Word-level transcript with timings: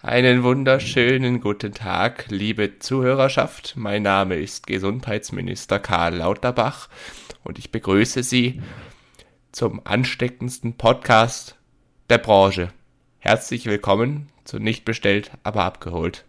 Einen 0.00 0.44
wunderschönen 0.44 1.40
guten 1.40 1.74
Tag, 1.74 2.26
liebe 2.28 2.78
Zuhörerschaft. 2.78 3.74
Mein 3.76 4.04
Name 4.04 4.36
ist 4.36 4.68
Gesundheitsminister 4.68 5.80
Karl 5.80 6.14
Lauterbach 6.14 6.88
und 7.42 7.58
ich 7.58 7.72
begrüße 7.72 8.22
Sie 8.22 8.62
zum 9.50 9.84
ansteckendsten 9.84 10.76
Podcast 10.76 11.56
der 12.10 12.18
Branche. 12.18 12.68
Herzlich 13.18 13.66
willkommen 13.66 14.28
zu 14.44 14.60
Nicht 14.60 14.84
bestellt, 14.84 15.32
aber 15.42 15.64
abgeholt. 15.64 16.24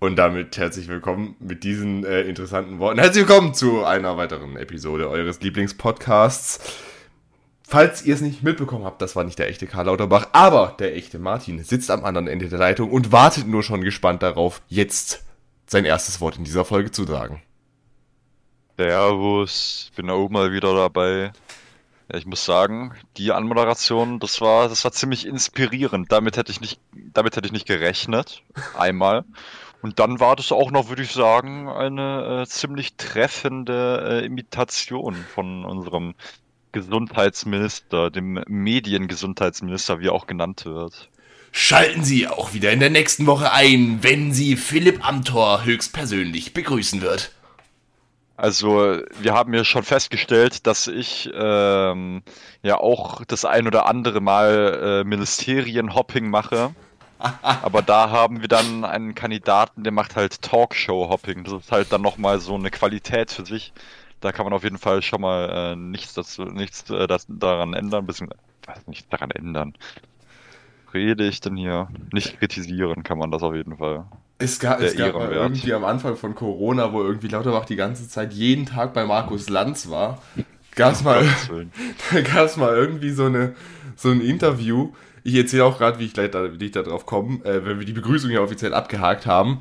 Und 0.00 0.16
damit 0.16 0.58
herzlich 0.58 0.88
willkommen 0.88 1.34
mit 1.40 1.64
diesen 1.64 2.04
äh, 2.04 2.20
interessanten 2.24 2.78
Worten. 2.78 2.98
Herzlich 2.98 3.26
willkommen 3.26 3.54
zu 3.54 3.86
einer 3.86 4.18
weiteren 4.18 4.58
Episode 4.58 5.08
eures 5.08 5.40
Lieblingspodcasts. 5.40 6.87
Falls 7.70 8.02
ihr 8.02 8.14
es 8.14 8.22
nicht 8.22 8.42
mitbekommen 8.42 8.86
habt, 8.86 9.02
das 9.02 9.14
war 9.14 9.24
nicht 9.24 9.38
der 9.38 9.50
echte 9.50 9.66
Karl 9.66 9.84
Lauterbach, 9.84 10.28
aber 10.32 10.74
der 10.78 10.96
echte 10.96 11.18
Martin 11.18 11.62
sitzt 11.62 11.90
am 11.90 12.02
anderen 12.02 12.26
Ende 12.26 12.48
der 12.48 12.58
Leitung 12.58 12.90
und 12.90 13.12
wartet 13.12 13.46
nur 13.46 13.62
schon 13.62 13.82
gespannt 13.82 14.22
darauf, 14.22 14.62
jetzt 14.68 15.22
sein 15.66 15.84
erstes 15.84 16.18
Wort 16.22 16.38
in 16.38 16.44
dieser 16.44 16.64
Folge 16.64 16.92
zu 16.92 17.04
tragen. 17.04 17.42
Servus, 18.78 19.90
bin 19.94 20.08
auch 20.08 20.30
mal 20.30 20.50
wieder 20.50 20.74
dabei. 20.74 21.32
Ja, 22.10 22.16
ich 22.16 22.24
muss 22.24 22.42
sagen, 22.42 22.94
die 23.18 23.32
Anmoderation, 23.32 24.18
das 24.18 24.40
war, 24.40 24.70
das 24.70 24.82
war 24.84 24.92
ziemlich 24.92 25.26
inspirierend. 25.26 26.10
Damit 26.10 26.38
hätte 26.38 26.50
ich 26.50 26.62
nicht, 26.62 26.80
damit 27.12 27.36
hätte 27.36 27.48
ich 27.48 27.52
nicht 27.52 27.66
gerechnet. 27.66 28.42
Einmal. 28.78 29.26
Und 29.82 29.98
dann 29.98 30.20
war 30.20 30.36
das 30.36 30.52
auch 30.52 30.70
noch, 30.70 30.88
würde 30.88 31.02
ich 31.02 31.12
sagen, 31.12 31.68
eine 31.68 32.44
äh, 32.44 32.46
ziemlich 32.46 32.96
treffende 32.96 34.22
äh, 34.22 34.24
Imitation 34.24 35.14
von 35.34 35.66
unserem 35.66 36.14
Gesundheitsminister, 36.72 38.10
dem 38.10 38.42
Mediengesundheitsminister, 38.46 40.00
wie 40.00 40.06
er 40.06 40.12
auch 40.12 40.26
genannt 40.26 40.64
wird. 40.64 41.08
Schalten 41.50 42.04
Sie 42.04 42.28
auch 42.28 42.52
wieder 42.52 42.72
in 42.72 42.80
der 42.80 42.90
nächsten 42.90 43.26
Woche 43.26 43.52
ein, 43.52 43.98
wenn 44.02 44.32
Sie 44.32 44.56
Philipp 44.56 45.06
Amthor 45.06 45.64
höchstpersönlich 45.64 46.52
begrüßen 46.52 47.00
wird. 47.00 47.32
Also, 48.36 49.00
wir 49.20 49.34
haben 49.34 49.52
ja 49.52 49.64
schon 49.64 49.82
festgestellt, 49.82 50.66
dass 50.66 50.86
ich 50.86 51.28
ähm, 51.34 52.22
ja 52.62 52.78
auch 52.78 53.24
das 53.24 53.44
ein 53.44 53.66
oder 53.66 53.86
andere 53.86 54.20
Mal 54.20 55.00
äh, 55.02 55.04
Ministerienhopping 55.04 56.30
mache. 56.30 56.74
Aber 57.42 57.82
da 57.82 58.10
haben 58.10 58.40
wir 58.40 58.48
dann 58.48 58.84
einen 58.84 59.16
Kandidaten, 59.16 59.82
der 59.82 59.92
macht 59.92 60.14
halt 60.14 60.40
Talkshow-Hopping. 60.40 61.42
Das 61.42 61.54
ist 61.54 61.72
halt 61.72 61.90
dann 61.90 62.02
nochmal 62.02 62.38
so 62.38 62.54
eine 62.54 62.70
Qualität 62.70 63.32
für 63.32 63.44
sich 63.44 63.72
da 64.20 64.32
kann 64.32 64.44
man 64.44 64.52
auf 64.52 64.64
jeden 64.64 64.78
Fall 64.78 65.02
schon 65.02 65.20
mal 65.20 65.72
äh, 65.72 65.76
nichts, 65.76 66.14
dazu, 66.14 66.44
nichts 66.44 66.88
äh, 66.90 67.06
das, 67.06 67.26
daran 67.28 67.74
ändern, 67.74 68.06
bisschen, 68.06 68.28
was 68.66 68.86
nicht 68.86 69.12
daran 69.12 69.30
ändern. 69.30 69.74
Rede 70.92 71.26
ich 71.26 71.40
denn 71.40 71.56
hier? 71.56 71.88
Nicht 72.12 72.38
kritisieren 72.38 73.02
kann 73.02 73.18
man 73.18 73.30
das 73.30 73.42
auf 73.42 73.54
jeden 73.54 73.76
Fall. 73.76 74.06
Es 74.38 74.58
gab, 74.58 74.80
es 74.80 74.96
gab 74.96 75.14
mal 75.14 75.32
irgendwie 75.32 75.74
am 75.74 75.84
Anfang 75.84 76.16
von 76.16 76.34
Corona, 76.34 76.92
wo 76.92 77.02
irgendwie 77.02 77.28
Lauterbach 77.28 77.64
die 77.64 77.76
ganze 77.76 78.08
Zeit 78.08 78.32
jeden 78.32 78.66
Tag 78.66 78.94
bei 78.94 79.04
Markus 79.04 79.48
Lanz 79.48 79.90
war, 79.90 80.22
gab 80.76 80.92
es 80.92 81.02
mal, 81.02 81.24
mal 82.56 82.76
irgendwie 82.76 83.10
so, 83.10 83.26
eine, 83.26 83.54
so 83.96 84.10
ein 84.10 84.20
Interview. 84.20 84.92
Ich 85.24 85.34
erzähle 85.34 85.64
auch 85.64 85.76
gerade, 85.76 85.98
wie 85.98 86.04
ich 86.04 86.14
gleich 86.14 86.30
da, 86.30 86.58
wie 86.58 86.64
ich 86.64 86.70
da 86.70 86.82
drauf 86.82 87.04
komme, 87.04 87.44
äh, 87.44 87.66
wenn 87.66 87.80
wir 87.80 87.86
die 87.86 87.92
Begrüßung 87.92 88.30
ja 88.30 88.40
offiziell 88.40 88.72
abgehakt 88.72 89.26
haben. 89.26 89.58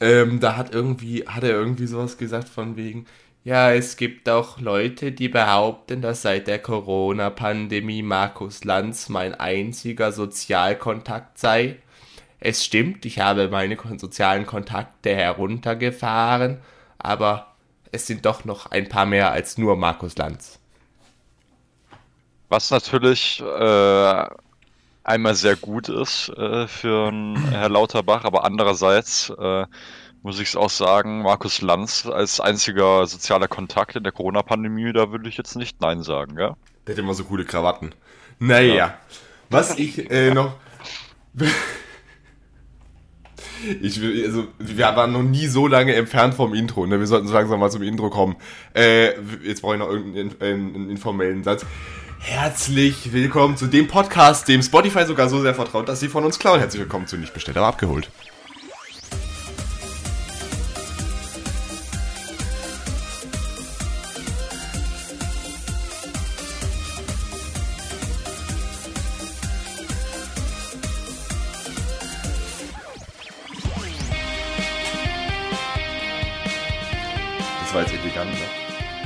Ähm, 0.00 0.40
da 0.40 0.56
hat 0.56 0.74
irgendwie, 0.74 1.24
hat 1.26 1.44
er 1.44 1.50
irgendwie 1.50 1.86
sowas 1.86 2.18
gesagt 2.18 2.48
von 2.48 2.76
wegen, 2.76 3.06
ja, 3.44 3.72
es 3.72 3.96
gibt 3.96 4.28
auch 4.30 4.58
Leute, 4.58 5.12
die 5.12 5.28
behaupten, 5.28 6.00
dass 6.00 6.22
seit 6.22 6.46
der 6.46 6.58
Corona-Pandemie 6.58 8.02
Markus 8.02 8.64
Lanz 8.64 9.10
mein 9.10 9.34
einziger 9.34 10.12
Sozialkontakt 10.12 11.38
sei. 11.38 11.76
Es 12.40 12.64
stimmt, 12.64 13.04
ich 13.04 13.20
habe 13.20 13.48
meine 13.48 13.76
sozialen 13.98 14.46
Kontakte 14.46 15.14
heruntergefahren, 15.14 16.62
aber 16.98 17.54
es 17.92 18.06
sind 18.06 18.24
doch 18.24 18.46
noch 18.46 18.70
ein 18.70 18.88
paar 18.88 19.06
mehr 19.06 19.30
als 19.30 19.58
nur 19.58 19.76
Markus 19.76 20.16
Lanz. 20.16 20.58
Was 22.48 22.70
natürlich 22.70 23.42
äh, 23.42 24.24
einmal 25.04 25.34
sehr 25.34 25.56
gut 25.56 25.90
ist 25.90 26.30
äh, 26.30 26.66
für 26.66 27.12
Herr 27.50 27.68
Lauterbach, 27.68 28.24
aber 28.24 28.44
andererseits 28.44 29.30
äh, 29.30 29.66
muss 30.24 30.40
ich 30.40 30.48
es 30.48 30.56
auch 30.56 30.70
sagen, 30.70 31.20
Markus 31.20 31.60
Lanz 31.60 32.06
als 32.06 32.40
einziger 32.40 33.06
sozialer 33.06 33.46
Kontakt 33.46 33.94
in 33.94 34.02
der 34.02 34.12
Corona-Pandemie, 34.12 34.90
da 34.94 35.12
würde 35.12 35.28
ich 35.28 35.36
jetzt 35.36 35.54
nicht 35.54 35.82
Nein 35.82 36.02
sagen, 36.02 36.38
ja? 36.38 36.56
Der 36.86 36.94
hat 36.94 36.98
immer 36.98 37.12
so 37.12 37.24
coole 37.24 37.44
Krawatten. 37.44 37.94
Naja, 38.38 38.74
ja. 38.74 38.98
was 39.50 39.78
ich 39.78 40.10
äh, 40.10 40.32
noch. 40.32 40.56
Ich 43.80 43.98
will, 43.98 44.22
also, 44.26 44.48
wir 44.58 44.84
waren 44.94 45.12
noch 45.12 45.22
nie 45.22 45.46
so 45.46 45.66
lange 45.66 45.94
entfernt 45.94 46.34
vom 46.34 46.52
Intro, 46.52 46.84
ne? 46.84 46.98
Wir 46.98 47.06
sollten 47.06 47.26
so 47.26 47.32
langsam 47.32 47.60
mal 47.60 47.70
zum 47.70 47.82
Intro 47.82 48.10
kommen. 48.10 48.36
Äh, 48.74 49.18
jetzt 49.42 49.62
brauche 49.62 49.74
ich 49.74 49.78
noch 49.78 49.88
irgendeinen 49.88 50.38
einen 50.42 50.90
informellen 50.90 51.42
Satz. 51.42 51.64
Herzlich 52.18 53.14
willkommen 53.14 53.56
zu 53.56 53.66
dem 53.66 53.88
Podcast, 53.88 54.48
dem 54.48 54.62
Spotify 54.62 55.06
sogar 55.06 55.30
so 55.30 55.40
sehr 55.40 55.54
vertraut, 55.54 55.88
dass 55.88 56.00
sie 56.00 56.08
von 56.08 56.24
uns 56.24 56.38
klauen. 56.38 56.60
Herzlich 56.60 56.82
willkommen 56.82 57.06
zu 57.06 57.16
Nicht 57.16 57.32
bestellt, 57.32 57.56
aber 57.56 57.68
abgeholt. 57.68 58.10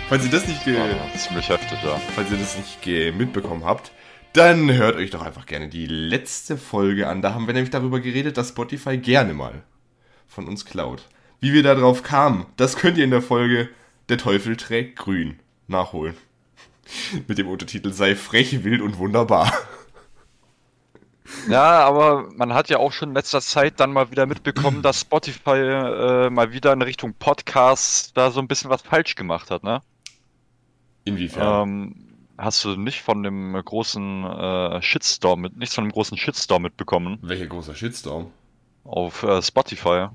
Falls 0.09 0.25
ihr 0.25 0.31
das 0.31 0.49
nicht 0.49 0.65
ge 0.65 0.75
oh, 0.81 1.19
ziemlich 1.19 1.51
heftig, 1.51 1.79
ja. 1.85 2.01
Falls 2.15 2.31
ihr 2.31 2.39
das 2.39 2.57
nicht 2.57 3.15
mitbekommen 3.15 3.67
habt, 3.67 3.93
dann 4.33 4.73
hört 4.73 4.97
euch 4.97 5.11
doch 5.11 5.21
einfach 5.21 5.45
gerne 5.45 5.69
die 5.69 5.87
letzte 5.87 6.57
Folge 6.57 7.09
an. 7.09 7.21
Da 7.21 7.35
haben 7.35 7.47
wir 7.47 7.53
nämlich 7.53 7.71
darüber 7.71 8.01
geredet, 8.01 8.39
dass 8.39 8.49
Spotify 8.49 8.97
gerne 8.97 9.35
mal 9.35 9.63
von 10.27 10.49
uns 10.49 10.65
klaut. 10.65 11.07
Wie 11.41 11.53
wir 11.53 11.63
darauf 11.63 12.03
kamen, 12.03 12.47
das 12.57 12.77
könnt 12.77 12.97
ihr 12.97 13.05
in 13.05 13.11
der 13.11 13.21
Folge 13.21 13.69
Der 14.09 14.17
Teufel 14.17 14.57
trägt 14.57 14.99
grün 14.99 15.41
nachholen. 15.67 16.17
Mit 17.29 17.37
dem 17.37 17.49
Untertitel 17.49 17.93
Sei 17.93 18.17
frech, 18.17 18.65
wild 18.65 18.81
und 18.81 18.97
wunderbar. 18.97 19.53
Ja, 21.51 21.81
aber 21.81 22.31
man 22.35 22.55
hat 22.55 22.71
ja 22.71 22.79
auch 22.79 22.93
schon 22.93 23.11
in 23.11 23.15
letzter 23.15 23.43
Zeit 23.43 23.79
dann 23.79 23.93
mal 23.93 24.11
wieder 24.11 24.25
mitbekommen, 24.25 24.81
dass 24.81 25.03
Spotify 25.03 25.51
äh, 25.51 26.31
mal 26.31 26.53
wieder 26.53 26.73
in 26.73 26.81
Richtung 26.81 27.13
Podcasts 27.13 28.15
da 28.15 28.31
so 28.31 28.41
ein 28.41 28.49
bisschen 28.49 28.71
was 28.71 28.81
falsch 28.81 29.15
gemacht 29.15 29.51
hat, 29.51 29.63
ne? 29.63 29.83
Inwiefern? 31.09 31.69
Ähm, 31.69 31.95
hast 32.37 32.65
du 32.65 32.77
nicht 32.77 33.03
von 33.03 33.23
dem 33.23 33.53
großen 33.53 34.25
äh, 34.25 34.83
Shitstorm 34.83 35.41
mit, 35.41 35.57
nichts 35.57 35.75
von 35.75 35.85
dem 35.85 35.93
großen 35.93 36.17
Shitstorm 36.17 36.63
mitbekommen? 36.63 37.19
Welcher 37.23 37.47
großer 37.47 37.75
Shitstorm? 37.75 38.31
Auf 38.85 39.23
äh, 39.23 39.43
Spotify. 39.43 40.09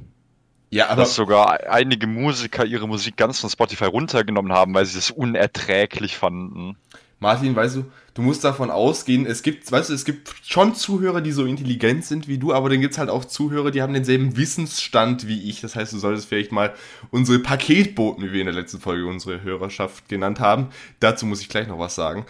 Ja, 0.70 0.88
aber. 0.88 1.04
Dass 1.04 1.16
sogar 1.16 1.70
einige 1.70 2.08
Musiker 2.08 2.66
ihre 2.66 2.88
Musik 2.88 3.16
ganz 3.16 3.40
von 3.40 3.50
Spotify 3.50 3.86
runtergenommen 3.86 4.52
haben, 4.52 4.74
weil 4.74 4.86
sie 4.86 4.98
es 4.98 5.12
unerträglich 5.12 6.18
fanden. 6.18 6.78
Martin, 7.24 7.56
weißt 7.56 7.78
du, 7.78 7.86
du 8.14 8.22
musst 8.22 8.44
davon 8.44 8.70
ausgehen, 8.70 9.26
es 9.26 9.44
gibt, 9.44 9.72
weißt 9.72 9.90
du, 9.90 9.94
es 9.94 10.04
gibt 10.04 10.36
schon 10.44 10.76
Zuhörer, 10.76 11.22
die 11.22 11.32
so 11.32 11.46
intelligent 11.46 12.04
sind 12.04 12.28
wie 12.28 12.38
du, 12.38 12.54
aber 12.54 12.70
dann 12.70 12.82
gibt 12.82 12.94
es 12.94 13.00
halt 13.00 13.10
auch 13.10 13.24
Zuhörer, 13.24 13.72
die 13.72 13.82
haben 13.82 13.94
denselben 13.94 14.36
Wissensstand 14.36 15.26
wie 15.26 15.50
ich. 15.50 15.62
Das 15.62 15.76
heißt, 15.76 15.94
du 15.94 15.98
solltest 15.98 16.28
vielleicht 16.28 16.52
mal 16.52 16.74
unsere 17.12 17.40
Paketboten, 17.40 18.24
wie 18.26 18.34
wir 18.34 18.42
in 18.42 18.48
der 18.48 18.54
letzten 18.54 18.80
Folge 18.80 19.08
unsere 19.08 19.42
Hörerschaft 19.42 20.10
genannt 20.10 20.42
haben, 20.42 20.68
dazu 21.00 21.26
muss 21.26 21.40
ich 21.40 21.48
gleich 21.48 21.68
noch 21.68 21.80
was 21.80 21.96
sagen, 21.96 22.26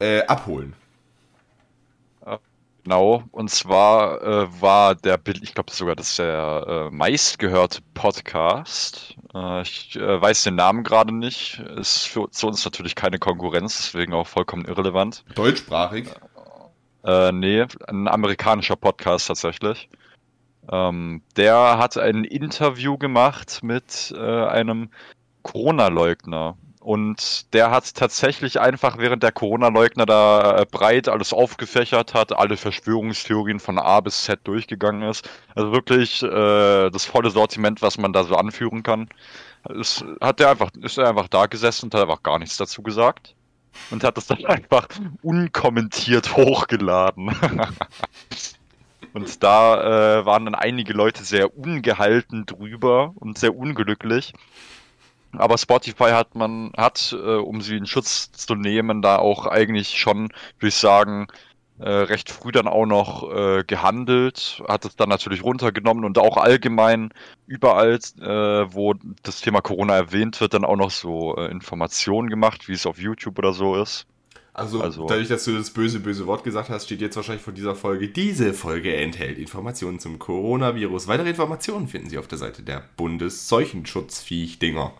äh, 0.00 0.22
abholen. 0.26 0.74
Genau, 2.86 3.24
und 3.32 3.50
zwar 3.50 4.22
äh, 4.22 4.62
war 4.62 4.94
der, 4.94 5.18
ich 5.42 5.54
glaube 5.54 5.72
sogar, 5.72 5.96
das 5.96 6.10
ist 6.10 6.18
der 6.20 6.88
äh, 6.88 6.94
meistgehörte 6.94 7.80
Podcast. 7.94 9.16
Äh, 9.34 9.62
ich 9.62 9.96
äh, 9.96 10.22
weiß 10.22 10.44
den 10.44 10.54
Namen 10.54 10.84
gerade 10.84 11.12
nicht. 11.12 11.58
Ist 11.58 12.06
für 12.06 12.30
zu 12.30 12.46
uns 12.46 12.64
natürlich 12.64 12.94
keine 12.94 13.18
Konkurrenz, 13.18 13.78
deswegen 13.78 14.14
auch 14.14 14.28
vollkommen 14.28 14.66
irrelevant. 14.66 15.24
Deutschsprachig? 15.34 16.12
Äh, 17.02 17.32
nee, 17.32 17.66
ein 17.88 18.06
amerikanischer 18.06 18.76
Podcast 18.76 19.26
tatsächlich. 19.26 19.88
Ähm, 20.70 21.22
der 21.36 21.78
hat 21.78 21.98
ein 21.98 22.22
Interview 22.22 22.96
gemacht 22.98 23.64
mit 23.64 24.14
äh, 24.16 24.44
einem 24.46 24.90
Corona-Leugner. 25.42 26.56
Und 26.86 27.52
der 27.52 27.72
hat 27.72 27.96
tatsächlich 27.96 28.60
einfach, 28.60 28.96
während 28.96 29.24
der 29.24 29.32
Corona-Leugner 29.32 30.06
da 30.06 30.60
äh, 30.60 30.66
breit 30.70 31.08
alles 31.08 31.32
aufgefächert 31.32 32.14
hat, 32.14 32.32
alle 32.38 32.56
Verschwörungstheorien 32.56 33.58
von 33.58 33.80
A 33.80 33.98
bis 33.98 34.22
Z 34.22 34.38
durchgegangen 34.44 35.02
ist. 35.02 35.28
Also 35.56 35.72
wirklich 35.72 36.22
äh, 36.22 36.88
das 36.90 37.04
volle 37.04 37.30
Sortiment, 37.30 37.82
was 37.82 37.98
man 37.98 38.12
da 38.12 38.22
so 38.22 38.36
anführen 38.36 38.84
kann. 38.84 39.08
Ist, 39.68 40.04
hat 40.20 40.38
der 40.38 40.50
einfach, 40.50 40.70
ist 40.80 40.96
er 40.96 41.08
einfach 41.08 41.26
da 41.26 41.46
gesessen 41.46 41.86
und 41.86 41.94
hat 41.94 42.02
einfach 42.02 42.22
gar 42.22 42.38
nichts 42.38 42.56
dazu 42.56 42.84
gesagt. 42.84 43.34
und 43.90 44.04
hat 44.04 44.16
das 44.16 44.28
dann 44.28 44.44
einfach 44.46 44.86
unkommentiert 45.22 46.36
hochgeladen. 46.36 47.34
und 49.12 49.42
da 49.42 50.20
äh, 50.20 50.24
waren 50.24 50.44
dann 50.44 50.54
einige 50.54 50.92
Leute 50.92 51.24
sehr 51.24 51.58
ungehalten 51.58 52.46
drüber 52.46 53.10
und 53.16 53.38
sehr 53.38 53.56
unglücklich. 53.56 54.34
Aber 55.32 55.58
Spotify 55.58 56.10
hat 56.10 56.34
man, 56.34 56.72
hat, 56.76 57.12
äh, 57.12 57.36
um 57.36 57.60
sie 57.60 57.76
in 57.76 57.86
Schutz 57.86 58.32
zu 58.32 58.54
nehmen, 58.54 59.02
da 59.02 59.16
auch 59.18 59.46
eigentlich 59.46 59.98
schon, 59.98 60.28
würde 60.58 60.68
ich 60.68 60.74
sagen, 60.74 61.26
äh, 61.78 61.90
recht 61.90 62.30
früh 62.30 62.52
dann 62.52 62.68
auch 62.68 62.86
noch 62.86 63.30
äh, 63.30 63.64
gehandelt, 63.64 64.62
hat 64.66 64.84
es 64.86 64.96
dann 64.96 65.10
natürlich 65.10 65.42
runtergenommen 65.44 66.04
und 66.04 66.18
auch 66.18 66.38
allgemein 66.38 67.10
überall, 67.46 67.98
äh, 68.20 68.74
wo 68.74 68.94
das 69.22 69.42
Thema 69.42 69.60
Corona 69.60 69.94
erwähnt 69.94 70.40
wird, 70.40 70.54
dann 70.54 70.64
auch 70.64 70.76
noch 70.76 70.90
so 70.90 71.36
äh, 71.36 71.50
Informationen 71.50 72.30
gemacht, 72.30 72.68
wie 72.68 72.72
es 72.72 72.86
auf 72.86 72.98
YouTube 72.98 73.38
oder 73.38 73.52
so 73.52 73.76
ist. 73.76 74.06
Also, 74.56 74.80
also, 74.80 75.06
dadurch, 75.06 75.28
dass 75.28 75.44
du 75.44 75.54
das 75.54 75.68
böse, 75.68 76.00
böse 76.00 76.26
Wort 76.26 76.42
gesagt 76.42 76.70
hast, 76.70 76.86
steht 76.86 77.02
jetzt 77.02 77.14
wahrscheinlich 77.14 77.44
vor 77.44 77.52
dieser 77.52 77.74
Folge, 77.74 78.08
diese 78.08 78.54
Folge 78.54 78.96
enthält 78.96 79.36
Informationen 79.36 79.98
zum 79.98 80.18
Coronavirus. 80.18 81.08
Weitere 81.08 81.28
Informationen 81.28 81.88
finden 81.88 82.08
Sie 82.08 82.16
auf 82.16 82.26
der 82.26 82.38
Seite 82.38 82.62
der 82.62 82.82
Bundesseuchenschutzviech-Dinger. 82.96 84.94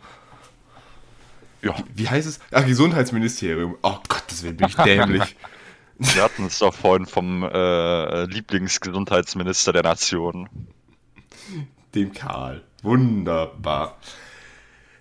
Ja. 1.63 1.75
Wie 1.95 2.07
heißt 2.07 2.29
es? 2.29 2.39
Ach, 2.51 2.67
Gesundheitsministerium. 2.67 3.77
Oh 3.83 3.97
Gott, 4.09 4.25
das 4.29 4.43
wird 4.43 4.61
mich 4.61 4.75
dämlich. 4.75 5.37
Wir 5.99 6.23
hatten 6.23 6.45
es 6.45 6.59
doch 6.59 6.75
vorhin 6.75 7.07
vom 7.07 7.43
äh, 7.43 8.25
Lieblingsgesundheitsminister 8.27 9.73
der 9.73 9.85
Nation. 9.85 10.51
Dem 11.95 12.13
Karl. 12.13 12.63
Wunderbar. 12.83 13.97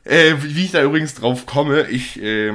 Äh, 0.06 0.36
wie 0.40 0.64
ich 0.64 0.72
da 0.72 0.82
übrigens 0.82 1.16
drauf 1.16 1.46
komme, 1.46 1.90
ich, 1.90 2.22
äh, 2.22 2.54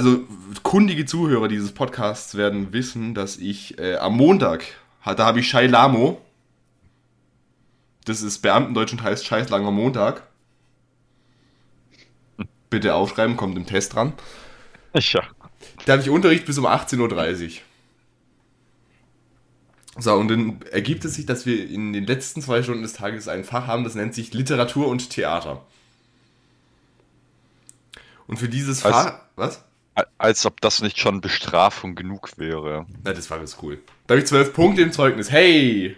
also 0.00 0.24
kundige 0.62 1.04
Zuhörer 1.04 1.46
dieses 1.46 1.72
Podcasts 1.72 2.34
werden 2.34 2.72
wissen, 2.72 3.12
dass 3.12 3.36
ich 3.36 3.78
äh, 3.78 3.96
am 3.96 4.16
Montag, 4.16 4.64
da 5.04 5.26
habe 5.26 5.40
ich 5.40 5.48
Shai 5.48 5.66
Lamo, 5.66 6.22
das 8.06 8.22
ist 8.22 8.38
Beamtendeutsch 8.38 8.92
und 8.92 9.02
heißt 9.02 9.26
Scheiß 9.26 9.50
langer 9.50 9.70
Montag. 9.70 10.26
Bitte 12.70 12.94
aufschreiben, 12.94 13.36
kommt 13.36 13.58
im 13.58 13.66
Test 13.66 13.94
dran. 13.94 14.14
Ja. 14.94 15.22
Da 15.84 15.92
habe 15.92 16.02
ich 16.02 16.08
Unterricht 16.08 16.46
bis 16.46 16.56
um 16.56 16.66
18.30 16.66 17.44
Uhr. 17.44 17.50
So, 20.02 20.14
und 20.14 20.28
dann 20.28 20.62
ergibt 20.70 21.04
es 21.04 21.14
sich, 21.14 21.26
dass 21.26 21.44
wir 21.44 21.68
in 21.68 21.92
den 21.92 22.06
letzten 22.06 22.40
zwei 22.40 22.62
Stunden 22.62 22.82
des 22.82 22.94
Tages 22.94 23.28
ein 23.28 23.44
Fach 23.44 23.66
haben, 23.66 23.84
das 23.84 23.96
nennt 23.96 24.14
sich 24.14 24.32
Literatur 24.32 24.88
und 24.88 25.10
Theater. 25.10 25.62
Und 28.26 28.38
für 28.38 28.48
dieses 28.48 28.82
als, 28.82 28.96
Fach. 28.96 29.20
Was? 29.36 29.62
Als 30.18 30.46
ob 30.46 30.60
das 30.60 30.82
nicht 30.82 30.98
schon 30.98 31.20
Bestrafung 31.20 31.94
genug 31.94 32.38
wäre. 32.38 32.86
Na, 33.04 33.12
das 33.12 33.28
war 33.30 33.38
ganz 33.38 33.56
cool. 33.62 33.78
Da 34.06 34.14
habe 34.14 34.20
ich 34.20 34.26
zwölf 34.26 34.52
Punkte 34.52 34.82
im 34.82 34.92
Zeugnis. 34.92 35.30
Hey! 35.30 35.96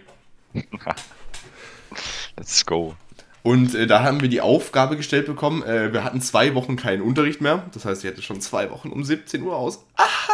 Let's 2.35 2.65
go. 2.65 2.95
Und 3.43 3.75
äh, 3.75 3.87
da 3.87 4.03
haben 4.03 4.21
wir 4.21 4.29
die 4.29 4.41
Aufgabe 4.41 4.97
gestellt 4.97 5.25
bekommen. 5.25 5.63
Äh, 5.63 5.93
wir 5.93 6.03
hatten 6.03 6.21
zwei 6.21 6.55
Wochen 6.55 6.75
keinen 6.75 7.01
Unterricht 7.01 7.41
mehr. 7.41 7.69
Das 7.73 7.85
heißt, 7.85 8.03
ich 8.03 8.09
hatte 8.09 8.21
schon 8.21 8.41
zwei 8.41 8.71
Wochen 8.71 8.89
um 8.89 9.03
17 9.03 9.43
Uhr 9.43 9.55
aus. 9.55 9.85
Aha! 9.95 10.33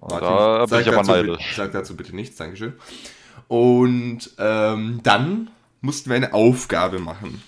Martin, 0.00 0.28
da 0.28 0.66
bin 0.66 0.80
ich 0.80 0.88
aber 0.88 1.02
neidisch. 1.02 1.54
Sag 1.56 1.72
dazu 1.72 1.96
bitte 1.96 2.14
nichts, 2.14 2.36
Dankeschön. 2.36 2.74
Und 3.48 4.30
ähm, 4.38 5.00
dann 5.02 5.50
mussten 5.80 6.10
wir 6.10 6.16
eine 6.16 6.32
Aufgabe 6.32 7.00
machen. 7.00 7.42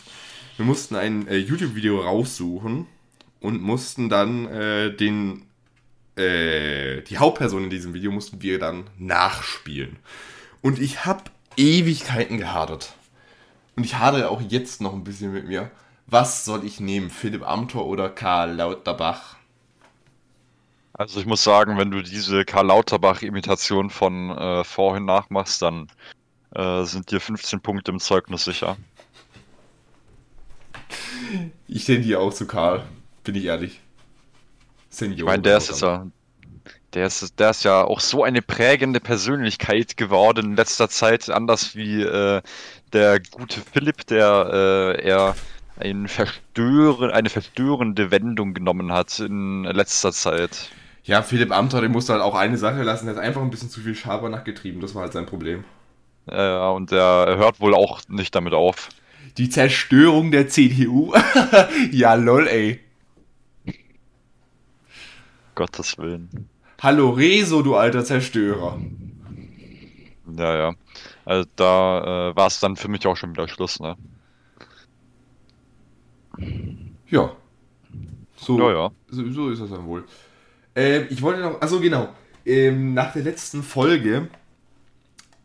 Wir 0.56 0.67
mussten 0.67 0.97
ein 0.97 1.29
äh, 1.29 1.37
YouTube-Video 1.37 2.00
raussuchen 2.00 2.87
und 3.41 3.63
mussten 3.63 4.09
dann 4.09 4.47
äh, 4.47 4.95
den 4.95 5.47
äh, 6.17 7.03
die 7.03 7.19
Hauptperson 7.19 7.65
in 7.65 7.71
diesem 7.71 7.95
Video 7.95 8.11
mussten 8.13 8.43
wir 8.43 8.59
dann 8.59 8.89
nachspielen. 8.99 9.97
Und 10.63 10.79
ich 10.79 11.05
habe 11.05 11.25
Ewigkeiten 11.57 12.39
gehadert. 12.39 12.95
Und 13.77 13.85
ich 13.85 13.99
hadere 13.99 14.29
auch 14.29 14.43
jetzt 14.43 14.81
noch 14.81 14.93
ein 14.93 15.05
bisschen 15.05 15.33
mit 15.33 15.47
mir. 15.47 15.71
Was 16.07 16.45
soll 16.45 16.65
ich 16.65 16.81
nehmen? 16.81 17.09
Philipp 17.09 17.47
Amthor 17.47 17.87
oder 17.87 18.11
Karl 18.11 18.55
Lauterbach? 18.55 19.37
Also 20.93 21.21
ich 21.21 21.27
muss 21.27 21.43
sagen, 21.43 21.79
wenn 21.79 21.91
du 21.91 22.03
diese 22.03 22.45
Karl 22.45 22.67
Lauterbach-Imitation 22.67 23.89
von 23.89 24.31
äh, 24.37 24.65
vorhin 24.65 25.07
nachmachst, 25.07 25.63
dann 25.63 25.89
äh, 26.55 26.83
sind 26.83 27.11
dir 27.11 27.21
15 27.21 27.61
Punkte 27.61 27.93
im 27.93 28.01
Zeugnis 28.01 28.45
sicher. 28.45 28.77
Ich 31.69 31.85
tendiere 31.85 32.21
auch 32.21 32.35
zu 32.35 32.47
Karl, 32.47 32.85
bin 33.25 33.35
ich 33.35 33.45
ehrlich. 33.45 33.81
Senior. 34.89 35.19
Ich 35.19 35.25
meine, 35.25 35.43
der 35.43 35.59
ist 35.59 35.81
ja, 35.81 36.07
der 36.95 37.07
ist, 37.07 37.39
der 37.39 37.51
ist 37.51 37.65
ja 37.65 37.85
auch 37.85 38.01
so 38.01 38.25
eine 38.25 38.43
prägende 38.43 39.01
Persönlichkeit 39.01 39.97
geworden 39.97 40.47
in 40.47 40.57
letzter 40.57 40.89
Zeit, 40.89 41.31
anders 41.31 41.77
wie 41.77 42.03
äh, 42.03 42.43
der 42.93 43.21
gute 43.31 43.61
Philipp, 43.73 44.07
der 44.07 44.97
äh, 44.99 45.07
eher 45.07 45.37
ein 45.79 46.09
Verstören, 46.09 47.11
eine 47.11 47.31
verstörende 47.31 48.11
Wendung 48.11 48.55
genommen 48.55 48.93
hat 48.93 49.19
in 49.21 49.65
letzter 49.65 50.13
Zeit. 50.13 50.71
Ja, 51.05 51.23
Philipp 51.23 51.53
Amthor, 51.53 51.81
der 51.81 51.89
musste 51.89 52.13
halt 52.13 52.23
auch 52.23 52.35
eine 52.35 52.59
Sache 52.59 52.83
lassen, 52.83 53.07
der 53.07 53.17
hat 53.17 53.23
einfach 53.23 53.41
ein 53.41 53.51
bisschen 53.51 53.71
zu 53.71 53.81
viel 53.81 53.95
Schabernack 53.95 54.45
getrieben, 54.45 54.81
das 54.81 54.95
war 54.95 55.03
halt 55.03 55.13
sein 55.13 55.27
Problem. 55.27 55.65
Ja, 56.31 56.71
und 56.71 56.91
der 56.91 57.37
hört 57.39 57.61
wohl 57.61 57.75
auch 57.75 58.03
nicht 58.09 58.35
damit 58.35 58.53
auf. 58.53 58.91
Die 59.39 59.49
Zerstörung 59.49 60.31
der 60.31 60.49
CDU? 60.49 61.15
ja, 61.93 62.15
lol, 62.15 62.47
ey. 62.47 62.81
Gottes 65.61 65.99
Willen. 65.99 66.49
Hallo 66.81 67.11
Rezo, 67.11 67.61
du 67.61 67.77
alter 67.77 68.03
Zerstörer. 68.03 68.81
Ja, 70.39 70.57
ja. 70.57 70.75
Also 71.27 71.51
da 71.55 72.31
äh, 72.31 72.37
war 72.37 72.47
es 72.47 72.61
dann 72.61 72.77
für 72.77 72.89
mich 72.89 73.07
auch 73.07 73.15
schon 73.15 73.33
wieder 73.33 73.47
Schluss, 73.47 73.79
ne? 73.79 73.95
Ja. 77.11 77.37
So, 78.37 78.59
ja, 78.59 78.73
ja. 78.73 78.91
so, 79.11 79.31
so 79.31 79.51
ist 79.51 79.61
das 79.61 79.69
dann 79.69 79.85
wohl. 79.85 80.05
Ähm, 80.75 81.09
ich 81.11 81.21
wollte 81.21 81.43
noch, 81.43 81.61
also 81.61 81.79
genau, 81.79 82.09
ähm, 82.47 82.95
nach 82.95 83.12
der 83.12 83.25
letzten 83.25 83.62
Folge, 83.62 84.29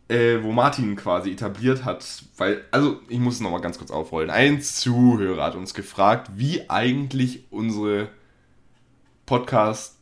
äh, 0.08 0.38
wo 0.40 0.50
Martin 0.50 0.96
quasi 0.96 1.32
etabliert 1.32 1.84
hat, 1.84 2.24
weil, 2.38 2.64
also 2.70 3.00
ich 3.10 3.18
muss 3.18 3.34
es 3.34 3.40
nochmal 3.42 3.60
ganz 3.60 3.76
kurz 3.76 3.90
aufrollen. 3.90 4.30
Ein 4.30 4.62
Zuhörer 4.62 5.44
hat 5.44 5.56
uns 5.56 5.74
gefragt, 5.74 6.30
wie 6.36 6.70
eigentlich 6.70 7.44
unsere 7.50 8.08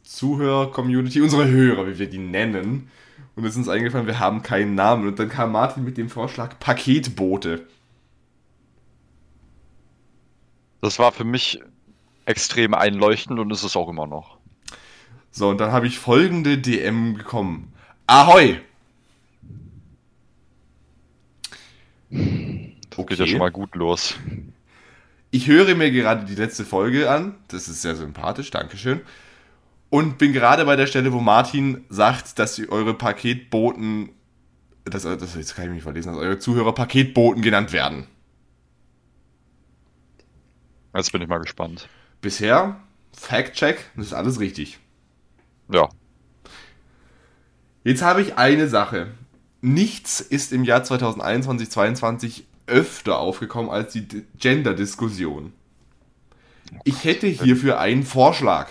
Podcast-Zuhörer-Community, 0.04 1.20
unsere 1.20 1.48
Hörer, 1.48 1.86
wie 1.86 1.98
wir 1.98 2.08
die 2.08 2.18
nennen, 2.18 2.90
und 3.36 3.44
es 3.44 3.52
ist 3.52 3.56
uns 3.56 3.68
eingefallen, 3.68 4.06
wir 4.06 4.20
haben 4.20 4.42
keinen 4.42 4.76
Namen. 4.76 5.08
Und 5.08 5.18
dann 5.18 5.28
kam 5.28 5.52
Martin 5.52 5.82
mit 5.82 5.96
dem 5.96 6.08
Vorschlag 6.08 6.58
Paketboote. 6.60 7.66
Das 10.80 11.00
war 11.00 11.10
für 11.10 11.24
mich 11.24 11.60
extrem 12.26 12.74
einleuchtend 12.74 13.40
und 13.40 13.50
ist 13.50 13.64
es 13.64 13.74
auch 13.74 13.88
immer 13.88 14.06
noch. 14.06 14.38
So, 15.32 15.48
und 15.48 15.58
dann 15.58 15.72
habe 15.72 15.88
ich 15.88 15.98
folgende 15.98 16.58
DM 16.58 17.14
bekommen. 17.14 17.72
Ahoi! 18.06 18.60
Das 22.10 23.06
geht 23.06 23.18
ja 23.18 23.26
schon 23.26 23.38
mal 23.38 23.50
gut 23.50 23.74
los. 23.74 24.14
Ich 25.32 25.48
höre 25.48 25.74
mir 25.74 25.90
gerade 25.90 26.24
die 26.24 26.36
letzte 26.36 26.64
Folge 26.64 27.10
an. 27.10 27.34
Das 27.48 27.66
ist 27.66 27.82
sehr 27.82 27.96
sympathisch, 27.96 28.52
Dankeschön. 28.52 29.00
Und 29.94 30.18
bin 30.18 30.32
gerade 30.32 30.64
bei 30.64 30.74
der 30.74 30.88
Stelle, 30.88 31.12
wo 31.12 31.20
Martin 31.20 31.84
sagt, 31.88 32.40
dass 32.40 32.58
eure 32.58 32.94
Paketboten, 32.94 34.08
das, 34.82 35.04
das 35.04 35.36
jetzt 35.36 35.54
kann 35.54 35.66
ich 35.66 35.70
nicht 35.70 35.82
verlesen, 35.84 36.08
dass 36.08 36.20
eure 36.20 36.40
Zuhörer 36.40 36.72
Paketboten 36.72 37.42
genannt 37.42 37.72
werden. 37.72 38.08
Jetzt 40.96 41.12
bin 41.12 41.22
ich 41.22 41.28
mal 41.28 41.38
gespannt. 41.38 41.88
Bisher, 42.20 42.80
Fact-Check, 43.16 43.92
das 43.94 44.06
ist 44.06 44.14
alles 44.14 44.40
richtig. 44.40 44.80
Ja. 45.68 45.88
Jetzt 47.84 48.02
habe 48.02 48.20
ich 48.20 48.36
eine 48.36 48.66
Sache. 48.66 49.12
Nichts 49.60 50.20
ist 50.20 50.52
im 50.52 50.64
Jahr 50.64 50.82
2021, 50.82 51.70
2022 51.70 52.46
öfter 52.66 53.20
aufgekommen 53.20 53.70
als 53.70 53.92
die 53.92 54.26
Gender-Diskussion. 54.38 55.52
Ich 56.82 57.04
hätte 57.04 57.28
hierfür 57.28 57.78
einen 57.78 58.02
Vorschlag. 58.02 58.70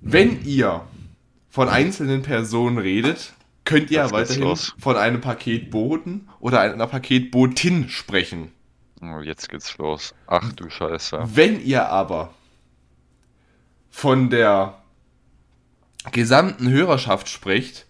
Wenn 0.00 0.44
ihr 0.44 0.82
von 1.50 1.68
einzelnen 1.68 2.22
Personen 2.22 2.78
redet, 2.78 3.34
könnt 3.64 3.90
ihr 3.90 4.10
weiterhin 4.10 4.56
von 4.78 4.96
einem 4.96 5.20
Paketboten 5.20 6.28
oder 6.40 6.60
einer 6.60 6.86
Paketbotin 6.86 7.88
sprechen. 7.88 8.52
Oh, 9.02 9.20
jetzt 9.20 9.48
geht's 9.48 9.76
los. 9.78 10.14
Ach 10.26 10.52
du 10.52 10.68
Scheiße. 10.68 11.20
Wenn 11.34 11.64
ihr 11.64 11.88
aber 11.88 12.34
von 13.90 14.30
der 14.30 14.82
gesamten 16.12 16.70
Hörerschaft 16.70 17.28
spricht, 17.28 17.86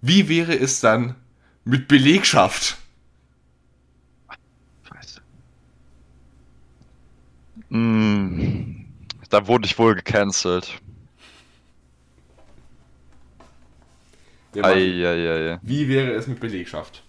wie 0.00 0.28
wäre 0.28 0.54
es 0.54 0.80
dann 0.80 1.14
mit 1.64 1.88
Belegschaft? 1.88 2.78
Mm, 7.70 8.84
da 9.30 9.48
wurde 9.48 9.66
ich 9.66 9.78
wohl 9.78 9.96
gecancelt. 9.96 10.80
Ei, 14.62 15.58
Wie 15.62 15.88
wäre 15.88 16.12
es 16.12 16.26
mit 16.26 16.40
Belegschaft? 16.40 17.02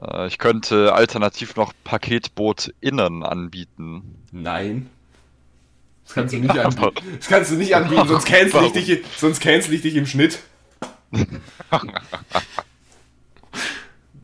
Äh, 0.00 0.26
ich 0.28 0.38
könnte 0.38 0.92
alternativ 0.94 1.56
noch 1.56 1.72
Paketboot 1.84 2.72
innen 2.80 3.22
anbieten. 3.22 4.16
Nein. 4.32 4.90
Das 6.04 6.14
kannst 6.14 6.34
du 6.34 6.38
nicht 6.40 6.58
anbieten. 6.58 7.06
Das 7.18 7.28
kannst 7.28 7.50
du 7.50 7.56
nicht 7.56 7.74
anbieten, 7.74 8.08
sonst 8.08 8.24
cancel 8.26 8.64
ich 8.64 8.72
dich, 8.72 9.04
sonst 9.16 9.40
cancel 9.40 9.74
ich 9.74 9.82
dich 9.82 9.96
im 9.96 10.06
Schnitt. 10.06 10.40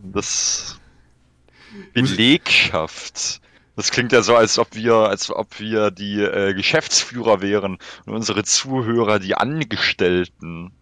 das 0.02 0.78
Belegschaft. 1.92 3.40
Das 3.76 3.90
klingt 3.90 4.12
ja 4.12 4.22
so, 4.22 4.34
als 4.34 4.58
ob 4.58 4.74
wir, 4.74 4.94
als 4.94 5.30
ob 5.30 5.60
wir 5.60 5.90
die 5.90 6.22
äh, 6.22 6.54
Geschäftsführer 6.54 7.42
wären 7.42 7.78
und 8.06 8.14
unsere 8.14 8.42
Zuhörer 8.42 9.18
die 9.18 9.34
Angestellten. 9.34 10.72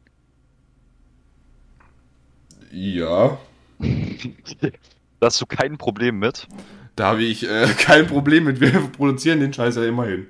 Ja. 2.74 3.38
da 3.78 5.26
hast 5.26 5.40
du 5.40 5.46
kein 5.46 5.78
Problem 5.78 6.18
mit? 6.18 6.48
Da 6.96 7.06
habe 7.06 7.22
ich 7.22 7.48
äh, 7.48 7.66
kein 7.78 8.06
Problem 8.06 8.44
mit. 8.44 8.60
Wir 8.60 8.70
produzieren 8.92 9.40
den 9.40 9.52
Scheiß 9.52 9.76
ja 9.76 9.84
immerhin. 9.84 10.26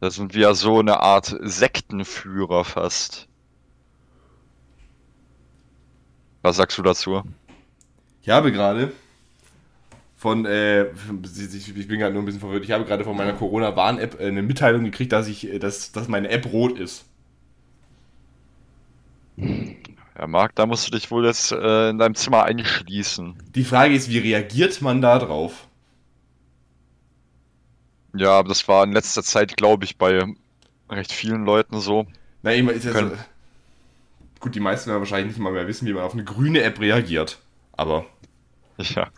Da 0.00 0.10
sind 0.10 0.34
wir 0.34 0.42
ja 0.42 0.54
so 0.54 0.78
eine 0.78 1.00
Art 1.00 1.36
Sektenführer 1.40 2.64
fast. 2.64 3.26
Was 6.42 6.56
sagst 6.56 6.78
du 6.78 6.82
dazu? 6.82 7.22
Ich 8.22 8.28
habe 8.28 8.52
gerade 8.52 8.92
von, 10.16 10.46
äh, 10.46 10.84
ich 10.84 11.88
bin 11.88 11.98
gerade 11.98 12.12
nur 12.12 12.22
ein 12.22 12.26
bisschen 12.26 12.40
verwirrt, 12.40 12.64
ich 12.64 12.70
habe 12.70 12.84
gerade 12.84 13.02
von 13.02 13.16
meiner 13.16 13.32
Corona-Warn-App 13.32 14.20
äh, 14.20 14.28
eine 14.28 14.42
Mitteilung 14.42 14.84
gekriegt, 14.84 15.12
dass 15.12 15.26
ich, 15.26 15.52
äh, 15.52 15.58
dass, 15.58 15.90
dass 15.90 16.06
meine 16.06 16.28
App 16.28 16.52
rot 16.52 16.78
ist. 16.78 17.04
Ja, 20.18 20.26
Marc, 20.26 20.56
da 20.56 20.66
musst 20.66 20.86
du 20.86 20.90
dich 20.90 21.10
wohl 21.12 21.24
jetzt 21.24 21.52
äh, 21.52 21.90
in 21.90 21.98
deinem 21.98 22.16
Zimmer 22.16 22.42
einschließen. 22.42 23.36
Die 23.54 23.64
Frage 23.64 23.94
ist, 23.94 24.10
wie 24.10 24.18
reagiert 24.18 24.82
man 24.82 25.00
da 25.00 25.18
drauf? 25.18 25.68
Ja, 28.14 28.42
das 28.42 28.66
war 28.66 28.82
in 28.82 28.92
letzter 28.92 29.22
Zeit, 29.22 29.56
glaube 29.56 29.84
ich, 29.84 29.96
bei 29.96 30.24
recht 30.90 31.12
vielen 31.12 31.44
Leuten 31.44 31.78
so. 31.78 32.06
Na, 32.42 32.52
immer 32.52 32.72
ist 32.72 32.84
ja 32.84 32.92
so. 32.94 33.12
Gut, 34.40 34.54
die 34.54 34.60
meisten 34.60 34.90
werden 34.90 35.00
wahrscheinlich 35.00 35.36
nicht 35.36 35.42
mal 35.42 35.52
mehr 35.52 35.68
wissen, 35.68 35.86
wie 35.86 35.92
man 35.92 36.02
auf 36.02 36.14
eine 36.14 36.24
grüne 36.24 36.62
App 36.62 36.80
reagiert. 36.80 37.38
Aber. 37.72 38.06
Ja. 38.78 39.08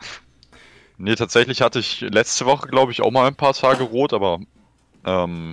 Nee, 0.96 1.14
tatsächlich 1.14 1.62
hatte 1.62 1.78
ich 1.78 2.00
letzte 2.02 2.44
Woche, 2.44 2.68
glaube 2.68 2.92
ich, 2.92 3.00
auch 3.00 3.10
mal 3.10 3.26
ein 3.26 3.34
paar 3.34 3.54
Tage 3.54 3.84
rot, 3.84 4.12
aber 4.12 4.38
ähm, 5.04 5.50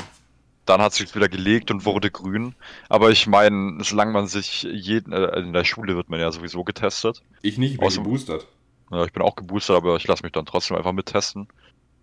dann 0.68 0.82
hat 0.82 0.92
es 0.92 0.98
sich 0.98 1.16
wieder 1.16 1.30
gelegt 1.30 1.72
und 1.72 1.86
wurde 1.86 2.12
grün. 2.12 2.54
Aber 2.90 3.10
ich 3.10 3.26
meine, 3.26 3.84
solange 3.84 4.12
man 4.12 4.28
sich 4.28 4.64
jeden, 4.64 5.14
äh, 5.14 5.40
in 5.40 5.54
der 5.54 5.64
Schule 5.64 5.96
wird 5.96 6.10
man 6.10 6.20
ja 6.20 6.32
sowieso 6.32 6.64
getestet. 6.64 7.24
Ich 7.42 7.58
nicht, 7.58 7.74
ich 7.74 7.78
bin 7.80 7.88
Außer, 7.88 8.04
geboostert. 8.04 8.48
Ja, 8.92 9.04
ich 9.06 9.14
bin 9.14 9.24
auch 9.24 9.36
geboostert, 9.36 9.78
aber 9.78 9.96
ich 9.96 10.08
lasse 10.08 10.24
mich 10.24 10.34
dann 10.34 10.46
trotzdem 10.46 10.78
einfach 10.78 10.92
mittesten. 10.92 11.48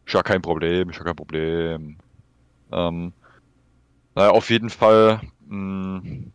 Ist 0.07 0.15
ja 0.15 0.23
kein 0.23 0.43
Problem, 0.43 0.91
ist 0.91 0.99
ja 0.99 1.05
kein 1.05 1.17
Problem. 1.17 1.97
Ähm, 2.73 3.13
naja, 4.15 4.31
auf 4.31 4.51
jeden 4.51 4.71
Fall. 4.71 5.21
Mh, 5.47 6.03
hm, 6.03 6.33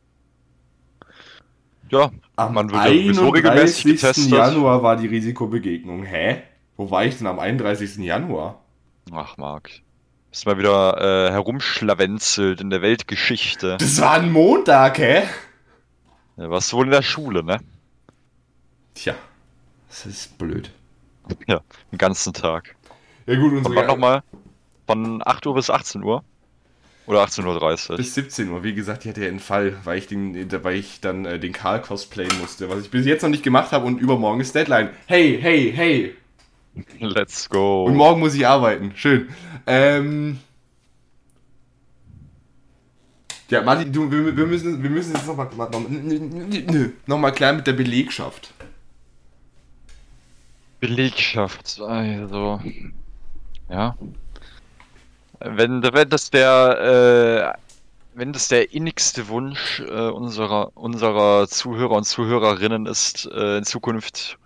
ja, 1.91 2.11
am 2.35 2.53
man 2.53 2.69
wird 2.69 2.85
ja 2.85 2.89
sowieso 2.89 3.29
regelmäßig 3.29 3.85
getestet. 3.85 4.29
Januar 4.29 4.83
war 4.83 4.95
die 4.95 5.07
Risikobegegnung. 5.07 6.03
Hä? 6.03 6.43
Wo 6.77 6.91
war 6.91 7.03
ich 7.03 7.17
denn 7.17 7.25
am 7.25 7.39
31. 7.39 7.97
Januar? 7.97 8.61
Ach, 9.11 9.35
Marc. 9.37 9.81
Ist 10.31 10.45
mal 10.45 10.57
wieder 10.59 11.27
äh, 11.27 11.31
herumschlawenzelt 11.31 12.61
in 12.61 12.69
der 12.69 12.81
Weltgeschichte. 12.83 13.77
Das 13.79 13.99
war 13.99 14.13
ein 14.13 14.31
Montag, 14.31 14.99
hä? 14.99 15.23
Ja, 16.37 16.49
warst 16.49 16.71
du 16.71 16.77
wohl 16.77 16.85
in 16.85 16.91
der 16.91 17.01
Schule, 17.01 17.43
ne? 17.43 17.59
Tja, 18.93 19.15
das 19.87 20.05
ist 20.05 20.37
blöd. 20.37 20.71
Ja, 21.47 21.61
den 21.91 21.97
ganzen 21.97 22.33
Tag. 22.33 22.75
Ja 23.25 23.35
gut, 23.35 23.53
unsere... 23.53 23.73
Von 23.73 23.87
nochmal? 23.87 24.23
Von 24.85 25.21
8 25.25 25.47
Uhr 25.47 25.55
bis 25.55 25.69
18 25.69 26.03
Uhr? 26.03 26.23
Oder 27.07 27.23
18.30 27.23 27.89
Uhr? 27.89 27.97
Bis 27.97 28.13
17 28.13 28.49
Uhr. 28.49 28.63
Wie 28.63 28.75
gesagt, 28.75 29.03
ich 29.03 29.09
hatte 29.09 29.21
ja 29.21 29.29
einen 29.29 29.39
Fall, 29.39 29.77
weil 29.83 29.97
ich, 29.97 30.05
den, 30.05 30.51
weil 30.63 30.75
ich 30.75 31.01
dann 31.01 31.25
äh, 31.25 31.39
den 31.39 31.53
Karl 31.53 31.81
cosplayen 31.81 32.37
musste, 32.39 32.69
was 32.69 32.83
ich 32.83 32.91
bis 32.91 33.07
jetzt 33.07 33.23
noch 33.23 33.29
nicht 33.29 33.43
gemacht 33.43 33.71
habe 33.71 33.87
und 33.87 33.99
übermorgen 33.99 34.41
ist 34.41 34.53
Deadline. 34.53 34.91
Hey, 35.07 35.39
hey, 35.41 35.73
hey! 35.75 36.15
Let's 36.99 37.49
go. 37.49 37.85
Und 37.85 37.95
morgen 37.95 38.19
muss 38.19 38.35
ich 38.35 38.45
arbeiten. 38.45 38.91
Schön. 38.95 39.29
Ähm. 39.65 40.39
Ja, 43.49 43.63
Martin, 43.63 43.91
du, 43.91 44.11
wir, 44.11 44.37
wir, 44.37 44.45
müssen, 44.45 44.83
wir 44.83 44.89
müssen 44.89 45.13
jetzt 45.15 45.25
nochmal 45.25 45.49
noch, 45.55 45.81
noch 47.07 47.17
mal 47.17 47.31
klären 47.31 47.55
mit 47.55 47.65
der 47.65 47.73
Belegschaft. 47.73 48.53
Belegschaft, 50.79 51.81
also. 51.81 52.61
Ja. 53.69 53.97
Wenn, 55.39 55.81
wenn 55.81 56.09
das 56.09 56.29
der. 56.29 57.55
Äh, 57.55 57.69
wenn 58.19 58.33
das 58.33 58.49
der 58.49 58.73
innigste 58.73 59.29
Wunsch 59.29 59.79
äh, 59.79 60.09
unserer, 60.09 60.75
unserer 60.75 61.47
Zuhörer 61.47 61.95
und 61.95 62.03
Zuhörerinnen 62.03 62.85
ist, 62.85 63.29
äh, 63.31 63.59
in 63.59 63.63
Zukunft 63.63 64.37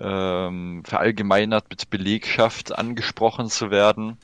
ähm, 0.00 0.82
verallgemeinert 0.84 1.66
mit 1.70 1.90
Belegschaft 1.90 2.76
angesprochen 2.76 3.48
zu 3.48 3.70
werden, 3.70 4.18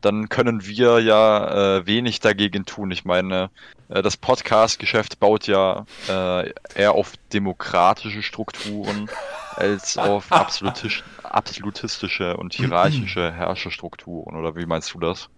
dann 0.00 0.28
können 0.28 0.66
wir 0.66 1.00
ja 1.00 1.78
äh, 1.78 1.86
wenig 1.86 2.20
dagegen 2.20 2.64
tun. 2.64 2.90
Ich 2.90 3.04
meine, 3.04 3.50
äh, 3.88 4.02
das 4.02 4.16
Podcast-Geschäft 4.16 5.20
baut 5.20 5.46
ja 5.46 5.84
äh, 6.08 6.52
eher 6.74 6.92
auf 6.92 7.14
demokratische 7.32 8.22
Strukturen 8.22 9.10
als 9.56 9.98
auf 9.98 10.32
absolutisch, 10.32 11.04
absolutistische 11.22 12.36
und 12.36 12.54
hierarchische 12.54 13.32
Herrscherstrukturen. 13.34 14.36
Oder 14.36 14.56
wie 14.56 14.66
meinst 14.66 14.94
du 14.94 15.00
das? 15.00 15.28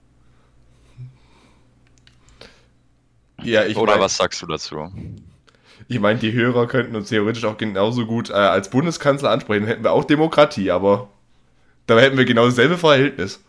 Ja, 3.42 3.64
ich 3.64 3.76
Oder 3.76 3.94
mein... 3.94 4.02
was 4.02 4.16
sagst 4.16 4.40
du 4.42 4.46
dazu? 4.46 4.92
Ich 5.92 6.00
meine, 6.00 6.18
die 6.18 6.32
Hörer 6.32 6.66
könnten 6.66 6.96
uns 6.96 7.10
theoretisch 7.10 7.44
auch 7.44 7.58
genauso 7.58 8.06
gut 8.06 8.30
äh, 8.30 8.32
als 8.32 8.70
Bundeskanzler 8.70 9.30
ansprechen. 9.30 9.66
Hätten 9.66 9.84
wir 9.84 9.92
auch 9.92 10.04
Demokratie, 10.04 10.70
aber 10.70 11.08
da 11.86 11.98
hätten 11.98 12.16
wir 12.16 12.24
genau 12.24 12.46
dasselbe 12.46 12.78
Verhältnis. 12.78 13.44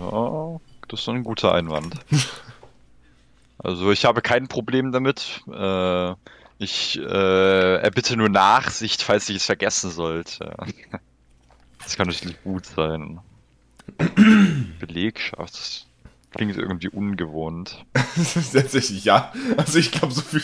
Ja, 0.00 0.58
das 0.88 1.00
ist 1.00 1.08
ein 1.08 1.22
guter 1.22 1.52
Einwand. 1.52 1.96
also 3.58 3.90
ich 3.90 4.06
habe 4.06 4.22
kein 4.22 4.48
Problem 4.48 4.90
damit. 4.90 5.42
Äh, 5.52 6.14
ich 6.56 6.98
äh, 6.98 7.76
erbitte 7.76 8.16
nur 8.16 8.30
Nachsicht, 8.30 9.02
falls 9.02 9.28
ich 9.28 9.36
es 9.36 9.46
vergessen 9.46 9.90
sollte. 9.90 10.54
Das 11.82 11.98
kann 11.98 12.06
natürlich 12.06 12.42
gut 12.42 12.64
sein. 12.64 13.20
Belegschaft. 14.80 15.86
Klingt 16.34 16.56
irgendwie 16.56 16.88
ungewohnt. 16.88 17.84
Tatsächlich, 17.92 19.04
ja. 19.04 19.32
Also 19.56 19.78
ich 19.78 19.92
glaube, 19.92 20.12
so 20.12 20.20
viel. 20.20 20.42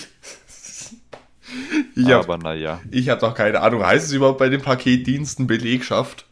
Ich 1.96 2.14
Aber 2.14 2.38
naja. 2.38 2.80
Ich 2.92 3.08
habe 3.08 3.20
doch 3.20 3.34
keine 3.34 3.60
Ahnung. 3.60 3.84
Heißt 3.84 4.06
es 4.06 4.12
überhaupt 4.12 4.38
bei 4.38 4.48
den 4.48 4.62
Paketdiensten 4.62 5.48
Belegschaft? 5.48 6.26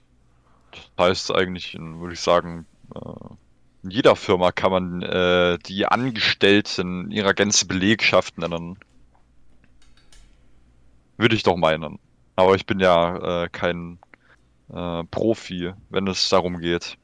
Das 0.70 1.06
heißt 1.06 1.34
eigentlich, 1.34 1.76
würde 1.76 2.14
ich 2.14 2.20
sagen, 2.20 2.66
äh, 2.94 3.00
in 3.82 3.90
jeder 3.90 4.14
Firma 4.14 4.52
kann 4.52 4.70
man 4.70 5.02
äh, 5.02 5.58
die 5.66 5.86
Angestellten 5.86 7.10
ihrer 7.10 7.34
Gänze 7.34 7.66
Belegschaft 7.66 8.38
nennen. 8.38 8.78
Würde 11.16 11.34
ich 11.34 11.42
doch 11.42 11.56
meinen. 11.56 11.98
Aber 12.36 12.54
ich 12.54 12.64
bin 12.64 12.78
ja 12.78 13.42
äh, 13.44 13.48
kein 13.48 13.98
äh, 14.72 15.02
Profi, 15.10 15.72
wenn 15.90 16.06
es 16.06 16.28
darum 16.28 16.60
geht 16.60 16.96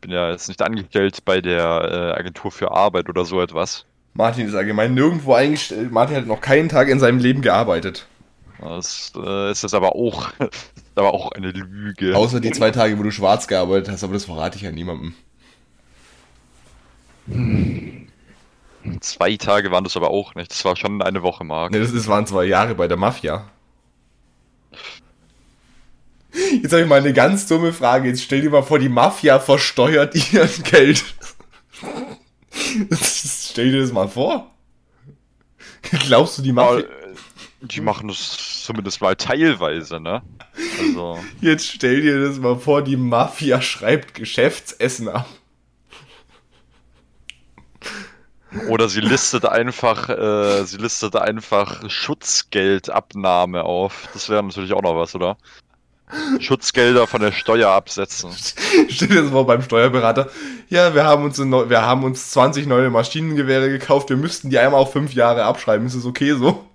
bin 0.00 0.10
ja 0.10 0.30
jetzt 0.30 0.48
nicht 0.48 0.62
angestellt 0.62 1.24
bei 1.24 1.40
der 1.40 2.14
äh, 2.14 2.18
Agentur 2.18 2.50
für 2.50 2.70
Arbeit 2.72 3.08
oder 3.08 3.24
so 3.24 3.40
etwas. 3.40 3.86
Martin 4.14 4.46
ist 4.46 4.54
allgemein 4.54 4.94
nirgendwo 4.94 5.34
eingestellt. 5.34 5.92
Martin 5.92 6.16
hat 6.16 6.26
noch 6.26 6.40
keinen 6.40 6.68
Tag 6.68 6.88
in 6.88 6.98
seinem 6.98 7.18
Leben 7.18 7.42
gearbeitet. 7.42 8.06
Das 8.60 9.12
äh, 9.16 9.50
ist 9.50 9.64
das 9.64 9.72
aber 9.72 9.94
auch, 9.94 10.30
aber 10.94 11.14
auch 11.14 11.32
eine 11.32 11.50
Lüge. 11.50 12.14
Außer 12.14 12.40
die 12.40 12.50
zwei 12.50 12.70
Tage, 12.70 12.98
wo 12.98 13.02
du 13.02 13.10
schwarz 13.10 13.48
gearbeitet 13.48 13.90
hast, 13.90 14.04
aber 14.04 14.12
das 14.14 14.24
verrate 14.24 14.56
ich 14.56 14.62
ja 14.62 14.72
niemandem. 14.72 15.14
Hm. 17.26 18.08
Zwei 19.00 19.36
Tage 19.36 19.70
waren 19.70 19.84
das 19.84 19.96
aber 19.96 20.10
auch 20.10 20.34
nicht. 20.34 20.50
Das 20.50 20.64
war 20.64 20.74
schon 20.76 21.02
eine 21.02 21.22
Woche, 21.22 21.44
Marc. 21.44 21.70
Ne, 21.72 21.80
das, 21.80 21.92
das 21.92 22.08
waren 22.08 22.26
zwei 22.26 22.44
Jahre 22.44 22.74
bei 22.74 22.88
der 22.88 22.96
Mafia. 22.96 23.48
Jetzt 26.32 26.72
habe 26.72 26.82
ich 26.82 26.88
mal 26.88 27.00
eine 27.00 27.12
ganz 27.12 27.46
dumme 27.46 27.72
Frage. 27.72 28.08
Jetzt 28.08 28.22
stell 28.22 28.40
dir 28.40 28.50
mal 28.50 28.62
vor, 28.62 28.78
die 28.78 28.88
Mafia 28.88 29.38
versteuert 29.38 30.14
ihr 30.32 30.48
Geld. 30.64 31.04
stell 33.02 33.72
dir 33.72 33.80
das 33.80 33.92
mal 33.92 34.08
vor. 34.08 34.50
Glaubst 36.06 36.38
du, 36.38 36.42
die 36.42 36.52
Mafia. 36.52 36.84
Die 37.62 37.80
machen 37.80 38.08
das 38.08 38.62
zumindest 38.64 39.02
mal 39.02 39.16
teilweise, 39.16 40.00
ne? 40.00 40.22
Also. 40.78 41.18
Jetzt 41.40 41.66
stell 41.66 42.00
dir 42.00 42.26
das 42.26 42.38
mal 42.38 42.58
vor, 42.58 42.82
die 42.82 42.96
Mafia 42.96 43.60
schreibt 43.60 44.14
Geschäftsessen 44.14 45.08
ab. 45.08 45.28
Oder 48.68 48.88
sie 48.88 49.00
listet 49.00 49.44
einfach, 49.44 50.08
äh, 50.08 50.64
sie 50.64 50.78
listet 50.78 51.16
einfach 51.16 51.88
Schutzgeldabnahme 51.88 53.62
auf. 53.62 54.08
Das 54.12 54.28
wäre 54.28 54.42
natürlich 54.42 54.72
auch 54.72 54.82
noch 54.82 54.96
was, 54.96 55.14
oder? 55.14 55.36
Schutzgelder 56.38 57.06
von 57.06 57.20
der 57.20 57.32
Steuer 57.32 57.70
absetzen. 57.70 58.30
Steht 58.88 59.10
jetzt 59.10 59.32
mal 59.32 59.44
beim 59.44 59.62
Steuerberater. 59.62 60.28
Ja, 60.68 60.94
wir 60.94 61.04
haben 61.04 61.24
uns, 61.24 61.38
wir 61.38 61.82
haben 61.82 62.04
uns 62.04 62.30
20 62.30 62.66
neue 62.66 62.90
Maschinengewehre 62.90 63.68
gekauft. 63.68 64.10
Wir 64.10 64.16
müssten 64.16 64.50
die 64.50 64.58
einmal 64.58 64.80
auf 64.80 64.92
fünf 64.92 65.14
Jahre 65.14 65.44
abschreiben. 65.44 65.86
Ist 65.86 65.96
das 65.96 66.06
okay 66.06 66.34
so? 66.34 66.66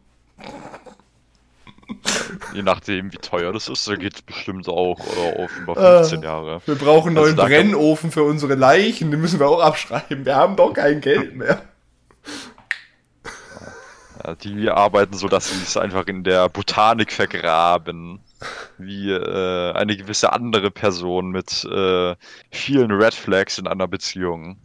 Je 2.54 2.64
nachdem, 2.64 3.12
wie 3.12 3.18
teuer 3.18 3.54
das 3.54 3.68
ist, 3.68 3.88
da 3.88 3.96
geht 3.96 4.16
es 4.16 4.22
bestimmt 4.22 4.68
auch 4.68 5.00
äh, 5.00 5.44
auf 5.44 5.58
über 5.58 5.76
15 6.00 6.22
äh, 6.22 6.26
Jahre. 6.26 6.62
Wir 6.66 6.76
brauchen 6.76 7.10
einen 7.10 7.18
also 7.18 7.36
neuen 7.36 7.48
Brennofen 7.48 8.12
für 8.12 8.24
unsere 8.24 8.56
Leichen, 8.56 9.12
den 9.12 9.22
müssen 9.22 9.40
wir 9.40 9.48
auch 9.48 9.62
abschreiben. 9.62 10.26
Wir 10.26 10.36
haben 10.36 10.56
doch 10.56 10.74
kein 10.74 11.02
Geld 11.02 11.36
mehr. 11.36 11.62
Ja, 14.24 14.36
die 14.36 14.70
arbeiten 14.70 15.14
so, 15.16 15.28
dass 15.28 15.50
sie 15.50 15.62
es 15.62 15.78
einfach 15.78 16.08
in 16.08 16.24
der 16.24 16.50
Botanik 16.50 17.12
vergraben. 17.12 18.20
Wie 18.78 19.12
äh, 19.12 19.72
eine 19.74 19.96
gewisse 19.96 20.34
andere 20.34 20.72
Person 20.72 21.30
mit 21.30 21.64
äh, 21.66 22.16
vielen 22.52 22.92
Red 22.92 23.14
Flags 23.14 23.58
in 23.58 23.68
einer 23.68 23.88
Beziehung. 23.88 24.58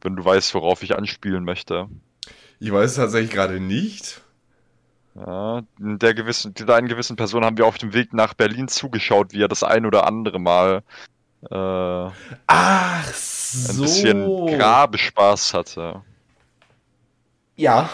Wenn 0.00 0.16
du 0.16 0.24
weißt, 0.24 0.54
worauf 0.54 0.82
ich 0.82 0.96
anspielen 0.96 1.44
möchte. 1.44 1.88
Ich 2.58 2.72
weiß 2.72 2.92
es 2.92 2.96
tatsächlich 2.96 3.30
gerade 3.30 3.60
nicht. 3.60 4.22
Ja, 5.14 5.62
der 5.78 6.14
gewissen, 6.14 6.54
der 6.54 6.74
einen 6.74 6.88
gewissen 6.88 7.16
Person 7.16 7.44
haben 7.44 7.58
wir 7.58 7.66
auf 7.66 7.78
dem 7.78 7.92
Weg 7.92 8.14
nach 8.14 8.32
Berlin 8.32 8.68
zugeschaut, 8.68 9.32
wie 9.32 9.42
er 9.42 9.48
das 9.48 9.62
ein 9.62 9.84
oder 9.84 10.06
andere 10.06 10.38
Mal 10.38 10.82
äh, 11.50 12.10
Ach 12.46 13.04
so. 13.12 13.72
ein 13.72 13.80
bisschen 13.80 14.46
Grabespaß 14.58 15.54
hatte. 15.54 16.02
Ja, 17.56 17.90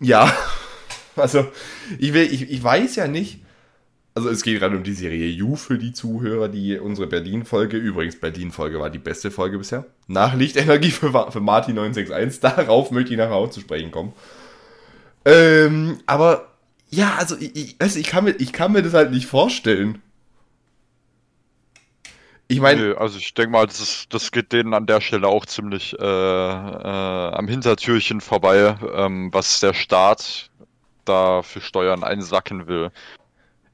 ja. 0.00 0.30
Also, 1.18 1.50
ich, 1.98 2.12
will, 2.12 2.22
ich, 2.30 2.50
ich 2.50 2.62
weiß 2.62 2.96
ja 2.96 3.08
nicht. 3.08 3.40
Also, 4.14 4.30
es 4.30 4.42
geht 4.42 4.58
gerade 4.60 4.76
um 4.76 4.82
die 4.82 4.94
Serie 4.94 5.26
You 5.26 5.56
für 5.56 5.76
die 5.76 5.92
Zuhörer, 5.92 6.48
die 6.48 6.78
unsere 6.78 7.06
Berlin-Folge, 7.06 7.76
übrigens, 7.76 8.18
Berlin-Folge 8.18 8.80
war 8.80 8.88
die 8.88 8.98
beste 8.98 9.30
Folge 9.30 9.58
bisher. 9.58 9.84
Nach 10.06 10.34
Lichtenergie 10.34 10.90
für, 10.90 11.30
für 11.30 11.40
Martin 11.40 11.74
961. 11.74 12.40
Darauf 12.40 12.90
möchte 12.90 13.12
ich 13.12 13.18
nachher 13.18 13.34
auch 13.34 13.50
zu 13.50 13.60
sprechen 13.60 13.90
kommen. 13.90 14.14
Ähm, 15.26 15.98
aber 16.06 16.48
ja, 16.88 17.16
also 17.18 17.36
ich, 17.38 17.76
also 17.78 17.98
ich, 17.98 18.06
kann 18.06 18.24
mir, 18.24 18.30
ich 18.38 18.52
kann 18.52 18.72
mir 18.72 18.82
das 18.82 18.94
halt 18.94 19.10
nicht 19.10 19.26
vorstellen. 19.26 20.00
Ich 22.48 22.60
meine. 22.60 22.96
also 22.98 23.18
ich 23.18 23.34
denke 23.34 23.50
mal, 23.50 23.66
das, 23.66 23.80
ist, 23.80 24.14
das 24.14 24.30
geht 24.30 24.52
denen 24.52 24.72
an 24.72 24.86
der 24.86 25.00
Stelle 25.00 25.26
auch 25.26 25.46
ziemlich 25.46 25.98
äh, 25.98 26.04
äh, 26.04 26.06
am 26.06 27.48
Hintertürchen 27.48 28.20
vorbei, 28.20 28.76
ähm, 28.94 29.30
was 29.32 29.58
der 29.58 29.74
Staat 29.74 30.50
da 31.08 31.42
für 31.42 31.60
Steuern 31.60 32.04
einsacken 32.04 32.66
will. 32.66 32.90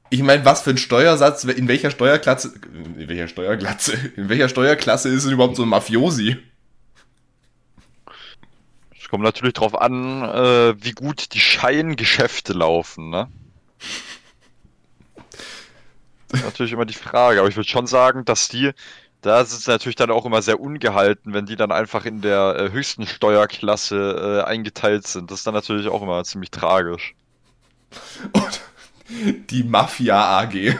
Ich 0.09 0.21
meine, 0.21 0.45
was 0.45 0.61
für 0.61 0.69
ein 0.69 0.77
Steuersatz, 0.77 1.43
in 1.43 1.67
welcher 1.67 1.91
Steuerklasse, 1.91 2.53
in 2.97 3.07
welcher 3.09 3.27
Steuerklasse, 3.27 3.93
in 4.15 4.29
welcher 4.29 4.49
Steuerklasse 4.49 5.09
ist 5.09 5.25
es 5.25 5.31
überhaupt 5.31 5.55
so 5.55 5.63
ein 5.63 5.69
Mafiosi? 5.69 6.37
Es 8.97 9.09
kommt 9.09 9.23
natürlich 9.23 9.53
darauf 9.53 9.79
an, 9.79 10.23
äh, 10.23 10.75
wie 10.83 10.91
gut 10.91 11.33
die 11.33 11.39
Scheingeschäfte 11.39 12.53
laufen, 12.53 13.09
ne? 13.09 13.27
natürlich 16.41 16.73
immer 16.73 16.85
die 16.85 16.93
Frage, 16.93 17.39
aber 17.39 17.49
ich 17.49 17.55
würde 17.55 17.69
schon 17.69 17.87
sagen, 17.87 18.25
dass 18.25 18.47
die, 18.47 18.71
da 19.21 19.45
sind 19.45 19.61
sie 19.61 19.71
natürlich 19.71 19.95
dann 19.95 20.11
auch 20.11 20.25
immer 20.25 20.41
sehr 20.41 20.59
ungehalten, 20.59 21.33
wenn 21.33 21.45
die 21.45 21.55
dann 21.55 21.71
einfach 21.71 22.05
in 22.05 22.21
der 22.21 22.55
äh, 22.57 22.71
höchsten 22.71 23.07
Steuerklasse 23.07 24.41
äh, 24.45 24.47
eingeteilt 24.47 25.07
sind. 25.07 25.31
Das 25.31 25.39
ist 25.39 25.47
dann 25.47 25.53
natürlich 25.53 25.87
auch 25.87 26.01
immer 26.01 26.23
ziemlich 26.23 26.51
tragisch. 26.51 27.15
Und 28.31 28.61
die 29.49 29.63
Mafia 29.63 30.39
AG. 30.39 30.77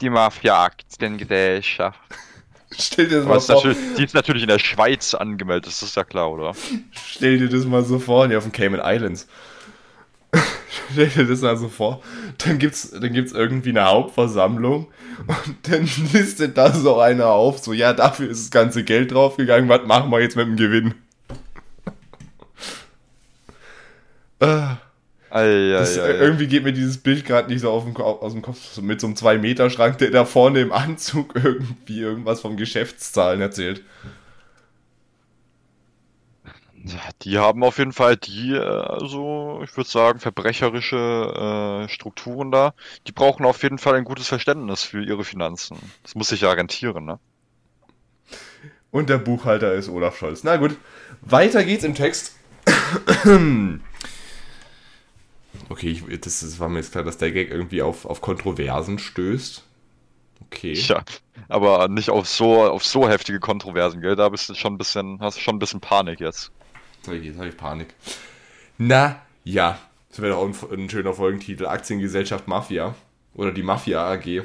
Die 0.00 0.10
Mafia-Aktiengesellschaft. 0.10 2.00
Stell 2.78 3.08
dir 3.08 3.18
das 3.18 3.26
mal 3.26 3.40
vor. 3.40 3.74
Die 3.98 4.04
ist 4.04 4.14
natürlich 4.14 4.42
in 4.42 4.48
der 4.48 4.58
Schweiz 4.58 5.14
angemeldet, 5.14 5.66
das 5.66 5.82
ist 5.82 5.96
ja 5.96 6.04
klar, 6.04 6.30
oder? 6.30 6.54
Stell 6.92 7.38
dir 7.38 7.48
das 7.48 7.64
mal 7.66 7.84
so 7.84 7.98
vor, 7.98 8.26
hier 8.26 8.38
auf 8.38 8.44
den 8.44 8.52
Cayman 8.52 8.80
Islands. 8.82 9.28
Stell 10.92 11.08
dir 11.08 11.26
das 11.26 11.42
mal 11.42 11.56
so 11.56 11.68
vor. 11.68 12.02
Dann 12.38 12.58
gibt's, 12.58 12.90
dann 12.90 13.12
gibt's 13.12 13.32
irgendwie 13.32 13.70
eine 13.70 13.84
Hauptversammlung 13.84 14.90
und 15.26 15.56
dann 15.62 15.88
listet 16.12 16.56
da 16.56 16.72
so 16.72 16.98
einer 16.98 17.26
auf, 17.26 17.58
so, 17.58 17.72
ja, 17.72 17.92
dafür 17.92 18.28
ist 18.28 18.44
das 18.44 18.50
ganze 18.50 18.84
Geld 18.84 19.12
draufgegangen, 19.12 19.68
was 19.68 19.86
machen 19.86 20.10
wir 20.10 20.20
jetzt 20.20 20.36
mit 20.36 20.46
dem 20.46 20.56
Gewinn? 20.56 20.94
Ah. 24.42 24.78
Ei, 25.34 25.70
das, 25.70 25.96
ei, 25.96 26.02
ei, 26.02 26.10
irgendwie 26.18 26.46
geht 26.46 26.62
mir 26.62 26.74
dieses 26.74 26.98
Bild 26.98 27.24
gerade 27.24 27.50
nicht 27.50 27.62
so 27.62 27.80
dem, 27.80 27.96
aus 27.96 28.32
dem 28.32 28.42
Kopf. 28.42 28.76
Mit 28.82 29.00
so 29.00 29.06
einem 29.06 29.16
2-Meter-Schrank, 29.16 29.96
der 29.96 30.10
da 30.10 30.26
vorne 30.26 30.60
im 30.60 30.72
Anzug 30.72 31.34
irgendwie 31.42 32.00
irgendwas 32.00 32.42
vom 32.42 32.58
Geschäftszahlen 32.58 33.40
erzählt. 33.40 33.82
Die 37.22 37.38
haben 37.38 37.64
auf 37.64 37.78
jeden 37.78 37.92
Fall 37.92 38.16
die, 38.16 38.58
also 38.58 39.60
ich 39.64 39.74
würde 39.74 39.88
sagen, 39.88 40.18
verbrecherische 40.18 41.84
äh, 41.84 41.88
Strukturen 41.88 42.50
da. 42.50 42.74
Die 43.06 43.12
brauchen 43.12 43.46
auf 43.46 43.62
jeden 43.62 43.78
Fall 43.78 43.94
ein 43.94 44.04
gutes 44.04 44.28
Verständnis 44.28 44.82
für 44.82 45.02
ihre 45.02 45.24
Finanzen. 45.24 45.78
Das 46.02 46.14
muss 46.14 46.28
sich 46.28 46.42
ja 46.42 46.50
rentieren, 46.52 47.06
ne? 47.06 47.18
Und 48.90 49.08
der 49.08 49.18
Buchhalter 49.18 49.72
ist 49.72 49.88
Olaf 49.88 50.18
Scholz. 50.18 50.44
Na 50.44 50.56
gut, 50.56 50.76
weiter 51.22 51.64
geht's 51.64 51.84
im 51.84 51.94
Text. 51.94 52.36
Okay, 55.68 55.90
ich, 55.90 56.20
das, 56.20 56.40
das, 56.40 56.58
war 56.60 56.68
mir 56.68 56.78
jetzt 56.78 56.92
klar, 56.92 57.04
dass 57.04 57.18
der 57.18 57.32
Gag 57.32 57.50
irgendwie 57.50 57.82
auf, 57.82 58.04
auf 58.04 58.20
Kontroversen 58.20 58.98
stößt. 58.98 59.62
Okay. 60.46 60.72
Ja, 60.72 61.02
aber 61.48 61.88
nicht 61.88 62.10
auf 62.10 62.28
so, 62.28 62.62
auf 62.62 62.84
so 62.84 63.08
heftige 63.08 63.40
Kontroversen, 63.40 64.00
gell? 64.00 64.16
Da 64.16 64.28
bist 64.28 64.48
du 64.48 64.54
schon 64.54 64.74
ein 64.74 64.78
bisschen, 64.78 65.20
hast 65.20 65.38
du 65.38 65.40
schon 65.40 65.56
ein 65.56 65.58
bisschen 65.58 65.80
Panik 65.80 66.20
jetzt. 66.20 66.50
Jetzt 67.06 67.38
habe 67.38 67.48
ich 67.48 67.56
Panik. 67.56 67.94
Na, 68.78 69.22
ja. 69.44 69.78
Das 70.10 70.20
wäre 70.20 70.34
doch 70.34 70.44
ein, 70.44 70.78
ein 70.78 70.90
schöner 70.90 71.14
Folgentitel. 71.14 71.66
Aktiengesellschaft 71.66 72.46
Mafia. 72.48 72.94
Oder 73.34 73.50
die 73.52 73.62
Mafia 73.62 74.12
AG. 74.12 74.42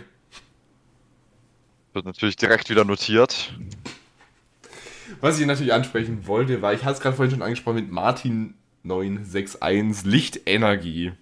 Wird 1.93 2.05
natürlich 2.05 2.37
direkt 2.37 2.69
wieder 2.69 2.85
notiert. 2.85 3.53
Was 5.19 5.39
ich 5.39 5.45
natürlich 5.45 5.73
ansprechen 5.73 6.25
wollte, 6.25 6.61
war, 6.61 6.73
ich 6.73 6.83
hatte 6.83 6.93
es 6.93 6.99
gerade 7.01 7.15
vorhin 7.15 7.31
schon 7.31 7.41
angesprochen 7.41 7.75
mit 7.75 7.91
Martin 7.91 8.53
961 8.87 10.05
Lichtenergie. 10.05 11.13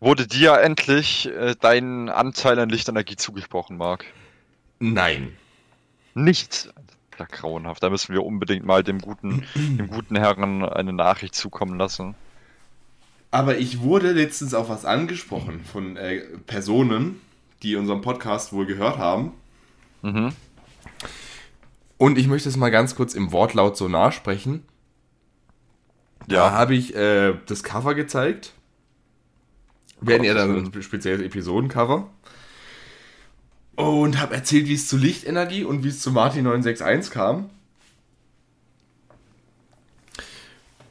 Wurde 0.00 0.26
dir 0.26 0.60
endlich 0.60 1.26
äh, 1.26 1.54
dein 1.58 2.08
Anteil 2.08 2.58
an 2.58 2.68
Lichtenergie 2.68 3.16
zugesprochen, 3.16 3.76
Marc? 3.76 4.04
Nein. 4.78 5.36
Nicht? 6.14 6.72
Ja, 7.18 7.24
grauenhaft. 7.24 7.82
Da 7.82 7.90
müssen 7.90 8.12
wir 8.12 8.24
unbedingt 8.24 8.66
mal 8.66 8.82
dem 8.82 8.98
guten, 9.00 9.44
dem 9.54 9.88
guten 9.88 10.16
Herrn 10.16 10.64
eine 10.64 10.92
Nachricht 10.92 11.34
zukommen 11.34 11.78
lassen. 11.78 12.14
Aber 13.30 13.58
ich 13.58 13.80
wurde 13.80 14.12
letztens 14.12 14.54
auf 14.54 14.68
was 14.68 14.84
angesprochen 14.84 15.64
von 15.64 15.96
äh, 15.96 16.20
Personen, 16.46 17.20
die 17.62 17.76
unseren 17.76 18.00
Podcast 18.00 18.52
wohl 18.52 18.66
gehört 18.66 18.98
haben. 18.98 19.32
Mhm. 20.02 20.32
Und 21.96 22.18
ich 22.18 22.26
möchte 22.26 22.48
es 22.48 22.56
mal 22.56 22.70
ganz 22.70 22.94
kurz 22.94 23.14
im 23.14 23.32
Wortlaut 23.32 23.76
so 23.76 23.88
nachsprechen. 23.88 24.64
Ja. 26.26 26.36
Da 26.36 26.50
habe 26.52 26.74
ich 26.74 26.94
äh, 26.94 27.34
das 27.46 27.62
Cover 27.62 27.94
gezeigt. 27.94 28.52
Hatten 30.06 30.24
ja 30.24 30.34
dann 30.34 30.72
ein 30.72 30.82
spezielles 30.82 31.22
Episodencover. 31.22 32.08
Und 33.76 34.20
habe 34.20 34.34
erzählt, 34.34 34.68
wie 34.68 34.74
es 34.74 34.88
zu 34.88 34.96
Lichtenergie 34.96 35.64
und 35.64 35.82
wie 35.82 35.88
es 35.88 36.00
zu 36.00 36.12
Martin 36.12 36.44
961 36.44 37.12
kam. 37.12 37.50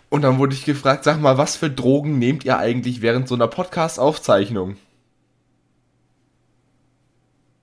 Und 0.09 0.21
dann 0.21 0.37
wurde 0.37 0.53
ich 0.53 0.65
gefragt, 0.65 1.05
sag 1.05 1.19
mal, 1.19 1.37
was 1.37 1.55
für 1.55 1.71
Drogen 1.71 2.19
nehmt 2.19 2.45
ihr 2.45 2.57
eigentlich 2.57 3.01
während 3.01 3.27
so 3.27 3.35
einer 3.35 3.47
Podcast-Aufzeichnung? 3.47 4.77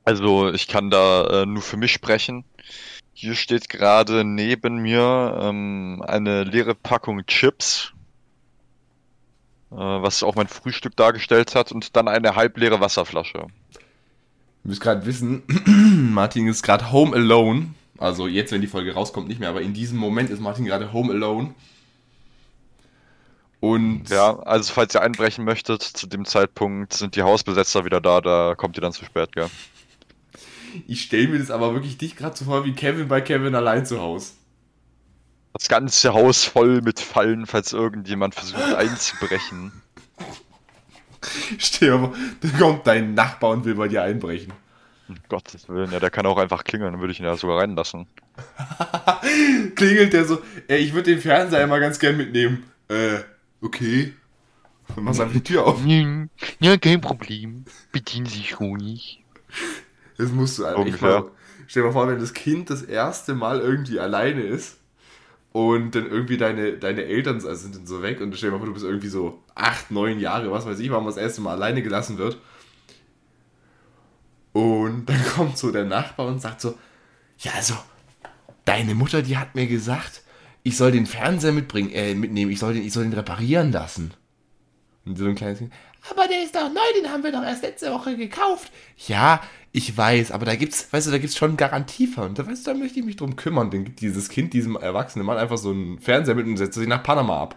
Also, 0.04 0.50
ich 0.50 0.66
kann 0.66 0.90
da 0.90 1.42
äh, 1.42 1.46
nur 1.46 1.62
für 1.62 1.76
mich 1.76 1.92
sprechen. 1.92 2.44
Hier 3.20 3.34
steht 3.34 3.68
gerade 3.68 4.24
neben 4.24 4.78
mir 4.78 5.38
ähm, 5.42 6.02
eine 6.08 6.42
leere 6.42 6.74
Packung 6.74 7.26
Chips, 7.26 7.92
äh, 9.70 9.74
was 9.74 10.22
auch 10.22 10.36
mein 10.36 10.48
Frühstück 10.48 10.96
dargestellt 10.96 11.54
hat, 11.54 11.70
und 11.70 11.96
dann 11.96 12.08
eine 12.08 12.34
halbleere 12.34 12.80
Wasserflasche. 12.80 13.40
Ihr 13.40 13.50
müsst 14.62 14.80
gerade 14.80 15.04
wissen, 15.04 15.42
Martin 16.14 16.48
ist 16.48 16.62
gerade 16.62 16.92
home 16.92 17.14
alone. 17.14 17.74
Also 17.98 18.26
jetzt, 18.26 18.52
wenn 18.52 18.62
die 18.62 18.66
Folge 18.66 18.94
rauskommt, 18.94 19.28
nicht 19.28 19.38
mehr, 19.38 19.50
aber 19.50 19.60
in 19.60 19.74
diesem 19.74 19.98
Moment 19.98 20.30
ist 20.30 20.40
Martin 20.40 20.64
gerade 20.64 20.90
home 20.94 21.12
alone. 21.12 21.52
Und 23.60 24.08
ja, 24.08 24.38
also 24.38 24.72
falls 24.72 24.94
ihr 24.94 25.02
einbrechen 25.02 25.44
möchtet, 25.44 25.82
zu 25.82 26.06
dem 26.06 26.24
Zeitpunkt 26.24 26.94
sind 26.94 27.16
die 27.16 27.22
Hausbesetzer 27.22 27.84
wieder 27.84 28.00
da, 28.00 28.22
da 28.22 28.54
kommt 28.54 28.78
ihr 28.78 28.80
dann 28.80 28.94
zu 28.94 29.04
spät, 29.04 29.32
gell? 29.34 29.50
Ich 30.86 31.02
stelle 31.02 31.28
mir 31.28 31.38
das 31.38 31.50
aber 31.50 31.74
wirklich 31.74 31.98
dich 31.98 32.16
gerade 32.16 32.36
so 32.36 32.44
vor 32.44 32.64
wie 32.64 32.72
Kevin 32.72 33.08
bei 33.08 33.20
Kevin 33.20 33.54
allein 33.54 33.86
zu 33.86 34.00
Hause. 34.00 34.32
Das 35.52 35.68
ganze 35.68 36.12
Haus 36.12 36.44
voll 36.44 36.80
mit 36.80 37.00
Fallen, 37.00 37.46
falls 37.46 37.72
irgendjemand 37.72 38.34
versucht 38.34 38.74
einzubrechen. 38.76 39.72
Steh 41.58 41.90
aber, 41.90 42.14
dann 42.40 42.58
kommt 42.58 42.86
dein 42.86 43.14
Nachbar 43.14 43.50
und 43.50 43.64
will 43.64 43.74
bei 43.74 43.88
dir 43.88 44.02
einbrechen. 44.02 44.52
Um 45.08 45.16
Gottes 45.28 45.68
Willen, 45.68 45.90
ja, 45.90 45.98
der 45.98 46.10
kann 46.10 46.24
auch 46.26 46.38
einfach 46.38 46.62
klingeln, 46.62 46.92
dann 46.92 47.00
würde 47.00 47.12
ich 47.12 47.18
ihn 47.18 47.26
ja 47.26 47.36
sogar 47.36 47.58
reinlassen. 47.58 48.06
Klingelt 49.74 50.12
der 50.12 50.24
so, 50.24 50.40
ey, 50.68 50.78
ich 50.78 50.94
würde 50.94 51.10
den 51.10 51.20
Fernseher 51.20 51.66
mal 51.66 51.80
ganz 51.80 51.98
gern 51.98 52.16
mitnehmen. 52.16 52.64
Äh, 52.88 53.18
okay. 53.60 54.14
Dann 54.94 55.04
machst 55.04 55.20
einfach 55.20 55.34
die 55.34 55.42
Tür 55.42 55.66
auf. 55.66 55.80
Ja, 55.84 56.76
kein 56.78 57.00
Problem. 57.00 57.64
Bedienen 57.92 58.26
Sie 58.26 58.38
sich 58.38 58.60
ruhig. 58.60 59.22
Das 60.20 60.32
musst 60.32 60.58
du 60.58 60.66
eigentlich 60.66 61.00
mal. 61.00 61.24
Stell 61.66 61.82
dir 61.82 61.88
mal 61.88 61.92
vor, 61.92 62.08
wenn 62.08 62.18
das 62.18 62.34
Kind 62.34 62.68
das 62.68 62.82
erste 62.82 63.34
Mal 63.34 63.60
irgendwie 63.60 64.00
alleine 64.00 64.42
ist 64.42 64.76
und 65.52 65.94
dann 65.94 66.10
irgendwie 66.10 66.36
deine, 66.36 66.74
deine 66.74 67.04
Eltern 67.04 67.36
also 67.36 67.54
sind 67.54 67.74
dann 67.74 67.86
so 67.86 68.02
weg 68.02 68.20
und 68.20 68.36
stell 68.36 68.50
dir 68.50 68.52
mal 68.52 68.58
vor, 68.58 68.66
du 68.66 68.74
bist 68.74 68.84
irgendwie 68.84 69.08
so 69.08 69.42
acht, 69.54 69.90
neun 69.90 70.20
Jahre, 70.20 70.50
was 70.50 70.66
weiß 70.66 70.78
ich, 70.78 70.90
warum 70.90 71.06
das 71.06 71.16
erste 71.16 71.40
Mal 71.40 71.52
alleine 71.52 71.82
gelassen 71.82 72.18
wird. 72.18 72.38
Und 74.52 75.06
dann 75.06 75.24
kommt 75.34 75.56
so 75.56 75.70
der 75.70 75.84
Nachbar 75.84 76.26
und 76.26 76.42
sagt 76.42 76.60
so, 76.60 76.76
ja, 77.38 77.52
also, 77.54 77.74
deine 78.66 78.94
Mutter, 78.94 79.22
die 79.22 79.38
hat 79.38 79.54
mir 79.54 79.66
gesagt, 79.66 80.22
ich 80.62 80.76
soll 80.76 80.92
den 80.92 81.06
Fernseher 81.06 81.52
mitbringen, 81.52 81.90
äh, 81.92 82.14
mitnehmen, 82.14 82.50
ich 82.50 82.58
soll 82.58 82.74
den, 82.74 82.84
ich 82.84 82.92
soll 82.92 83.04
den 83.04 83.14
reparieren 83.14 83.72
lassen. 83.72 84.12
Und 85.06 85.16
so 85.16 85.24
ein 85.24 85.34
kleines 85.34 85.60
Kind, 85.60 85.72
aber 86.08 86.26
der 86.26 86.42
ist 86.42 86.54
doch 86.54 86.68
neu, 86.72 86.80
den 86.96 87.10
haben 87.10 87.22
wir 87.22 87.32
doch 87.32 87.42
erst 87.42 87.62
letzte 87.62 87.92
Woche 87.92 88.16
gekauft. 88.16 88.72
Ja, 89.06 89.42
ich 89.72 89.96
weiß, 89.96 90.32
aber 90.32 90.46
da 90.46 90.56
gibt's, 90.56 90.92
weißt 90.92 91.06
du, 91.06 91.10
da 91.12 91.18
gibt's 91.18 91.36
schon 91.36 91.56
Garantie 91.56 92.08
von. 92.08 92.34
Da, 92.34 92.46
weißt 92.46 92.66
du, 92.66 92.72
da 92.72 92.76
möchte 92.76 92.98
ich 92.98 93.06
mich 93.06 93.16
drum 93.16 93.36
kümmern. 93.36 93.70
Denn 93.70 93.94
dieses 93.96 94.28
Kind, 94.28 94.52
diesem 94.52 94.76
erwachsenen 94.76 95.24
Mann 95.24 95.38
einfach 95.38 95.58
so 95.58 95.70
einen 95.70 96.00
Fernseher 96.00 96.34
mit 96.34 96.46
und 96.46 96.56
setzt 96.56 96.74
sich 96.74 96.88
nach 96.88 97.02
Panama 97.02 97.40
ab. 97.40 97.56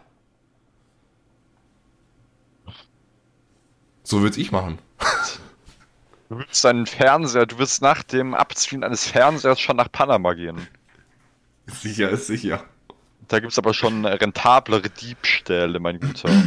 So 4.04 4.21
würde 4.21 4.39
ich 4.39 4.52
machen. 4.52 4.78
Du 6.30 6.38
willst 6.38 6.63
deinen 6.63 6.86
Fernseher, 6.86 7.45
du 7.45 7.58
wirst 7.58 7.82
nach 7.82 8.04
dem 8.04 8.34
Abziehen 8.34 8.84
eines 8.84 9.08
Fernsehers 9.08 9.60
schon 9.60 9.78
nach 9.78 9.91
Panama 9.91 10.34
gehen. 10.34 10.67
Sicher 11.67 12.10
ist 12.10 12.28
sicher. 12.28 12.63
Da 13.28 13.39
gibt 13.39 13.54
es 13.54 13.58
aber 13.58 13.73
schon 13.73 14.06
rentablere 14.06 14.89
Diebstähle, 14.89 15.80
mein 15.80 15.99
Guter. 15.99 16.30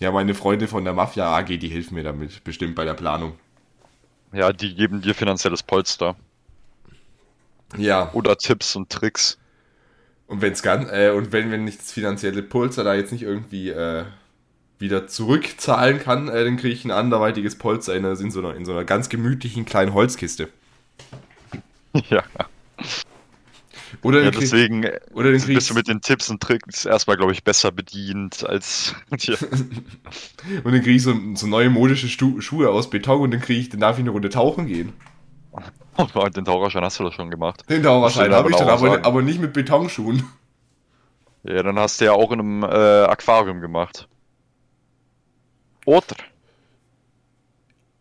Ja, 0.00 0.12
meine 0.12 0.32
Freunde 0.34 0.68
von 0.68 0.84
der 0.84 0.94
Mafia 0.94 1.36
AG, 1.36 1.58
die 1.58 1.70
helfen 1.70 1.96
mir 1.96 2.04
damit, 2.04 2.44
bestimmt 2.44 2.76
bei 2.76 2.84
der 2.84 2.94
Planung. 2.94 3.32
Ja, 4.32 4.52
die 4.52 4.74
geben 4.74 5.00
dir 5.00 5.14
finanzielles 5.14 5.62
Polster. 5.62 6.16
Ja. 7.76 8.10
Oder 8.12 8.36
Tipps 8.36 8.76
und 8.76 8.90
Tricks. 8.90 9.38
Und 10.26 10.42
wenn's 10.42 10.62
ganz, 10.62 10.90
äh, 10.90 11.10
und 11.10 11.32
wenn, 11.32 11.50
wenn 11.50 11.66
ich 11.66 11.78
das 11.78 11.92
finanzielle 11.92 12.42
Polster 12.42 12.84
da 12.84 12.94
jetzt 12.94 13.12
nicht 13.12 13.22
irgendwie 13.22 13.70
äh, 13.70 14.04
wieder 14.78 15.06
zurückzahlen 15.06 16.00
kann, 16.00 16.28
äh, 16.28 16.44
dann 16.44 16.56
kriege 16.56 16.74
ich 16.74 16.84
ein 16.84 16.90
anderweitiges 16.90 17.56
Polster 17.56 17.94
in, 17.94 18.04
in, 18.04 18.30
so 18.30 18.40
einer, 18.40 18.54
in 18.54 18.64
so 18.64 18.72
einer 18.72 18.84
ganz 18.84 19.08
gemütlichen 19.08 19.64
kleinen 19.64 19.94
Holzkiste. 19.94 20.48
Ja. 22.10 22.22
Oder 24.02 24.22
ja, 24.22 24.30
deswegen 24.30 24.86
oder 25.12 25.32
den 25.32 25.44
bist 25.44 25.70
du 25.70 25.74
mit 25.74 25.88
den 25.88 26.00
Tipps 26.00 26.30
und 26.30 26.40
Tricks 26.40 26.84
erstmal, 26.84 27.16
glaube 27.16 27.32
ich, 27.32 27.42
besser 27.42 27.72
bedient 27.72 28.44
als 28.48 28.94
dir. 29.12 29.36
und 30.64 30.72
dann 30.72 30.82
kriege 30.82 30.92
ich 30.92 31.02
so, 31.02 31.14
so 31.34 31.46
neue 31.46 31.70
modische 31.70 32.08
Stu 32.08 32.40
Schuhe 32.40 32.70
aus 32.70 32.90
Beton 32.90 33.20
und 33.20 33.30
dann 33.32 33.40
kriege 33.40 33.60
ich, 33.60 33.68
dann 33.68 33.80
darf 33.80 33.96
ich 33.96 34.02
eine 34.02 34.10
Runde 34.10 34.28
tauchen 34.28 34.66
gehen. 34.66 34.92
Oh, 36.14 36.28
den 36.28 36.44
Taucherschein 36.44 36.84
hast 36.84 37.00
du 37.00 37.02
doch 37.02 37.12
schon 37.12 37.28
gemacht. 37.28 37.64
Den 37.68 37.82
Taucherschein 37.82 38.32
habe 38.32 38.50
ich 38.50 38.56
dann, 38.56 38.68
aber, 38.68 39.04
aber 39.04 39.20
nicht 39.20 39.40
mit 39.40 39.52
Betonschuhen. 39.52 40.22
Ja, 41.42 41.60
dann 41.64 41.76
hast 41.76 42.00
du 42.00 42.04
ja 42.04 42.12
auch 42.12 42.30
in 42.30 42.38
einem 42.38 42.62
äh, 42.62 42.66
Aquarium 42.66 43.60
gemacht. 43.60 44.06
Oder? 45.86 46.16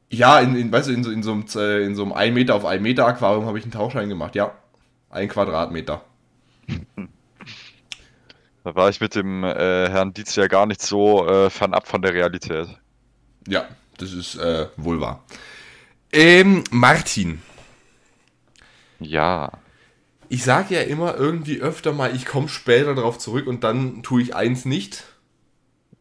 Ja, 0.09 0.39
in, 0.39 0.55
in, 0.55 0.71
weißt 0.71 0.89
du, 0.89 0.93
in 0.93 1.03
so, 1.03 1.09
in 1.09 1.23
so 1.23 1.31
einem, 1.31 1.45
äh, 1.55 1.85
in 1.85 1.95
so 1.95 2.03
einem 2.03 2.13
1 2.13 2.35
Meter 2.35 2.53
auf 2.53 2.65
1 2.65 2.83
Meter 2.83 3.07
Aquarium 3.07 3.45
habe 3.45 3.57
ich 3.57 3.63
einen 3.63 3.71
Tauchschein 3.71 4.09
gemacht, 4.09 4.35
ja. 4.35 4.51
Ein 5.09 5.29
Quadratmeter. 5.29 6.03
Da 8.63 8.75
war 8.75 8.89
ich 8.89 8.99
mit 8.99 9.15
dem 9.15 9.43
äh, 9.43 9.89
Herrn 9.89 10.13
Dietz 10.13 10.35
ja 10.35 10.47
gar 10.47 10.65
nicht 10.65 10.81
so 10.81 11.25
äh, 11.25 11.49
fernab 11.49 11.87
von 11.87 12.01
der 12.01 12.13
Realität. 12.13 12.67
Ja, 13.47 13.67
das 13.97 14.11
ist 14.11 14.35
äh, 14.35 14.67
wohl 14.75 14.99
wahr. 14.99 15.23
Ähm, 16.11 16.63
Martin. 16.69 17.41
Ja. 18.99 19.51
Ich 20.29 20.43
sage 20.43 20.75
ja 20.75 20.81
immer 20.81 21.15
irgendwie 21.15 21.61
öfter 21.61 21.93
mal, 21.93 22.13
ich 22.13 22.25
komme 22.25 22.49
später 22.49 22.93
darauf 22.93 23.17
zurück 23.17 23.47
und 23.47 23.63
dann 23.63 24.03
tue 24.03 24.21
ich 24.21 24.35
eins 24.35 24.65
nicht. 24.65 25.05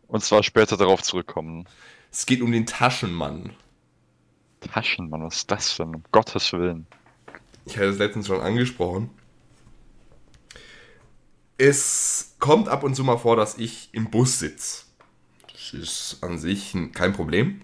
Und 0.08 0.24
zwar 0.24 0.42
später 0.42 0.76
darauf 0.76 1.02
zurückkommen. 1.02 1.68
Es 2.10 2.26
geht 2.26 2.42
um 2.42 2.50
den 2.50 2.66
Taschenmann. 2.66 3.50
Taschenmann, 4.60 5.22
was 5.22 5.36
ist 5.36 5.50
das 5.50 5.76
denn? 5.76 5.94
Um 5.94 6.02
Gottes 6.10 6.52
Willen. 6.52 6.86
Ich 7.66 7.76
hatte 7.76 7.88
es 7.88 7.98
letztens 7.98 8.28
schon 8.28 8.40
angesprochen. 8.40 9.10
Es 11.58 12.36
kommt 12.38 12.68
ab 12.68 12.84
und 12.84 12.94
zu 12.94 13.02
mal 13.02 13.18
vor, 13.18 13.36
dass 13.36 13.58
ich 13.58 13.88
im 13.92 14.10
Bus 14.10 14.38
sitze. 14.38 14.84
Das 15.52 15.74
ist 15.74 16.18
an 16.22 16.38
sich 16.38 16.76
kein 16.92 17.12
Problem. 17.12 17.62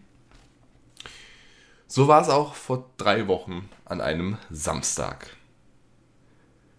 So 1.86 2.08
war 2.08 2.20
es 2.20 2.28
auch 2.28 2.54
vor 2.54 2.90
drei 2.96 3.28
Wochen 3.28 3.68
an 3.84 4.00
einem 4.00 4.38
Samstag. 4.50 5.36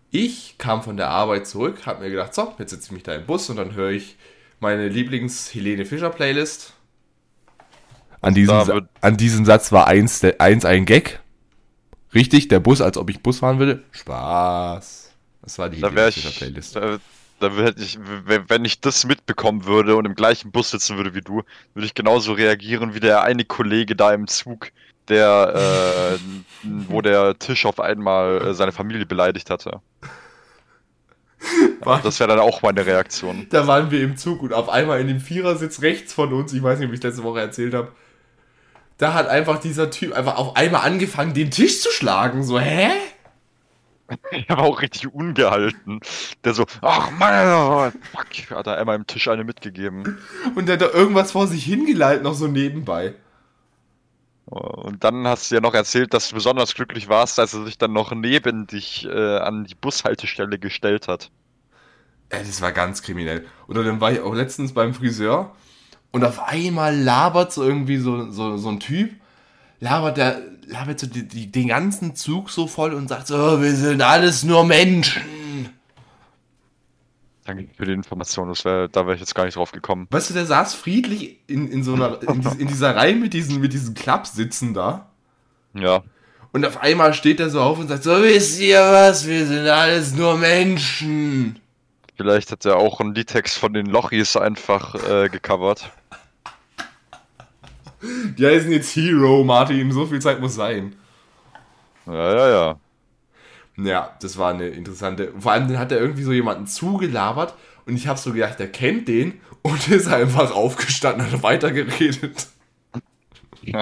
Ich 0.09 0.57
kam 0.57 0.83
von 0.83 0.97
der 0.97 1.09
Arbeit 1.09 1.47
zurück, 1.47 1.85
habe 1.85 2.03
mir 2.03 2.09
gedacht, 2.09 2.35
so, 2.35 2.53
jetzt 2.59 2.71
sitze 2.71 2.87
ich 2.87 2.91
mich 2.91 3.03
da 3.03 3.15
im 3.15 3.25
Bus 3.25 3.49
und 3.49 3.55
dann 3.55 3.73
höre 3.73 3.91
ich 3.91 4.17
meine 4.59 4.87
Lieblings-Helene 4.87 5.85
Fischer-Playlist. 5.85 6.73
An 8.21 8.33
diesem, 8.33 8.87
an 9.01 9.17
diesem 9.17 9.45
Satz 9.45 9.71
war 9.71 9.87
eins, 9.87 10.23
eins 10.23 10.65
ein 10.65 10.85
Gag. 10.85 11.19
Richtig, 12.13 12.47
der 12.47 12.59
Bus, 12.59 12.81
als 12.81 12.97
ob 12.97 13.09
ich 13.09 13.21
Bus 13.21 13.39
fahren 13.39 13.59
würde. 13.59 13.83
Spaß. 13.91 15.11
Das 15.41 15.59
war 15.59 15.69
die 15.69 15.81
da 15.81 15.89
Helene 15.89 16.11
Fischer-Playlist. 16.11 16.75
Da, 16.75 16.97
da 17.39 17.51
hätte 17.51 17.81
ich, 17.81 17.99
wenn 18.25 18.63
ich 18.65 18.79
das 18.79 19.05
mitbekommen 19.05 19.65
würde 19.65 19.95
und 19.95 20.05
im 20.05 20.15
gleichen 20.15 20.51
Bus 20.51 20.71
sitzen 20.71 20.97
würde 20.97 21.13
wie 21.15 21.21
du, 21.21 21.43
würde 21.73 21.85
ich 21.85 21.93
genauso 21.93 22.33
reagieren 22.33 22.93
wie 22.93 22.99
der 22.99 23.23
eine 23.23 23.43
Kollege 23.43 23.95
da 23.95 24.13
im 24.13 24.27
Zug, 24.27 24.71
der, 25.09 26.17
äh, 26.17 26.19
wo 26.87 27.01
der 27.01 27.37
Tisch 27.37 27.65
auf 27.65 27.79
einmal 27.79 28.41
äh, 28.41 28.53
seine 28.53 28.71
Familie 28.71 29.05
beleidigt 29.05 29.49
hatte. 29.49 29.81
War, 31.81 32.01
das 32.01 32.19
wäre 32.21 32.29
dann 32.29 32.39
auch 32.39 32.61
meine 32.61 32.85
Reaktion. 32.85 33.47
Da 33.49 33.67
waren 33.67 33.91
wir 33.91 34.01
im 34.01 34.15
Zug 34.15 34.41
und 34.41 34.53
auf 34.53 34.69
einmal 34.69 35.01
in 35.01 35.07
dem 35.07 35.19
Vierersitz 35.19 35.81
rechts 35.81 36.13
von 36.13 36.31
uns, 36.31 36.53
ich 36.53 36.63
weiß 36.63 36.79
nicht, 36.79 36.87
ob 36.87 36.93
ich 36.93 37.03
letzte 37.03 37.23
Woche 37.23 37.41
erzählt 37.41 37.73
habe, 37.73 37.91
da 38.97 39.13
hat 39.13 39.27
einfach 39.27 39.59
dieser 39.59 39.89
Typ 39.89 40.13
einfach 40.13 40.37
auf 40.37 40.55
einmal 40.55 40.81
angefangen, 40.81 41.33
den 41.33 41.51
Tisch 41.51 41.81
zu 41.81 41.89
schlagen. 41.91 42.43
So, 42.43 42.59
hä? 42.59 42.89
Er 44.47 44.57
war 44.57 44.65
auch 44.65 44.81
richtig 44.81 45.13
ungehalten. 45.13 45.99
Der 46.43 46.53
so, 46.53 46.65
ach 46.81 47.09
Mann, 47.11 47.93
fuck, 48.11 48.57
hat 48.57 48.67
er 48.67 48.77
einmal 48.77 48.95
im 48.95 49.07
Tisch 49.07 49.27
eine 49.27 49.43
mitgegeben. 49.43 50.19
Und 50.55 50.67
der 50.67 50.73
hat 50.73 50.81
da 50.81 50.89
irgendwas 50.89 51.31
vor 51.31 51.47
sich 51.47 51.63
hingeleitet, 51.63 52.23
noch 52.23 52.35
so 52.35 52.47
nebenbei. 52.47 53.15
Und 54.45 55.03
dann 55.03 55.25
hast 55.25 55.49
du 55.49 55.55
ja 55.55 55.61
noch 55.61 55.73
erzählt, 55.73 56.13
dass 56.13 56.29
du 56.29 56.35
besonders 56.35 56.75
glücklich 56.75 57.09
warst, 57.09 57.39
als 57.39 57.53
er 57.53 57.63
sich 57.63 57.77
dann 57.77 57.93
noch 57.93 58.11
neben 58.13 58.67
dich 58.67 59.05
äh, 59.05 59.37
an 59.37 59.63
die 59.63 59.75
Bushaltestelle 59.75 60.59
gestellt 60.59 61.07
hat. 61.07 61.31
Ey, 62.29 62.43
das 62.45 62.61
war 62.61 62.71
ganz 62.71 63.01
kriminell. 63.01 63.45
Oder 63.67 63.83
dann 63.83 64.01
war 64.01 64.11
ich 64.11 64.19
auch 64.19 64.35
letztens 64.35 64.73
beim 64.73 64.93
Friseur 64.93 65.55
und 66.13 66.23
auf 66.23 66.47
einmal 66.47 66.95
labert 66.95 67.51
so 67.51 67.63
irgendwie 67.63 67.97
so, 67.97 68.31
so, 68.31 68.55
so 68.55 68.69
ein 68.69 68.79
Typ, 68.79 69.11
labert 69.79 70.17
der, 70.17 70.41
labert 70.67 70.99
so 70.99 71.07
die, 71.07 71.27
die, 71.27 71.51
den 71.51 71.67
ganzen 71.67 72.15
Zug 72.15 72.51
so 72.51 72.67
voll 72.67 72.93
und 72.93 73.09
sagt 73.09 73.27
so, 73.27 73.35
oh, 73.35 73.61
wir 73.61 73.75
sind 73.75 74.01
alles 74.01 74.43
nur 74.43 74.63
Menschen. 74.63 75.23
Danke 77.45 77.67
für 77.75 77.85
die 77.85 77.91
Information, 77.91 78.47
das 78.47 78.63
wär, 78.63 78.87
da 78.87 79.01
wäre 79.05 79.15
ich 79.15 79.19
jetzt 79.19 79.35
gar 79.35 79.43
nicht 79.43 79.57
drauf 79.57 79.71
gekommen. 79.71 80.07
Weißt 80.11 80.29
du, 80.29 80.33
der 80.35 80.45
saß 80.45 80.75
friedlich 80.75 81.39
in, 81.47 81.67
in 81.67 81.83
so 81.83 81.95
einer, 81.95 82.21
in, 82.21 82.41
in 82.59 82.67
dieser 82.67 82.95
Reihe 82.95 83.15
mit 83.15 83.33
diesen, 83.33 83.59
mit 83.59 83.73
diesen 83.73 83.95
Klappsitzen 83.95 84.73
da. 84.73 85.09
Ja. 85.73 86.03
Und 86.53 86.63
auf 86.63 86.79
einmal 86.79 87.15
steht 87.15 87.39
er 87.39 87.49
so 87.49 87.59
auf 87.59 87.79
und 87.79 87.87
sagt 87.87 88.03
so, 88.03 88.21
wisst 88.21 88.61
ihr 88.61 88.79
was, 88.79 89.27
wir 89.27 89.47
sind 89.47 89.67
alles 89.67 90.13
nur 90.13 90.37
Menschen. 90.37 91.59
Vielleicht 92.15 92.51
hat 92.51 92.63
er 92.65 92.77
auch 92.77 93.01
einen 93.01 93.15
Liedtext 93.15 93.57
von 93.57 93.73
den 93.73 93.87
Lochis 93.87 94.37
einfach 94.37 94.95
äh, 95.09 95.29
gecovert. 95.29 95.91
Die 98.37 98.45
heißen 98.45 98.71
jetzt 98.71 98.95
Hero, 98.95 99.43
Martin, 99.43 99.91
so 99.91 100.05
viel 100.05 100.21
Zeit 100.21 100.39
muss 100.39 100.55
sein. 100.55 100.95
Ja, 102.05 102.35
ja, 102.35 102.49
ja. 102.49 102.79
Ja, 103.77 104.15
das 104.21 104.37
war 104.37 104.53
eine 104.53 104.67
interessante. 104.67 105.33
Vor 105.39 105.51
allem 105.51 105.77
hat 105.77 105.91
er 105.91 105.99
irgendwie 105.99 106.23
so 106.23 106.31
jemanden 106.31 106.67
zugelabert 106.67 107.55
und 107.85 107.95
ich 107.95 108.07
habe 108.07 108.19
so 108.19 108.33
gedacht, 108.33 108.59
er 108.59 108.67
kennt 108.67 109.07
den 109.07 109.41
und 109.61 109.87
ist 109.89 110.07
einfach 110.07 110.51
aufgestanden 110.51 111.25
und 111.25 111.33
hat 111.33 111.43
weitergeredet. 111.43 112.47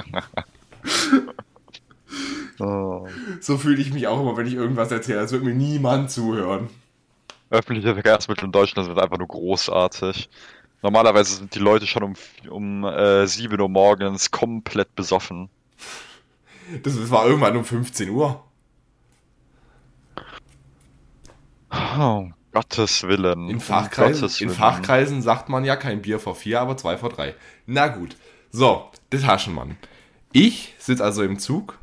Oh. 2.60 3.08
So 3.40 3.58
fühle 3.58 3.80
ich 3.80 3.92
mich 3.92 4.06
auch 4.06 4.20
immer, 4.20 4.36
wenn 4.36 4.46
ich 4.46 4.54
irgendwas 4.54 4.92
erzähle. 4.92 5.20
Als 5.20 5.32
würde 5.32 5.46
mir 5.46 5.54
niemand 5.54 6.10
zuhören. 6.10 6.68
Öffentliche 7.50 7.94
Verkehrsmittel 7.94 8.44
in 8.44 8.52
Deutschland 8.52 8.86
sind 8.86 8.98
einfach 8.98 9.18
nur 9.18 9.26
großartig. 9.26 10.28
Normalerweise 10.82 11.36
sind 11.36 11.54
die 11.54 11.60
Leute 11.60 11.86
schon 11.86 12.02
um, 12.02 12.14
um 12.50 12.84
äh, 12.84 13.26
7 13.26 13.60
Uhr 13.60 13.68
morgens 13.68 14.30
komplett 14.30 14.94
besoffen. 14.96 15.48
Das, 16.82 16.96
das 16.96 17.10
war 17.10 17.26
irgendwann 17.26 17.56
um 17.56 17.64
15 17.64 18.10
Uhr. 18.10 18.44
Oh, 21.98 22.28
Gottes 22.52 23.04
Willen. 23.04 23.48
In 23.48 23.60
Fachkreisen, 23.60 24.20
Gottes 24.20 24.40
Willen. 24.40 24.50
in 24.50 24.56
Fachkreisen 24.56 25.22
sagt 25.22 25.48
man 25.48 25.64
ja 25.64 25.76
kein 25.76 26.02
Bier 26.02 26.18
vor 26.18 26.34
vier, 26.34 26.60
aber 26.60 26.76
zwei 26.76 26.98
vor 26.98 27.10
drei. 27.10 27.34
Na 27.66 27.88
gut. 27.88 28.16
So, 28.50 28.90
der 29.10 29.20
Taschenmann. 29.20 29.76
Ich 30.32 30.74
sitze 30.78 31.04
also 31.04 31.22
im 31.22 31.38
Zug 31.38 31.78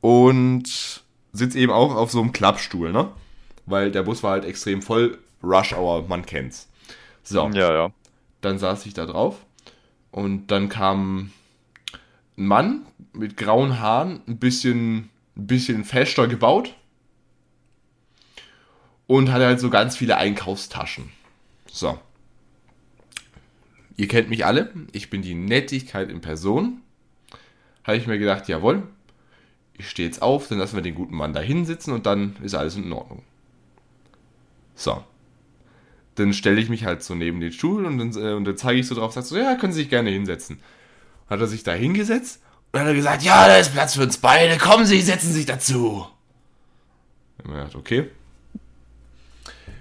und 0.00 1.02
sitze 1.32 1.58
eben 1.58 1.72
auch 1.72 1.94
auf 1.94 2.10
so 2.10 2.20
einem 2.20 2.32
Klappstuhl, 2.32 2.92
ne? 2.92 3.08
Weil 3.66 3.90
der 3.90 4.02
Bus 4.02 4.22
war 4.22 4.32
halt 4.32 4.44
extrem 4.44 4.82
voll. 4.82 5.18
Rush 5.42 5.72
Hour, 5.72 6.06
man 6.06 6.26
kennt's. 6.26 6.68
So. 7.22 7.48
Ja, 7.48 7.72
ja. 7.72 7.90
Dann 8.42 8.58
saß 8.58 8.84
ich 8.84 8.92
da 8.92 9.06
drauf 9.06 9.46
und 10.10 10.48
dann 10.48 10.68
kam 10.68 11.32
ein 12.36 12.46
Mann 12.46 12.86
mit 13.14 13.36
grauen 13.36 13.78
Haaren, 13.80 14.20
ein 14.26 14.38
bisschen, 14.38 15.10
ein 15.36 15.46
bisschen 15.46 15.84
fester 15.84 16.28
gebaut 16.28 16.74
und 19.06 19.32
hatte 19.32 19.46
halt 19.46 19.60
so 19.60 19.70
ganz 19.70 19.96
viele 19.96 20.16
Einkaufstaschen. 20.16 21.10
So. 21.66 21.98
Ihr 23.96 24.08
kennt 24.08 24.30
mich 24.30 24.44
alle, 24.44 24.72
ich 24.92 25.10
bin 25.10 25.22
die 25.22 25.34
Nettigkeit 25.34 26.10
in 26.10 26.20
Person. 26.20 26.80
Habe 27.84 27.96
ich 27.96 28.06
mir 28.06 28.18
gedacht, 28.18 28.48
jawohl, 28.48 28.84
ich 29.76 29.88
stehe 29.88 30.08
jetzt 30.08 30.22
auf, 30.22 30.48
dann 30.48 30.58
lassen 30.58 30.76
wir 30.76 30.82
den 30.82 30.94
guten 30.94 31.16
Mann 31.16 31.32
da 31.32 31.40
hinsitzen 31.40 31.92
und 31.92 32.06
dann 32.06 32.36
ist 32.42 32.54
alles 32.54 32.76
in 32.76 32.92
Ordnung. 32.92 33.22
So. 34.74 35.04
Dann 36.16 36.34
stelle 36.34 36.60
ich 36.60 36.68
mich 36.68 36.84
halt 36.84 37.02
so 37.02 37.14
neben 37.14 37.40
den 37.40 37.52
Stuhl 37.52 37.86
und 37.86 37.98
dann, 37.98 38.10
äh, 38.16 38.34
und 38.34 38.44
dann 38.44 38.56
zeige 38.56 38.80
ich 38.80 38.86
so 38.86 38.94
drauf, 38.94 39.12
sage 39.12 39.26
so, 39.26 39.36
ja, 39.36 39.54
können 39.54 39.72
Sie 39.72 39.80
sich 39.80 39.90
gerne 39.90 40.10
hinsetzen. 40.10 40.60
Hat 41.28 41.40
er 41.40 41.46
sich 41.46 41.62
da 41.62 41.72
hingesetzt 41.72 42.42
und 42.72 42.80
hat 42.80 42.86
er 42.86 42.94
gesagt, 42.94 43.22
ja, 43.22 43.46
da 43.46 43.56
ist 43.56 43.72
Platz 43.72 43.94
für 43.94 44.02
uns 44.02 44.18
beide, 44.18 44.58
kommen 44.58 44.84
Sie, 44.84 45.00
setzen 45.00 45.28
Sie 45.28 45.38
sich 45.38 45.46
dazu. 45.46 46.06
Ich 47.38 47.46
mir 47.46 47.54
gedacht, 47.54 47.76
okay. 47.76 48.10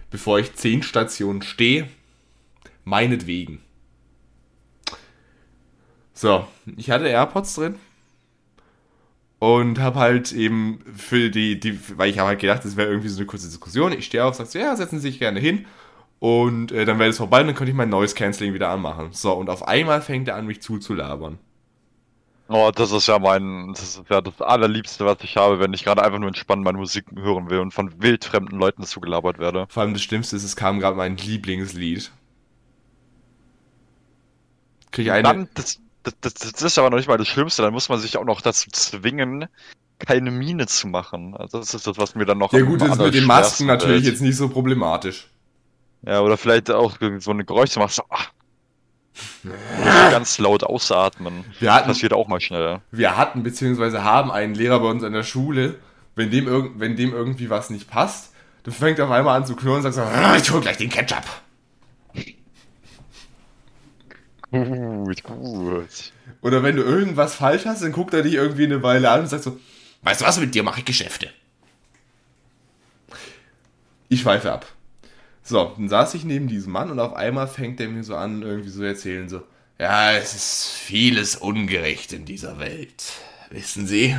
Bevor 0.10 0.40
ich 0.40 0.54
zehn 0.56 0.84
Stationen 0.84 1.42
stehe, 1.42 1.88
meinetwegen. 2.84 3.62
So, 6.14 6.48
ich 6.78 6.92
hatte 6.92 7.08
AirPods 7.08 7.56
drin 7.56 7.76
und 9.40 9.80
habe 9.80 10.00
halt 10.00 10.32
eben 10.34 10.84
für 10.96 11.30
die, 11.32 11.60
die 11.60 11.80
weil 11.98 12.10
ich 12.10 12.20
habe 12.20 12.30
halt 12.30 12.40
gedacht, 12.40 12.64
das 12.64 12.78
wäre 12.78 12.90
irgendwie 12.90 13.10
so 13.10 13.18
eine 13.18 13.26
kurze 13.26 13.48
Diskussion. 13.48 13.92
Ich 13.92 14.06
stehe 14.06 14.24
auf, 14.24 14.36
sag 14.36 14.48
so, 14.48 14.60
ja, 14.60 14.76
setzen 14.76 15.00
Sie 15.00 15.10
sich 15.10 15.20
gerne 15.20 15.40
hin 15.40 15.66
und 16.22 16.72
äh, 16.72 16.86
dann 16.86 17.00
wäre 17.00 17.10
es 17.10 17.18
vorbei 17.18 17.42
und 17.42 17.48
dann 17.48 17.56
könnte 17.56 17.72
ich 17.72 17.76
mein 17.76 17.90
neues 17.90 18.14
Canceling 18.14 18.54
wieder 18.54 18.70
anmachen. 18.70 19.08
So, 19.12 19.34
und 19.34 19.50
auf 19.50 19.68
einmal 19.68 20.04
fängt 20.04 20.28
er 20.28 20.36
an, 20.36 20.46
mich 20.46 20.62
zuzulabern. 20.62 21.40
Oh, 22.48 22.70
das 22.70 22.92
ist 22.92 23.08
ja 23.08 23.18
mein, 23.18 23.74
das 23.74 23.98
ist 23.98 24.04
ja 24.08 24.22
das 24.22 24.40
allerliebste, 24.40 25.04
was 25.04 25.18
ich 25.24 25.36
habe, 25.38 25.60
wenn 25.60 25.74
ich 25.74 25.84
gerade 25.84 26.04
einfach 26.04 26.20
nur 26.20 26.28
entspannt 26.28 26.64
meine 26.64 26.78
Musik 26.78 27.06
hören 27.16 27.50
will 27.50 27.58
und 27.58 27.74
von 27.74 28.04
wildfremden 28.04 28.60
Leuten 28.60 28.84
zugelabert 28.84 29.40
werde. 29.40 29.66
Vor 29.70 29.82
allem 29.82 29.94
das 29.94 30.04
Schlimmste 30.04 30.36
ist, 30.36 30.44
es 30.44 30.56
kam 30.56 30.80
gerade 30.80 30.96
mein 30.96 31.18
Lieblingslied. 31.18 32.12
Krieg 34.92 35.08
ich 35.08 35.12
eine. 35.12 35.24
Dann, 35.24 35.50
das, 35.56 35.80
das, 36.04 36.14
das, 36.22 36.34
das 36.36 36.62
ist 36.62 36.78
aber 36.78 36.92
noch 36.92 36.98
nicht 36.98 37.08
mal 37.08 37.18
das 37.18 37.30
Schlimmste, 37.30 37.64
dann 37.64 37.74
muss 37.74 37.90
man 37.90 37.98
sich 37.98 38.16
auch 38.18 38.26
noch 38.26 38.42
dazu 38.42 38.70
zwingen, 38.70 39.48
keine 39.98 40.30
Miene 40.30 40.68
zu 40.68 40.88
machen. 40.88 41.36
Also 41.36 41.58
das 41.58 41.74
ist 41.74 41.88
das, 41.88 41.98
was 41.98 42.14
mir 42.14 42.26
dann 42.26 42.38
noch. 42.38 42.54
Ja 42.54 42.62
gut, 42.62 42.80
das 42.80 42.92
ist 42.92 43.00
mit 43.00 43.16
den 43.16 43.26
Masken 43.26 43.66
natürlich 43.66 44.06
jetzt 44.06 44.22
nicht 44.22 44.38
so 44.38 44.50
problematisch. 44.50 45.31
Ja, 46.04 46.22
oder 46.22 46.38
vielleicht 46.38 46.72
auch 46.72 46.98
so 47.20 47.32
eine 47.32 47.46
Geräusche 47.46 47.80
machst, 47.80 47.98
so, 47.98 48.04
ach, 48.10 48.32
ganz 50.12 50.38
laut 50.40 50.64
ausatmen. 50.64 51.46
Wir 51.60 51.74
hatten, 51.74 51.88
das 51.88 51.98
passiert 51.98 52.14
auch 52.14 52.28
mal 52.28 52.42
schnell. 52.42 52.82
Wir 52.92 53.18
hatten 53.18 53.44
beziehungsweise 53.44 54.04
haben 54.04 54.32
einen 54.32 54.56
Lehrer 54.56 54.80
bei 54.80 54.88
uns 54.88 55.04
an 55.04 55.14
der 55.14 55.24
Schule, 55.24 55.76
wenn 56.16 56.32
dem, 56.32 56.80
wenn 56.80 56.96
dem 56.96 57.14
irgendwie 57.14 57.50
was 57.50 57.70
nicht 57.70 57.90
passt, 57.90 58.34
dann 58.64 58.74
fängt 58.74 59.00
er 59.00 59.06
auf 59.06 59.12
einmal 59.12 59.38
an 59.38 59.46
zu 59.46 59.56
knurren 59.56 59.78
und 59.78 59.84
sagt 59.84 59.96
so, 59.96 60.02
ah, 60.02 60.36
ich 60.38 60.52
hol 60.52 60.62
gleich 60.62 60.78
den 60.78 60.90
Ketchup. 60.90 61.24
Gut, 64.52 65.24
gut. 65.24 66.12
Oder 66.42 66.62
wenn 66.64 66.76
du 66.76 66.84
irgendwas 66.84 67.36
falsch 67.36 67.66
hast, 67.66 67.84
dann 67.84 67.94
guckt 67.94 68.14
er 68.14 68.24
dich 68.24 68.34
irgendwie 68.34 68.66
eine 68.66 68.84
Weile 68.84 69.10
an 69.10 69.22
und 69.22 69.28
sagt 69.28 69.44
so, 69.44 69.58
weißt 70.02 70.22
du 70.22 70.26
was, 70.26 70.40
mit 70.40 70.54
dir 70.54 70.64
mache 70.64 70.80
ich 70.80 70.86
Geschäfte. 70.86 71.30
Ich 74.10 74.22
schweife 74.22 74.52
ab. 74.52 74.66
So, 75.44 75.74
dann 75.76 75.90
saß 75.90 76.14
ich 76.14 76.24
neben 76.24 76.48
diesem 76.48 76.72
Mann 76.72 76.92
und 76.92 77.00
auf 77.00 77.14
einmal 77.14 77.48
fängt 77.48 77.80
er 77.80 77.90
mir 77.90 78.04
so 78.04 78.16
an, 78.16 78.42
irgendwie 78.42 78.70
so 78.70 78.84
erzählen, 78.84 79.28
so, 79.28 79.44
ja, 79.80 80.14
es 80.14 80.36
ist 80.36 80.70
vieles 80.74 81.36
ungerecht 81.36 82.14
in 82.14 82.26
dieser 82.26 82.60
Welt. 82.60 83.14
Wissen 83.50 83.88
Sie? 83.88 84.16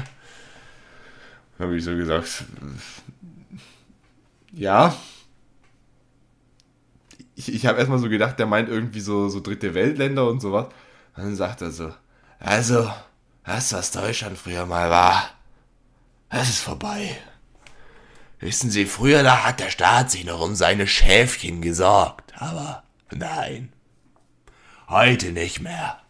Habe 1.58 1.76
ich 1.76 1.84
so 1.84 1.94
gesagt, 1.96 2.44
ja. 4.52 4.94
Ich, 7.36 7.52
ich 7.52 7.66
habe 7.66 7.78
erstmal 7.78 7.98
so 7.98 8.08
gedacht, 8.08 8.38
der 8.38 8.46
meint 8.46 8.68
irgendwie 8.68 9.00
so, 9.00 9.28
so 9.28 9.40
dritte 9.40 9.74
Weltländer 9.74 10.28
und 10.28 10.40
sowas. 10.40 10.66
Und 11.16 11.24
dann 11.24 11.36
sagt 11.36 11.62
er 11.62 11.70
so, 11.70 11.92
also, 12.38 12.90
das, 13.44 13.72
was 13.72 13.92
Deutschland 13.92 14.36
früher 14.38 14.66
mal 14.66 14.90
war, 14.90 15.30
das 16.30 16.48
ist 16.48 16.60
vorbei. 16.60 17.16
Wissen 18.42 18.72
Sie, 18.72 18.86
früher 18.86 19.22
da 19.22 19.44
hat 19.44 19.60
der 19.60 19.70
Staat 19.70 20.10
sich 20.10 20.24
noch 20.24 20.40
um 20.40 20.56
seine 20.56 20.88
Schäfchen 20.88 21.62
gesorgt, 21.62 22.32
aber 22.36 22.82
nein, 23.12 23.72
heute 24.88 25.30
nicht 25.30 25.60
mehr. 25.60 26.00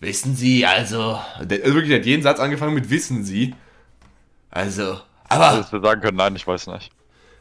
Wissen 0.00 0.34
Sie, 0.34 0.64
also, 0.64 1.20
der, 1.42 1.62
also 1.64 1.74
wirklich 1.74 1.98
hat 1.98 2.06
jeden 2.06 2.22
Satz 2.22 2.40
angefangen 2.40 2.72
mit 2.72 2.88
Wissen 2.88 3.26
Sie. 3.26 3.54
Also, 4.50 4.98
aber. 5.28 5.58
Hättest 5.58 5.74
du 5.74 5.82
sagen 5.82 6.00
können, 6.00 6.16
nein, 6.16 6.34
ich 6.34 6.46
weiß 6.46 6.68
nicht. 6.68 6.90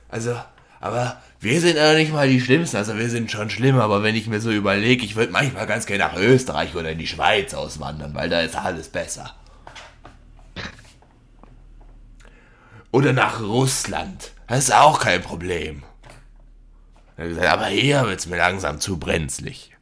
Also, 0.10 0.36
aber 0.82 1.22
wir 1.39 1.62
sind 1.62 1.78
ja 1.78 1.94
nicht 1.94 2.12
mal 2.12 2.28
die 2.28 2.41
Schlimmsten, 2.41 2.76
also 2.76 2.98
wir 2.98 3.10
sind 3.10 3.32
schon 3.32 3.50
schlimm, 3.50 3.80
aber 3.80 4.04
wenn 4.04 4.15
ich 4.15 4.28
mir 4.28 4.41
so 4.41 4.52
überlege, 4.52 5.06
ich 5.06 5.15
würde 5.15 5.32
manchmal 5.32 5.65
ganz 5.65 5.86
gerne 5.86 6.04
nach 6.04 6.18
Österreich 6.18 6.76
oder 6.76 6.91
in 6.91 7.00
die 7.00 7.08
Schweiz 7.08 7.54
auswandern, 7.54 8.13
weil 8.15 8.28
da 8.28 8.41
ist 8.41 8.58
alles 8.58 8.89
besser. 8.89 9.34
Oder 12.95 13.12
nach 13.12 13.41
Russland. 13.41 14.31
Das 14.47 14.60
ist 14.60 14.73
auch 14.73 15.01
kein 15.01 15.21
Problem. 15.21 15.84
Gesagt, 17.17 17.45
aber 17.45 17.65
hier 17.65 18.05
wird 18.05 18.21
es 18.21 18.25
mir 18.25 18.38
langsam 18.38 18.79
zu 18.79 18.97
brenzlig. 18.97 19.75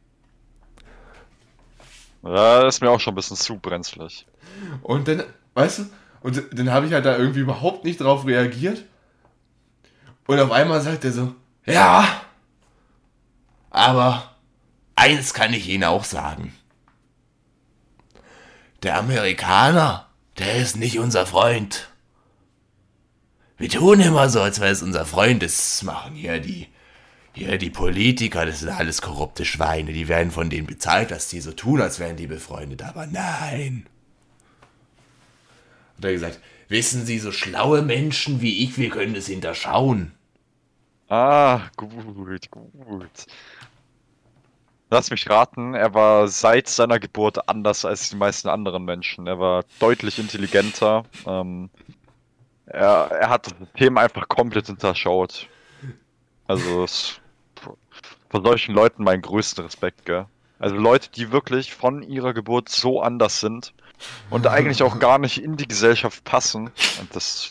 Ja, 2.24 2.62
das 2.62 2.74
ist 2.74 2.80
mir 2.80 2.90
auch 2.90 2.98
schon 2.98 3.12
ein 3.12 3.14
bisschen 3.14 3.36
zu 3.36 3.56
brenzlig. 3.56 4.26
Und 4.82 5.06
dann, 5.06 5.22
weißt 5.54 5.78
du, 5.78 5.84
und 6.22 6.42
dann 6.58 6.72
habe 6.72 6.86
ich 6.86 6.92
halt 6.92 7.04
da 7.04 7.16
irgendwie 7.16 7.38
überhaupt 7.38 7.84
nicht 7.84 8.00
drauf 8.00 8.26
reagiert. 8.26 8.82
Und 10.26 10.40
auf 10.40 10.50
einmal 10.50 10.80
sagt 10.80 11.04
er 11.04 11.12
so, 11.12 11.36
ja, 11.66 12.20
aber 13.70 14.34
eins 14.96 15.32
kann 15.34 15.52
ich 15.52 15.68
Ihnen 15.68 15.84
auch 15.84 16.02
sagen. 16.02 16.52
Der 18.82 18.98
Amerikaner, 18.98 20.08
der 20.36 20.56
ist 20.56 20.74
nicht 20.74 20.98
unser 20.98 21.26
Freund. 21.26 21.93
Wir 23.56 23.68
tun 23.68 24.00
immer 24.00 24.28
so, 24.28 24.40
als 24.40 24.60
wäre 24.60 24.72
es 24.72 24.82
unser 24.82 25.06
Freund. 25.06 25.42
Das 25.42 25.82
machen 25.82 26.14
hier 26.14 26.40
die, 26.40 26.68
hier 27.34 27.56
die 27.58 27.70
Politiker, 27.70 28.46
das 28.46 28.60
sind 28.60 28.70
alles 28.70 29.00
korrupte 29.00 29.44
Schweine. 29.44 29.92
Die 29.92 30.08
werden 30.08 30.30
von 30.30 30.50
denen 30.50 30.66
bezahlt, 30.66 31.10
dass 31.10 31.28
die 31.28 31.40
so 31.40 31.52
tun, 31.52 31.80
als 31.80 31.98
wären 31.98 32.16
die 32.16 32.26
befreundet. 32.26 32.82
Aber 32.82 33.06
nein. 33.06 33.86
Und 35.96 36.04
er 36.04 36.12
gesagt, 36.12 36.40
wissen 36.68 37.06
Sie, 37.06 37.18
so 37.18 37.30
schlaue 37.30 37.82
Menschen 37.82 38.40
wie 38.40 38.64
ich, 38.64 38.76
wir 38.76 38.90
können 38.90 39.14
es 39.14 39.28
hinterschauen. 39.28 40.12
Ah, 41.08 41.68
gut, 41.76 42.50
gut. 42.50 43.26
Lass 44.90 45.10
mich 45.10 45.28
raten, 45.28 45.74
er 45.74 45.94
war 45.94 46.28
seit 46.28 46.68
seiner 46.68 46.98
Geburt 46.98 47.48
anders 47.48 47.84
als 47.84 48.10
die 48.10 48.16
meisten 48.16 48.48
anderen 48.48 48.84
Menschen. 48.84 49.26
Er 49.26 49.38
war 49.38 49.64
deutlich 49.80 50.18
intelligenter. 50.18 51.04
Ähm, 51.26 51.70
er, 52.66 53.10
er 53.10 53.28
hat 53.28 53.46
das 53.46 53.54
System 53.58 53.98
einfach 53.98 54.28
komplett 54.28 54.66
hinterschaut. 54.66 55.48
Also 56.46 56.84
es, 56.84 57.20
von 58.30 58.44
solchen 58.44 58.74
Leuten 58.74 59.04
mein 59.04 59.22
größter 59.22 59.64
Respekt, 59.64 60.04
gell? 60.04 60.26
Also 60.58 60.76
Leute, 60.76 61.10
die 61.10 61.32
wirklich 61.32 61.74
von 61.74 62.02
ihrer 62.02 62.32
Geburt 62.32 62.68
so 62.68 63.00
anders 63.02 63.40
sind 63.40 63.74
und 64.30 64.46
eigentlich 64.48 64.82
auch 64.82 64.98
gar 64.98 65.18
nicht 65.18 65.42
in 65.42 65.56
die 65.56 65.68
Gesellschaft 65.68 66.24
passen. 66.24 66.70
Und 67.00 67.14
das, 67.14 67.50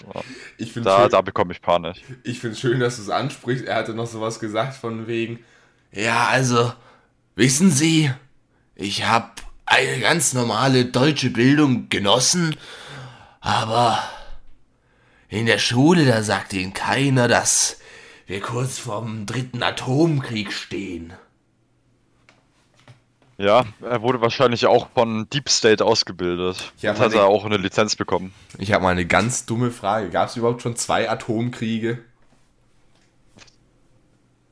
ich 0.58 0.74
da, 0.74 1.02
schön, 1.02 1.10
da 1.10 1.22
bekomme 1.22 1.54
ich 1.54 1.62
Panik. 1.62 2.04
Ich 2.24 2.40
finde 2.40 2.54
es 2.54 2.60
schön, 2.60 2.80
dass 2.80 2.96
du 2.96 3.04
es 3.04 3.10
ansprichst. 3.10 3.66
Er 3.66 3.76
hatte 3.76 3.94
noch 3.94 4.08
sowas 4.08 4.40
gesagt 4.40 4.76
von 4.76 5.08
wegen, 5.08 5.40
ja, 5.92 6.28
also, 6.28 6.74
wissen 7.36 7.70
Sie, 7.70 8.12
ich 8.76 9.06
habe 9.06 9.30
eine 9.66 10.00
ganz 10.00 10.34
normale 10.34 10.86
deutsche 10.86 11.30
Bildung 11.30 11.90
genossen 11.90 12.56
Aber 13.42 14.00
in 15.34 15.48
der 15.48 15.58
Schule, 15.58 16.06
da 16.06 16.22
sagt 16.22 16.54
ihnen 16.54 16.74
keiner, 16.74 17.28
dass 17.28 17.80
wir 18.28 18.40
kurz 18.40 18.78
vorm 18.78 19.26
dritten 19.26 19.64
Atomkrieg 19.64 20.54
stehen. 20.54 21.14
Ja, 23.40 23.66
er 23.82 24.04
wurde 24.04 24.22
wahrscheinlich 24.22 24.68
auch 24.68 24.90
von 24.94 25.28
Deep 25.32 25.50
State 25.50 25.84
ausgebildet. 25.84 26.72
Jetzt 26.78 27.00
hat 27.00 27.14
er 27.14 27.26
auch 27.26 27.46
eine 27.46 27.58
Lizenz 27.58 27.96
bekommen. 27.96 28.32
Ich 28.60 28.74
habe 28.74 28.84
mal 28.84 28.92
eine 28.92 29.08
ganz 29.08 29.48
dumme 29.48 29.72
Frage. 29.72 30.12
Gab 30.12 30.30
es 30.30 30.38
überhaupt 30.38 30.62
schon 30.62 30.76
zwei 30.76 31.10
Atomkriege? 31.10 31.98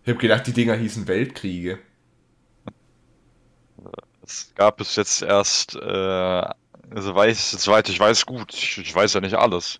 Ich 0.03 0.09
habe 0.09 0.17
gedacht, 0.17 0.47
die 0.47 0.53
Dinger 0.53 0.73
hießen 0.73 1.07
Weltkriege. 1.07 1.77
Es 4.23 4.51
gab 4.55 4.77
bis 4.77 4.95
jetzt 4.95 5.21
erst, 5.21 5.75
äh, 5.75 5.79
also 5.79 7.15
weiß, 7.15 7.51
soweit 7.51 7.87
ich 7.87 7.99
weiß, 7.99 8.25
gut, 8.25 8.51
ich, 8.55 8.79
ich, 8.79 8.95
weiß 8.95 9.13
ja 9.13 9.21
nicht 9.21 9.35
alles. 9.35 9.79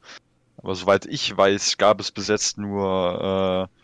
Aber 0.64 0.76
soweit 0.76 1.06
ich 1.06 1.36
weiß, 1.36 1.78
gab 1.78 2.00
es 2.00 2.12
bis 2.12 2.28
jetzt 2.28 2.58
nur 2.58 3.70
äh, 3.70 3.82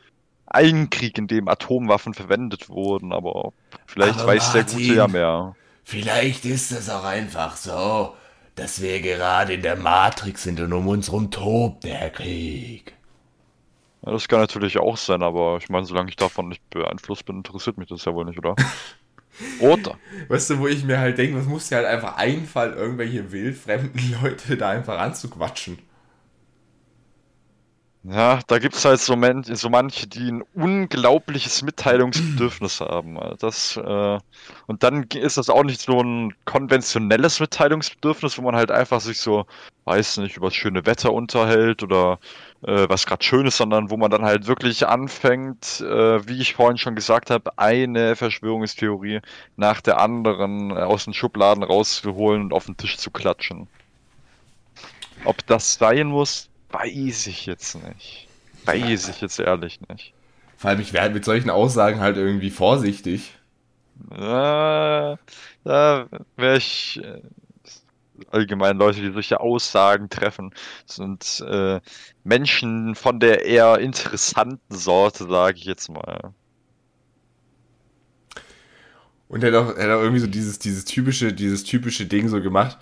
einen 0.48 0.90
Krieg, 0.90 1.18
in 1.18 1.28
dem 1.28 1.48
Atomwaffen 1.48 2.14
verwendet 2.14 2.70
wurden, 2.70 3.12
aber 3.12 3.54
vielleicht 3.86 4.20
aber 4.20 4.28
weiß 4.28 4.54
Martin, 4.54 4.66
der 4.66 4.74
Gute 4.76 4.96
ja 4.96 5.08
mehr. 5.08 5.56
Vielleicht 5.84 6.46
ist 6.46 6.72
es 6.72 6.90
auch 6.90 7.04
einfach 7.04 7.56
so, 7.56 8.16
dass 8.56 8.82
wir 8.82 9.02
gerade 9.02 9.54
in 9.54 9.62
der 9.62 9.76
Matrix 9.76 10.44
sind 10.44 10.60
und 10.60 10.74
um 10.74 10.88
uns 10.88 11.12
rum 11.12 11.32
tobt 11.32 11.84
der 11.84 12.10
Krieg. 12.10 12.94
Ja, 14.06 14.12
das 14.12 14.28
kann 14.28 14.40
natürlich 14.40 14.78
auch 14.78 14.98
sein, 14.98 15.24
aber 15.24 15.58
ich 15.62 15.70
meine, 15.70 15.86
solange 15.86 16.10
ich 16.10 16.16
davon 16.16 16.50
nicht 16.50 16.68
beeinflusst 16.70 17.26
bin, 17.26 17.38
interessiert 17.38 17.78
mich 17.78 17.90
das 17.90 18.06
ja 18.06 18.14
wohl 18.14 18.26
nicht, 18.26 18.40
oder? 18.40 18.56
Oder? 19.60 20.00
Weißt 20.30 20.50
du, 20.50 20.58
wo 20.58 20.66
ich 20.66 20.84
mir 20.84 20.98
halt 20.98 21.20
denke, 21.20 21.38
was 21.38 21.46
muss 21.46 21.70
dir 21.70 21.76
halt 21.76 21.86
einfach 21.86 22.18
einfallen, 22.18 22.76
irgendwelche 22.76 23.32
wildfremden 23.32 24.16
Leute 24.24 24.58
da 24.58 24.70
einfach 24.70 25.00
anzuquatschen. 25.00 25.78
Ja, 28.10 28.40
da 28.48 28.58
gibt 28.58 28.76
es 28.76 28.86
halt 28.86 29.02
so, 29.02 29.18
men 29.18 29.44
so 29.44 29.70
manche, 29.70 30.08
die 30.08 30.32
ein 30.32 30.42
unglaubliches 30.54 31.62
Mitteilungsbedürfnis 31.62 32.80
haben. 32.80 33.20
Das, 33.40 33.76
äh, 33.76 34.20
und 34.66 34.84
dann 34.84 35.04
ist 35.04 35.36
das 35.36 35.50
auch 35.50 35.64
nicht 35.64 35.82
so 35.82 36.00
ein 36.02 36.34
konventionelles 36.46 37.42
Mitteilungsbedürfnis, 37.42 38.38
wo 38.38 38.44
man 38.44 38.56
halt 38.56 38.72
einfach 38.72 39.02
sich 39.02 39.20
so, 39.20 39.46
weiß 39.84 40.18
nicht, 40.20 40.38
über 40.38 40.48
das 40.48 40.56
schöne 40.56 40.86
Wetter 40.86 41.12
unterhält 41.12 41.84
oder 41.84 42.20
äh, 42.62 42.88
was 42.88 43.06
gerade 43.06 43.26
schön 43.26 43.46
ist, 43.46 43.58
sondern 43.58 43.90
wo 43.90 43.98
man 43.98 44.10
dann 44.10 44.24
halt 44.24 44.48
wirklich 44.48 44.88
anfängt, 44.88 45.82
äh, 45.82 46.26
wie 46.26 46.40
ich 46.40 46.54
vorhin 46.54 46.78
schon 46.78 46.96
gesagt 46.96 47.30
habe, 47.30 47.58
eine 47.58 48.16
Verschwörungstheorie 48.16 49.20
nach 49.58 49.82
der 49.82 50.00
anderen 50.00 50.72
aus 50.72 51.04
den 51.04 51.14
Schubladen 51.14 51.62
rauszuholen 51.62 52.44
und 52.44 52.54
auf 52.54 52.68
den 52.68 52.78
Tisch 52.78 52.98
zu 52.98 53.12
klatschen. 53.12 53.68
Ob 55.26 55.46
das 55.48 55.74
sein 55.74 56.08
muss, 56.08 56.50
Weiß 56.70 57.28
ich 57.28 57.46
jetzt 57.46 57.76
nicht. 57.84 58.28
Weiß 58.66 59.08
ich 59.08 59.22
jetzt 59.22 59.40
ehrlich 59.40 59.80
nicht. 59.90 60.14
Vor 60.58 60.70
allem, 60.72 60.82
ich 60.82 60.94
werde 60.94 61.14
mit 61.14 61.24
solchen 61.24 61.50
Aussagen 61.50 62.00
halt 62.00 62.18
irgendwie 62.18 62.50
vorsichtig. 62.50 63.38
Äh, 64.12 65.18
da 65.64 66.08
wäre 66.36 66.58
ich 66.58 67.00
äh, 67.04 67.22
allgemein 68.32 68.78
Leute, 68.78 69.02
die 69.02 69.12
solche 69.12 69.40
Aussagen 69.40 70.10
treffen, 70.10 70.52
sind 70.86 71.44
äh, 71.48 71.80
Menschen 72.24 72.96
von 72.96 73.20
der 73.20 73.46
eher 73.46 73.80
interessanten 73.80 74.76
Sorte, 74.76 75.28
sage 75.28 75.58
ich 75.58 75.66
jetzt 75.66 75.90
mal. 75.90 76.34
Und 79.30 79.44
er 79.44 79.52
hat 79.52 79.62
auch, 79.62 79.76
er 79.76 79.84
hat 79.90 79.98
auch 79.98 80.02
irgendwie 80.02 80.22
so 80.22 80.28
dieses, 80.28 80.60
dieses 80.60 80.86
typische, 80.86 81.34
dieses 81.34 81.64
typische 81.64 82.06
Ding 82.06 82.30
so 82.30 82.42
gemacht. 82.42 82.78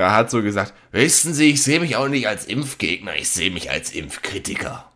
Er 0.00 0.14
hat 0.14 0.30
so 0.30 0.40
gesagt, 0.40 0.72
wissen 0.92 1.34
Sie, 1.34 1.50
ich 1.50 1.62
sehe 1.62 1.78
mich 1.78 1.94
auch 1.96 2.08
nicht 2.08 2.26
als 2.26 2.46
Impfgegner, 2.46 3.16
ich 3.16 3.28
sehe 3.28 3.50
mich 3.50 3.70
als 3.70 3.92
Impfkritiker. 3.92 4.90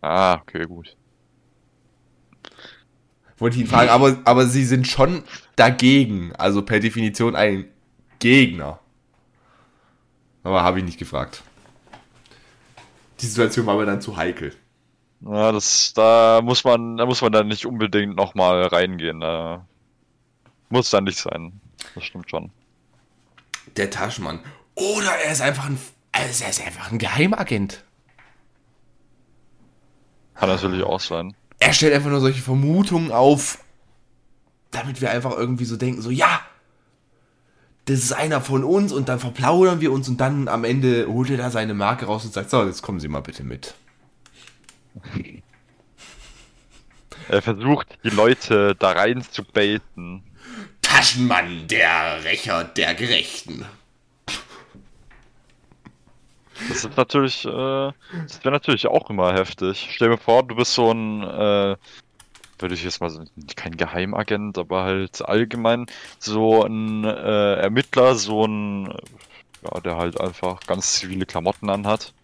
Ah, 0.00 0.34
okay, 0.34 0.66
gut. 0.66 0.96
Wollte 3.38 3.54
ich 3.54 3.62
ihn 3.62 3.68
fragen, 3.68 3.90
aber, 3.90 4.18
aber 4.24 4.46
Sie 4.46 4.64
sind 4.64 4.88
schon 4.88 5.22
dagegen, 5.54 6.34
also 6.34 6.62
per 6.62 6.80
Definition 6.80 7.36
ein 7.36 7.66
Gegner. 8.18 8.80
Aber 10.42 10.64
habe 10.64 10.80
ich 10.80 10.84
nicht 10.84 10.98
gefragt. 10.98 11.44
Die 13.20 13.26
Situation 13.26 13.64
war 13.66 13.76
mir 13.76 13.86
dann 13.86 14.00
zu 14.00 14.16
heikel. 14.16 14.56
Ja, 15.20 15.52
das, 15.52 15.92
da 15.94 16.40
muss 16.42 16.64
man, 16.64 16.96
da 16.96 17.06
muss 17.06 17.22
man 17.22 17.30
dann 17.30 17.46
nicht 17.46 17.64
unbedingt 17.64 18.16
nochmal 18.16 18.64
reingehen. 18.64 19.20
Da 19.20 19.68
muss 20.68 20.90
dann 20.90 21.04
nicht 21.04 21.18
sein. 21.18 21.60
Das 21.94 22.02
stimmt 22.02 22.28
schon 22.28 22.50
der 23.76 23.90
Taschenmann. 23.90 24.40
Oder 24.74 25.12
er 25.24 25.32
ist 25.32 25.40
einfach 25.40 25.66
ein, 25.66 25.78
also 26.12 26.44
er 26.44 26.50
ist 26.50 26.64
einfach 26.64 26.90
ein 26.90 26.98
Geheimagent. 26.98 27.84
Kann 30.34 30.48
natürlich 30.48 30.82
auch 30.82 31.00
sein. 31.00 31.34
Er 31.58 31.72
stellt 31.72 31.94
einfach 31.94 32.10
nur 32.10 32.20
solche 32.20 32.42
Vermutungen 32.42 33.12
auf, 33.12 33.58
damit 34.70 35.00
wir 35.00 35.10
einfach 35.10 35.32
irgendwie 35.32 35.64
so 35.64 35.76
denken, 35.76 36.02
so 36.02 36.10
ja, 36.10 36.40
das 37.86 37.98
ist 37.98 38.12
einer 38.12 38.40
von 38.40 38.64
uns 38.64 38.92
und 38.92 39.08
dann 39.08 39.18
verplaudern 39.18 39.80
wir 39.80 39.92
uns 39.92 40.08
und 40.08 40.20
dann 40.20 40.48
am 40.48 40.64
Ende 40.64 41.06
holt 41.06 41.30
er 41.30 41.36
da 41.36 41.50
seine 41.50 41.74
Marke 41.74 42.06
raus 42.06 42.24
und 42.24 42.32
sagt, 42.32 42.50
so, 42.50 42.64
jetzt 42.64 42.82
kommen 42.82 42.98
Sie 42.98 43.08
mal 43.08 43.20
bitte 43.20 43.44
mit. 43.44 43.74
Er 47.28 47.42
versucht, 47.42 47.98
die 48.04 48.10
Leute 48.10 48.74
da 48.78 48.92
rein 48.92 49.22
zu 49.22 49.44
baiten. 49.44 50.22
Taschenmann, 50.94 51.66
der 51.66 52.22
Rächer 52.22 52.62
der 52.62 52.94
Gerechten. 52.94 53.66
Das 56.68 56.84
ist 56.84 56.96
natürlich, 56.96 57.44
äh, 57.44 57.48
wäre 57.48 57.92
natürlich 58.44 58.86
auch 58.86 59.10
immer 59.10 59.32
heftig. 59.32 59.88
Stell 59.90 60.10
mir 60.10 60.18
vor, 60.18 60.44
du 60.44 60.54
bist 60.54 60.72
so 60.72 60.92
ein, 60.92 61.24
äh, 61.24 61.76
würde 62.60 62.74
ich 62.74 62.84
jetzt 62.84 63.00
mal 63.00 63.10
sagen, 63.10 63.28
kein 63.56 63.76
Geheimagent, 63.76 64.56
aber 64.56 64.84
halt 64.84 65.20
allgemein 65.20 65.86
so 66.20 66.62
ein 66.64 67.02
äh, 67.02 67.54
Ermittler, 67.56 68.14
so 68.14 68.46
ein, 68.46 68.96
ja, 69.64 69.80
der 69.80 69.96
halt 69.96 70.20
einfach 70.20 70.60
ganz 70.60 70.92
zivile 70.92 71.26
Klamotten 71.26 71.70
anhat. 71.70 72.14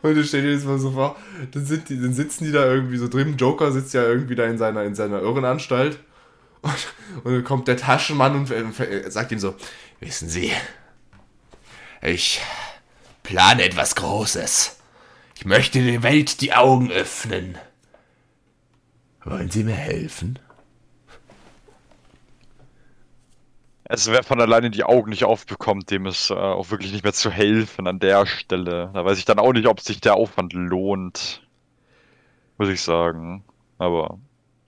Und 0.03 0.15
du 0.15 0.23
stell 0.23 0.43
dir 0.43 0.55
das 0.55 0.65
mal 0.65 0.79
so 0.79 0.93
vor, 0.93 1.17
dann, 1.51 1.65
sind 1.65 1.89
die, 1.89 2.01
dann 2.01 2.13
sitzen 2.13 2.45
die 2.45 2.53
da 2.53 2.65
irgendwie 2.67 2.99
so 2.99 3.09
drin. 3.09 3.37
Joker 3.37 3.73
sitzt 3.73 3.95
ja 3.95 4.03
irgendwie 4.03 4.37
da 4.37 4.45
in 4.45 4.59
seiner, 4.59 4.85
in 4.85 4.95
seiner 4.95 5.21
Irrenanstalt. 5.21 5.99
Und, 6.63 6.75
und 7.25 7.33
dann 7.33 7.45
kommt 7.45 7.67
der 7.69 7.77
Taschenmann 7.77 8.37
und 8.37 8.75
sagt 9.09 9.33
ihm 9.33 9.39
so: 9.39 9.57
Wissen 10.01 10.29
Sie, 10.29 10.53
ich 12.03 12.41
plane 13.23 13.65
etwas 13.65 13.97
Großes. 13.97 14.79
Ich 15.37 15.45
möchte 15.45 15.83
der 15.83 16.03
Welt 16.03 16.41
die 16.41 16.55
Augen 16.55 16.91
öffnen. 16.93 17.59
Wollen 19.25 19.51
Sie 19.51 19.65
mir 19.65 19.75
helfen? 19.75 20.39
Also 23.89 24.11
wer 24.11 24.25
von 24.25 24.41
alleine 24.41 24.71
die 24.71 24.85
Augen 24.85 25.11
nicht 25.11 25.25
aufbekommt, 25.25 25.91
dem 25.91 26.07
ist 26.07 26.31
äh, 26.31 26.35
auch 26.35 26.71
wirklich 26.71 26.93
nicht 26.93 27.05
mehr 27.05 27.13
zu 27.13 27.31
helfen 27.31 27.87
an 27.87 28.01
der 28.01 28.27
Stelle. 28.27 28.91
Da 28.93 29.05
weiß 29.05 29.19
ich 29.19 29.25
dann 29.25 29.39
auch 29.39 29.53
nicht, 29.53 29.69
ob 29.69 29.81
sich 29.81 30.01
der 30.01 30.15
Aufwand 30.15 30.53
lohnt. 30.55 31.47
Muss 32.59 32.69
ich 32.69 32.83
sagen. 32.83 33.45
Aber 33.79 34.19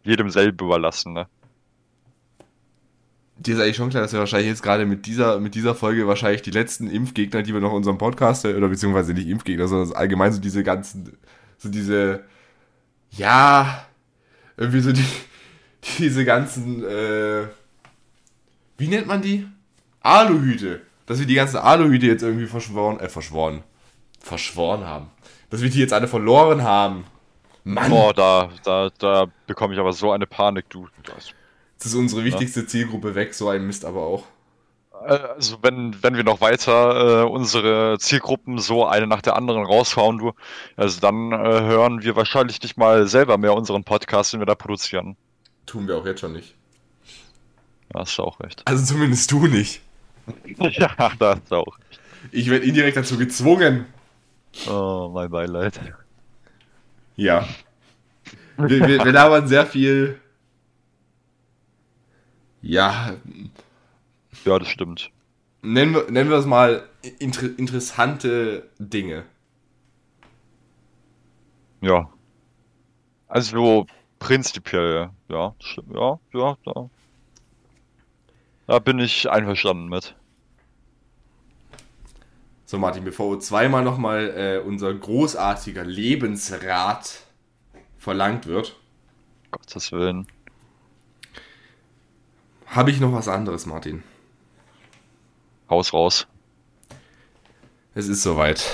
jedem 0.05 0.31
selber 0.31 0.67
überlassen, 0.67 1.15
ne? 1.15 1.27
Dir 3.39 3.55
ist 3.55 3.61
eigentlich 3.61 3.77
schon 3.77 3.91
klar, 3.91 4.03
dass 4.03 4.13
wir 4.13 4.21
wahrscheinlich 4.21 4.49
jetzt 4.49 4.63
gerade 4.63 4.85
mit 4.85 5.07
dieser, 5.07 5.39
mit 5.39 5.55
dieser 5.55 5.75
Folge 5.75 6.09
wahrscheinlich 6.09 6.43
die 6.43 6.51
letzten 6.51 6.91
Impfgegner, 6.91 7.43
die 7.43 7.55
wir 7.55 7.61
noch 7.61 7.71
in 7.71 7.77
unserem 7.77 7.99
Podcast, 7.99 8.45
oder 8.45 8.69
beziehungsweise 8.69 9.15
nicht 9.15 9.29
Impfgegner, 9.29 9.69
sondern 9.69 9.97
allgemein 9.97 10.33
so 10.33 10.41
diese 10.41 10.65
ganzen, 10.65 11.17
so 11.57 11.69
diese, 11.69 12.25
ja, 13.13 13.87
irgendwie 14.57 14.81
so 14.81 14.93
die, 14.93 15.05
diese 15.99 16.25
ganzen, 16.25 16.85
äh, 16.85 17.47
wie 18.79 18.89
nennt 18.89 19.07
man 19.07 19.21
die? 19.21 19.47
Aluhüte. 20.01 20.81
dass 21.07 21.19
wir 21.19 21.27
die 21.27 21.35
ganzen 21.35 21.57
Aluhüte 21.57 22.07
jetzt 22.07 22.23
irgendwie 22.23 22.47
verschworen, 22.47 23.01
äh, 23.01 23.09
verschworen, 23.09 23.63
verschworen 24.21 24.87
haben. 24.87 25.11
Dass 25.51 25.63
wir 25.63 25.71
die 25.71 25.81
jetzt 25.81 25.93
alle 25.93 26.07
verloren 26.07 26.63
haben. 26.63 27.05
Mann. 27.65 27.91
Boah, 27.91 28.15
da, 28.15 28.51
da, 28.65 28.91
da 28.99 29.27
bekomme 29.47 29.75
ich 29.75 29.81
aber 29.81 29.93
so 29.93 30.13
eine 30.13 30.27
Panik, 30.27 30.71
du. 30.71 30.89
Das, 31.03 31.31
das 31.79 31.87
ist 31.89 31.95
unsere 31.95 32.25
wichtigste 32.25 32.61
ja. 32.61 32.67
Zielgruppe 32.67 33.15
weg, 33.15 33.35
so 33.35 33.49
ein 33.49 33.67
Mist 33.67 33.85
aber 33.85 34.03
auch. 34.03 34.25
Äh, 35.07 35.15
also 35.15 35.59
wenn, 35.63 36.03
wenn 36.03 36.17
wir 36.17 36.25
noch 36.25 36.41
weiter 36.41 37.23
äh, 37.23 37.25
unsere 37.25 37.99
Zielgruppen 37.99 38.59
so 38.59 38.87
eine 38.87 39.07
nach 39.07 39.23
der 39.23 39.37
anderen 39.37 39.65
raushauen, 39.65 40.19
du, 40.19 40.33
also 40.77 41.01
dann 41.01 41.33
äh, 41.33 41.37
hören 41.37 42.03
wir 42.03 42.17
wahrscheinlich 42.17 42.63
nicht 42.63 42.77
mal 42.77 43.07
selber 43.07 43.39
mehr 43.39 43.55
unseren 43.55 43.85
Podcast, 43.85 44.33
den 44.33 44.41
wir 44.41 44.47
da 44.47 44.55
produzieren. 44.55 45.17
Tun 45.67 45.89
wir 45.89 45.97
auch 45.97 46.07
jetzt 46.07 46.21
schon 46.21 46.33
nicht. 46.33 46.58
Ja, 47.93 48.01
hast 48.01 48.19
du 48.19 48.23
auch 48.23 48.41
recht. 48.41 48.63
Also 48.67 48.85
zumindest 48.85 49.31
du 49.31 49.47
nicht. 49.47 49.81
ja, 50.57 51.13
da 51.19 51.37
hast 51.37 51.51
du 51.51 51.57
auch 51.57 51.79
recht. 51.79 52.01
Ich 52.33 52.51
werde 52.51 52.67
indirekt 52.67 52.97
dazu 52.97 53.17
gezwungen. 53.17 53.87
Oh, 54.69 55.11
mein 55.13 55.31
Beileid. 55.31 55.81
Ja. 57.17 57.47
Wir, 58.57 58.87
wir, 58.87 59.05
wir 59.05 59.13
labern 59.13 59.47
sehr 59.49 59.67
viel. 59.67 60.21
Ja, 62.61 63.15
ja, 64.45 64.59
das 64.59 64.69
stimmt. 64.69 65.11
Nennen 65.63 65.95
wir, 65.95 66.11
nennen 66.11 66.31
wir 66.31 66.37
es 66.37 66.47
mal 66.47 66.89
inter 67.19 67.59
interessante 67.59 68.69
Dinge. 68.79 69.25
Ja. 71.81 72.11
Also 73.29 73.87
prinzipiell, 74.19 75.11
ja, 75.29 75.55
ja, 75.95 76.19
ja, 76.33 76.57
ja. 76.65 76.91
Da 78.69 78.79
bin 78.81 78.99
ich 78.99 79.31
einverstanden 79.31 79.89
mit. 79.89 80.15
So, 82.67 82.77
Martin, 82.77 83.03
bevor 83.03 83.31
wir 83.33 83.41
zweimal 83.41 83.83
nochmal 83.83 84.29
äh, 84.37 84.59
unser 84.59 84.93
großartiger 84.93 85.85
Lebensrat 85.85 87.23
verlangt 87.97 88.47
wird. 88.47 88.79
Gottes 89.51 89.91
Willen. 89.91 90.27
Habe 92.67 92.91
ich 92.91 93.01
noch 93.01 93.11
was 93.11 93.27
anderes, 93.27 93.65
Martin? 93.65 94.03
Haus 95.71 95.95
raus. 95.95 96.27
Es 97.95 98.07
ist 98.07 98.23
soweit. 98.23 98.67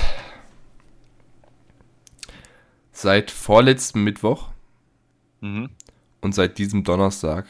Seit 2.90 3.30
vorletztem 3.30 4.02
Mittwoch 4.02 4.48
mhm. 5.40 5.70
und 6.20 6.34
seit 6.34 6.58
diesem 6.58 6.82
Donnerstag 6.82 7.46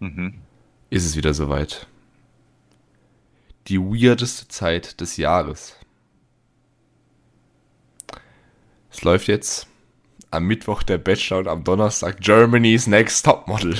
mhm. 0.00 0.40
Ist 0.90 1.04
es 1.04 1.16
wieder 1.16 1.34
soweit. 1.34 1.86
Die 3.66 3.78
weirdeste 3.78 4.48
Zeit 4.48 5.00
des 5.00 5.16
Jahres. 5.16 5.76
Es 8.90 9.02
läuft 9.02 9.28
jetzt 9.28 9.66
am 10.30 10.44
Mittwoch 10.44 10.82
der 10.82 10.98
Bachelor 10.98 11.38
und 11.38 11.48
am 11.48 11.64
Donnerstag 11.64 12.20
Germany's 12.20 12.86
Next 12.86 13.24
Topmodel. 13.24 13.76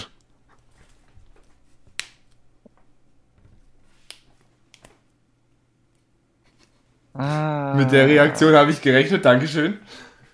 Ah. 7.15 7.75
Mit 7.75 7.91
der 7.91 8.07
Reaktion 8.07 8.55
habe 8.55 8.71
ich 8.71 8.81
gerechnet, 8.81 9.25
Dankeschön. 9.25 9.79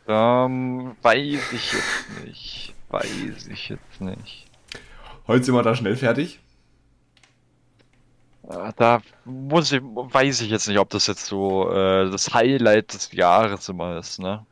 Ähm, 0.06 0.96
weiß 1.00 1.52
ich 1.52 1.72
jetzt 1.72 2.24
nicht. 2.24 2.74
Weiß 2.90 3.46
ich 3.50 3.68
jetzt 3.70 4.00
nicht. 4.00 4.46
Heute 5.26 5.44
sind 5.44 5.54
wir 5.54 5.62
da 5.62 5.74
schnell 5.74 5.96
fertig. 5.96 6.40
Äh, 8.48 8.72
da 8.76 9.00
muss 9.24 9.72
ich, 9.72 9.80
weiß 9.82 10.42
ich 10.42 10.50
jetzt 10.50 10.68
nicht, 10.68 10.78
ob 10.78 10.90
das 10.90 11.06
jetzt 11.06 11.26
so 11.26 11.70
äh, 11.70 12.10
das 12.10 12.34
Highlight 12.34 12.92
des 12.92 13.12
Jahres 13.12 13.68
immer 13.68 13.98
ist, 13.98 14.18
ne? 14.18 14.44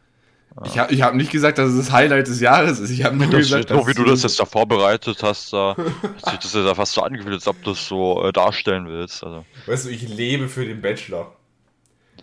Ich 0.67 0.79
habe 0.79 0.93
ich 0.93 1.01
hab 1.01 1.15
nicht 1.15 1.33
gesagt, 1.33 1.57
dass 1.57 1.71
es 1.71 1.87
das 1.87 1.93
Highlight 1.93 2.27
des 2.29 2.41
Jahres 2.41 2.79
ist. 2.79 2.91
Ich 2.91 3.05
habe 3.05 3.17
nur 3.17 3.27
das, 3.29 3.41
gesagt, 3.41 3.71
so 3.71 3.87
wie 3.87 3.95
du 3.95 4.05
das 4.05 4.23
jetzt 4.23 4.39
da 4.39 4.45
vorbereitet 4.45 5.23
hast, 5.23 5.51
da 5.53 5.75
hat 6.27 6.43
sich 6.43 6.53
das 6.53 6.55
ja 6.55 6.75
fast 6.75 6.93
so 6.93 7.01
angefühlt, 7.01 7.35
als 7.35 7.49
ob 7.49 7.63
du 7.63 7.71
es 7.71 7.89
so 7.89 8.23
äh, 8.23 8.33
darstellen 8.33 8.87
willst. 8.87 9.25
Also. 9.25 9.47
Weißt 9.67 9.87
du, 9.87 9.91
ich 9.91 10.07
lebe 10.07 10.49
für 10.49 10.67
den 10.67 10.83
Bachelor. 10.83 11.35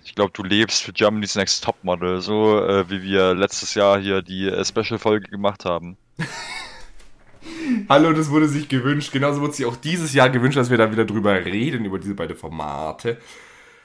Ich 0.03 0.13
glaube, 0.13 0.31
du 0.33 0.43
lebst 0.43 0.83
für 0.83 0.93
Germany's 0.93 1.35
Next 1.35 1.63
Topmodel, 1.63 2.21
so 2.21 2.63
äh, 2.63 2.89
wie 2.89 3.01
wir 3.01 3.33
letztes 3.33 3.73
Jahr 3.73 3.99
hier 3.99 4.21
die 4.21 4.47
äh, 4.47 4.63
Special-Folge 4.63 5.29
gemacht 5.29 5.65
haben. 5.65 5.97
Hallo, 7.87 8.13
das 8.13 8.29
wurde 8.29 8.47
sich 8.47 8.69
gewünscht. 8.69 9.11
Genauso 9.11 9.41
wurde 9.41 9.53
sich 9.53 9.65
auch 9.65 9.75
dieses 9.75 10.13
Jahr 10.13 10.29
gewünscht, 10.29 10.57
dass 10.57 10.69
wir 10.69 10.77
da 10.77 10.91
wieder 10.91 11.05
drüber 11.05 11.33
reden, 11.45 11.85
über 11.85 11.99
diese 11.99 12.15
beiden 12.15 12.35
Formate. 12.35 13.17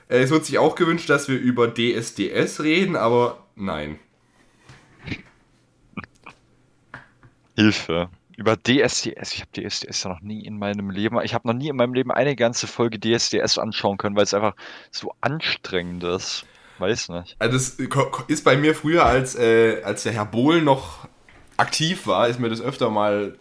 Äh, 0.08 0.18
es 0.20 0.30
wurde 0.30 0.44
sich 0.44 0.58
auch 0.58 0.74
gewünscht, 0.74 1.08
dass 1.08 1.28
wir 1.28 1.38
über 1.38 1.72
DSDS 1.72 2.60
reden, 2.60 2.96
aber 2.96 3.46
nein. 3.56 3.98
Hilfe 7.56 8.10
über 8.36 8.56
DSDS. 8.56 9.34
Ich 9.34 9.40
habe 9.40 9.50
DSDS 9.52 10.04
ja 10.04 10.10
noch 10.10 10.20
nie 10.20 10.44
in 10.44 10.58
meinem 10.58 10.90
Leben, 10.90 11.20
ich 11.22 11.34
habe 11.34 11.46
noch 11.46 11.54
nie 11.54 11.68
in 11.68 11.76
meinem 11.76 11.94
Leben 11.94 12.10
eine 12.10 12.34
ganze 12.34 12.66
Folge 12.66 12.98
DSDS 12.98 13.58
anschauen 13.58 13.96
können, 13.96 14.16
weil 14.16 14.24
es 14.24 14.34
einfach 14.34 14.56
so 14.90 15.12
anstrengend 15.20 16.04
ist. 16.04 16.44
Weiß 16.78 17.08
nicht. 17.10 17.36
Also 17.38 17.56
das 17.56 17.78
ist 18.26 18.44
bei 18.44 18.56
mir 18.56 18.74
früher, 18.74 19.06
als, 19.06 19.36
äh, 19.36 19.82
als 19.84 20.02
der 20.02 20.12
Herr 20.12 20.26
Bohl 20.26 20.60
noch 20.60 21.06
aktiv 21.56 22.08
war, 22.08 22.28
ist 22.28 22.40
mir 22.40 22.48
das 22.48 22.60
öfter 22.60 22.90
mal 22.90 23.38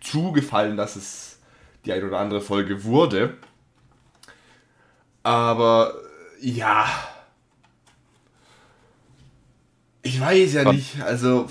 zugefallen, 0.00 0.76
dass 0.76 0.96
es 0.96 1.40
die 1.84 1.92
ein 1.92 2.04
oder 2.04 2.18
andere 2.18 2.40
Folge 2.40 2.84
wurde. 2.84 3.36
Aber 5.22 5.94
ja. 6.40 6.86
Ich 10.02 10.20
weiß 10.20 10.52
ja 10.54 10.72
nicht, 10.72 11.00
also. 11.02 11.48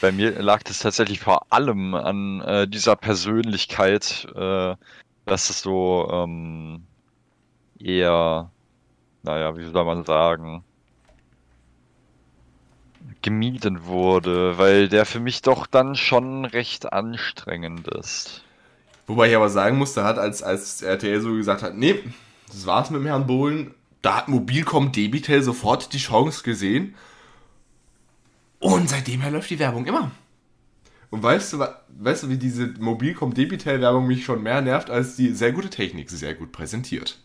Bei 0.00 0.12
mir 0.12 0.40
lag 0.40 0.62
das 0.62 0.78
tatsächlich 0.78 1.18
vor 1.18 1.52
allem 1.52 1.94
an 1.94 2.40
äh, 2.42 2.68
dieser 2.68 2.94
Persönlichkeit, 2.94 4.28
äh, 4.36 4.76
dass 5.26 5.50
es 5.50 5.62
so 5.62 6.08
ähm, 6.12 6.84
eher, 7.80 8.52
naja, 9.24 9.56
wie 9.56 9.64
soll 9.64 9.84
man 9.84 10.04
sagen, 10.04 10.62
gemieden 13.22 13.84
wurde, 13.84 14.58
weil 14.58 14.88
der 14.88 15.06
für 15.06 15.20
mich 15.20 15.42
doch 15.42 15.66
dann 15.66 15.96
schon 15.96 16.44
recht 16.44 16.92
anstrengend 16.92 17.88
ist. 17.88 18.42
Wobei 19.06 19.30
ich 19.30 19.36
aber 19.36 19.48
sagen 19.48 19.78
musste, 19.78 20.04
hat 20.04 20.18
als, 20.18 20.42
als 20.42 20.82
RTL 20.82 21.20
so 21.20 21.34
gesagt 21.34 21.62
hat, 21.62 21.74
nee, 21.74 21.98
das 22.48 22.66
war's 22.66 22.90
mit 22.90 23.00
dem 23.00 23.06
Herrn 23.06 23.26
Bohlen, 23.26 23.74
da 24.02 24.16
hat 24.16 24.28
Mobilcom 24.28 24.92
Debitel 24.92 25.42
sofort 25.42 25.92
die 25.92 25.98
Chance 25.98 26.42
gesehen 26.42 26.94
und 28.58 28.88
seitdem 28.88 29.20
her 29.20 29.30
läuft 29.30 29.50
die 29.50 29.58
Werbung 29.58 29.86
immer. 29.86 30.10
Und 31.10 31.22
weißt 31.22 31.54
du, 31.54 31.64
weißt 31.98 32.24
du, 32.24 32.28
wie 32.28 32.36
diese 32.36 32.66
Mobilcom 32.78 33.32
Debitel 33.32 33.80
Werbung 33.80 34.06
mich 34.06 34.24
schon 34.24 34.42
mehr 34.42 34.60
nervt, 34.60 34.90
als 34.90 35.16
die 35.16 35.32
sehr 35.32 35.52
gute 35.52 35.70
Technik, 35.70 36.10
sehr 36.10 36.34
gut 36.34 36.52
präsentiert. 36.52 37.18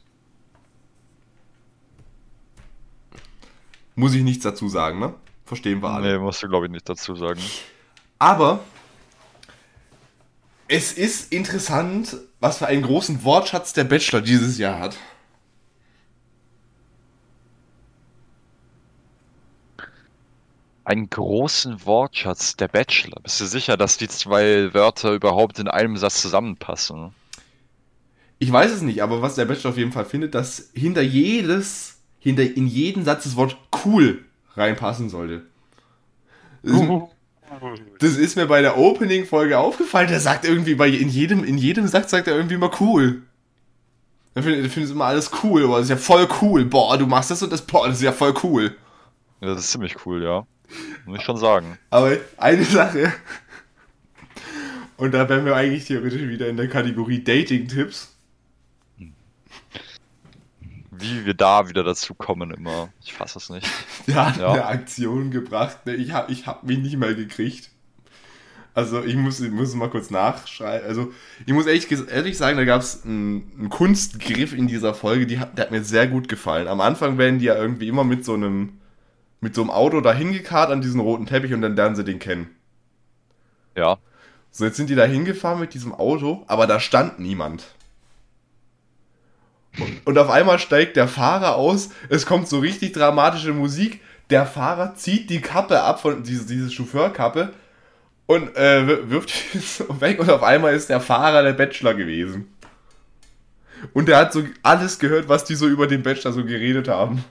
Muss 3.95 4.15
ich 4.15 4.23
nichts 4.23 4.43
dazu 4.43 4.69
sagen, 4.69 4.99
ne? 4.99 5.13
Verstehen 5.45 5.81
wir 5.81 5.89
alle. 5.89 6.13
Nee, 6.13 6.19
musst 6.19 6.41
du, 6.41 6.47
glaube 6.47 6.65
ich, 6.65 6.71
nicht 6.71 6.87
dazu 6.87 7.15
sagen. 7.15 7.41
Aber 8.19 8.61
es 10.67 10.93
ist 10.93 11.31
interessant, 11.33 12.15
was 12.39 12.57
für 12.57 12.67
einen 12.67 12.83
großen 12.83 13.23
Wortschatz 13.23 13.73
der 13.73 13.83
Bachelor 13.83 14.21
dieses 14.21 14.57
Jahr 14.57 14.79
hat. 14.79 14.97
einen 20.85 21.09
großen 21.09 21.85
Wortschatz, 21.85 22.55
der 22.55 22.67
Bachelor. 22.67 23.21
Bist 23.21 23.39
du 23.39 23.45
sicher, 23.45 23.77
dass 23.77 23.97
die 23.97 24.07
zwei 24.07 24.73
Wörter 24.73 25.13
überhaupt 25.13 25.59
in 25.59 25.67
einem 25.67 25.97
Satz 25.97 26.21
zusammenpassen? 26.21 27.13
Ich 28.39 28.51
weiß 28.51 28.71
es 28.71 28.81
nicht, 28.81 29.01
aber 29.01 29.21
was 29.21 29.35
der 29.35 29.45
Bachelor 29.45 29.71
auf 29.71 29.77
jeden 29.77 29.93
Fall 29.93 30.05
findet, 30.05 30.35
dass 30.35 30.71
hinter 30.73 31.01
jedes, 31.01 32.01
hinter 32.19 32.43
in 32.43 32.67
jeden 32.67 33.05
Satz 33.05 33.23
das 33.23 33.35
Wort 33.35 33.57
cool 33.85 34.25
reinpassen 34.55 35.09
sollte. 35.09 35.43
Das 37.99 38.15
ist 38.15 38.35
mir 38.35 38.47
bei 38.47 38.61
der 38.61 38.77
Opening-Folge 38.77 39.59
aufgefallen. 39.59 40.07
Der 40.07 40.19
sagt 40.19 40.43
irgendwie 40.43 40.73
bei 40.73 40.87
in 40.87 41.09
jedem, 41.09 41.43
in 41.43 41.59
jedem 41.59 41.87
Satz 41.87 42.09
sagt 42.09 42.27
er 42.27 42.35
irgendwie 42.35 42.57
mal 42.57 42.71
cool. 42.79 43.21
Er 44.33 44.41
findet, 44.41 44.71
findet 44.71 44.91
immer 44.91 45.05
alles 45.05 45.29
cool, 45.43 45.63
aber 45.65 45.77
das 45.77 45.83
ist 45.83 45.89
ja 45.91 45.97
voll 45.97 46.27
cool. 46.41 46.65
Boah, 46.65 46.97
du 46.97 47.05
machst 47.05 47.29
das 47.29 47.43
und 47.43 47.51
das, 47.51 47.61
boah, 47.61 47.87
das 47.87 47.97
ist 47.97 48.03
ja 48.03 48.11
voll 48.11 48.33
cool. 48.43 48.75
Ja, 49.41 49.49
das 49.49 49.59
ist 49.59 49.71
ziemlich 49.71 49.95
cool, 50.05 50.23
ja. 50.23 50.47
Muss 51.05 51.19
ich 51.19 51.23
schon 51.23 51.37
sagen. 51.37 51.77
Aber 51.91 52.17
eine 52.37 52.63
Sache. 52.63 53.13
Und 54.97 55.13
da 55.13 55.27
wären 55.29 55.45
wir 55.45 55.55
eigentlich 55.55 55.85
theoretisch 55.85 56.21
wieder 56.27 56.47
in 56.47 56.57
der 56.57 56.67
Kategorie 56.69 57.23
Dating-Tipps. 57.23 58.12
Wie 61.03 61.25
wir 61.25 61.33
da 61.33 61.69
wieder 61.69 61.83
dazu 61.83 62.15
kommen 62.15 62.51
immer. 62.51 62.89
Ich 63.03 63.13
fasse 63.13 63.37
es 63.37 63.49
nicht. 63.49 63.67
Der 64.07 64.27
hat 64.27 64.37
ja. 64.37 64.51
eine 64.51 64.65
Aktion 64.65 65.31
gebracht. 65.31 65.85
Ne? 65.85 65.95
Ich 65.95 66.13
habe 66.13 66.31
ich 66.31 66.47
hab 66.47 66.63
mich 66.63 66.79
nicht 66.79 66.97
mal 66.97 67.15
gekriegt. 67.15 67.69
Also 68.75 69.03
ich 69.03 69.15
muss, 69.15 69.39
ich 69.39 69.51
muss 69.51 69.75
mal 69.75 69.89
kurz 69.89 70.09
nachschreiben. 70.09 70.87
Also 70.87 71.13
ich 71.45 71.53
muss 71.53 71.67
ehrlich, 71.67 71.91
ehrlich 71.91 72.37
sagen, 72.37 72.57
da 72.57 72.65
gab 72.65 72.81
es 72.81 73.03
einen, 73.05 73.51
einen, 73.57 73.69
Kunstgriff 73.69 74.53
in 74.53 74.67
dieser 74.67 74.95
Folge, 74.95 75.27
die 75.27 75.39
hat, 75.39 75.57
der 75.57 75.65
hat 75.65 75.71
mir 75.71 75.83
sehr 75.83 76.07
gut 76.07 76.27
gefallen. 76.27 76.67
Am 76.67 76.81
Anfang 76.81 77.17
werden 77.17 77.37
die 77.37 77.45
ja 77.45 77.55
irgendwie 77.55 77.87
immer 77.87 78.03
mit 78.03 78.25
so 78.25 78.33
einem, 78.33 78.79
mit 79.41 79.53
so 79.53 79.61
einem 79.61 79.69
Auto 79.69 80.01
dahin 80.01 80.33
gekarrt 80.33 80.71
an 80.71 80.81
diesen 80.81 80.99
roten 80.99 81.27
Teppich 81.27 81.53
und 81.53 81.61
dann 81.61 81.75
lernen 81.75 81.95
sie 81.95 82.03
den 82.03 82.17
kennen. 82.17 82.49
Ja. 83.77 83.99
So, 84.49 84.65
jetzt 84.65 84.77
sind 84.77 84.89
die 84.89 84.95
da 84.95 85.05
hingefahren 85.05 85.59
mit 85.59 85.73
diesem 85.73 85.93
Auto, 85.93 86.43
aber 86.47 86.65
da 86.65 86.79
stand 86.79 87.19
niemand. 87.19 87.75
Und, 90.05 90.17
auf 90.17 90.29
einmal 90.29 90.59
steigt 90.59 90.95
der 90.97 91.07
Fahrer 91.07 91.55
aus, 91.55 91.89
es 92.09 92.25
kommt 92.25 92.47
so 92.47 92.59
richtig 92.59 92.93
dramatische 92.93 93.53
Musik, 93.53 94.01
der 94.29 94.45
Fahrer 94.45 94.95
zieht 94.95 95.29
die 95.29 95.41
Kappe 95.41 95.81
ab, 95.81 96.01
von 96.01 96.23
diese, 96.23 96.45
diese 96.45 96.69
Chauffeurkappe, 96.69 97.53
und 98.25 98.55
äh, 98.55 99.09
wirft 99.09 99.33
die 99.53 99.59
so 99.59 99.99
weg 100.01 100.19
und 100.19 100.29
auf 100.29 100.43
einmal 100.43 100.73
ist 100.73 100.89
der 100.89 101.01
Fahrer 101.01 101.43
der 101.43 101.53
Bachelor 101.53 101.93
gewesen. 101.93 102.53
Und 103.93 104.07
der 104.07 104.17
hat 104.17 104.31
so 104.31 104.43
alles 104.61 104.97
gehört, 104.99 105.27
was 105.27 105.43
die 105.43 105.55
so 105.55 105.67
über 105.67 105.87
den 105.87 106.03
Bachelor 106.03 106.31
so 106.31 106.45
geredet 106.45 106.87
haben. 106.87 107.25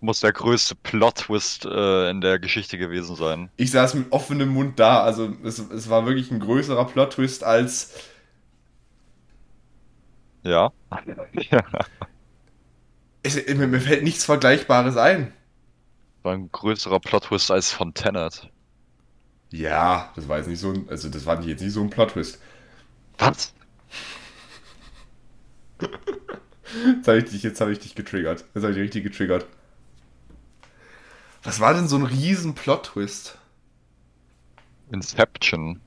Muss 0.00 0.20
der 0.20 0.32
größte 0.32 0.74
Plot-Twist 0.74 1.66
äh, 1.66 2.10
in 2.10 2.20
der 2.20 2.38
Geschichte 2.38 2.78
gewesen 2.78 3.16
sein. 3.16 3.50
Ich 3.56 3.70
saß 3.72 3.94
mit 3.94 4.12
offenem 4.12 4.48
Mund 4.48 4.78
da, 4.78 5.02
also 5.02 5.32
es, 5.44 5.58
es 5.58 5.88
war 5.88 6.06
wirklich 6.06 6.30
ein 6.30 6.40
größerer 6.40 6.86
Plot-Twist 6.86 7.44
als. 7.44 7.94
Ja. 10.48 10.72
ja. 11.50 11.62
Es, 13.22 13.36
mir, 13.46 13.80
fällt 13.80 14.02
nichts 14.02 14.24
Vergleichbares 14.24 14.96
ein. 14.96 15.32
War 16.22 16.32
ein 16.32 16.50
größerer 16.50 17.00
Plot-Twist 17.00 17.50
als 17.50 17.70
von 17.70 17.92
Tenet. 17.92 18.50
Ja, 19.50 20.10
das 20.16 20.26
war 20.26 20.38
jetzt 20.38 20.46
nicht 20.46 20.60
so 20.60 20.70
ein, 20.70 20.88
also 20.88 21.10
das 21.10 21.26
war 21.26 21.42
jetzt 21.42 21.60
nicht 21.60 21.72
so 21.72 21.82
ein 21.82 21.90
Plot-Twist. 21.90 22.40
Was? 23.18 23.52
jetzt 26.96 27.08
habe 27.08 27.18
ich 27.18 27.24
dich, 27.24 27.42
jetzt 27.42 27.60
habe 27.60 27.72
ich 27.72 27.78
dich 27.80 27.94
getriggert. 27.94 28.46
Jetzt 28.54 28.62
habe 28.62 28.70
ich 28.70 28.76
dich 28.76 28.84
richtig 28.84 29.04
getriggert. 29.04 29.44
Was 31.42 31.60
war 31.60 31.74
denn 31.74 31.88
so 31.88 31.96
ein 31.96 32.04
riesen 32.04 32.54
Plot-Twist? 32.54 33.36
Inception. 34.90 35.82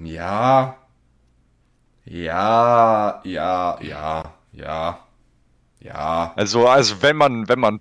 Ja. 0.00 0.85
Ja, 2.06 3.20
ja, 3.24 3.78
ja, 3.82 4.34
ja. 4.52 4.98
Ja. 5.80 6.32
Also, 6.36 6.66
also 6.66 7.02
wenn 7.02 7.16
man, 7.16 7.48
wenn 7.48 7.60
man 7.60 7.80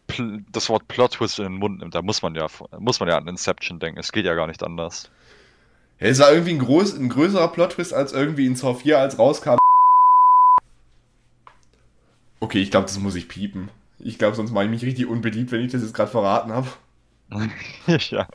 das 0.51 0.69
Wort 0.69 0.87
Plot 0.87 1.13
Twist 1.13 1.39
in 1.39 1.45
den 1.45 1.53
Mund 1.53 1.79
nimmt, 1.79 1.95
da 1.95 2.01
muss 2.01 2.21
man 2.21 2.35
ja, 2.35 2.47
muss 2.77 2.99
man 2.99 3.09
ja 3.09 3.17
an 3.17 3.27
Inception 3.27 3.79
denken. 3.79 3.99
Es 3.99 4.11
geht 4.11 4.25
ja 4.25 4.35
gar 4.35 4.47
nicht 4.47 4.61
anders. 4.61 5.09
Ja, 5.99 6.07
es 6.07 6.19
war 6.19 6.31
irgendwie 6.31 6.51
ein, 6.51 6.59
groß, 6.59 6.95
ein 6.97 7.09
größerer 7.09 7.47
Plot 7.47 7.71
Twist 7.73 7.93
als 7.93 8.11
irgendwie 8.13 8.45
in 8.45 8.55
Saw 8.55 8.75
4, 8.75 8.99
als 8.99 9.17
rauskam. 9.17 9.57
Okay, 12.39 12.61
ich 12.61 12.69
glaube, 12.69 12.85
das 12.85 12.99
muss 12.99 13.15
ich 13.15 13.27
piepen. 13.27 13.69
Ich 13.97 14.19
glaube, 14.19 14.35
sonst 14.35 14.51
mache 14.51 14.65
ich 14.65 14.69
mich 14.69 14.83
richtig 14.83 15.07
unbeliebt, 15.07 15.51
wenn 15.51 15.61
ich 15.61 15.71
das 15.71 15.81
jetzt 15.81 15.93
gerade 15.93 16.11
verraten 16.11 16.51
habe. 16.51 16.67
ja. 17.87 18.27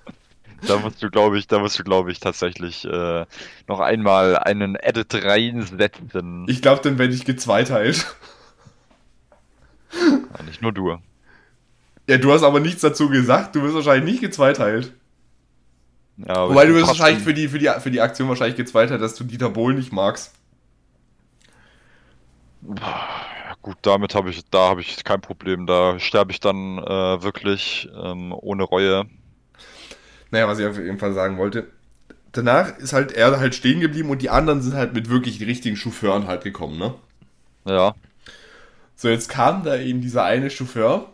Da 0.67 0.79
musst 0.79 1.03
du, 1.03 1.11
glaube 1.11 1.39
ich, 1.39 1.47
da 1.47 1.59
musst 1.59 1.79
du, 1.79 1.85
glaube 1.85 2.13
ich, 2.13 2.21
tatsächlich 2.21 2.85
äh, 2.85 3.25
noch 3.67 3.81
einmal 3.81 4.37
einen 4.37 4.77
Edit 4.77 5.15
reinsetzen. 5.15 6.47
Ich 6.49 6.63
glaube, 6.63 6.83
dann 6.83 6.99
werde 6.99 7.15
ich 7.15 7.25
gezweiteilt. 7.25 8.07
Ja, 9.93 10.43
nicht 10.45 10.63
nur 10.63 10.73
du. 10.73 10.99
Ja, 12.09 12.19
du 12.19 12.33
hast 12.33 12.43
aber 12.43 12.61
nichts 12.61 12.81
dazu 12.81 13.09
gesagt. 13.09 13.55
Du 13.55 13.63
wirst 13.63 13.75
wahrscheinlich 13.75 14.05
nicht 14.13 14.21
gezweiteilt. 14.21 14.93
Ja, 16.17 16.49
Wobei 16.49 16.67
du 16.67 16.75
wirst 16.75 16.89
wahrscheinlich 16.89 17.23
für 17.23 17.35
die, 17.35 17.49
für, 17.49 17.59
die, 17.59 17.71
für 17.81 17.91
die 17.91 18.01
Aktion 18.01 18.29
wahrscheinlich 18.29 18.57
gezweiteilt, 18.57 19.01
dass 19.01 19.15
du 19.15 19.25
Dieter 19.25 19.49
Bohlen 19.49 19.77
nicht 19.77 19.93
magst. 19.93 20.33
Gut, 23.63 23.77
damit 23.83 24.15
habe 24.15 24.31
ich, 24.31 24.43
da 24.51 24.69
habe 24.69 24.81
ich 24.81 25.03
kein 25.05 25.21
Problem. 25.21 25.67
Da 25.67 25.99
sterbe 25.99 26.33
ich 26.33 26.41
dann 26.41 26.79
äh, 26.79 27.23
wirklich 27.23 27.89
ähm, 27.95 28.33
ohne 28.33 28.65
Reue. 28.65 29.07
Naja, 30.31 30.49
was 30.49 30.59
ich 30.59 30.66
auf 30.66 30.78
jeden 30.78 30.99
Fall 30.99 31.12
sagen 31.12 31.39
wollte. 31.39 31.66
Danach 32.33 32.78
ist 32.78 32.93
halt 32.93 33.12
er 33.12 33.39
halt 33.41 33.55
stehen 33.55 33.81
geblieben 33.81 34.11
und 34.11 34.22
die 34.22 34.31
anderen 34.31 34.62
sind 34.62 34.74
halt 34.74 34.95
mit 34.95 35.09
wirklich 35.11 35.41
richtigen 35.41 35.76
Chauffeuren 35.76 36.28
halt 36.28 36.45
gekommen, 36.45 36.78
ne? 36.78 36.95
Ja. 37.64 37.95
So, 38.95 39.09
jetzt 39.09 39.28
kam 39.28 39.64
da 39.64 39.76
eben 39.76 40.01
dieser 40.01 40.24
eine 40.24 40.51
Chauffeur 40.51 41.12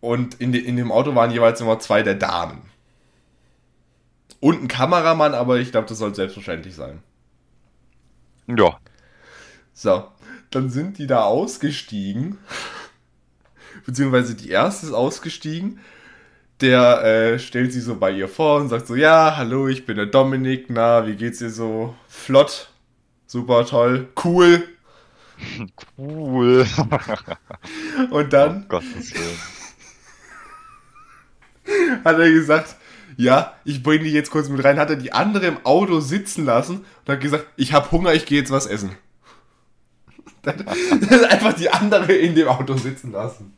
und 0.00 0.34
in, 0.34 0.52
de, 0.52 0.60
in 0.60 0.76
dem 0.76 0.92
Auto 0.92 1.14
waren 1.14 1.30
jeweils 1.30 1.60
immer 1.60 1.78
zwei 1.78 2.02
der 2.02 2.14
Damen. 2.14 2.62
Und 4.38 4.62
ein 4.62 4.68
Kameramann, 4.68 5.32
aber 5.32 5.58
ich 5.58 5.70
glaube, 5.70 5.88
das 5.88 5.96
soll 5.96 6.14
selbstverständlich 6.14 6.74
sein. 6.74 7.02
Ja. 8.46 8.78
So, 9.72 10.04
dann 10.50 10.68
sind 10.68 10.98
die 10.98 11.06
da 11.06 11.24
ausgestiegen. 11.24 12.36
Beziehungsweise 13.86 14.34
die 14.34 14.50
erste 14.50 14.86
ist 14.86 14.92
ausgestiegen. 14.92 15.80
Der 16.60 17.04
äh, 17.04 17.38
stellt 17.38 17.72
sich 17.72 17.82
so 17.82 17.96
bei 17.96 18.12
ihr 18.12 18.28
vor 18.28 18.60
und 18.60 18.68
sagt 18.68 18.86
so: 18.86 18.94
Ja, 18.94 19.36
hallo, 19.36 19.68
ich 19.68 19.86
bin 19.86 19.96
der 19.96 20.06
Dominik. 20.06 20.66
Na, 20.68 21.06
wie 21.06 21.16
geht's 21.16 21.38
dir 21.38 21.50
so? 21.50 21.94
Flott. 22.08 22.70
Super 23.26 23.66
toll. 23.66 24.08
Cool. 24.22 24.62
Cool. 25.98 26.66
Und 28.10 28.32
dann 28.32 28.66
oh, 28.70 28.76
hat 32.04 32.18
er 32.18 32.30
gesagt, 32.30 32.76
ja, 33.16 33.54
ich 33.64 33.82
bringe 33.82 34.04
dich 34.04 34.12
jetzt 34.12 34.30
kurz 34.30 34.48
mit 34.48 34.64
rein. 34.64 34.78
Hat 34.78 34.90
er 34.90 34.96
die 34.96 35.12
andere 35.12 35.46
im 35.46 35.64
Auto 35.64 36.00
sitzen 36.00 36.44
lassen 36.44 36.84
und 37.04 37.12
hat 37.12 37.20
gesagt, 37.20 37.46
ich 37.56 37.72
habe 37.72 37.90
Hunger, 37.90 38.14
ich 38.14 38.26
gehe 38.26 38.38
jetzt 38.38 38.50
was 38.50 38.66
essen. 38.66 38.96
Dann 40.42 40.66
hat 40.66 41.30
einfach 41.30 41.54
die 41.54 41.70
andere 41.70 42.12
in 42.12 42.34
dem 42.34 42.48
Auto 42.48 42.76
sitzen 42.76 43.12
lassen. 43.12 43.54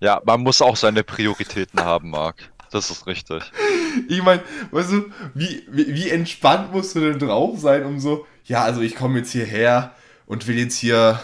Ja, 0.00 0.20
man 0.24 0.40
muss 0.40 0.62
auch 0.62 0.76
seine 0.76 1.04
Prioritäten 1.04 1.80
haben, 1.80 2.10
Marc. 2.10 2.50
Das 2.70 2.90
ist 2.90 3.06
richtig. 3.06 3.42
Ich 4.08 4.22
meine, 4.22 4.42
weißt 4.70 4.92
du, 4.92 5.10
wie, 5.34 5.66
wie, 5.68 5.94
wie 5.94 6.08
entspannt 6.10 6.72
musst 6.72 6.94
du 6.94 7.00
denn 7.00 7.18
drauf 7.18 7.58
sein, 7.58 7.84
um 7.84 7.98
so, 7.98 8.26
ja, 8.44 8.62
also 8.62 8.80
ich 8.80 8.94
komme 8.94 9.18
jetzt 9.18 9.32
hierher, 9.32 9.92
und 10.30 10.46
will 10.46 10.60
jetzt 10.60 10.76
hier, 10.76 11.18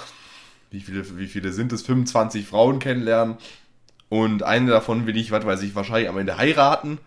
wie 0.72 0.80
viele, 0.80 1.16
wie 1.16 1.28
viele 1.28 1.52
sind 1.52 1.72
es, 1.72 1.82
25 1.82 2.44
Frauen 2.44 2.80
kennenlernen. 2.80 3.36
Und 4.08 4.42
eine 4.42 4.72
davon 4.72 5.06
will 5.06 5.16
ich, 5.16 5.30
was 5.30 5.46
weiß 5.46 5.62
ich, 5.62 5.76
wahrscheinlich 5.76 6.08
am 6.08 6.18
Ende 6.18 6.36
heiraten. 6.38 6.98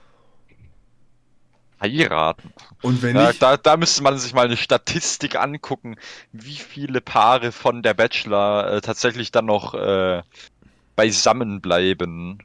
Heiraten. 1.82 2.54
Und 2.82 3.02
wenn 3.02 3.18
ja, 3.18 3.32
ich. 3.32 3.40
Da, 3.40 3.58
da 3.58 3.76
müsste 3.76 4.02
man 4.02 4.18
sich 4.18 4.34
mal 4.34 4.46
eine 4.46 4.56
Statistik 4.56 5.36
angucken, 5.36 5.98
wie 6.32 6.56
viele 6.56 7.02
Paare 7.02 7.52
von 7.52 7.84
der 7.84 7.96
Bachelor 7.96 8.72
äh, 8.72 8.80
tatsächlich 8.80 9.32
dann 9.32 9.48
noch 9.48 9.74
äh, 9.74 10.24
beisammen 11.00 11.62
bleiben. 11.62 12.40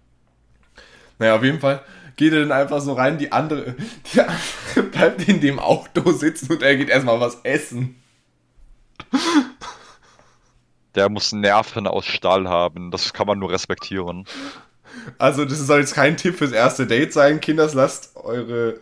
Naja, 1.18 1.34
auf 1.34 1.42
jeden 1.42 1.58
Fall 1.58 1.82
geht 2.14 2.32
er 2.32 2.42
dann 2.42 2.52
einfach 2.52 2.80
so 2.80 2.92
rein, 2.92 3.18
die 3.18 3.32
andere, 3.32 3.74
die 4.14 4.20
andere 4.20 4.82
bleibt 4.92 5.28
in 5.28 5.40
dem 5.40 5.58
Auto 5.58 6.12
sitzen 6.12 6.52
und 6.52 6.62
er 6.62 6.76
geht 6.76 6.88
erstmal 6.88 7.18
was 7.18 7.40
essen. 7.42 8.00
Der 10.94 11.08
muss 11.08 11.32
Nerven 11.32 11.88
aus 11.88 12.06
Stahl 12.06 12.48
haben. 12.48 12.92
Das 12.92 13.12
kann 13.12 13.26
man 13.26 13.40
nur 13.40 13.50
respektieren. 13.50 14.24
Also, 15.18 15.44
das 15.44 15.58
soll 15.58 15.80
jetzt 15.80 15.96
kein 15.96 16.16
Tipp 16.16 16.36
fürs 16.38 16.52
erste 16.52 16.86
Date 16.86 17.12
sein. 17.12 17.40
Kinders, 17.40 17.74
lasst 17.74 18.14
eure 18.14 18.80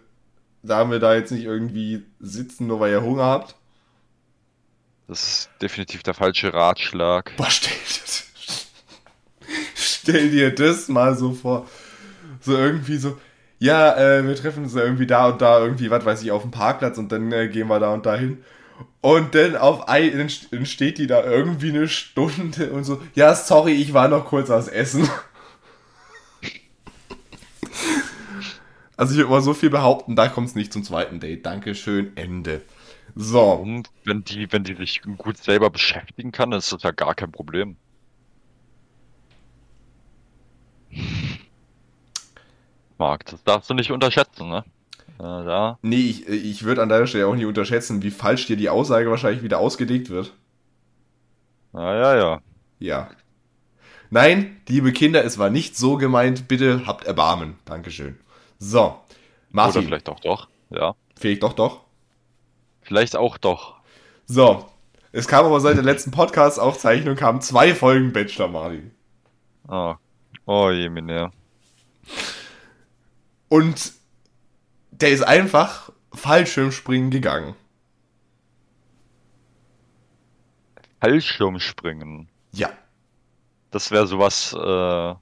Dame 0.62 0.98
da 0.98 1.14
jetzt 1.14 1.32
nicht 1.32 1.44
irgendwie 1.44 2.04
sitzen, 2.20 2.66
nur 2.66 2.78
weil 2.78 2.92
ihr 2.92 3.00
Hunger 3.00 3.24
habt. 3.24 3.54
Das 5.08 5.22
ist 5.22 5.50
definitiv 5.62 6.02
der 6.02 6.12
falsche 6.12 6.52
Ratschlag. 6.52 7.34
Boah, 7.38 7.48
stell, 7.48 7.72
stell 10.02 10.30
dir 10.30 10.54
das 10.54 10.88
mal 10.88 11.16
so 11.16 11.32
vor. 11.32 11.66
So 12.40 12.56
irgendwie 12.56 12.96
so, 12.96 13.18
ja, 13.58 13.96
äh, 13.96 14.26
wir 14.26 14.34
treffen 14.34 14.64
uns 14.64 14.74
irgendwie 14.74 15.06
da 15.06 15.28
und 15.28 15.40
da 15.40 15.60
irgendwie, 15.60 15.90
was 15.90 16.04
weiß 16.04 16.22
ich, 16.22 16.32
auf 16.32 16.42
dem 16.42 16.50
Parkplatz 16.50 16.98
und 16.98 17.12
dann 17.12 17.30
äh, 17.30 17.48
gehen 17.48 17.68
wir 17.68 17.78
da 17.78 17.94
und 17.94 18.04
da 18.04 18.16
hin. 18.16 18.42
Und 19.00 19.34
dann 19.34 19.56
auf 19.56 19.86
dann 19.86 20.28
steht 20.66 20.98
die 20.98 21.06
da 21.06 21.24
irgendwie 21.24 21.70
eine 21.70 21.88
Stunde 21.88 22.70
und 22.72 22.84
so, 22.84 23.00
ja, 23.14 23.34
sorry, 23.34 23.72
ich 23.72 23.94
war 23.94 24.08
noch 24.08 24.26
kurz 24.26 24.50
aus 24.50 24.68
Essen. 24.68 25.08
Also 28.94 29.14
ich 29.14 29.18
würde 29.18 29.30
mal 29.30 29.40
so 29.40 29.52
viel 29.52 29.70
behaupten, 29.70 30.14
da 30.14 30.28
kommt 30.28 30.48
es 30.48 30.54
nicht 30.54 30.72
zum 30.72 30.84
zweiten 30.84 31.18
Date. 31.18 31.44
Dankeschön, 31.44 32.12
Ende. 32.14 32.60
So. 33.16 33.54
Und 33.54 33.90
wenn 34.04 34.22
die, 34.22 34.52
wenn 34.52 34.62
die 34.62 34.76
sich 34.76 35.02
gut 35.02 35.38
selber 35.38 35.70
beschäftigen 35.70 36.30
kann, 36.30 36.52
ist 36.52 36.72
das 36.72 36.84
ja 36.84 36.92
gar 36.92 37.14
kein 37.16 37.32
Problem. 37.32 37.78
Marc, 43.02 43.26
das 43.26 43.42
darfst 43.42 43.68
du 43.68 43.74
nicht 43.74 43.90
unterschätzen, 43.90 44.48
ne? 44.48 44.64
Ja, 45.18 45.42
da. 45.42 45.78
Nee, 45.82 45.96
ich, 45.96 46.28
ich 46.28 46.62
würde 46.62 46.82
an 46.82 46.88
deiner 46.88 47.08
Stelle 47.08 47.26
auch 47.26 47.34
nicht 47.34 47.46
unterschätzen, 47.46 48.00
wie 48.02 48.12
falsch 48.12 48.46
dir 48.46 48.56
die 48.56 48.68
Aussage 48.68 49.10
wahrscheinlich 49.10 49.42
wieder 49.42 49.58
ausgelegt 49.58 50.08
wird. 50.08 50.32
Ah, 51.72 51.94
ja, 51.94 52.16
ja. 52.16 52.40
Ja. 52.78 53.10
Nein, 54.10 54.60
liebe 54.68 54.92
Kinder, 54.92 55.24
es 55.24 55.36
war 55.36 55.50
nicht 55.50 55.76
so 55.76 55.96
gemeint. 55.96 56.46
Bitte 56.46 56.86
habt 56.86 57.04
Erbarmen. 57.04 57.56
Dankeschön. 57.64 58.20
So. 58.60 59.00
Martin. 59.50 59.80
Oder 59.80 59.88
vielleicht 59.88 60.08
auch 60.08 60.20
doch, 60.20 60.48
ja. 60.70 60.94
Vielleicht 61.18 61.42
doch 61.42 61.54
doch. 61.54 61.80
Vielleicht 62.82 63.16
auch 63.16 63.36
doch. 63.36 63.80
So, 64.26 64.66
es 65.10 65.26
kam 65.26 65.44
aber 65.44 65.58
seit 65.58 65.76
der 65.76 65.82
letzten 65.82 66.12
Podcast-Aufzeichnung 66.12 67.16
kamen 67.16 67.40
zwei 67.40 67.74
Folgen 67.74 68.12
Bachelor, 68.12 68.46
Martin. 68.46 68.92
Oh, 69.66 69.94
oh 70.46 70.70
je, 70.70 70.88
meine. 70.88 71.32
Und 73.52 73.92
der 74.92 75.10
ist 75.10 75.20
einfach 75.20 75.92
Fallschirmspringen 76.14 77.10
gegangen. 77.10 77.54
Fallschirmspringen? 81.02 82.30
Ja. 82.52 82.70
Das 83.70 83.90
wäre 83.90 84.06
sowas, 84.06 84.54
äh, 84.54 85.14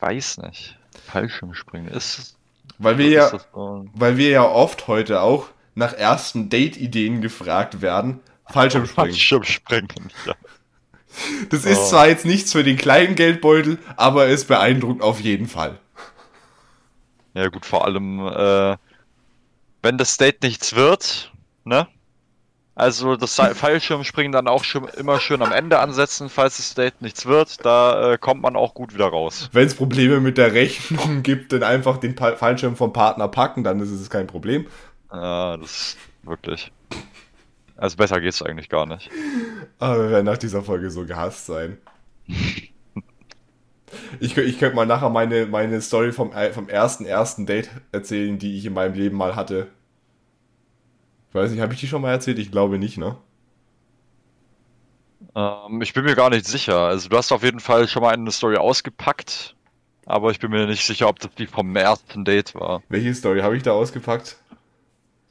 weiß 0.00 0.38
nicht. 0.38 0.76
Fallschirmspringen 1.06 1.92
ist. 1.92 2.36
Weil 2.78 2.98
wir 2.98 3.10
ja, 3.10 3.30
weil 3.52 4.16
wir 4.16 4.30
ja 4.30 4.42
oft 4.42 4.88
heute 4.88 5.20
auch 5.20 5.46
nach 5.76 5.92
ersten 5.92 6.50
Date-Ideen 6.50 7.20
gefragt 7.20 7.80
werden. 7.80 8.18
Fallschirmspringen. 8.46 9.12
Fallschirmspringen, 9.12 10.10
ja. 10.26 10.34
Das 11.50 11.64
ist 11.64 11.78
oh. 11.78 11.88
zwar 11.90 12.08
jetzt 12.08 12.24
nichts 12.24 12.50
für 12.50 12.64
den 12.64 12.76
kleinen 12.76 13.14
Geldbeutel, 13.14 13.78
aber 13.94 14.26
es 14.26 14.46
beeindruckt 14.46 15.00
auf 15.00 15.20
jeden 15.20 15.46
Fall. 15.46 15.78
Ja 17.34 17.48
gut, 17.48 17.64
vor 17.64 17.84
allem, 17.84 18.20
äh, 18.20 18.76
wenn 19.82 19.98
das 19.98 20.16
Date 20.16 20.42
nichts 20.42 20.74
wird, 20.74 21.32
ne? 21.64 21.88
Also 22.74 23.16
das 23.16 23.34
Fallschirmspringen 23.54 24.32
dann 24.32 24.48
auch 24.48 24.64
schon 24.64 24.88
immer 24.88 25.20
schön 25.20 25.42
am 25.42 25.52
Ende 25.52 25.78
ansetzen, 25.78 26.28
falls 26.28 26.56
das 26.56 26.74
Date 26.74 27.02
nichts 27.02 27.26
wird, 27.26 27.64
da 27.64 28.12
äh, 28.12 28.18
kommt 28.18 28.42
man 28.42 28.56
auch 28.56 28.74
gut 28.74 28.94
wieder 28.94 29.06
raus. 29.06 29.50
Wenn 29.52 29.66
es 29.66 29.74
Probleme 29.74 30.20
mit 30.20 30.38
der 30.38 30.52
Rechnung 30.54 31.22
gibt, 31.22 31.52
dann 31.52 31.62
einfach 31.62 31.98
den 31.98 32.14
pa 32.14 32.36
Fallschirm 32.36 32.76
vom 32.76 32.92
Partner 32.92 33.28
packen, 33.28 33.64
dann 33.64 33.80
ist 33.80 33.90
es 33.90 34.08
kein 34.08 34.26
Problem. 34.26 34.66
Ja, 35.12 35.56
das 35.58 35.70
ist 35.70 35.96
wirklich. 36.22 36.72
Also 37.76 37.96
besser 37.96 38.20
geht's 38.20 38.42
eigentlich 38.42 38.68
gar 38.68 38.86
nicht. 38.86 39.10
Aber 39.78 40.04
wir 40.04 40.10
werden 40.10 40.26
nach 40.26 40.38
dieser 40.38 40.62
Folge 40.62 40.90
so 40.90 41.04
gehasst 41.04 41.46
sein. 41.46 41.78
ich, 44.20 44.36
ich 44.36 44.58
könnte 44.58 44.76
mal 44.76 44.86
nachher 44.86 45.10
meine, 45.10 45.46
meine 45.46 45.80
Story 45.80 46.12
vom, 46.12 46.32
äh, 46.32 46.52
vom 46.52 46.68
ersten 46.68 47.04
ersten 47.04 47.46
Date 47.46 47.70
erzählen, 47.92 48.38
die 48.38 48.56
ich 48.56 48.66
in 48.66 48.74
meinem 48.74 48.94
Leben 48.94 49.16
mal 49.16 49.36
hatte. 49.36 49.68
Ich 51.28 51.34
weiß 51.34 51.50
nicht, 51.50 51.60
habe 51.60 51.72
ich 51.72 51.80
die 51.80 51.86
schon 51.86 52.02
mal 52.02 52.10
erzählt? 52.10 52.38
Ich 52.38 52.50
glaube 52.50 52.78
nicht, 52.78 52.98
ne? 52.98 53.16
Ähm, 55.34 55.80
ich 55.80 55.92
bin 55.94 56.04
mir 56.04 56.14
gar 56.14 56.30
nicht 56.30 56.46
sicher. 56.46 56.78
Also 56.78 57.08
du 57.08 57.16
hast 57.16 57.32
auf 57.32 57.42
jeden 57.42 57.60
Fall 57.60 57.88
schon 57.88 58.02
mal 58.02 58.12
eine 58.12 58.30
Story 58.30 58.56
ausgepackt, 58.56 59.54
aber 60.06 60.30
ich 60.30 60.40
bin 60.40 60.50
mir 60.50 60.66
nicht 60.66 60.84
sicher, 60.84 61.08
ob 61.08 61.20
das 61.20 61.34
die 61.34 61.46
vom 61.46 61.74
ersten 61.74 62.24
Date 62.24 62.54
war. 62.54 62.82
Welche 62.88 63.14
Story 63.14 63.40
habe 63.40 63.56
ich 63.56 63.62
da 63.62 63.72
ausgepackt? 63.72 64.36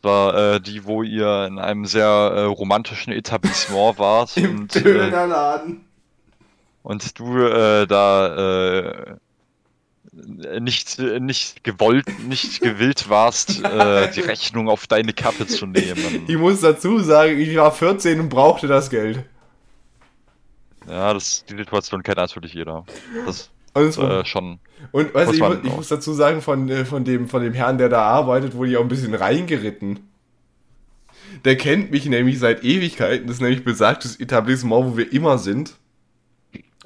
Das 0.02 0.12
war 0.12 0.56
äh, 0.56 0.60
die, 0.60 0.86
wo 0.86 1.04
ihr 1.04 1.46
in 1.46 1.60
einem 1.60 1.86
sehr 1.86 2.06
äh, 2.06 2.42
romantischen 2.46 3.14
Etablissement 3.14 4.00
wart. 4.00 4.36
Im 4.38 4.62
und, 4.62 4.74
Dönerladen. 4.74 5.78
Äh, 5.78 5.91
und 6.84 7.20
du 7.20 7.38
äh, 7.38 7.88
da 7.88 8.78
äh, 8.80 9.16
nicht, 10.60 11.00
nicht 11.00 11.64
gewollt, 11.64 12.06
nicht 12.28 12.62
gewillt 12.62 13.10
warst, 13.10 13.64
äh, 13.64 14.12
die 14.12 14.20
Rechnung 14.22 14.68
auf 14.70 14.88
deine 14.88 15.14
Kappe 15.14 15.48
zu 15.48 15.66
nehmen. 15.66 16.26
Ich 16.28 16.38
muss 16.38 16.62
dazu 16.62 17.00
sagen, 17.00 17.40
ich 17.40 17.56
war 17.56 17.72
14 17.72 18.20
und 18.20 18.30
brauchte 18.30 18.68
das 18.68 18.90
Geld. 18.90 19.24
Ja, 20.88 21.14
das, 21.14 21.46
die 21.46 21.56
Situation 21.56 22.04
kennt 22.04 22.18
natürlich 22.18 22.54
jeder. 22.54 22.86
Das 23.26 23.50
ist 23.76 23.98
äh, 23.98 24.26
schon. 24.26 24.60
Und 24.92 25.14
weißt 25.14 25.40
du, 25.40 25.54
ich, 25.54 25.64
ich, 25.64 25.76
muss 25.76 25.88
dazu 25.88 26.14
sagen, 26.14 26.42
von, 26.42 26.68
äh, 26.70 26.86
von, 26.86 27.06
dem, 27.06 27.30
von 27.30 27.42
dem 27.42 27.54
Herrn, 27.54 27.78
der 27.78 27.90
da 27.90 28.02
arbeitet, 28.02 28.56
wurde 28.56 28.72
ich 28.72 28.78
auch 28.78 28.82
ein 28.82 28.90
bisschen 28.90 29.14
reingeritten. 29.14 30.00
Der 31.46 31.56
kennt 31.56 31.92
mich 31.92 32.06
nämlich 32.08 32.40
seit 32.40 32.64
Ewigkeiten. 32.64 33.28
Das 33.28 33.38
ist 33.38 33.42
nämlich 33.42 33.64
besagtes 33.64 34.20
Etablissement, 34.20 34.86
wo 34.86 34.98
wir 34.98 35.14
immer 35.14 35.38
sind. 35.38 35.76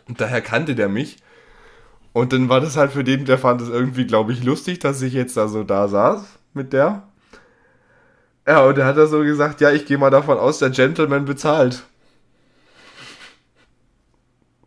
Und 0.08 0.22
daher 0.22 0.42
kannte 0.42 0.76
der 0.76 0.90
mich. 0.90 1.18
Und 2.14 2.32
dann 2.32 2.48
war 2.50 2.62
das 2.62 2.78
halt 2.78 2.92
für 2.92 3.04
den, 3.04 3.26
der 3.26 3.38
fand 3.38 3.62
es 3.62 3.70
irgendwie, 3.70 4.06
glaube 4.08 4.32
ich, 4.32 4.44
lustig, 4.44 4.80
dass 4.80 5.02
ich 5.02 5.14
jetzt 5.14 5.36
da 5.36 5.48
so 5.48 5.64
da 5.64 5.88
saß 5.88 6.24
mit 6.54 6.72
der. 6.74 7.04
Ja, 8.48 8.64
und 8.64 8.78
er 8.78 8.86
hat 8.86 8.98
er 8.98 9.08
so 9.08 9.20
gesagt, 9.22 9.60
ja, 9.62 9.72
ich 9.72 9.86
gehe 9.86 9.98
mal 9.98 10.12
davon 10.12 10.38
aus, 10.38 10.60
der 10.60 10.70
Gentleman 10.70 11.26
bezahlt. 11.26 11.84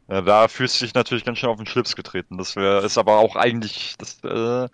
Ja, 0.09 0.23
da 0.23 0.49
fühlst 0.49 0.81
du 0.81 0.87
dich 0.87 0.95
natürlich 0.95 1.25
ganz 1.25 1.39
schön 1.39 1.51
auf 1.51 1.59
den 1.59 1.67
Schlips 1.67 1.95
getreten. 1.95 2.39
Das 2.39 2.57
wär, 2.57 2.83
ist 2.83 2.97
aber 2.97 3.19
auch 3.19 3.37
eigentlich, 3.37 3.95
das 3.99 4.19
äh, 4.25 4.65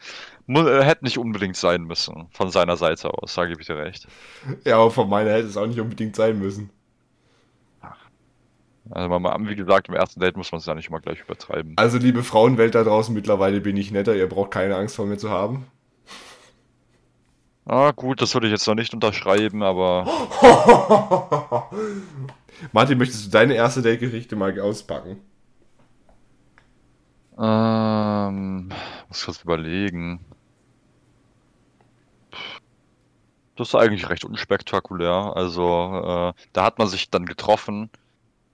äh, 0.49 0.83
hätte 0.85 1.05
nicht 1.05 1.19
unbedingt 1.19 1.57
sein 1.57 1.83
müssen, 1.83 2.29
von 2.31 2.51
seiner 2.51 2.77
Seite 2.77 3.11
aus, 3.13 3.35
sage 3.35 3.55
ich 3.59 3.67
dir 3.67 3.77
recht. 3.77 4.07
Ja, 4.65 4.77
aber 4.77 4.93
von 4.93 5.09
meiner 5.09 5.33
hätte 5.33 5.49
es 5.49 5.57
auch 5.57 5.67
nicht 5.67 5.81
unbedingt 5.81 6.15
sein 6.15 6.39
müssen. 6.39 6.71
Also 8.91 9.11
wie 9.11 9.57
gesagt, 9.57 9.89
im 9.89 9.95
ersten 9.95 10.21
Date 10.21 10.37
muss 10.37 10.53
man 10.53 10.59
es 10.59 10.67
ja 10.67 10.75
nicht 10.75 10.89
immer 10.89 11.01
gleich 11.01 11.21
übertreiben. 11.21 11.73
Also 11.77 11.99
liebe 11.99 12.23
Frauenwelt 12.23 12.75
da 12.75 12.85
draußen, 12.85 13.15
mittlerweile 13.15 13.61
bin 13.61 13.77
ich 13.77 13.91
netter, 13.91 14.15
ihr 14.15 14.29
braucht 14.29 14.51
keine 14.51 14.77
Angst 14.77 14.97
vor 14.97 15.07
mir 15.07 15.17
zu 15.17 15.31
haben. 15.31 15.67
Ah, 17.67 17.93
gut, 17.93 18.21
das 18.21 18.35
würde 18.35 18.47
ich 18.47 18.53
jetzt 18.53 18.67
noch 18.67 18.75
nicht 18.75 18.93
unterschreiben, 18.93 19.63
aber. 19.63 20.05
Martin, 22.73 22.99
möchtest 22.99 23.27
du 23.27 23.31
deine 23.31 23.55
erste 23.55 23.81
Date-Geschichte 23.81 24.37
mal 24.37 24.59
auspacken? 24.61 25.17
Ähm, 27.39 28.69
muss 29.09 29.25
kurz 29.25 29.43
überlegen. 29.43 30.21
Das 33.57 33.69
ist 33.69 33.75
eigentlich 33.75 34.11
recht 34.11 34.27
unspektakulär. 34.27 35.33
Also, 35.35 36.33
äh, 36.35 36.43
da 36.53 36.65
hat 36.65 36.79
man 36.79 36.89
sich 36.89 37.09
dann 37.09 37.25
getroffen 37.25 37.89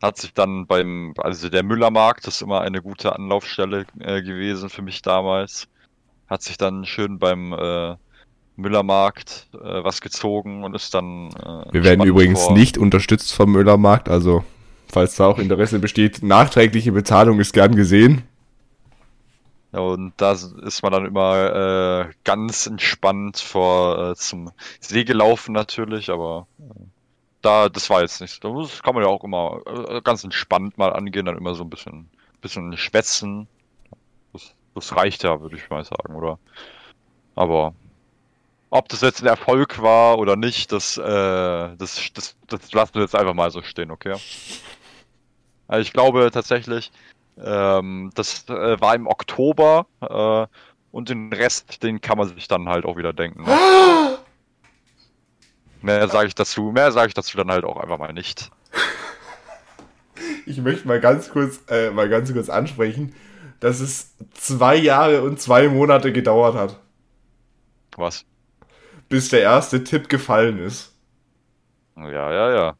hat 0.02 0.16
sich 0.16 0.32
dann 0.32 0.66
beim, 0.66 1.14
also 1.18 1.48
der 1.48 1.62
Müllermarkt, 1.62 2.26
ist 2.26 2.42
immer 2.42 2.60
eine 2.62 2.82
gute 2.82 3.14
Anlaufstelle 3.14 3.86
äh, 3.98 4.22
gewesen 4.22 4.70
für 4.70 4.82
mich 4.82 5.02
damals, 5.02 5.68
hat 6.28 6.42
sich 6.42 6.56
dann 6.56 6.84
schön 6.86 7.18
beim 7.18 7.52
äh, 7.52 7.96
Müllermarkt 8.56 9.48
äh, 9.54 9.84
was 9.84 10.00
gezogen 10.00 10.64
und 10.64 10.74
ist 10.74 10.94
dann. 10.94 11.28
Äh, 11.30 11.72
Wir 11.72 11.84
werden 11.84 12.06
übrigens 12.06 12.44
vor... 12.44 12.52
nicht 12.52 12.78
unterstützt 12.78 13.32
vom 13.32 13.52
Müllermarkt, 13.52 14.08
also 14.08 14.44
falls 14.88 15.16
da 15.16 15.26
auch 15.26 15.38
Interesse 15.38 15.78
besteht, 15.78 16.22
nachträgliche 16.22 16.92
Bezahlung 16.92 17.40
ist 17.40 17.52
gern 17.52 17.74
gesehen. 17.74 18.22
Ja, 19.72 19.80
und 19.80 20.14
da 20.16 20.32
ist 20.32 20.82
man 20.82 20.92
dann 20.92 21.06
immer 21.06 22.08
äh, 22.08 22.12
ganz 22.24 22.66
entspannt 22.66 23.38
vor 23.38 24.10
äh, 24.10 24.14
zum 24.16 24.50
See 24.80 25.04
gelaufen 25.04 25.52
natürlich, 25.52 26.10
aber 26.10 26.48
äh, 26.58 26.64
da, 27.42 27.68
das 27.68 27.90
war 27.90 28.02
jetzt 28.02 28.20
nicht. 28.20 28.42
Das 28.44 28.82
kann 28.82 28.94
man 28.94 29.04
ja 29.04 29.10
auch 29.10 29.24
immer 29.24 29.60
äh, 29.66 30.00
ganz 30.02 30.24
entspannt 30.24 30.78
mal 30.78 30.92
angehen, 30.92 31.26
dann 31.26 31.38
immer 31.38 31.54
so 31.54 31.64
ein 31.64 31.70
bisschen, 31.70 32.08
bisschen 32.40 32.76
schwätzen. 32.76 33.48
Das, 34.32 34.54
das 34.74 34.96
reicht 34.96 35.22
ja, 35.22 35.40
würde 35.40 35.56
ich 35.56 35.70
mal 35.70 35.84
sagen, 35.84 36.14
oder? 36.14 36.38
Aber 37.34 37.74
ob 38.70 38.88
das 38.88 39.00
jetzt 39.00 39.22
ein 39.22 39.26
Erfolg 39.26 39.82
war 39.82 40.18
oder 40.18 40.36
nicht, 40.36 40.72
das, 40.72 40.96
äh, 40.96 41.02
das, 41.02 42.10
das, 42.14 42.36
das 42.46 42.72
lassen 42.72 42.94
wir 42.94 43.02
jetzt 43.02 43.16
einfach 43.16 43.34
mal 43.34 43.50
so 43.50 43.62
stehen, 43.62 43.90
okay? 43.90 44.14
Also 45.66 45.82
ich 45.82 45.92
glaube 45.92 46.30
tatsächlich, 46.32 46.92
ähm, 47.42 48.10
das 48.14 48.48
äh, 48.48 48.80
war 48.80 48.94
im 48.94 49.06
Oktober 49.06 49.86
äh, 50.00 50.46
und 50.92 51.08
den 51.08 51.32
Rest, 51.32 51.82
den 51.82 52.00
kann 52.00 52.18
man 52.18 52.28
sich 52.28 52.48
dann 52.48 52.68
halt 52.68 52.84
auch 52.84 52.96
wieder 52.96 53.12
denken. 53.12 53.44
Ne? 53.44 53.56
Mehr 55.82 56.08
sage 56.08 56.28
ich 56.28 56.34
dazu, 56.34 56.70
mehr 56.72 56.92
sage 56.92 57.08
ich 57.08 57.14
dazu 57.14 57.36
dann 57.36 57.50
halt 57.50 57.64
auch 57.64 57.76
einfach 57.76 57.98
mal 57.98 58.12
nicht. 58.12 58.50
Ich 60.46 60.58
möchte 60.58 60.86
mal 60.86 61.00
ganz 61.00 61.30
kurz, 61.30 61.60
äh, 61.68 61.90
mal 61.90 62.08
ganz 62.08 62.32
kurz 62.32 62.48
ansprechen, 62.48 63.14
dass 63.60 63.80
es 63.80 64.14
zwei 64.34 64.76
Jahre 64.76 65.22
und 65.22 65.40
zwei 65.40 65.68
Monate 65.68 66.12
gedauert 66.12 66.54
hat. 66.54 66.80
Was? 67.96 68.24
Bis 69.08 69.28
der 69.28 69.40
erste 69.42 69.84
Tipp 69.84 70.08
gefallen 70.08 70.58
ist. 70.58 70.92
Ja, 71.96 72.32
ja, 72.32 72.54
ja. 72.54 72.74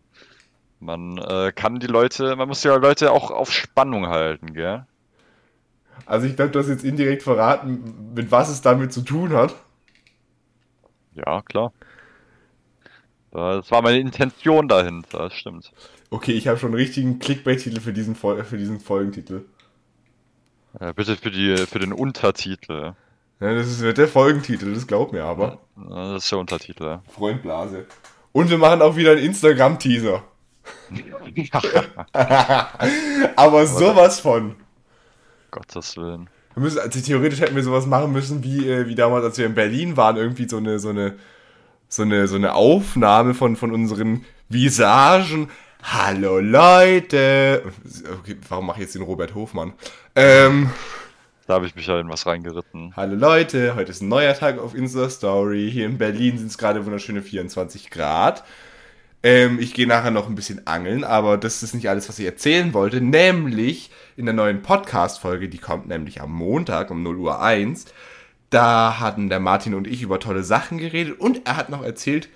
Man 0.78 1.18
äh, 1.18 1.52
kann 1.52 1.78
die 1.78 1.86
Leute, 1.86 2.36
man 2.36 2.48
muss 2.48 2.64
ja 2.64 2.74
Leute 2.76 3.12
auch 3.12 3.30
auf 3.30 3.52
Spannung 3.52 4.06
halten, 4.06 4.54
gell? 4.54 4.86
Also 6.06 6.26
ich 6.26 6.36
glaube, 6.36 6.50
du 6.50 6.58
hast 6.58 6.68
jetzt 6.68 6.84
indirekt 6.84 7.22
verraten, 7.22 8.12
mit 8.14 8.30
was 8.30 8.48
es 8.48 8.62
damit 8.62 8.92
zu 8.92 9.02
tun 9.02 9.32
hat. 9.32 9.54
Ja, 11.14 11.42
klar. 11.42 11.72
Das 13.32 13.70
war 13.70 13.82
meine 13.82 13.98
Intention 13.98 14.68
dahinter, 14.68 15.18
das 15.18 15.34
stimmt. 15.34 15.72
Okay, 16.10 16.32
ich 16.32 16.48
habe 16.48 16.58
schon 16.58 16.70
einen 16.70 16.76
richtigen 16.76 17.20
Clickbait-Titel 17.20 17.80
für 17.80 17.92
diesen, 17.92 18.16
für 18.16 18.56
diesen 18.56 18.80
Folgentitel. 18.80 19.42
Ja, 20.80 20.92
bitte 20.92 21.16
für, 21.16 21.30
die, 21.30 21.56
für 21.56 21.78
den 21.78 21.92
Untertitel. 21.92 22.94
Ja, 23.40 23.54
das 23.54 23.68
ist 23.68 23.96
der 23.96 24.08
Folgentitel, 24.08 24.74
das 24.74 24.86
glaubt 24.86 25.12
mir 25.12 25.24
aber. 25.24 25.58
Ja, 25.76 26.12
das 26.12 26.24
ist 26.24 26.32
der 26.32 26.38
Untertitel. 26.38 26.98
Freund 27.08 27.42
Blase. 27.42 27.86
Und 28.32 28.50
wir 28.50 28.58
machen 28.58 28.82
auch 28.82 28.96
wieder 28.96 29.12
einen 29.12 29.24
Instagram-Teaser. 29.24 30.22
aber 33.36 33.66
sowas 33.66 34.20
von. 34.20 34.56
Gottes 35.50 35.96
Willen. 35.96 36.28
Wir 36.54 36.62
müssen, 36.62 36.80
also 36.80 37.00
theoretisch 37.00 37.40
hätten 37.40 37.56
wir 37.56 37.62
sowas 37.62 37.86
machen 37.86 38.12
müssen, 38.12 38.44
wie, 38.44 38.68
äh, 38.68 38.86
wie 38.86 38.94
damals, 38.94 39.24
als 39.24 39.38
wir 39.38 39.46
in 39.46 39.54
Berlin 39.54 39.96
waren, 39.96 40.16
irgendwie 40.16 40.48
so 40.48 40.58
eine, 40.58 40.78
so 40.78 40.90
eine, 40.90 41.16
so 41.90 42.02
eine, 42.02 42.28
so 42.28 42.36
eine 42.36 42.54
Aufnahme 42.54 43.34
von, 43.34 43.56
von 43.56 43.72
unseren 43.72 44.24
Visagen. 44.48 45.50
Hallo 45.82 46.38
Leute! 46.38 47.64
Okay, 48.20 48.36
warum 48.48 48.66
mache 48.66 48.78
ich 48.78 48.82
jetzt 48.82 48.94
den 48.94 49.02
Robert 49.02 49.34
Hofmann? 49.34 49.72
Ähm, 50.14 50.70
da 51.48 51.54
habe 51.54 51.66
ich 51.66 51.74
mich 51.74 51.88
ja 51.88 51.98
in 51.98 52.08
was 52.08 52.26
reingeritten. 52.26 52.94
Hallo 52.94 53.16
Leute, 53.16 53.74
heute 53.74 53.90
ist 53.90 54.02
ein 54.02 54.08
neuer 54.08 54.34
Tag 54.34 54.60
auf 54.60 54.76
Insta 54.76 55.10
Story. 55.10 55.68
Hier 55.72 55.86
in 55.86 55.98
Berlin 55.98 56.38
sind 56.38 56.46
es 56.46 56.58
gerade 56.58 56.86
wunderschöne 56.86 57.22
24 57.22 57.90
Grad. 57.90 58.44
Ähm, 59.24 59.58
ich 59.58 59.74
gehe 59.74 59.88
nachher 59.88 60.12
noch 60.12 60.28
ein 60.28 60.36
bisschen 60.36 60.68
angeln, 60.68 61.02
aber 61.02 61.38
das 61.38 61.64
ist 61.64 61.74
nicht 61.74 61.88
alles, 61.88 62.08
was 62.08 62.20
ich 62.20 62.26
erzählen 62.26 62.72
wollte. 62.72 63.00
Nämlich 63.00 63.90
in 64.16 64.26
der 64.26 64.34
neuen 64.34 64.62
Podcast-Folge, 64.62 65.48
die 65.48 65.58
kommt 65.58 65.88
nämlich 65.88 66.20
am 66.20 66.32
Montag 66.32 66.92
um 66.92 67.02
0 67.02 67.16
Uhr 67.16 67.42
1. 67.42 67.86
Da 68.50 68.98
hatten 68.98 69.28
der 69.28 69.40
Martin 69.40 69.74
und 69.74 69.86
ich 69.86 70.02
über 70.02 70.18
tolle 70.18 70.42
Sachen 70.42 70.78
geredet 70.78 71.20
und 71.20 71.46
er 71.46 71.56
hat 71.56 71.70
noch 71.70 71.82
erzählt, 71.84 72.28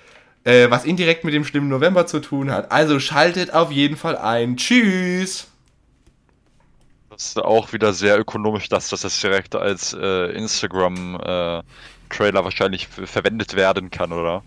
äh, 0.44 0.70
was 0.70 0.84
indirekt 0.84 1.24
mit 1.24 1.34
dem 1.34 1.44
schlimmen 1.44 1.68
November 1.68 2.06
zu 2.06 2.20
tun 2.20 2.50
hat. 2.50 2.70
Also 2.70 3.00
schaltet 3.00 3.52
auf 3.52 3.72
jeden 3.72 3.96
Fall 3.96 4.16
ein. 4.16 4.56
Tschüss! 4.56 5.48
Das 7.10 7.26
ist 7.26 7.38
auch 7.38 7.72
wieder 7.72 7.92
sehr 7.92 8.18
ökonomisch, 8.18 8.68
dass 8.68 8.88
das 8.88 9.02
jetzt 9.04 9.22
direkt 9.22 9.54
als 9.54 9.96
äh, 9.98 10.32
Instagram-Trailer 10.32 11.64
äh, 12.40 12.44
wahrscheinlich 12.44 12.88
verwendet 12.88 13.54
werden 13.54 13.90
kann, 13.90 14.12
oder? 14.12 14.42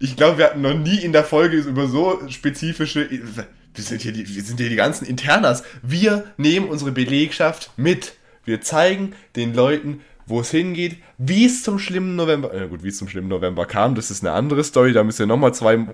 Ich 0.00 0.16
glaube, 0.16 0.38
wir 0.38 0.46
hatten 0.46 0.60
noch 0.60 0.74
nie 0.74 0.98
in 0.98 1.12
der 1.12 1.24
Folge 1.24 1.56
über 1.56 1.88
so 1.88 2.20
spezifische. 2.28 3.08
Wir 3.10 3.84
sind 3.84 4.02
hier 4.02 4.12
die, 4.12 4.28
wir 4.28 4.42
sind 4.42 4.60
hier 4.60 4.68
die 4.68 4.76
ganzen 4.76 5.06
Internas. 5.06 5.62
Wir 5.82 6.24
nehmen 6.36 6.68
unsere 6.68 6.92
Belegschaft 6.92 7.70
mit. 7.76 8.14
Wir 8.44 8.60
zeigen 8.60 9.14
den 9.36 9.54
Leuten, 9.54 10.00
wo 10.26 10.40
es 10.40 10.50
hingeht, 10.50 10.96
wie 11.18 11.44
es 11.44 11.62
zum 11.62 11.78
schlimmen 11.78 12.16
November. 12.16 12.50
Na 12.54 12.66
gut, 12.66 12.82
wie 12.82 12.88
es 12.88 12.98
zum 12.98 13.08
schlimmen 13.08 13.28
November 13.28 13.66
kam, 13.66 13.94
das 13.94 14.10
ist 14.10 14.24
eine 14.24 14.32
andere 14.32 14.64
Story. 14.64 14.92
Da 14.92 15.04
müssen 15.04 15.20
wir 15.20 15.26
nochmal 15.26 15.54
zwei 15.54 15.86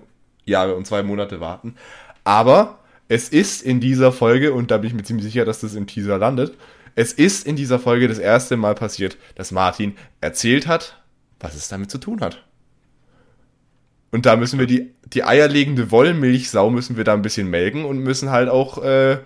Jahre 0.44 0.74
und 0.74 0.86
zwei 0.86 1.02
Monate 1.02 1.40
warten. 1.40 1.74
Aber 2.24 2.78
es 3.08 3.28
ist 3.28 3.62
in 3.62 3.80
dieser 3.80 4.12
Folge, 4.12 4.52
und 4.52 4.70
da 4.70 4.78
bin 4.78 4.88
ich 4.88 4.94
mir 4.94 5.02
ziemlich 5.02 5.24
sicher, 5.24 5.44
dass 5.44 5.60
das 5.60 5.74
im 5.74 5.86
Teaser 5.86 6.18
landet, 6.18 6.56
es 6.94 7.12
ist 7.12 7.46
in 7.46 7.56
dieser 7.56 7.78
Folge 7.78 8.08
das 8.08 8.18
erste 8.18 8.56
Mal 8.56 8.74
passiert, 8.74 9.16
dass 9.34 9.52
Martin 9.52 9.96
erzählt 10.20 10.66
hat, 10.66 11.02
was 11.38 11.54
es 11.54 11.68
damit 11.68 11.90
zu 11.90 11.98
tun 11.98 12.20
hat. 12.20 12.44
Und 14.12 14.26
da 14.26 14.36
müssen 14.36 14.58
wir 14.58 14.66
die, 14.66 14.92
die 15.06 15.24
eierlegende 15.24 15.90
Wollmilchsau 15.90 16.68
müssen 16.70 16.96
wir 16.96 17.04
da 17.04 17.14
ein 17.14 17.22
bisschen 17.22 17.48
melken 17.48 17.84
und 17.84 17.98
müssen 17.98 18.30
halt 18.30 18.48
auch 18.48 18.82
äh, 18.82 19.18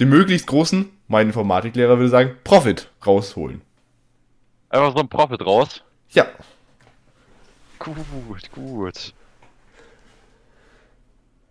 den 0.00 0.08
möglichst 0.08 0.46
großen, 0.46 0.86
mein 1.08 1.28
Informatiklehrer 1.28 1.98
würde 1.98 2.08
sagen, 2.08 2.36
Profit 2.44 2.90
rausholen. 3.04 3.62
Einfach 4.68 4.92
so 4.92 4.98
ein 4.98 5.08
Profit 5.08 5.44
raus? 5.44 5.82
Ja. 6.10 6.26
Gut, 7.78 8.50
gut. 8.52 9.14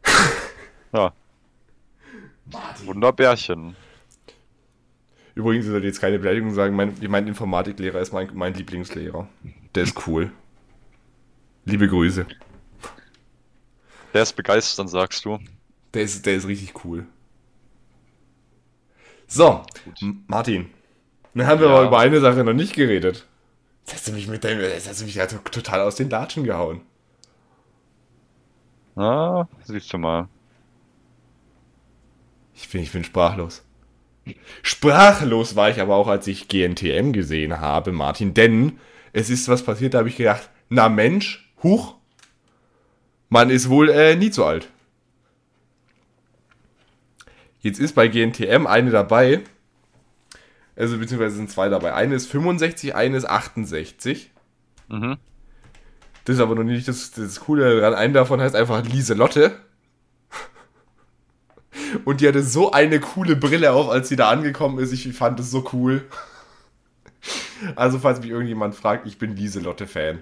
ja. 0.93 1.13
Martin. 2.51 2.87
Wunderbärchen. 2.87 3.75
Übrigens, 5.35 5.65
ich 5.65 5.71
sollte 5.71 5.87
jetzt 5.87 5.99
keine 5.99 6.19
Beleidigung 6.19 6.53
sagen, 6.53 6.75
mein, 6.75 6.95
mein 7.07 7.27
Informatiklehrer 7.27 7.99
ist 7.99 8.13
mein, 8.13 8.29
mein 8.33 8.53
Lieblingslehrer. 8.53 9.27
Der 9.73 9.83
ist 9.83 10.07
cool. 10.07 10.31
Liebe 11.65 11.87
Grüße. 11.87 12.25
Der 14.13 14.21
ist 14.21 14.33
begeistert, 14.33 14.89
sagst 14.89 15.25
du. 15.25 15.39
Der 15.93 16.03
ist, 16.03 16.25
der 16.25 16.35
ist 16.35 16.47
richtig 16.47 16.85
cool. 16.85 17.05
So, 19.27 19.63
Gut. 19.85 20.15
Martin. 20.27 20.69
Dann 21.33 21.47
haben 21.47 21.59
wir 21.59 21.67
ja. 21.67 21.75
aber 21.75 21.87
über 21.87 21.99
eine 21.99 22.19
Sache 22.19 22.43
noch 22.43 22.53
nicht 22.53 22.75
geredet. 22.75 23.25
Jetzt 23.85 23.93
hast 23.93 24.07
du 24.07 24.11
mich 24.13 24.27
mit 24.27 24.43
deinem, 24.43 24.61
jetzt 24.61 24.87
hast 24.87 25.01
du 25.01 25.05
mich 25.05 25.15
ja 25.15 25.27
total 25.27 25.81
aus 25.81 25.95
den 25.95 26.09
Latschen 26.09 26.43
gehauen. 26.43 26.81
Ah, 28.95 29.45
siehst 29.65 29.91
du 29.91 29.97
mal. 29.97 30.27
Ich 32.53 32.69
bin, 32.69 32.81
ich 32.81 32.91
bin 32.91 33.03
sprachlos. 33.03 33.63
Sprachlos 34.63 35.55
war 35.55 35.69
ich 35.69 35.81
aber 35.81 35.95
auch, 35.95 36.07
als 36.07 36.25
ich 36.27 36.47
GNTM 36.47 37.11
gesehen 37.11 37.59
habe, 37.59 37.91
Martin, 37.91 38.33
denn 38.33 38.79
es 39.13 39.29
ist 39.29 39.49
was 39.49 39.63
passiert, 39.63 39.93
da 39.93 39.99
habe 39.99 40.09
ich 40.09 40.15
gedacht, 40.15 40.49
na 40.69 40.89
Mensch, 40.89 41.53
huch, 41.61 41.95
man 43.29 43.49
ist 43.49 43.69
wohl 43.69 43.89
äh, 43.89 44.15
nie 44.15 44.31
zu 44.31 44.45
alt. 44.45 44.69
Jetzt 47.65 47.79
ist 47.79 47.95
bei 47.95 48.07
GNTM 48.07 48.67
eine 48.67 48.91
dabei, 48.91 49.41
also 50.75 50.99
beziehungsweise 50.99 51.37
sind 51.37 51.49
zwei 51.49 51.67
dabei. 51.67 51.95
Eine 51.95 52.13
ist 52.13 52.27
65, 52.27 52.93
eine 52.93 53.17
ist 53.17 53.25
68. 53.25 54.29
Mhm. 54.87 55.17
Das 56.25 56.35
ist 56.35 56.41
aber 56.43 56.53
noch 56.53 56.63
nicht 56.63 56.87
das, 56.87 57.09
das 57.09 57.39
Coole 57.39 57.81
daran. 57.81 57.95
Eine 57.95 58.13
davon 58.13 58.39
heißt 58.39 58.55
einfach 58.55 58.85
Lieselotte. 58.85 59.57
Und 62.05 62.21
die 62.21 62.27
hatte 62.27 62.43
so 62.43 62.71
eine 62.71 62.99
coole 62.99 63.35
Brille 63.35 63.71
auf, 63.71 63.89
als 63.89 64.09
sie 64.09 64.15
da 64.15 64.29
angekommen 64.29 64.77
ist. 64.77 64.91
Ich 64.91 65.11
fand 65.13 65.39
es 65.39 65.49
so 65.49 65.67
cool. 65.73 66.05
Also, 67.75 67.97
falls 67.97 68.19
mich 68.19 68.29
irgendjemand 68.29 68.75
fragt, 68.75 69.07
ich 69.07 69.17
bin 69.17 69.35
Lieselotte-Fan. 69.35 70.21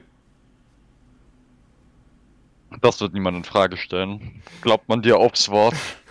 Das 2.80 3.02
wird 3.02 3.14
niemand 3.14 3.36
in 3.36 3.44
Frage 3.44 3.76
stellen. 3.76 4.42
Glaubt 4.62 4.88
man 4.88 5.02
dir 5.02 5.18
aufs 5.18 5.50
Wort? 5.50 5.76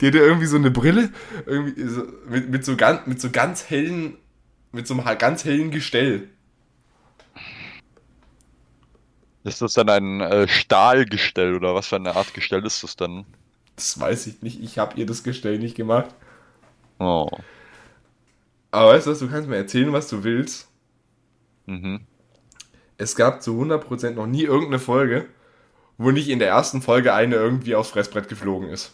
Die 0.00 0.06
hatte 0.06 0.18
irgendwie 0.18 0.46
so 0.46 0.56
eine 0.56 0.70
Brille, 0.70 1.10
irgendwie 1.46 1.82
so, 1.88 2.04
mit, 2.28 2.48
mit, 2.50 2.64
so 2.64 2.76
ganz, 2.76 3.06
mit 3.06 3.20
so 3.20 3.30
ganz 3.30 3.68
hellen, 3.68 4.16
mit 4.72 4.86
so 4.86 4.94
einem 4.94 5.18
ganz 5.18 5.44
hellen 5.44 5.70
Gestell. 5.70 6.28
Ist 9.44 9.62
das 9.62 9.74
dann 9.74 9.88
ein 9.88 10.20
äh, 10.20 10.48
Stahlgestell 10.48 11.54
oder 11.54 11.74
was 11.74 11.86
für 11.86 11.96
eine 11.96 12.16
Art 12.16 12.34
Gestell 12.34 12.64
ist 12.66 12.82
das 12.82 12.96
dann? 12.96 13.24
Das 13.76 13.98
weiß 13.98 14.26
ich 14.26 14.42
nicht. 14.42 14.60
Ich 14.62 14.78
habe 14.78 14.98
ihr 14.98 15.06
das 15.06 15.22
Gestell 15.22 15.58
nicht 15.58 15.76
gemacht. 15.76 16.14
Oh. 16.98 17.30
Aber 18.70 18.90
weißt 18.90 19.06
du 19.06 19.10
was, 19.12 19.18
du 19.20 19.28
kannst 19.28 19.48
mir 19.48 19.56
erzählen, 19.56 19.92
was 19.92 20.08
du 20.08 20.24
willst. 20.24 20.68
Mhm. 21.66 22.00
Es 22.96 23.14
gab 23.14 23.42
zu 23.42 23.52
100% 23.52 24.10
noch 24.10 24.26
nie 24.26 24.42
irgendeine 24.42 24.80
Folge, 24.80 25.26
wo 25.96 26.10
nicht 26.10 26.28
in 26.28 26.40
der 26.40 26.48
ersten 26.48 26.82
Folge 26.82 27.14
eine 27.14 27.36
irgendwie 27.36 27.74
aufs 27.74 27.90
Fressbrett 27.90 28.28
geflogen 28.28 28.68
ist. 28.68 28.92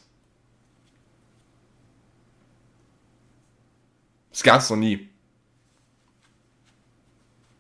Das 4.34 4.42
gab's 4.42 4.68
noch 4.68 4.76
nie. 4.76 5.08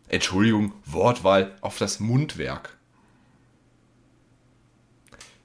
Entschuldigung, 0.08 0.72
Wortwahl 0.84 1.56
auf 1.60 1.78
das 1.78 2.00
Mundwerk. 2.00 2.76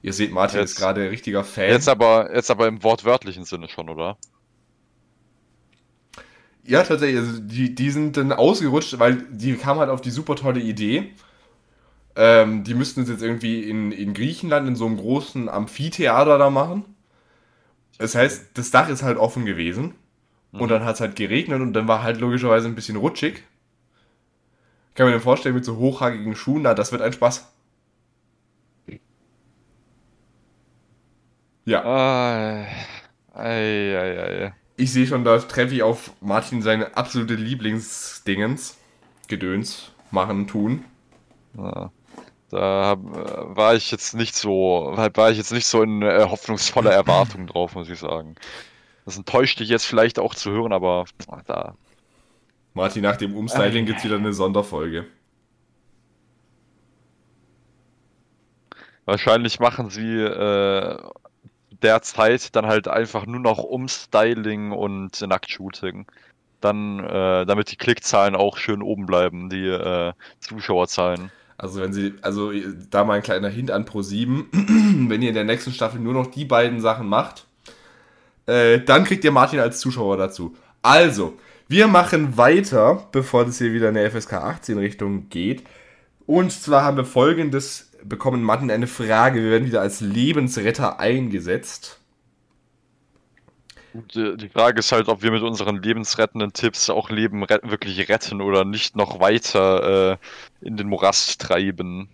Ihr 0.02 0.12
seht, 0.12 0.32
Martin 0.32 0.58
jetzt, 0.58 0.72
ist 0.72 0.76
gerade 0.76 1.08
richtiger 1.08 1.44
Fan. 1.44 1.68
Jetzt 1.68 1.88
aber, 1.88 2.34
jetzt 2.34 2.50
aber 2.50 2.66
im 2.66 2.82
wortwörtlichen 2.82 3.44
Sinne 3.44 3.68
schon, 3.68 3.88
oder? 3.88 4.18
Ja, 6.64 6.82
tatsächlich. 6.82 7.20
Also 7.20 7.38
die, 7.38 7.76
die 7.76 7.90
sind 7.92 8.16
dann 8.16 8.32
ausgerutscht, 8.32 8.98
weil 8.98 9.22
die 9.30 9.54
kam 9.54 9.78
halt 9.78 9.90
auf 9.90 10.00
die 10.00 10.10
super 10.10 10.34
tolle 10.34 10.58
Idee. 10.58 11.12
Ähm, 12.16 12.64
die 12.64 12.74
müssten 12.74 13.02
es 13.02 13.08
jetzt 13.08 13.22
irgendwie 13.22 13.70
in, 13.70 13.92
in 13.92 14.14
Griechenland 14.14 14.66
in 14.66 14.74
so 14.74 14.84
einem 14.84 14.96
großen 14.96 15.48
Amphitheater 15.48 16.38
da 16.38 16.50
machen. 16.50 16.96
Das 17.98 18.16
heißt, 18.16 18.50
das 18.54 18.72
Dach 18.72 18.88
ist 18.88 19.04
halt 19.04 19.16
offen 19.16 19.46
gewesen. 19.46 19.94
Und 20.52 20.62
mhm. 20.62 20.68
dann 20.68 20.84
hat 20.84 20.96
es 20.96 21.00
halt 21.00 21.16
geregnet 21.16 21.60
und 21.60 21.72
dann 21.72 21.88
war 21.88 22.02
halt 22.02 22.18
logischerweise 22.18 22.66
ein 22.66 22.74
bisschen 22.74 22.96
rutschig. 22.96 23.44
Kann 24.94 25.06
man 25.06 25.14
mir 25.14 25.20
vorstellen, 25.20 25.54
mit 25.54 25.64
so 25.64 25.76
hochhackigen 25.76 26.34
Schuhen, 26.34 26.62
na, 26.62 26.74
das 26.74 26.92
wird 26.92 27.02
ein 27.02 27.12
Spaß. 27.12 27.52
Ja. 31.64 31.84
Ei, 31.84 32.66
ei, 33.34 33.98
ei, 33.98 34.46
ei. 34.46 34.54
Ich 34.76 34.92
sehe 34.92 35.06
schon, 35.06 35.24
da 35.24 35.38
treffe 35.38 35.74
ich 35.74 35.82
auf 35.82 36.10
Martin 36.20 36.62
seine 36.62 36.96
absolute 36.96 37.34
Lieblingsdingens. 37.34 38.76
Gedöns 39.28 39.92
machen, 40.10 40.48
tun. 40.48 40.84
Ja. 41.56 41.92
Da 42.50 42.96
war 42.98 43.76
ich 43.76 43.92
jetzt 43.92 44.14
nicht 44.14 44.34
so, 44.34 44.92
war 44.96 45.30
ich 45.30 45.38
jetzt 45.38 45.52
nicht 45.52 45.66
so 45.66 45.82
in 45.82 46.02
äh, 46.02 46.26
hoffnungsvoller 46.28 46.90
Erwartung 46.90 47.46
drauf, 47.46 47.76
muss 47.76 47.88
ich 47.88 48.00
sagen. 48.00 48.34
Das 49.04 49.16
enttäuscht 49.16 49.60
dich 49.60 49.68
jetzt 49.68 49.86
vielleicht 49.86 50.18
auch 50.18 50.34
zu 50.34 50.50
hören, 50.50 50.72
aber 50.72 51.04
da. 51.46 51.74
Martin, 52.74 53.02
nach 53.02 53.16
dem 53.16 53.34
Umstyling 53.34 53.86
gibt 53.86 53.98
es 53.98 54.04
wieder 54.04 54.16
eine 54.16 54.32
Sonderfolge. 54.32 55.06
Wahrscheinlich 59.04 59.58
machen 59.58 59.90
sie 59.90 60.20
äh, 60.20 60.96
derzeit 61.82 62.54
dann 62.54 62.66
halt 62.66 62.86
einfach 62.86 63.26
nur 63.26 63.40
noch 63.40 63.58
Umstyling 63.58 64.72
und 64.72 65.20
Nacktshooting. 65.20 66.06
Dann, 66.60 67.00
äh, 67.00 67.46
damit 67.46 67.72
die 67.72 67.76
Klickzahlen 67.76 68.36
auch 68.36 68.58
schön 68.58 68.82
oben 68.82 69.06
bleiben, 69.06 69.48
die 69.48 69.66
äh, 69.66 70.12
Zuschauerzahlen. 70.40 71.32
Also 71.56 71.80
wenn 71.80 71.92
sie, 71.92 72.14
also 72.22 72.52
da 72.90 73.04
mal 73.04 73.14
ein 73.14 73.22
kleiner 73.22 73.48
Hint 73.48 73.70
an 73.70 73.84
Pro 73.84 74.02
7, 74.02 74.48
wenn 75.08 75.22
ihr 75.22 75.30
in 75.30 75.34
der 75.34 75.44
nächsten 75.44 75.72
Staffel 75.72 76.00
nur 76.00 76.14
noch 76.14 76.28
die 76.28 76.44
beiden 76.44 76.80
Sachen 76.80 77.08
macht, 77.08 77.48
Äh, 78.46 78.80
dann 78.80 79.04
kriegt 79.04 79.24
ihr 79.24 79.32
Martin 79.32 79.60
als 79.60 79.80
Zuschauer 79.80 80.16
dazu. 80.16 80.56
Also, 80.82 81.38
wir 81.68 81.86
machen 81.86 82.36
weiter, 82.36 83.06
bevor 83.12 83.44
das 83.44 83.58
hier 83.58 83.72
wieder 83.72 83.90
in 83.90 83.94
der 83.94 84.10
FSK 84.10 84.34
18 84.34 84.78
Richtung 84.78 85.28
geht. 85.28 85.62
Und 86.26 86.52
zwar 86.52 86.84
haben 86.84 86.96
wir 86.96 87.04
folgendes 87.04 87.90
bekommen, 88.04 88.42
Martin, 88.42 88.70
eine 88.70 88.86
Frage. 88.86 89.42
Wir 89.42 89.50
werden 89.50 89.66
wieder 89.66 89.80
als 89.80 90.00
Lebensretter 90.00 90.98
eingesetzt. 91.00 92.00
Die 93.92 94.48
Frage 94.48 94.78
ist 94.78 94.92
halt, 94.92 95.08
ob 95.08 95.22
wir 95.22 95.32
mit 95.32 95.42
unseren 95.42 95.82
lebensrettenden 95.82 96.52
Tipps 96.52 96.90
auch 96.90 97.10
Leben 97.10 97.40
wirklich 97.40 98.08
retten 98.08 98.40
oder 98.40 98.64
nicht 98.64 98.94
noch 98.94 99.18
weiter 99.18 100.12
äh, 100.12 100.66
in 100.66 100.76
den 100.76 100.88
Morast 100.88 101.40
treiben. 101.40 102.08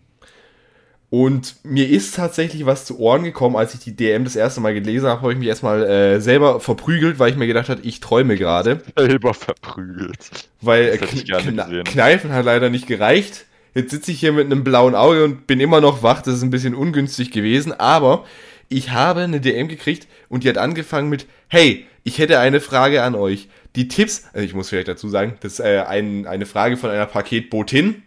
Und 1.09 1.57
mir 1.63 1.89
ist 1.89 2.17
tatsächlich 2.17 2.67
was 2.67 2.85
zu 2.85 2.99
Ohren 2.99 3.23
gekommen, 3.23 3.55
als 3.55 3.75
ich 3.75 3.81
die 3.81 3.95
DM 3.95 4.25
das 4.25 4.35
erste 4.35 4.61
Mal 4.61 4.75
gelesen 4.75 5.09
habe, 5.09 5.23
habe 5.23 5.33
ich 5.33 5.39
mich 5.39 5.47
erstmal 5.47 5.85
äh, 5.85 6.21
selber 6.21 6.59
verprügelt, 6.59 7.21
weil 7.21 7.31
ich 7.31 7.37
mir 7.37 7.47
gedacht 7.47 7.69
habe, 7.69 7.81
ich 7.83 8.01
träume 8.01 8.37
gerade. 8.37 8.83
Selber 8.99 9.33
verprügelt. 9.33 10.49
Weil 10.61 10.99
Kn 10.99 11.85
Kneifen 11.85 12.33
hat 12.33 12.45
leider 12.45 12.71
nicht 12.71 12.89
gereicht. 12.89 13.47
Jetzt 13.75 13.93
sitze 13.93 14.11
ich 14.11 14.19
hier 14.19 14.33
mit 14.33 14.47
einem 14.47 14.65
blauen 14.65 14.95
Auge 14.95 15.23
und 15.23 15.47
bin 15.47 15.61
immer 15.61 15.81
noch 15.81 16.03
wach. 16.03 16.23
Das 16.23 16.35
ist 16.35 16.43
ein 16.43 16.51
bisschen 16.51 16.75
ungünstig 16.75 17.31
gewesen, 17.31 17.73
aber 17.73 18.25
ich 18.69 18.91
habe 18.91 19.21
eine 19.21 19.41
DM 19.41 19.69
gekriegt 19.69 20.09
und 20.29 20.43
die 20.43 20.49
hat 20.49 20.59
angefangen 20.59 21.09
mit, 21.09 21.27
hey, 21.49 21.87
ich 22.03 22.19
hätte 22.19 22.41
eine 22.41 22.61
Frage 22.61 23.03
an 23.03 23.15
euch. 23.15 23.49
Die 23.77 23.87
Tipps, 23.89 24.25
also 24.33 24.45
ich 24.45 24.55
muss 24.55 24.71
vielleicht 24.71 24.89
dazu 24.89 25.09
sagen, 25.09 25.37
das 25.41 25.55
ist 25.55 25.61
äh, 25.61 25.85
ein, 25.87 26.27
eine 26.27 26.47
Frage 26.47 26.77
von 26.77 26.91
einer 26.91 27.07
Paketbotin. 27.07 28.03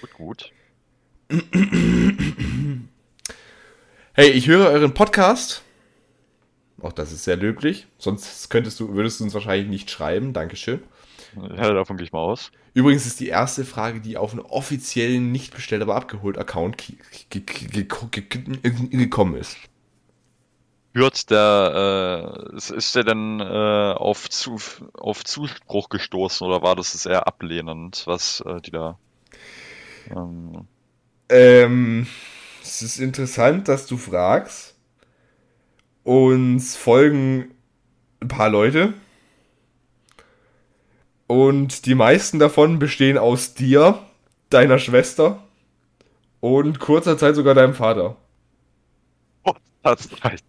Gut, 0.00 0.12
gut. 0.12 0.52
Hey, 4.14 4.30
ich 4.30 4.48
höre 4.48 4.70
euren 4.70 4.94
Podcast. 4.94 5.62
Auch 6.80 6.94
das 6.94 7.12
ist 7.12 7.24
sehr 7.24 7.36
löblich. 7.36 7.86
Sonst 7.98 8.48
könntest 8.48 8.80
du, 8.80 8.94
würdest 8.94 9.20
du 9.20 9.24
uns 9.24 9.34
wahrscheinlich 9.34 9.68
nicht 9.68 9.90
schreiben. 9.90 10.32
Dankeschön. 10.32 10.82
Ja, 11.36 11.74
davon 11.74 11.98
gehe 11.98 12.06
ich 12.06 12.12
mal 12.12 12.20
aus. 12.20 12.50
Übrigens 12.72 13.04
ist 13.04 13.20
die 13.20 13.28
erste 13.28 13.66
Frage, 13.66 14.00
die 14.00 14.16
auf 14.16 14.32
einen 14.32 14.40
offiziellen, 14.40 15.30
nicht 15.30 15.54
bestellt, 15.54 15.82
aber 15.82 15.96
abgeholt 15.96 16.38
Account 16.38 16.82
gekommen 17.28 19.34
ist. 19.34 19.58
Hört 20.94 21.30
der, 21.30 22.48
äh, 22.54 22.56
ist 22.56 22.94
der 22.94 23.04
denn 23.04 23.40
äh, 23.40 23.44
auf, 23.44 24.30
zu, 24.30 24.56
auf 24.94 25.24
Zuspruch 25.24 25.90
gestoßen 25.90 26.46
oder 26.46 26.62
war 26.62 26.74
das 26.74 27.04
eher 27.04 27.26
ablehnend, 27.26 28.04
was 28.06 28.40
äh, 28.46 28.62
die 28.62 28.70
da. 28.70 28.98
Ähm, 30.10 30.66
ähm, 31.28 32.06
es 32.62 32.82
ist 32.82 32.98
interessant, 32.98 33.68
dass 33.68 33.86
du 33.86 33.96
fragst. 33.96 34.74
Uns 36.04 36.76
folgen 36.76 37.54
ein 38.20 38.28
paar 38.28 38.50
Leute. 38.50 38.94
Und 41.26 41.84
die 41.84 41.94
meisten 41.94 42.38
davon 42.38 42.78
bestehen 42.78 43.18
aus 43.18 43.54
dir, 43.54 44.02
deiner 44.48 44.78
Schwester 44.78 45.42
und 46.40 46.78
kurzer 46.78 47.18
Zeit 47.18 47.34
sogar 47.34 47.54
deinem 47.54 47.74
Vater. 47.74 48.16
Oh, 49.44 49.52
das 49.82 50.08
reicht. 50.24 50.46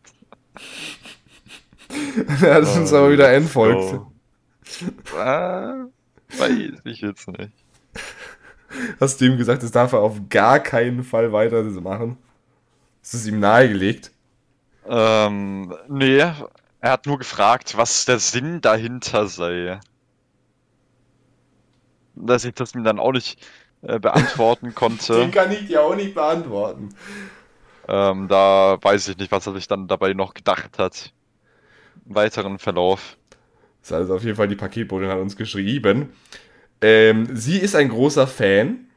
er 2.42 2.56
hat 2.56 2.78
uns 2.78 2.94
aber 2.94 3.12
wieder 3.12 3.32
entfolgt. 3.34 3.90
So. 3.90 5.18
Ah, 5.18 5.88
weiß 6.38 6.82
ich 6.86 7.02
jetzt 7.02 7.28
nicht. 7.28 7.59
Hast 9.00 9.20
du 9.20 9.26
ihm 9.26 9.38
gesagt, 9.38 9.64
das 9.64 9.72
darf 9.72 9.94
er 9.94 10.00
auf 10.00 10.20
gar 10.30 10.60
keinen 10.60 11.04
Fall 11.04 11.32
weiter 11.32 11.64
machen? 11.64 12.18
Ist 13.02 13.14
es 13.14 13.28
ihm 13.28 13.40
nahegelegt? 13.40 14.12
Ähm, 14.88 15.74
nee. 15.88 16.20
Er 16.82 16.92
hat 16.92 17.06
nur 17.06 17.18
gefragt, 17.18 17.76
was 17.78 18.06
der 18.06 18.20
Sinn 18.20 18.62
dahinter 18.62 19.28
sei. 19.28 19.80
Dass 22.16 22.46
ich 22.46 22.54
das 22.54 22.74
ihm 22.74 22.84
dann 22.84 23.00
auch 23.00 23.12
nicht 23.12 23.46
äh, 23.82 24.00
beantworten 24.00 24.76
konnte. 24.76 25.14
Den 25.20 25.32
kann 25.32 25.52
ich 25.52 25.68
dir 25.68 25.84
auch 25.84 25.96
nicht 25.96 26.14
beantworten. 26.14 26.90
Ähm, 27.88 28.28
da 28.28 28.78
weiß 28.82 29.08
ich 29.10 29.18
nicht, 29.18 29.32
was 29.32 29.48
er 29.48 29.54
sich 29.54 29.68
dann 29.68 29.88
dabei 29.88 30.14
noch 30.14 30.34
gedacht 30.34 30.78
hat. 30.78 31.14
Im 32.06 32.16
weiteren 32.16 32.60
Verlauf. 32.60 33.18
Das 33.82 33.92
ist 33.92 33.96
also 33.96 34.16
auf 34.16 34.24
jeden 34.24 34.36
Fall 34.36 34.48
die 34.48 34.56
Paketbotin 34.56 35.10
hat 35.10 35.20
uns 35.20 35.36
geschrieben. 35.36 36.14
Ähm, 36.82 37.36
sie 37.36 37.58
ist 37.58 37.76
ein 37.76 37.90
großer 37.90 38.28
Fan. 38.28 38.88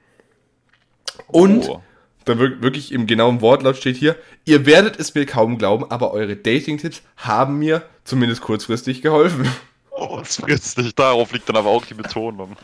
Und 1.26 1.68
oh. 1.68 1.82
dann 2.24 2.38
wirklich 2.38 2.92
im 2.92 3.06
genauen 3.06 3.40
Wortlaut 3.40 3.76
steht 3.76 3.96
hier, 3.96 4.16
ihr 4.44 4.66
werdet 4.66 4.98
es 4.98 5.14
mir 5.14 5.26
kaum 5.26 5.58
glauben, 5.58 5.90
aber 5.90 6.12
eure 6.12 6.36
Dating-Tipps 6.36 7.02
haben 7.16 7.58
mir 7.58 7.84
zumindest 8.04 8.42
kurzfristig 8.42 9.02
geholfen. 9.02 9.48
Kurzfristig, 9.90 10.94
darauf 10.94 11.32
liegt 11.32 11.48
dann 11.48 11.56
aber 11.56 11.70
auch 11.70 11.84
die 11.84 11.94
Betonung. 11.94 12.56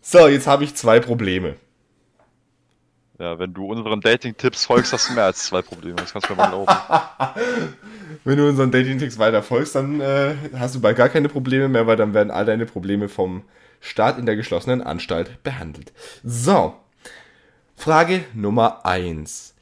so, 0.00 0.28
jetzt 0.28 0.46
habe 0.46 0.64
ich 0.64 0.74
zwei 0.74 1.00
Probleme. 1.00 1.56
Ja, 3.18 3.38
wenn 3.38 3.54
du 3.54 3.66
unseren 3.66 4.00
Dating-Tipps 4.00 4.66
folgst, 4.66 4.92
hast 4.92 5.08
du 5.08 5.14
mehr 5.14 5.24
als 5.24 5.44
zwei 5.44 5.62
Probleme. 5.62 5.96
Das 5.96 6.12
kannst 6.12 6.28
du 6.28 6.34
mir 6.34 6.38
mal 6.38 6.48
glauben. 6.48 6.72
wenn 8.24 8.38
du 8.38 8.48
unseren 8.48 8.72
Dating-Tipps 8.72 9.18
weiter 9.18 9.42
folgst, 9.42 9.76
dann 9.76 10.00
äh, 10.00 10.34
hast 10.56 10.74
du 10.74 10.80
bald 10.80 10.96
gar 10.96 11.08
keine 11.08 11.28
Probleme 11.28 11.68
mehr, 11.68 11.86
weil 11.86 11.96
dann 11.96 12.12
werden 12.12 12.32
all 12.32 12.44
deine 12.44 12.66
Probleme 12.66 13.08
vom 13.08 13.44
Start 13.80 14.18
in 14.18 14.26
der 14.26 14.34
geschlossenen 14.34 14.82
Anstalt 14.82 15.42
behandelt. 15.44 15.92
So, 16.24 16.74
Frage 17.76 18.24
Nummer 18.34 18.84
eins. 18.84 19.54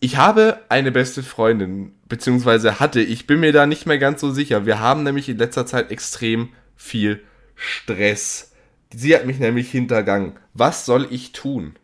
Ich 0.00 0.16
habe 0.16 0.60
eine 0.68 0.92
beste 0.92 1.24
Freundin, 1.24 1.92
beziehungsweise 2.08 2.78
hatte, 2.78 3.00
ich 3.00 3.26
bin 3.26 3.40
mir 3.40 3.52
da 3.52 3.66
nicht 3.66 3.86
mehr 3.86 3.98
ganz 3.98 4.20
so 4.20 4.30
sicher. 4.30 4.66
Wir 4.66 4.78
haben 4.78 5.02
nämlich 5.02 5.28
in 5.28 5.38
letzter 5.38 5.66
Zeit 5.66 5.90
extrem 5.90 6.50
viel 6.76 7.22
Stress. 7.56 8.52
Sie 8.94 9.14
hat 9.16 9.26
mich 9.26 9.40
nämlich 9.40 9.70
hintergangen. 9.70 10.34
Was 10.54 10.86
soll 10.86 11.08
ich 11.10 11.32
tun? 11.32 11.74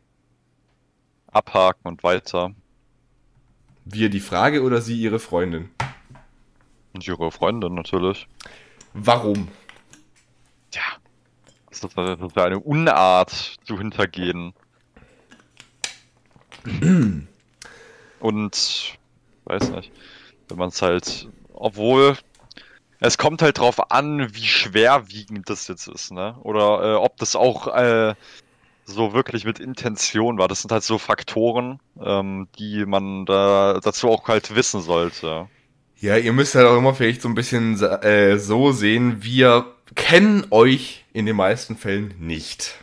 Abhaken 1.34 1.88
und 1.88 2.02
weiter. 2.02 2.54
Wir 3.84 4.08
die 4.08 4.20
Frage 4.20 4.62
oder 4.62 4.80
sie 4.80 4.98
ihre 5.00 5.18
Freundin? 5.18 5.70
Und 6.94 7.06
ihre 7.06 7.30
Freundin 7.30 7.74
natürlich. 7.74 8.26
Warum? 8.94 9.48
Ja. 10.72 10.82
Das 11.68 11.82
ist, 11.82 11.96
das 11.96 12.20
ist 12.20 12.38
eine 12.38 12.60
Unart 12.60 13.58
zu 13.64 13.76
hintergehen. 13.78 14.54
und 18.20 18.98
weiß 19.44 19.70
nicht, 19.70 19.92
wenn 20.48 20.58
man 20.58 20.68
es 20.68 20.80
halt, 20.80 21.28
obwohl 21.52 22.16
es 23.00 23.18
kommt 23.18 23.42
halt 23.42 23.58
drauf 23.58 23.90
an, 23.90 24.34
wie 24.34 24.46
schwerwiegend 24.46 25.50
das 25.50 25.68
jetzt 25.68 25.88
ist, 25.88 26.10
ne? 26.10 26.36
Oder 26.42 26.94
äh, 26.94 26.94
ob 26.94 27.18
das 27.18 27.36
auch 27.36 27.66
äh, 27.66 28.14
so 28.84 29.12
wirklich 29.12 29.44
mit 29.44 29.58
Intention 29.58 30.38
war. 30.38 30.48
Das 30.48 30.62
sind 30.62 30.72
halt 30.72 30.82
so 30.82 30.98
Faktoren, 30.98 31.80
ähm, 32.02 32.48
die 32.58 32.84
man 32.86 33.26
da 33.26 33.80
dazu 33.82 34.08
auch 34.08 34.28
halt 34.28 34.54
wissen 34.54 34.80
sollte. 34.80 35.48
Ja, 36.00 36.16
ihr 36.16 36.32
müsst 36.32 36.54
halt 36.54 36.66
auch 36.66 36.76
immer 36.76 36.94
vielleicht 36.94 37.22
so 37.22 37.28
ein 37.28 37.34
bisschen 37.34 37.80
äh, 37.80 38.38
so 38.38 38.72
sehen, 38.72 39.22
wir 39.22 39.66
kennen 39.94 40.46
euch 40.50 41.04
in 41.12 41.26
den 41.26 41.36
meisten 41.36 41.76
Fällen 41.76 42.14
nicht. 42.18 42.74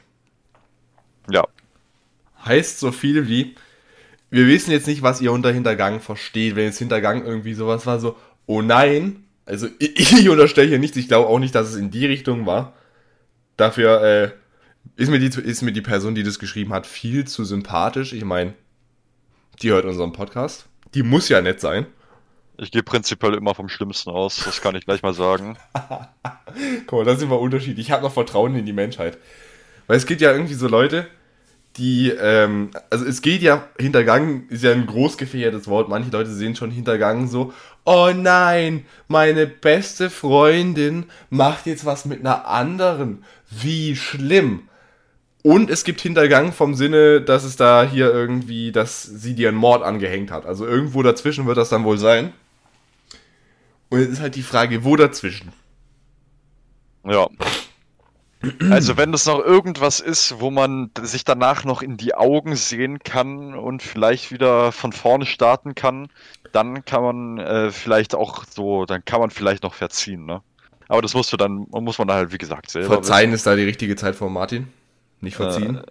Ja. 1.30 1.47
Heißt 2.45 2.80
so 2.80 2.91
viel 2.91 3.28
wie, 3.28 3.56
wir 4.32 4.47
wissen 4.47 4.72
jetzt 4.72 4.88
nicht, 4.88 5.04
was 5.04 5.22
ihr 5.22 5.32
unter 5.32 5.52
Hintergang 5.52 5.99
versteht. 5.99 6.56
Wenn 6.56 6.66
jetzt 6.66 6.80
Hintergang 6.80 7.24
irgendwie 7.24 7.54
sowas 7.54 7.86
war, 7.86 7.99
so, 7.99 8.16
oh 8.47 8.62
nein, 8.62 9.26
also 9.45 9.68
ich, 9.80 10.14
ich 10.14 10.30
unterstelle 10.30 10.70
hier 10.70 10.80
nichts, 10.80 10.97
ich 10.97 11.08
glaube 11.08 11.28
auch 11.28 11.39
nicht, 11.39 11.54
dass 11.54 11.70
es 11.70 11.76
in 11.76 11.91
die 11.91 12.06
Richtung 12.06 12.45
war. 12.45 12.74
Dafür, 13.58 14.02
äh, 14.02 14.32
ist 14.96 15.10
mir, 15.10 15.20
die, 15.20 15.28
ist 15.28 15.62
mir 15.62 15.72
die 15.72 15.82
Person, 15.82 16.16
die 16.16 16.24
das 16.24 16.40
geschrieben 16.40 16.74
hat, 16.74 16.86
viel 16.86 17.26
zu 17.26 17.44
sympathisch. 17.44 18.14
Ich 18.14 18.26
meine, 18.26 18.54
die 19.62 19.72
hört 19.72 19.86
unseren 19.86 20.12
Podcast. 20.12 20.68
Die 20.94 21.04
muss 21.04 21.30
ja 21.30 21.42
nett 21.42 21.62
sein. 21.62 21.86
Ich 22.58 22.72
gehe 22.72 22.84
prinzipiell 22.84 23.34
immer 23.34 23.56
vom 23.56 23.70
Schlimmsten 23.70 24.12
aus, 24.12 24.42
das 24.46 24.62
kann 24.62 24.76
ich 24.76 24.86
gleich 24.86 25.02
mal 25.02 25.14
sagen. 25.14 25.58
Guck 26.86 27.00
mal, 27.00 27.06
da 27.06 27.16
sind 27.16 27.30
wir 27.30 27.40
unterschiedlich. 27.40 27.88
Ich 27.88 27.92
habe 27.92 28.04
noch 28.04 28.14
Vertrauen 28.14 28.56
in 28.56 28.66
die 28.66 28.74
Menschheit. 28.74 29.18
Weil 29.88 29.98
es 29.98 30.06
gibt 30.06 30.22
ja 30.22 30.32
irgendwie 30.32 30.54
so 30.54 30.68
Leute, 30.68 31.08
die, 31.78 32.10
ähm, 32.10 32.72
also 32.90 33.06
es 33.06 33.22
geht 33.22 33.42
ja, 33.42 33.68
Hintergang 33.80 34.48
ist 34.50 34.64
ja 34.64 34.72
ein 34.74 34.86
groß 34.86 35.18
gefährdetes 35.18 35.68
Wort. 35.68 35.90
Manche 35.90 36.12
Leute 36.12 36.32
sehen 36.32 36.56
schon 36.56 36.70
Hintergang 36.70 37.28
so, 37.28 37.54
oh 37.86 38.12
nein, 38.14 38.86
meine 39.08 39.48
beste 39.48 40.10
Freundin 40.10 41.06
macht 41.30 41.66
jetzt 41.66 41.86
was 41.86 42.06
mit 42.06 42.20
einer 42.20 42.48
anderen. 42.48 43.24
Wie 43.50 43.96
schlimm. 43.96 44.68
Und 45.44 45.70
es 45.70 45.84
gibt 45.84 46.02
Hintergang 46.02 46.54
vom 46.54 46.76
Sinne, 46.76 47.22
dass 47.22 47.44
es 47.44 47.56
da 47.56 47.84
hier 47.84 48.12
irgendwie, 48.12 48.72
dass 48.72 49.04
sie 49.04 49.34
dir 49.34 49.50
einen 49.50 49.58
Mord 49.58 49.84
angehängt 49.84 50.30
hat. 50.30 50.46
Also 50.46 50.68
irgendwo 50.68 51.02
dazwischen 51.02 51.48
wird 51.48 51.58
das 51.58 51.70
dann 51.70 51.84
wohl 51.84 51.98
sein. 51.98 52.34
Und 53.89 54.00
jetzt 54.00 54.12
ist 54.12 54.22
halt 54.22 54.36
die 54.36 54.44
Frage, 54.44 54.84
wo 54.84 54.96
dazwischen? 54.96 55.52
Ja. 57.04 57.28
Also 58.72 58.98
wenn 58.98 59.14
es 59.14 59.26
noch 59.26 59.39
irgendwas 59.39 60.00
ist, 60.00 60.39
wo 60.39 60.50
man 60.50 60.89
sich 61.02 61.24
danach 61.24 61.64
noch 61.64 61.82
in 61.82 61.98
die 61.98 62.16
Augen 62.16 62.56
sehen 62.56 63.00
kann 63.00 63.54
und 63.54 63.84
vielleicht 63.84 64.32
wieder 64.32 64.72
von 64.72 64.94
vorne 64.94 65.26
starten 65.26 65.76
kann, 65.76 66.10
dann 66.52 66.84
kann 66.86 67.04
man 67.04 67.38
äh, 67.38 67.72
vielleicht 67.72 68.16
auch 68.16 68.46
so, 68.50 68.86
dann 68.86 69.06
kann 69.06 69.20
man 69.20 69.30
vielleicht 69.30 69.64
noch 69.64 69.74
verziehen, 69.74 70.26
ne? 70.26 70.42
Aber 70.88 71.02
das 71.02 71.14
musst 71.14 71.32
du 71.32 71.38
dann, 71.38 71.68
muss 71.70 72.00
man 72.00 72.12
halt, 72.12 72.34
wie 72.34 72.38
gesagt, 72.38 72.70
selber. 72.70 72.96
Verzeihen 72.96 73.32
wissen. 73.32 73.36
ist 73.36 73.48
da 73.48 73.56
die 73.56 73.64
richtige 73.64 73.96
Zeit 73.96 74.16
von 74.16 74.34
Martin. 74.34 74.68
Nicht 75.22 75.36
verziehen. 75.36 75.78
Äh, 75.78 75.84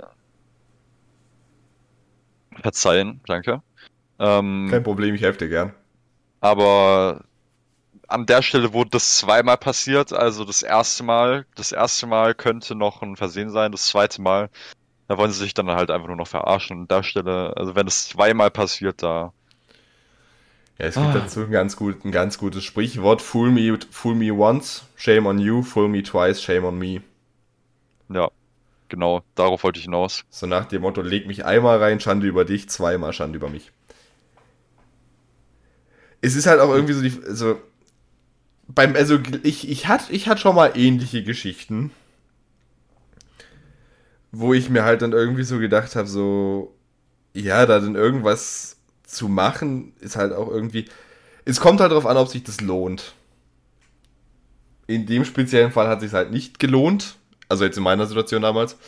verzeihen, 2.60 3.20
danke. 3.26 3.62
Ähm, 4.18 4.68
Kein 4.70 4.82
Problem, 4.82 5.14
ich 5.14 5.22
helfe 5.22 5.38
dir 5.38 5.48
gern. 5.48 5.72
Aber 6.40 7.24
an 8.08 8.26
der 8.26 8.42
Stelle 8.42 8.72
wurde 8.72 8.90
das 8.90 9.16
zweimal 9.16 9.56
passiert. 9.56 10.12
Also 10.12 10.44
das 10.44 10.62
erste 10.62 11.04
Mal, 11.04 11.46
das 11.54 11.72
erste 11.72 12.06
Mal 12.06 12.34
könnte 12.34 12.74
noch 12.74 13.02
ein 13.02 13.16
Versehen 13.16 13.50
sein, 13.50 13.72
das 13.72 13.86
zweite 13.86 14.20
Mal, 14.20 14.50
da 15.08 15.16
wollen 15.16 15.32
sie 15.32 15.40
sich 15.40 15.54
dann 15.54 15.70
halt 15.70 15.90
einfach 15.90 16.08
nur 16.08 16.16
noch 16.16 16.28
verarschen. 16.28 16.80
An 16.80 16.88
der 16.88 17.02
Stelle, 17.02 17.56
also 17.56 17.74
wenn 17.74 17.86
es 17.86 18.08
zweimal 18.08 18.50
passiert, 18.50 19.02
da. 19.02 19.32
Ja, 20.78 20.86
es 20.86 20.94
gibt 20.94 21.06
ah. 21.06 21.12
dazu 21.12 21.40
ein 21.40 21.50
ganz, 21.50 21.76
gut, 21.76 22.04
ein 22.04 22.12
ganz 22.12 22.38
gutes 22.38 22.64
Sprichwort. 22.64 23.22
Fool 23.22 23.50
me, 23.50 23.78
fool 23.90 24.14
me 24.14 24.32
once, 24.32 24.84
shame 24.96 25.26
on 25.26 25.38
you, 25.38 25.62
fool 25.62 25.88
me 25.88 26.02
twice, 26.02 26.42
shame 26.42 26.64
on 26.64 26.78
me. 26.78 27.02
Ja, 28.08 28.28
genau, 28.90 29.22
darauf 29.34 29.64
wollte 29.64 29.78
ich 29.78 29.84
hinaus. 29.84 30.24
So 30.28 30.46
nach 30.46 30.66
dem 30.66 30.82
Motto, 30.82 31.00
leg 31.00 31.26
mich 31.26 31.44
einmal 31.44 31.78
rein, 31.78 32.00
Schande 32.00 32.26
über 32.26 32.44
dich, 32.44 32.68
zweimal 32.68 33.12
Schande 33.12 33.36
über 33.36 33.48
mich. 33.48 33.72
Es 36.20 36.34
ist 36.36 36.46
halt 36.46 36.60
auch 36.60 36.70
irgendwie 36.70 36.92
so 36.92 37.00
die, 37.00 37.26
also 37.26 37.58
beim, 38.68 38.94
also 38.94 39.18
ich, 39.42 39.68
ich 39.68 39.88
hatte 39.88 40.12
ich 40.12 40.28
hat 40.28 40.38
schon 40.38 40.54
mal 40.54 40.72
ähnliche 40.76 41.22
Geschichten, 41.24 41.90
wo 44.32 44.52
ich 44.52 44.70
mir 44.70 44.84
halt 44.84 45.02
dann 45.02 45.12
irgendwie 45.12 45.42
so 45.44 45.58
gedacht 45.58 45.96
habe, 45.96 46.06
so, 46.06 46.74
ja, 47.34 47.66
da 47.66 47.80
dann 47.80 47.94
irgendwas 47.94 48.76
zu 49.04 49.28
machen, 49.28 49.92
ist 50.00 50.16
halt 50.16 50.32
auch 50.32 50.48
irgendwie, 50.48 50.86
es 51.44 51.60
kommt 51.60 51.80
halt 51.80 51.90
darauf 51.90 52.06
an, 52.06 52.16
ob 52.16 52.28
sich 52.28 52.44
das 52.44 52.60
lohnt. 52.60 53.14
In 54.86 55.06
dem 55.06 55.24
speziellen 55.24 55.72
Fall 55.72 55.88
hat 55.88 56.00
sich 56.00 56.12
halt 56.12 56.30
nicht 56.30 56.58
gelohnt, 56.58 57.16
also 57.50 57.64
jetzt 57.64 57.76
in 57.76 57.82
meiner 57.82 58.06
Situation 58.06 58.42
damals. 58.42 58.78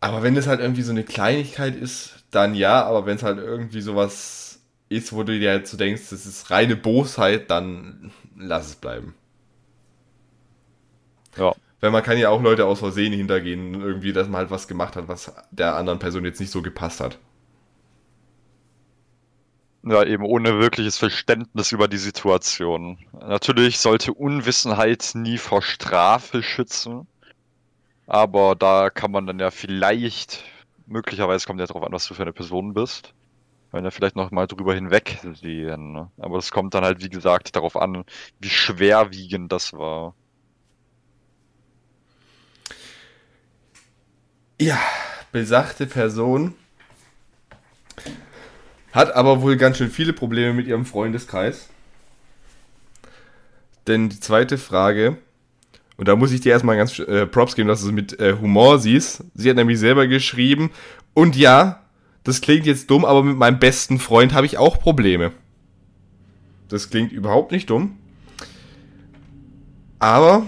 Aber 0.00 0.22
wenn 0.22 0.36
es 0.36 0.46
halt 0.46 0.60
irgendwie 0.60 0.82
so 0.82 0.90
eine 0.90 1.04
Kleinigkeit 1.04 1.74
ist, 1.74 2.24
dann 2.30 2.54
ja, 2.54 2.84
aber 2.84 3.06
wenn 3.06 3.16
es 3.16 3.22
halt 3.22 3.38
irgendwie 3.38 3.80
sowas 3.80 4.60
ist, 4.88 5.12
wo 5.12 5.22
du 5.22 5.38
dir 5.38 5.50
halt 5.50 5.66
so 5.66 5.76
denkst, 5.76 6.10
das 6.10 6.26
ist 6.26 6.50
reine 6.50 6.76
Bosheit, 6.76 7.50
dann 7.50 8.12
lass 8.36 8.66
es 8.66 8.76
bleiben. 8.76 9.14
Ja. 11.36 11.54
Weil 11.80 11.92
man 11.92 12.02
kann 12.02 12.18
ja 12.18 12.30
auch 12.30 12.42
Leute 12.42 12.66
aus 12.66 12.80
Versehen 12.80 13.12
hintergehen, 13.12 13.80
irgendwie, 13.80 14.12
dass 14.12 14.26
man 14.26 14.38
halt 14.38 14.50
was 14.50 14.66
gemacht 14.66 14.96
hat, 14.96 15.06
was 15.06 15.32
der 15.52 15.76
anderen 15.76 16.00
Person 16.00 16.24
jetzt 16.24 16.40
nicht 16.40 16.50
so 16.50 16.60
gepasst 16.60 17.00
hat. 17.00 17.18
Ja, 19.84 20.04
eben 20.04 20.24
ohne 20.24 20.58
wirkliches 20.58 20.98
Verständnis 20.98 21.70
über 21.70 21.86
die 21.86 21.98
Situation. 21.98 22.98
Natürlich 23.12 23.78
sollte 23.78 24.12
Unwissenheit 24.12 25.12
nie 25.14 25.38
vor 25.38 25.62
Strafe 25.62 26.42
schützen, 26.42 27.06
aber 28.08 28.56
da 28.56 28.88
kann 28.88 29.10
man 29.10 29.26
dann 29.26 29.38
ja 29.38 29.50
vielleicht, 29.50 30.42
möglicherweise 30.86 31.46
kommt 31.46 31.60
ja 31.60 31.66
darauf 31.66 31.82
an, 31.82 31.92
was 31.92 32.08
du 32.08 32.14
für 32.14 32.22
eine 32.22 32.32
Person 32.32 32.72
bist, 32.72 33.12
wenn 33.70 33.84
wir 33.84 33.90
vielleicht 33.90 34.16
noch 34.16 34.30
mal 34.30 34.46
drüber 34.46 34.74
hinwegsehen. 34.74 35.92
Ne? 35.92 36.10
Aber 36.16 36.38
es 36.38 36.50
kommt 36.50 36.72
dann 36.72 36.84
halt, 36.84 37.02
wie 37.02 37.10
gesagt, 37.10 37.54
darauf 37.54 37.76
an, 37.76 38.04
wie 38.40 38.48
schwerwiegend 38.48 39.52
das 39.52 39.74
war. 39.74 40.14
Ja, 44.58 44.80
besagte 45.30 45.86
Person 45.86 46.54
hat 48.92 49.14
aber 49.14 49.42
wohl 49.42 49.58
ganz 49.58 49.76
schön 49.76 49.90
viele 49.90 50.14
Probleme 50.14 50.54
mit 50.54 50.66
ihrem 50.66 50.86
Freundeskreis. 50.86 51.68
Denn 53.86 54.08
die 54.08 54.18
zweite 54.18 54.56
Frage, 54.56 55.18
und 55.98 56.08
da 56.08 56.16
muss 56.16 56.32
ich 56.32 56.40
dir 56.40 56.52
erstmal 56.52 56.76
ganz 56.76 56.98
äh, 57.00 57.26
Props 57.26 57.56
geben, 57.56 57.68
dass 57.68 57.82
du 57.82 57.88
es 57.88 57.92
mit 57.92 58.18
äh, 58.20 58.36
Humor 58.40 58.78
siehst. 58.78 59.24
Sie 59.34 59.50
hat 59.50 59.56
nämlich 59.56 59.78
selber 59.78 60.06
geschrieben, 60.06 60.70
und 61.12 61.36
ja, 61.36 61.82
das 62.22 62.40
klingt 62.40 62.64
jetzt 62.64 62.88
dumm, 62.88 63.04
aber 63.04 63.24
mit 63.24 63.36
meinem 63.36 63.58
besten 63.58 63.98
Freund 63.98 64.32
habe 64.32 64.46
ich 64.46 64.56
auch 64.56 64.78
Probleme. 64.78 65.32
Das 66.68 66.88
klingt 66.90 67.10
überhaupt 67.10 67.50
nicht 67.50 67.68
dumm. 67.68 67.98
Aber 69.98 70.46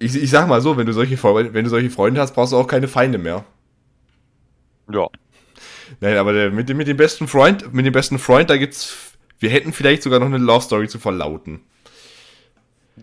ich, 0.00 0.16
ich 0.16 0.30
sag 0.30 0.48
mal 0.48 0.60
so, 0.60 0.76
wenn 0.76 0.86
du 0.86 0.92
solche 0.92 1.22
wenn 1.22 1.64
du 1.64 1.70
solche 1.70 1.90
Freunde 1.90 2.20
hast, 2.20 2.34
brauchst 2.34 2.52
du 2.52 2.56
auch 2.56 2.66
keine 2.66 2.88
Feinde 2.88 3.18
mehr. 3.18 3.44
Ja. 4.92 5.06
Nein, 6.00 6.16
aber 6.16 6.32
der, 6.32 6.50
mit, 6.50 6.68
dem, 6.68 6.76
mit 6.76 6.88
dem 6.88 6.96
besten 6.96 7.28
Freund, 7.28 7.72
mit 7.72 7.86
dem 7.86 7.92
besten 7.92 8.18
Freund, 8.18 8.50
da 8.50 8.56
gibt's, 8.56 9.09
wir 9.40 9.50
hätten 9.50 9.72
vielleicht 9.72 10.02
sogar 10.02 10.20
noch 10.20 10.26
eine 10.26 10.38
Love 10.38 10.62
Story 10.62 10.88
zu 10.88 10.98
verlauten. 10.98 11.60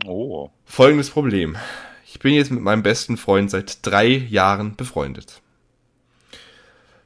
Oh. 0.05 0.49
Folgendes 0.65 1.09
Problem. 1.09 1.57
Ich 2.05 2.19
bin 2.19 2.33
jetzt 2.33 2.51
mit 2.51 2.61
meinem 2.61 2.83
besten 2.83 3.17
Freund 3.17 3.51
seit 3.51 3.85
drei 3.85 4.07
Jahren 4.07 4.75
befreundet. 4.75 5.41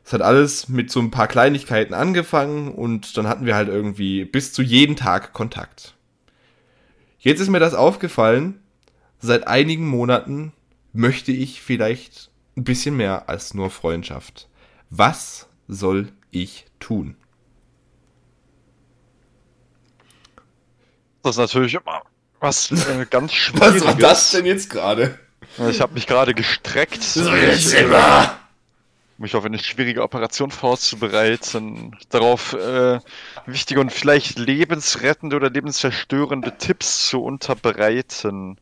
Es 0.03 0.13
hat 0.13 0.21
alles 0.21 0.67
mit 0.67 0.91
so 0.91 0.99
ein 0.99 1.11
paar 1.11 1.27
Kleinigkeiten 1.27 1.93
angefangen 1.93 2.67
und 2.67 3.15
dann 3.17 3.27
hatten 3.27 3.45
wir 3.45 3.55
halt 3.55 3.69
irgendwie 3.69 4.25
bis 4.25 4.51
zu 4.51 4.61
jeden 4.61 4.97
Tag 4.97 5.31
Kontakt. 5.31 5.95
Jetzt 7.19 7.39
ist 7.39 7.49
mir 7.49 7.59
das 7.59 7.73
aufgefallen, 7.73 8.59
seit 9.19 9.47
einigen 9.47 9.87
Monaten 9.87 10.51
möchte 10.91 11.31
ich 11.31 11.61
vielleicht 11.61 12.29
ein 12.57 12.63
bisschen 12.63 12.97
mehr 12.97 13.29
als 13.29 13.53
nur 13.53 13.69
Freundschaft. 13.69 14.49
Was 14.89 15.47
soll 15.67 16.09
ich 16.31 16.65
tun? 16.79 17.15
Das 21.23 21.35
ist 21.35 21.39
natürlich 21.39 21.73
immer 21.73 22.01
was 22.39 22.71
äh, 22.71 23.05
ganz 23.09 23.33
Schwieriges. 23.33 23.81
Was 23.85 23.87
war 23.87 23.95
das 23.95 24.31
denn 24.31 24.45
jetzt 24.45 24.69
gerade? 24.69 25.19
Ich 25.69 25.79
habe 25.79 25.93
mich 25.93 26.07
gerade 26.07 26.33
gestreckt. 26.33 27.03
So 27.03 27.33
jetzt 27.35 27.73
immer! 27.73 28.37
mich 29.21 29.35
auf 29.35 29.45
eine 29.45 29.59
schwierige 29.59 30.01
Operation 30.01 30.51
vorzubereiten, 30.51 31.95
darauf 32.09 32.53
äh, 32.53 32.99
wichtige 33.45 33.79
und 33.79 33.91
vielleicht 33.91 34.39
lebensrettende 34.39 35.35
oder 35.35 35.49
lebenszerstörende 35.49 36.57
Tipps 36.57 37.07
zu 37.07 37.23
unterbreiten. 37.23 38.57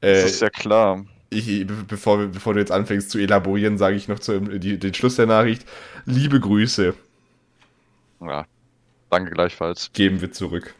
Äh, 0.00 0.22
das 0.22 0.32
ist 0.32 0.42
ja 0.42 0.50
klar. 0.50 1.04
Ich, 1.30 1.66
bevor, 1.66 2.26
bevor 2.26 2.54
du 2.54 2.60
jetzt 2.60 2.70
anfängst 2.70 3.10
zu 3.10 3.18
elaborieren, 3.18 3.78
sage 3.78 3.96
ich 3.96 4.06
noch 4.06 4.20
zu, 4.20 4.38
die, 4.38 4.78
den 4.78 4.94
Schluss 4.94 5.16
der 5.16 5.26
Nachricht. 5.26 5.66
Liebe 6.04 6.38
Grüße. 6.38 6.94
Ja, 8.20 8.44
danke 9.10 9.30
gleichfalls. 9.32 9.90
Geben 9.92 10.20
wir 10.20 10.30
zurück. 10.30 10.74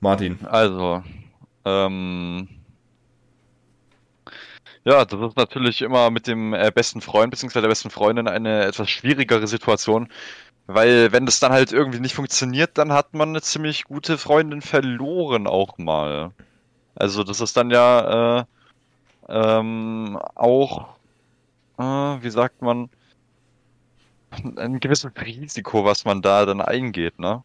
Martin. 0.00 0.38
Also, 0.46 1.02
ähm, 1.64 2.48
ja, 4.84 5.04
das 5.04 5.20
ist 5.20 5.36
natürlich 5.36 5.82
immer 5.82 6.10
mit 6.10 6.26
dem 6.26 6.54
äh, 6.54 6.70
besten 6.74 7.00
Freund 7.00 7.30
bzw. 7.30 7.60
der 7.60 7.68
besten 7.68 7.90
Freundin 7.90 8.28
eine 8.28 8.64
etwas 8.64 8.88
schwierigere 8.88 9.46
Situation, 9.46 10.08
weil 10.66 11.12
wenn 11.12 11.26
das 11.26 11.40
dann 11.40 11.52
halt 11.52 11.72
irgendwie 11.72 12.00
nicht 12.00 12.14
funktioniert, 12.14 12.78
dann 12.78 12.92
hat 12.92 13.14
man 13.14 13.30
eine 13.30 13.42
ziemlich 13.42 13.84
gute 13.84 14.18
Freundin 14.18 14.62
verloren 14.62 15.46
auch 15.46 15.78
mal. 15.78 16.32
Also 16.94 17.24
das 17.24 17.40
ist 17.40 17.56
dann 17.56 17.70
ja 17.70 18.40
äh, 18.40 18.44
ähm, 19.28 20.18
auch, 20.34 20.96
äh, 21.78 21.82
wie 21.82 22.30
sagt 22.30 22.62
man, 22.62 22.90
ein 24.56 24.80
gewisses 24.80 25.10
Risiko, 25.20 25.84
was 25.84 26.04
man 26.04 26.22
da 26.22 26.44
dann 26.46 26.60
eingeht, 26.60 27.18
ne? 27.18 27.42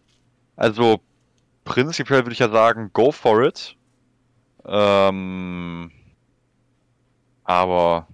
Also 0.56 1.01
prinzipiell 1.64 2.26
würde 2.26 2.34
ich 2.34 2.39
ja 2.39 2.49
sagen, 2.49 2.91
go 2.93 3.11
for 3.11 3.43
it. 3.43 3.76
Ähm, 4.66 5.91
aber 7.43 8.07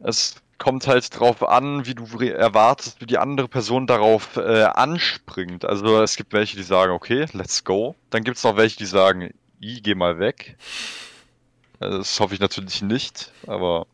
es 0.00 0.36
kommt 0.58 0.86
halt 0.86 1.18
drauf 1.18 1.46
an, 1.46 1.86
wie 1.86 1.94
du 1.94 2.04
erwartest, 2.20 3.00
wie 3.00 3.06
die 3.06 3.18
andere 3.18 3.48
Person 3.48 3.86
darauf 3.86 4.36
äh, 4.36 4.64
anspringt. 4.64 5.64
Also 5.64 6.02
es 6.02 6.16
gibt 6.16 6.32
welche, 6.32 6.56
die 6.56 6.62
sagen, 6.62 6.92
okay, 6.92 7.26
let's 7.32 7.64
go. 7.64 7.94
Dann 8.10 8.24
gibt 8.24 8.36
es 8.36 8.44
noch 8.44 8.56
welche, 8.56 8.76
die 8.76 8.86
sagen, 8.86 9.34
i, 9.60 9.80
geh 9.82 9.94
mal 9.94 10.18
weg. 10.18 10.56
Das 11.80 12.18
hoffe 12.20 12.34
ich 12.34 12.40
natürlich 12.40 12.82
nicht, 12.82 13.32
aber 13.46 13.86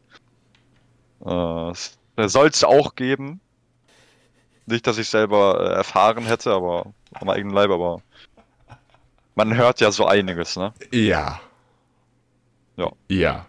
äh, 1.24 2.28
soll 2.28 2.48
es 2.48 2.62
auch 2.64 2.94
geben. 2.94 3.40
Nicht, 4.70 4.86
dass 4.86 4.98
ich 4.98 5.08
selber 5.08 5.60
äh, 5.60 5.74
erfahren 5.74 6.24
hätte, 6.24 6.52
aber 6.52 6.92
am 7.14 7.28
eigenen 7.28 7.54
Leib, 7.54 7.70
aber 7.70 8.02
man 9.34 9.56
hört 9.56 9.80
ja 9.80 9.90
so 9.90 10.06
einiges, 10.06 10.56
ne? 10.56 10.72
Ja. 10.92 11.40
Ja. 12.76 12.90
Ja. 13.08 13.46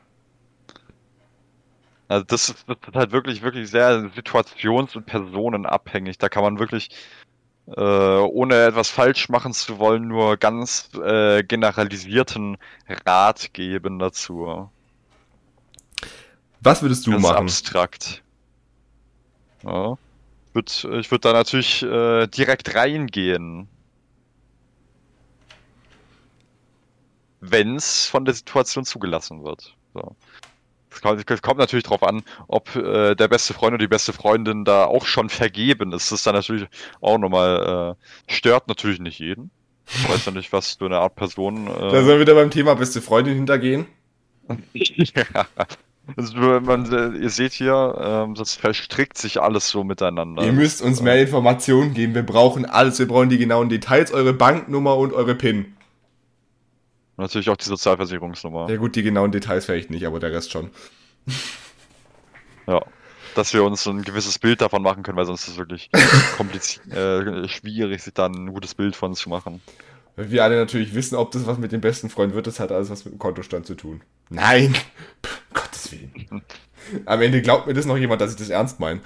Also 2.07 2.25
das 2.25 2.49
ist, 2.49 2.65
das 2.67 2.77
ist 2.85 2.95
halt 2.95 3.11
wirklich, 3.11 3.41
wirklich 3.41 3.69
sehr 3.69 4.09
situations- 4.15 4.97
und 4.97 5.05
personenabhängig. 5.05 6.17
Da 6.17 6.27
kann 6.27 6.43
man 6.43 6.59
wirklich 6.59 6.89
äh, 7.67 7.81
ohne 7.81 8.65
etwas 8.65 8.89
falsch 8.89 9.29
machen 9.29 9.53
zu 9.53 9.79
wollen, 9.79 10.07
nur 10.07 10.37
ganz 10.37 10.89
äh, 10.95 11.43
generalisierten 11.43 12.57
Rat 13.05 13.53
geben 13.53 13.99
dazu. 13.99 14.69
Was 16.59 16.81
würdest 16.81 17.07
du 17.07 17.11
ganz 17.11 17.23
machen? 17.23 17.37
Abstrakt. 17.37 18.23
Ja. 19.63 19.97
Ich 20.55 21.11
würde 21.11 21.19
da 21.19 21.33
natürlich 21.33 21.83
äh, 21.83 22.27
direkt 22.27 22.75
reingehen. 22.75 23.67
Wenn 27.39 27.75
es 27.75 28.05
von 28.05 28.25
der 28.25 28.33
Situation 28.33 28.85
zugelassen 28.85 29.43
wird. 29.43 29.75
So. 29.93 30.15
Es 30.91 31.01
kommt, 31.01 31.41
kommt, 31.41 31.57
natürlich 31.57 31.85
darauf 31.85 32.03
an, 32.03 32.23
ob 32.47 32.75
äh, 32.75 33.15
der 33.15 33.27
beste 33.29 33.53
Freund 33.53 33.73
oder 33.73 33.83
die 33.83 33.87
beste 33.87 34.13
Freundin 34.13 34.65
da 34.65 34.85
auch 34.85 35.05
schon 35.05 35.29
vergeben 35.29 35.93
ist. 35.93 36.11
Das 36.11 36.19
ist 36.19 36.27
dann 36.27 36.35
natürlich 36.35 36.67
auch 36.99 37.17
nochmal, 37.17 37.95
äh, 38.27 38.31
stört 38.33 38.67
natürlich 38.67 38.99
nicht 38.99 39.19
jeden. 39.19 39.51
Ich 39.87 40.07
weiß 40.07 40.25
ja 40.25 40.31
nicht, 40.31 40.51
was 40.53 40.77
du 40.77 40.85
eine 40.85 40.99
Art 40.99 41.15
Person. 41.15 41.67
Äh, 41.67 41.69
da 41.69 41.89
sollen 41.91 42.07
wir 42.07 42.19
wieder 42.19 42.35
beim 42.35 42.51
Thema 42.51 42.75
beste 42.75 43.01
Freundin 43.01 43.35
hintergehen. 43.35 43.87
ja. 44.45 45.47
Also, 46.17 46.35
man, 46.35 46.91
äh, 46.91 47.17
ihr 47.17 47.29
seht 47.29 47.53
hier, 47.53 47.95
ähm, 47.97 48.35
das 48.35 48.55
verstrickt 48.55 49.17
sich 49.17 49.41
alles 49.41 49.69
so 49.69 49.83
miteinander. 49.83 50.43
Ihr 50.43 50.51
müsst 50.51 50.81
uns 50.81 51.01
mehr 51.01 51.21
Informationen 51.21 51.93
geben. 51.93 52.15
Wir 52.15 52.23
brauchen 52.23 52.65
alles. 52.65 52.99
Wir 52.99 53.07
brauchen 53.07 53.29
die 53.29 53.37
genauen 53.37 53.69
Details, 53.69 54.11
eure 54.11 54.33
Banknummer 54.33 54.97
und 54.97 55.13
eure 55.13 55.35
PIN. 55.35 55.73
Natürlich 57.17 57.49
auch 57.49 57.57
die 57.57 57.65
Sozialversicherungsnummer. 57.65 58.69
Ja 58.69 58.77
gut, 58.77 58.95
die 58.95 59.03
genauen 59.03 59.31
Details 59.31 59.65
vielleicht 59.65 59.91
nicht, 59.91 60.05
aber 60.05 60.19
der 60.19 60.31
Rest 60.31 60.51
schon. 60.51 60.71
ja. 62.67 62.81
Dass 63.35 63.53
wir 63.53 63.63
uns 63.63 63.87
ein 63.87 64.01
gewisses 64.01 64.39
Bild 64.39 64.59
davon 64.59 64.81
machen 64.81 65.03
können, 65.03 65.17
weil 65.17 65.25
sonst 65.25 65.43
ist 65.43 65.53
es 65.53 65.57
wirklich 65.57 65.89
kompliziert, 66.37 66.93
äh, 66.93 67.47
schwierig, 67.47 68.01
sich 68.01 68.13
dann 68.13 68.33
ein 68.33 68.53
gutes 68.53 68.75
Bild 68.75 68.95
von 68.95 69.11
uns 69.11 69.19
zu 69.19 69.29
machen. 69.29 69.61
Weil 70.17 70.31
wir 70.31 70.43
alle 70.43 70.57
natürlich 70.57 70.93
wissen, 70.93 71.15
ob 71.15 71.31
das 71.31 71.47
was 71.47 71.57
mit 71.57 71.71
dem 71.71 71.79
besten 71.79 72.09
Freund 72.09 72.33
wird, 72.33 72.47
das 72.47 72.59
hat 72.59 72.71
alles 72.71 72.89
was 72.89 73.05
mit 73.05 73.13
dem 73.13 73.19
Kontostand 73.19 73.65
zu 73.65 73.75
tun. 73.75 74.01
Nein! 74.29 74.75
Gottes 75.21 75.40
Willen. 75.91 76.41
Am 77.05 77.21
Ende 77.21 77.41
glaubt 77.41 77.67
mir 77.67 77.73
das 77.73 77.85
noch 77.85 77.97
jemand, 77.97 78.21
dass 78.21 78.31
ich 78.31 78.37
das 78.37 78.49
ernst 78.49 78.79
meine. 78.79 79.01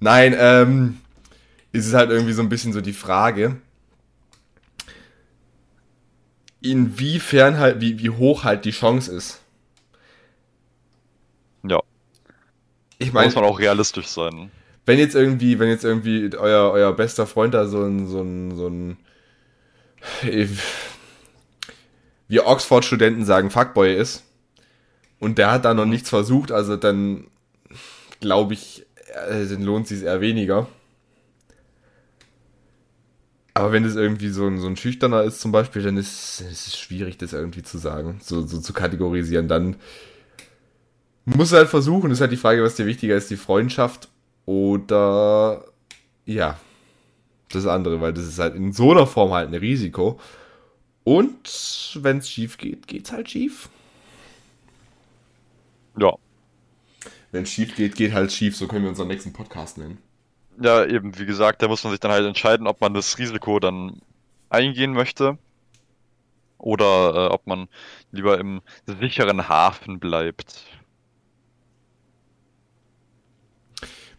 Nein, 0.00 0.34
ähm, 0.38 0.98
ist 1.72 1.86
es 1.86 1.94
halt 1.94 2.10
irgendwie 2.10 2.32
so 2.32 2.42
ein 2.42 2.48
bisschen 2.48 2.72
so 2.72 2.80
die 2.80 2.92
Frage, 2.92 3.56
inwiefern 6.60 7.58
halt, 7.58 7.80
wie, 7.80 7.98
wie 7.98 8.10
hoch 8.10 8.44
halt 8.44 8.64
die 8.64 8.70
Chance 8.70 9.12
ist. 9.14 9.40
Ja. 11.62 11.80
Ich 12.98 13.12
meine. 13.12 13.26
Muss 13.26 13.36
man 13.36 13.44
auch 13.44 13.58
realistisch 13.58 14.06
sein. 14.06 14.50
Wenn 14.86 14.98
jetzt 14.98 15.14
irgendwie, 15.14 15.58
wenn 15.58 15.68
jetzt 15.68 15.84
irgendwie 15.84 16.34
euer, 16.36 16.72
euer 16.72 16.92
bester 16.94 17.26
Freund 17.26 17.54
da 17.54 17.66
so 17.66 17.84
ein, 17.84 18.06
so 18.06 18.22
ein, 18.22 18.56
so 18.56 18.68
ein, 18.68 18.96
wie 22.28 22.40
Oxford-Studenten 22.40 23.24
sagen, 23.24 23.50
Fuckboy 23.50 23.94
ist, 23.94 24.24
und 25.20 25.38
der 25.38 25.50
hat 25.50 25.64
da 25.64 25.74
noch 25.74 25.86
nichts 25.86 26.08
versucht, 26.10 26.52
also 26.52 26.76
dann 26.76 27.26
glaube 28.20 28.54
ich, 28.54 28.86
äh, 29.28 29.46
dann 29.46 29.62
lohnt 29.62 29.86
sich 29.86 30.02
eher 30.02 30.20
weniger. 30.20 30.68
Aber 33.54 33.72
wenn 33.72 33.84
es 33.84 33.96
irgendwie 33.96 34.28
so 34.28 34.46
ein, 34.46 34.58
so 34.58 34.68
ein 34.68 34.76
Schüchterner 34.76 35.24
ist 35.24 35.40
zum 35.40 35.50
Beispiel, 35.50 35.82
dann 35.82 35.96
ist, 35.96 36.40
ist 36.40 36.68
es 36.68 36.78
schwierig, 36.78 37.18
das 37.18 37.32
irgendwie 37.32 37.64
zu 37.64 37.78
sagen, 37.78 38.20
so, 38.22 38.46
so 38.46 38.60
zu 38.60 38.72
kategorisieren. 38.72 39.48
Dann 39.48 39.76
muss 41.24 41.50
er 41.50 41.58
halt 41.58 41.68
versuchen, 41.68 42.12
ist 42.12 42.20
halt 42.20 42.30
die 42.30 42.36
Frage, 42.36 42.62
was 42.62 42.76
dir 42.76 42.86
wichtiger 42.86 43.16
ist, 43.16 43.30
die 43.30 43.36
Freundschaft 43.36 44.08
oder 44.46 45.64
ja, 46.24 46.58
das 47.50 47.66
andere, 47.66 48.00
weil 48.00 48.12
das 48.12 48.26
ist 48.26 48.38
halt 48.38 48.54
in 48.54 48.72
so 48.72 48.92
einer 48.92 49.06
Form 49.06 49.32
halt 49.32 49.48
ein 49.48 49.54
Risiko. 49.54 50.20
Und 51.02 51.98
wenn 52.00 52.18
es 52.18 52.30
schief 52.30 52.58
geht, 52.58 52.86
geht's 52.86 53.10
halt 53.10 53.30
schief. 53.30 53.70
Ja. 56.00 56.14
Wenn 57.30 57.42
es 57.42 57.50
schief 57.50 57.76
geht, 57.76 57.96
geht 57.96 58.12
halt 58.12 58.32
schief. 58.32 58.56
So 58.56 58.66
können 58.68 58.84
wir 58.84 58.90
unseren 58.90 59.08
nächsten 59.08 59.32
Podcast 59.32 59.78
nennen. 59.78 59.98
Ja, 60.60 60.84
eben, 60.84 61.16
wie 61.18 61.26
gesagt, 61.26 61.62
da 61.62 61.68
muss 61.68 61.84
man 61.84 61.92
sich 61.92 62.00
dann 62.00 62.10
halt 62.10 62.26
entscheiden, 62.26 62.66
ob 62.66 62.80
man 62.80 62.94
das 62.94 63.18
Risiko 63.18 63.60
dann 63.60 64.00
eingehen 64.50 64.92
möchte 64.92 65.38
oder 66.58 67.14
äh, 67.14 67.32
ob 67.32 67.46
man 67.46 67.68
lieber 68.10 68.38
im 68.38 68.60
sicheren 68.86 69.48
Hafen 69.48 70.00
bleibt. 70.00 70.64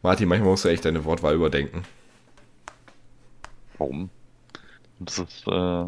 Martin, 0.02 0.30
manchmal 0.30 0.52
musst 0.52 0.64
du 0.64 0.70
echt 0.70 0.86
deine 0.86 1.04
Wortwahl 1.04 1.36
überdenken. 1.36 1.84
Warum? 3.78 4.10
Das 5.00 5.20
ist 5.20 5.46
äh, 5.48 5.86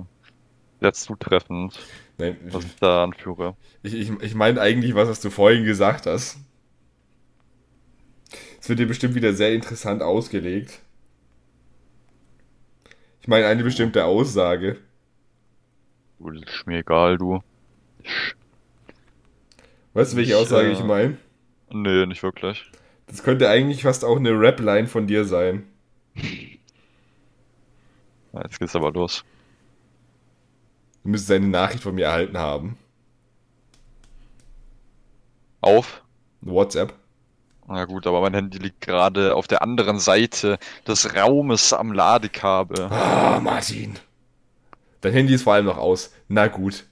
sehr 0.82 0.94
zutreffend, 0.94 1.80
Nein, 2.18 2.38
was 2.50 2.66
ich 2.66 2.76
da 2.76 3.04
anführe. 3.04 3.56
Ich, 3.84 3.94
ich, 3.94 4.10
ich 4.22 4.36
meine 4.36 4.60
eigentlich, 4.60 4.96
was, 4.96 5.08
was 5.08 5.22
du 5.22 5.30
vorhin 5.30 5.64
gesagt 5.64 6.08
hast. 6.08 6.38
Es 8.60 8.68
wird 8.68 8.80
dir 8.80 8.88
bestimmt 8.88 9.16
wieder 9.16 9.34
sehr 9.34 9.54
interessant 9.54 10.02
ausgelegt. 10.02 10.82
Ich 13.22 13.28
meine 13.28 13.46
eine 13.46 13.64
bestimmte 13.64 14.06
Aussage. 14.06 14.78
Du, 16.20 16.32
das 16.32 16.52
ist 16.52 16.68
mir 16.68 16.80
egal, 16.80 17.18
du. 17.18 17.42
Weißt 19.94 20.14
du, 20.14 20.18
welche 20.18 20.32
ich, 20.32 20.38
Aussage 20.38 20.70
äh, 20.70 20.74
ich 20.74 20.84
meine? 20.84 21.18
Nee, 21.70 22.08
nicht 22.08 22.24
wirklich. 22.24 22.72
Das 23.08 23.24
könnte 23.24 23.50
eigentlich 23.50 23.84
fast 23.84 24.04
auch 24.04 24.18
eine 24.18 24.32
Rap-Line 24.32 24.88
von 24.88 25.06
dir 25.06 25.26
sein. 25.26 25.68
Jetzt 28.34 28.60
geht's 28.60 28.76
aber 28.76 28.92
los. 28.92 29.24
Du 31.04 31.10
müsstest 31.10 31.32
eine 31.32 31.48
Nachricht 31.48 31.84
von 31.84 31.96
mir 31.96 32.06
erhalten 32.06 32.38
haben. 32.38 32.78
Auf? 35.62 36.02
WhatsApp. 36.42 36.94
Na 37.68 37.86
gut, 37.86 38.06
aber 38.06 38.22
mein 38.22 38.34
Handy 38.34 38.58
liegt 38.58 38.82
gerade 38.82 39.36
auf 39.36 39.48
der 39.48 39.62
anderen 39.62 40.00
Seite 40.00 40.58
des 40.88 41.16
Raumes 41.16 41.72
am 41.72 41.94
Ladekabel. 41.94 42.88
Ah, 42.90 43.40
Martin. 43.42 43.98
Dein 45.02 45.14
Handy 45.14 45.34
ist 45.34 45.44
vor 45.44 45.54
allem 45.54 45.66
noch 45.66 45.78
aus. 45.78 46.12
Na 46.28 46.48
gut. 46.48 46.86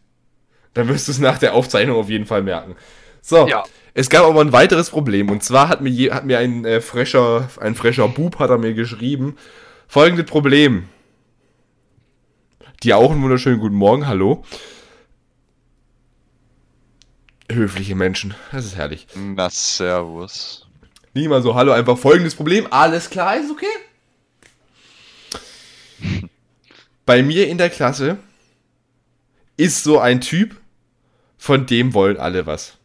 Dann 0.74 0.88
wirst 0.88 1.08
du 1.08 1.12
es 1.12 1.20
nach 1.20 1.38
der 1.38 1.54
Aufzeichnung 1.54 1.98
auf 1.98 2.10
jeden 2.10 2.26
Fall 2.26 2.44
merken. 2.44 2.76
So, 3.22 3.48
ja. 3.48 3.64
es 3.94 4.10
gab 4.10 4.26
aber 4.26 4.42
ein 4.42 4.54
weiteres 4.54 4.90
Problem. 4.90 5.30
Und 5.30 5.44
zwar 5.44 5.68
hat 5.68 5.82
mir, 5.82 5.90
je, 5.90 6.12
hat 6.12 6.26
mir 6.26 6.38
ein, 6.38 6.64
äh, 6.64 6.80
fresher, 6.80 7.50
ein 7.60 7.76
fresher 7.76 8.08
Bub 8.08 8.40
hat 8.40 8.50
er 8.50 8.58
mir 8.58 8.74
geschrieben. 8.74 9.36
Folgendes 9.88 10.28
Problem. 10.28 10.88
Dir 12.84 12.98
auch 12.98 13.12
einen 13.12 13.22
wunderschönen 13.22 13.60
guten 13.60 13.76
Morgen, 13.76 14.08
hallo. 14.08 14.46
Höfliche 17.52 17.94
Menschen, 17.94 18.36
das 18.54 18.64
ist 18.64 18.78
herrlich. 18.78 19.06
Na, 19.16 19.50
servus. 19.50 20.66
Niemand 21.14 21.44
so, 21.44 21.56
hallo, 21.56 21.74
einfach 21.74 21.98
folgendes 21.98 22.36
Problem. 22.36 22.68
Alles 22.72 23.10
klar, 23.10 23.36
ist 23.36 23.52
okay. 23.52 23.66
Bei 27.06 27.22
mir 27.22 27.50
in 27.50 27.58
der 27.58 27.70
Klasse 27.70 28.18
ist 29.58 29.84
so 29.84 30.00
ein 30.00 30.22
Typ, 30.22 30.56
von 31.38 31.66
dem 31.66 31.94
wollen 31.94 32.16
alle 32.16 32.46
was. 32.46 32.78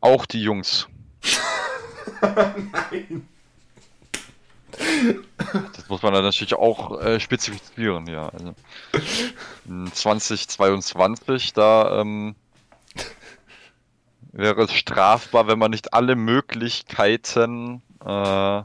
Auch 0.00 0.26
die 0.26 0.42
Jungs. 0.42 0.88
Nein. 2.22 3.28
Das 5.76 5.88
muss 5.88 6.02
man 6.02 6.14
dann 6.14 6.24
natürlich 6.24 6.54
auch 6.54 7.00
äh, 7.02 7.20
spezifizieren, 7.20 8.06
ja. 8.06 8.28
Also, 8.28 8.54
2022, 9.92 11.52
da 11.52 12.00
ähm, 12.00 12.34
wäre 14.32 14.62
es 14.62 14.72
strafbar, 14.72 15.48
wenn 15.48 15.58
man 15.58 15.70
nicht 15.70 15.92
alle 15.92 16.16
Möglichkeiten 16.16 17.82
äh, 18.04 18.58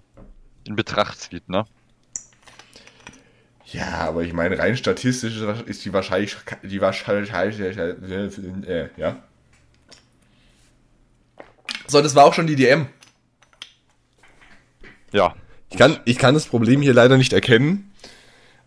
in 0.66 0.76
Betracht 0.76 1.20
zieht, 1.20 1.50
ne? 1.50 1.66
Ja, 3.66 4.08
aber 4.08 4.24
ich 4.24 4.32
meine, 4.32 4.58
rein 4.58 4.78
statistisch 4.78 5.42
ist 5.66 5.84
die 5.84 5.92
Wahrscheinlichkeit, 5.92 6.60
die 6.64 6.80
Wahrscheinlichkeit, 6.80 7.60
äh, 7.60 8.90
ja. 8.96 9.18
So, 11.88 12.02
das 12.02 12.16
war 12.16 12.26
auch 12.26 12.34
schon 12.34 12.48
die 12.48 12.56
DM. 12.56 12.88
Ja. 15.12 15.36
Ich 15.76 15.80
kann, 15.80 16.00
ich 16.06 16.18
kann 16.18 16.34
das 16.34 16.46
Problem 16.46 16.82
hier 16.82 16.94
leider 16.94 17.18
nicht 17.18 17.34
erkennen, 17.34 17.92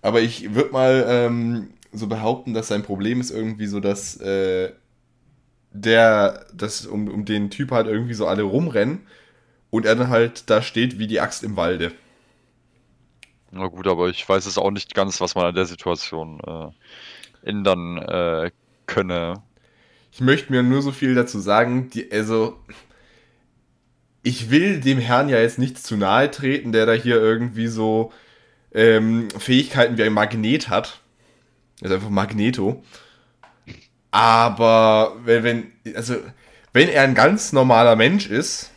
aber 0.03 0.21
ich 0.21 0.55
würde 0.55 0.73
mal 0.73 1.07
ähm, 1.09 1.71
so 1.91 2.07
behaupten, 2.07 2.53
dass 2.53 2.69
sein 2.69 2.83
Problem 2.83 3.23
ist 3.23 3.31
irgendwie 3.31 3.67
so, 3.67 3.81
dass 3.81 4.21
äh, 4.21 4.73
der, 5.73 6.45
dass 6.53 6.85
um, 6.85 7.09
um 7.09 7.25
den 7.25 7.49
Typ 7.49 7.71
halt 7.71 7.87
irgendwie 7.87 8.13
so 8.13 8.27
alle 8.27 8.43
rumrennen 8.43 9.07
und 9.71 9.87
er 9.87 9.97
dann 9.97 10.11
halt 10.11 10.51
da 10.51 10.61
steht 10.61 10.99
wie 10.99 11.07
die 11.07 11.19
Axt 11.19 11.45
im 11.45 11.57
Walde. 11.57 11.93
Na 13.53 13.69
gut, 13.69 13.87
aber 13.87 14.11
ich 14.11 14.29
weiß 14.29 14.45
es 14.45 14.59
auch 14.59 14.71
nicht 14.71 14.95
ganz, 14.95 15.19
was 15.23 15.35
man 15.35 15.47
an 15.47 15.55
der 15.55 15.65
Situation 15.65 16.41
äh, 16.47 17.49
ändern 17.49 17.97
äh, 17.97 18.51
könne. 18.85 19.43
Ich 20.13 20.21
möchte 20.21 20.53
mir 20.53 20.63
nur 20.63 20.83
so 20.83 20.93
viel 20.93 21.15
dazu 21.15 21.39
sagen, 21.39 21.89
die, 21.89 22.13
also 22.13 22.59
ich 24.23 24.51
will 24.51 24.81
dem 24.81 24.99
Herrn 24.99 25.29
ja 25.29 25.39
jetzt 25.39 25.59
nichts 25.59 25.83
zu 25.83 25.97
nahe 25.97 26.31
treten, 26.31 26.73
der 26.73 26.87
da 26.87 26.93
hier 26.93 27.17
irgendwie 27.17 27.69
so 27.69 28.13
ähm, 28.73 29.29
Fähigkeiten 29.39 29.97
wie 29.97 30.03
ein 30.03 30.13
Magnet 30.13 30.69
hat. 30.69 31.01
Also 31.83 31.95
einfach 31.95 32.11
Magneto. 32.11 32.83
Aber 34.11 35.17
wenn, 35.25 35.45
wenn, 35.45 35.73
also, 35.95 36.17
wenn 36.73 36.89
er 36.89 37.03
ein 37.03 37.15
ganz 37.15 37.53
normaler 37.53 37.97
Mensch 37.97 38.29
ist, 38.29 38.71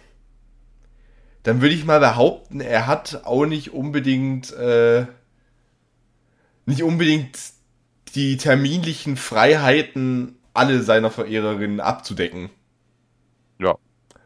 dann 1.43 1.61
würde 1.61 1.73
ich 1.73 1.85
mal 1.85 1.99
behaupten, 1.99 2.61
er 2.61 2.85
hat 2.85 3.22
auch 3.26 3.45
nicht 3.45 3.73
unbedingt, 3.73 4.53
äh, 4.53 5.05
nicht 6.65 6.84
unbedingt 6.84 7.38
die 8.13 8.38
terminlichen 8.38 9.18
Freiheiten, 9.18 10.38
alle 10.53 10.84
seiner 10.84 11.09
Verehrerinnen 11.09 11.80
abzudecken. 11.80 12.49
Ja. 13.59 13.77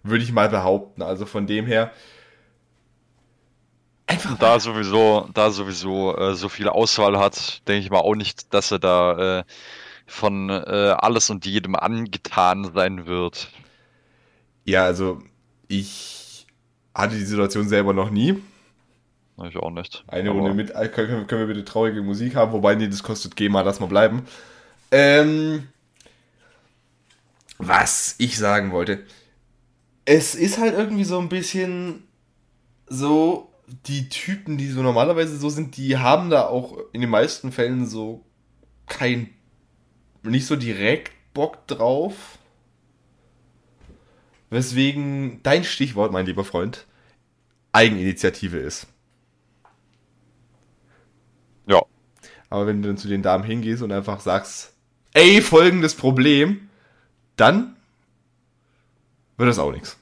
Würde 0.05 0.23
ich 0.23 0.31
mal 0.31 0.49
behaupten. 0.49 1.01
Also 1.01 1.25
von 1.25 1.47
dem 1.47 1.65
her. 1.65 1.91
Einfach 4.05 4.37
da 4.37 4.59
sowieso, 4.59 5.27
da 5.33 5.49
sowieso 5.49 6.15
äh, 6.15 6.35
so 6.35 6.47
viel 6.47 6.69
Auswahl 6.69 7.17
hat, 7.17 7.67
denke 7.67 7.85
ich 7.85 7.89
mal 7.89 8.01
auch 8.01 8.13
nicht, 8.13 8.53
dass 8.53 8.71
er 8.71 8.77
da 8.77 9.39
äh, 9.39 9.43
von 10.05 10.51
äh, 10.51 10.95
alles 10.95 11.31
und 11.31 11.47
jedem 11.47 11.75
angetan 11.75 12.71
sein 12.71 13.07
wird. 13.07 13.49
Ja, 14.63 14.85
also 14.85 15.23
ich 15.67 16.45
hatte 16.93 17.15
die 17.15 17.25
Situation 17.25 17.67
selber 17.67 17.93
noch 17.93 18.11
nie. 18.11 18.39
Ich 19.43 19.57
auch 19.57 19.71
nicht. 19.71 20.03
Eine 20.07 20.29
Runde 20.29 20.53
mit. 20.53 20.69
Äh, 20.69 20.87
können, 20.87 21.25
können 21.25 21.41
wir 21.41 21.47
bitte 21.47 21.65
traurige 21.65 22.03
Musik 22.03 22.35
haben? 22.35 22.51
Wobei, 22.51 22.75
nee, 22.75 22.87
das 22.87 23.01
kostet 23.01 23.35
GEMA, 23.35 23.61
lass 23.61 23.79
mal 23.79 23.87
bleiben. 23.87 24.21
Ähm, 24.91 25.67
was 27.57 28.15
ich 28.19 28.37
sagen 28.37 28.71
wollte. 28.71 29.03
Es 30.05 30.35
ist 30.35 30.59
halt 30.59 30.73
irgendwie 30.73 31.03
so 31.03 31.19
ein 31.19 31.29
bisschen 31.29 32.03
so, 32.87 33.51
die 33.87 34.09
Typen, 34.09 34.57
die 34.57 34.69
so 34.69 34.81
normalerweise 34.81 35.37
so 35.37 35.49
sind, 35.49 35.77
die 35.77 35.97
haben 35.97 36.29
da 36.29 36.45
auch 36.45 36.77
in 36.93 37.01
den 37.01 37.09
meisten 37.09 37.51
Fällen 37.51 37.87
so 37.87 38.23
kein, 38.87 39.29
nicht 40.23 40.45
so 40.45 40.55
direkt 40.55 41.11
Bock 41.33 41.67
drauf. 41.67 42.37
Weswegen 44.49 45.41
dein 45.43 45.63
Stichwort, 45.63 46.11
mein 46.11 46.25
lieber 46.25 46.45
Freund, 46.45 46.85
Eigeninitiative 47.71 48.57
ist. 48.57 48.87
Ja. 51.67 51.81
Aber 52.49 52.67
wenn 52.67 52.81
du 52.81 52.87
dann 52.87 52.97
zu 52.97 53.07
den 53.07 53.23
Damen 53.23 53.43
hingehst 53.43 53.81
und 53.81 53.91
einfach 53.91 54.19
sagst, 54.19 54.73
ey, 55.13 55.41
folgendes 55.41 55.95
Problem, 55.95 56.69
dann 57.35 57.75
wird 59.37 59.49
das 59.49 59.59
auch 59.59 59.71
nichts. 59.71 59.97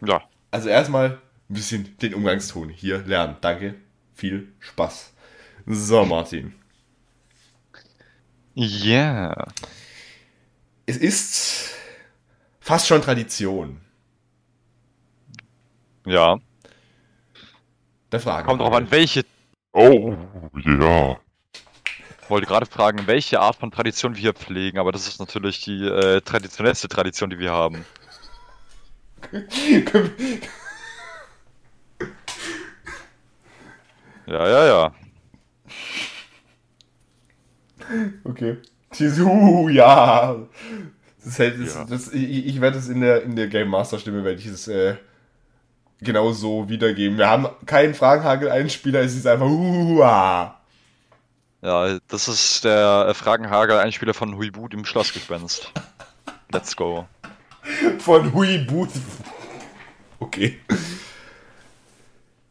Ja. 0.00 0.22
Also 0.50 0.68
erstmal 0.68 1.10
ein 1.50 1.54
bisschen 1.54 1.96
den 1.98 2.14
Umgangston 2.14 2.68
hier 2.68 2.98
lernen. 2.98 3.36
Danke. 3.40 3.74
Viel 4.14 4.52
Spaß. 4.60 5.12
So, 5.66 6.04
Martin. 6.04 6.54
Ja. 8.54 9.30
Yeah. 9.30 9.48
Es 10.86 10.96
ist 10.96 11.74
fast 12.60 12.86
schon 12.86 13.02
Tradition. 13.02 13.80
Ja. 16.06 16.38
Der 18.10 18.20
Frage. 18.20 18.46
Kommt 18.46 18.62
drauf 18.62 18.72
an, 18.72 18.90
welche. 18.90 19.24
Oh, 19.72 20.16
ja. 20.64 21.18
Ich 22.22 22.30
wollte 22.30 22.46
gerade 22.46 22.66
fragen, 22.66 23.06
welche 23.06 23.40
Art 23.40 23.56
von 23.56 23.70
Tradition 23.70 24.14
wir 24.14 24.20
hier 24.20 24.32
pflegen, 24.34 24.78
aber 24.78 24.92
das 24.92 25.06
ist 25.06 25.18
natürlich 25.20 25.62
die 25.62 25.86
äh, 25.86 26.20
traditionellste 26.20 26.88
Tradition, 26.88 27.30
die 27.30 27.38
wir 27.38 27.52
haben. 27.52 27.84
ja, 34.26 34.48
ja, 34.48 34.66
ja. 34.66 34.92
Okay. 38.24 38.56
Uh, 39.00 39.68
ja. 39.68 40.36
Das 41.24 41.38
hält, 41.38 41.60
das, 41.60 41.74
ja. 41.74 41.84
Das, 41.84 42.12
ich, 42.12 42.46
ich 42.46 42.60
werde 42.60 42.78
es 42.78 42.88
in 42.88 43.00
der, 43.00 43.22
in 43.22 43.36
der 43.36 43.48
Game 43.48 43.68
Master 43.68 43.98
Stimme, 43.98 44.24
werde 44.24 44.40
ich 44.40 44.46
es 44.46 44.68
äh, 44.68 44.96
genau 46.00 46.32
so 46.32 46.68
wiedergeben. 46.68 47.18
Wir 47.18 47.28
haben 47.28 47.48
keinen 47.66 47.94
Fragenhagel-Einspieler, 47.94 49.00
es 49.00 49.14
ist 49.14 49.26
einfach 49.26 49.46
uh, 49.46 50.02
ah. 50.02 50.60
Ja, 51.60 51.98
das 52.08 52.28
ist 52.28 52.64
der 52.64 53.12
Fragenhagel-Einspieler 53.14 54.14
von 54.14 54.36
Huibut 54.36 54.74
im 54.74 54.84
Schlossgespenst. 54.84 55.72
Let's 56.52 56.76
go. 56.76 57.06
Von 57.98 58.32
Huibut. 58.34 58.90
Okay. 60.20 60.58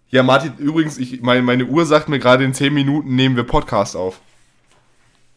Ja, 0.09 0.23
Martin, 0.23 0.55
übrigens, 0.57 0.97
ich, 0.97 1.21
meine, 1.21 1.41
meine 1.41 1.65
Uhr 1.65 1.85
sagt 1.85 2.07
mir 2.07 2.19
gerade, 2.19 2.43
in 2.45 2.53
10 2.53 2.73
Minuten 2.73 3.15
nehmen 3.15 3.35
wir 3.35 3.43
Podcast 3.43 3.95
auf. 3.95 4.21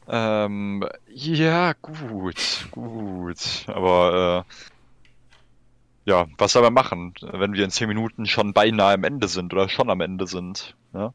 Ähm, 0.08 0.84
ja, 1.08 1.72
gut, 1.80 2.68
gut. 2.70 3.38
Aber, 3.66 4.44
äh, 4.46 6.10
ja, 6.10 6.26
was 6.38 6.52
soll 6.52 6.62
man 6.62 6.72
machen, 6.72 7.14
wenn 7.20 7.52
wir 7.52 7.64
in 7.64 7.70
10 7.70 7.88
Minuten 7.88 8.26
schon 8.26 8.52
beinahe 8.52 8.94
am 8.94 9.04
Ende 9.04 9.28
sind 9.28 9.52
oder 9.52 9.68
schon 9.68 9.90
am 9.90 10.00
Ende 10.00 10.26
sind? 10.26 10.76
Ja? 10.92 11.12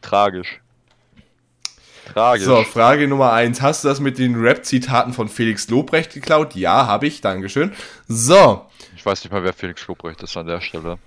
Tragisch. 0.00 0.60
Tragisch. 2.12 2.44
So, 2.44 2.64
Frage 2.64 3.06
Nummer 3.06 3.32
1. 3.32 3.62
Hast 3.62 3.84
du 3.84 3.88
das 3.88 4.00
mit 4.00 4.18
den 4.18 4.34
Rap-Zitaten 4.34 5.12
von 5.12 5.28
Felix 5.28 5.68
Lobrecht 5.68 6.12
geklaut? 6.12 6.56
Ja, 6.56 6.86
habe 6.86 7.06
ich. 7.06 7.20
Dankeschön. 7.20 7.72
So. 8.08 8.66
Ich 8.96 9.06
weiß 9.06 9.22
nicht 9.22 9.32
mal, 9.32 9.44
wer 9.44 9.52
Felix 9.52 9.86
Lobrecht 9.86 10.22
ist 10.22 10.36
an 10.36 10.46
der 10.46 10.60
Stelle. 10.60 10.98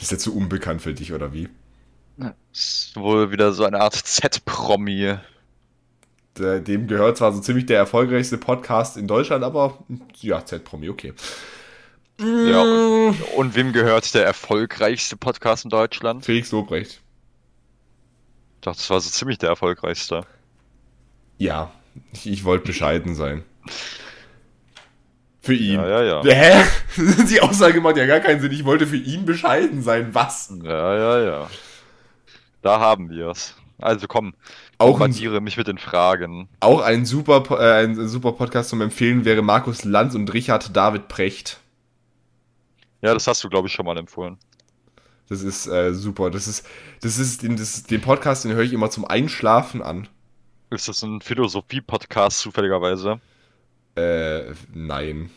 Ist 0.00 0.10
der 0.10 0.18
zu 0.18 0.36
unbekannt 0.36 0.82
für 0.82 0.94
dich, 0.94 1.12
oder 1.12 1.32
wie? 1.32 1.48
Das 2.16 2.34
ist 2.52 2.96
wohl 2.96 3.32
wieder 3.32 3.52
so 3.52 3.64
eine 3.64 3.80
Art 3.80 3.94
Z-Promi. 3.94 5.16
Dem 6.36 6.86
gehört 6.86 7.18
zwar 7.18 7.32
so 7.32 7.40
ziemlich 7.40 7.66
der 7.66 7.78
erfolgreichste 7.78 8.38
Podcast 8.38 8.96
in 8.96 9.06
Deutschland, 9.06 9.44
aber 9.44 9.78
ja, 10.20 10.44
Z-Promi, 10.44 10.88
okay. 10.88 11.14
Ja, 12.18 12.62
und, 12.62 13.16
und 13.36 13.54
wem 13.56 13.72
gehört 13.72 14.14
der 14.14 14.24
erfolgreichste 14.24 15.16
Podcast 15.16 15.64
in 15.64 15.70
Deutschland? 15.70 16.24
Felix 16.24 16.52
Lobrecht 16.52 17.03
dachte, 18.66 18.78
das 18.78 18.90
war 18.90 19.00
so 19.00 19.10
ziemlich 19.10 19.38
der 19.38 19.50
erfolgreichste. 19.50 20.26
Ja, 21.38 21.70
ich, 22.12 22.26
ich 22.26 22.44
wollte 22.44 22.66
bescheiden 22.66 23.14
sein. 23.14 23.44
Für 25.40 25.54
ihn. 25.54 25.74
Ja, 25.74 26.02
ja, 26.02 26.22
ja. 26.22 26.34
Hä? 26.34 26.64
Die 27.30 27.40
Aussage 27.40 27.80
macht 27.80 27.96
ja 27.98 28.06
gar 28.06 28.20
keinen 28.20 28.40
Sinn. 28.40 28.52
Ich 28.52 28.64
wollte 28.64 28.86
für 28.86 28.96
ihn 28.96 29.26
bescheiden 29.26 29.82
sein. 29.82 30.14
Was? 30.14 30.52
Ja, 30.62 30.96
ja, 30.96 31.20
ja. 31.22 31.50
Da 32.62 32.80
haben 32.80 33.10
wir 33.10 33.28
es. 33.28 33.54
Also 33.78 34.06
komm, 34.06 34.34
auch 34.78 34.92
bombardiere 34.92 35.40
mich 35.42 35.56
mit 35.58 35.66
den 35.66 35.76
Fragen. 35.78 36.48
Auch 36.60 36.80
ein 36.80 37.04
super, 37.04 37.44
äh, 37.60 37.84
ein 37.84 38.08
super 38.08 38.32
Podcast 38.32 38.70
zum 38.70 38.80
Empfehlen 38.80 39.24
wäre 39.26 39.42
Markus 39.42 39.84
Lanz 39.84 40.14
und 40.14 40.32
Richard 40.32 40.74
David 40.74 41.08
Precht. 41.08 41.60
Ja, 43.02 43.12
das 43.12 43.26
hast 43.26 43.44
du, 43.44 43.50
glaube 43.50 43.68
ich, 43.68 43.74
schon 43.74 43.84
mal 43.84 43.98
empfohlen. 43.98 44.38
Das 45.28 45.42
ist 45.42 45.66
äh, 45.66 45.94
super. 45.94 46.30
Das 46.30 46.46
ist, 46.46 46.66
das 47.00 47.18
ist, 47.18 47.42
den, 47.42 47.56
das, 47.56 47.84
den 47.84 48.00
Podcast, 48.00 48.44
den 48.44 48.52
höre 48.52 48.62
ich 48.62 48.72
immer 48.72 48.90
zum 48.90 49.04
Einschlafen 49.04 49.82
an. 49.82 50.08
Ist 50.70 50.88
das 50.88 51.02
ein 51.02 51.20
Philosophie-Podcast 51.20 52.40
zufälligerweise? 52.40 53.20
Äh, 53.96 54.52
nein. 54.72 55.30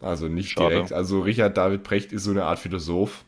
Also 0.00 0.28
nicht 0.28 0.50
Schade. 0.50 0.74
direkt. 0.74 0.92
Also 0.92 1.20
Richard 1.20 1.56
David 1.56 1.82
Precht 1.82 2.12
ist 2.12 2.24
so 2.24 2.30
eine 2.30 2.44
Art 2.44 2.58
Philosoph. 2.58 3.24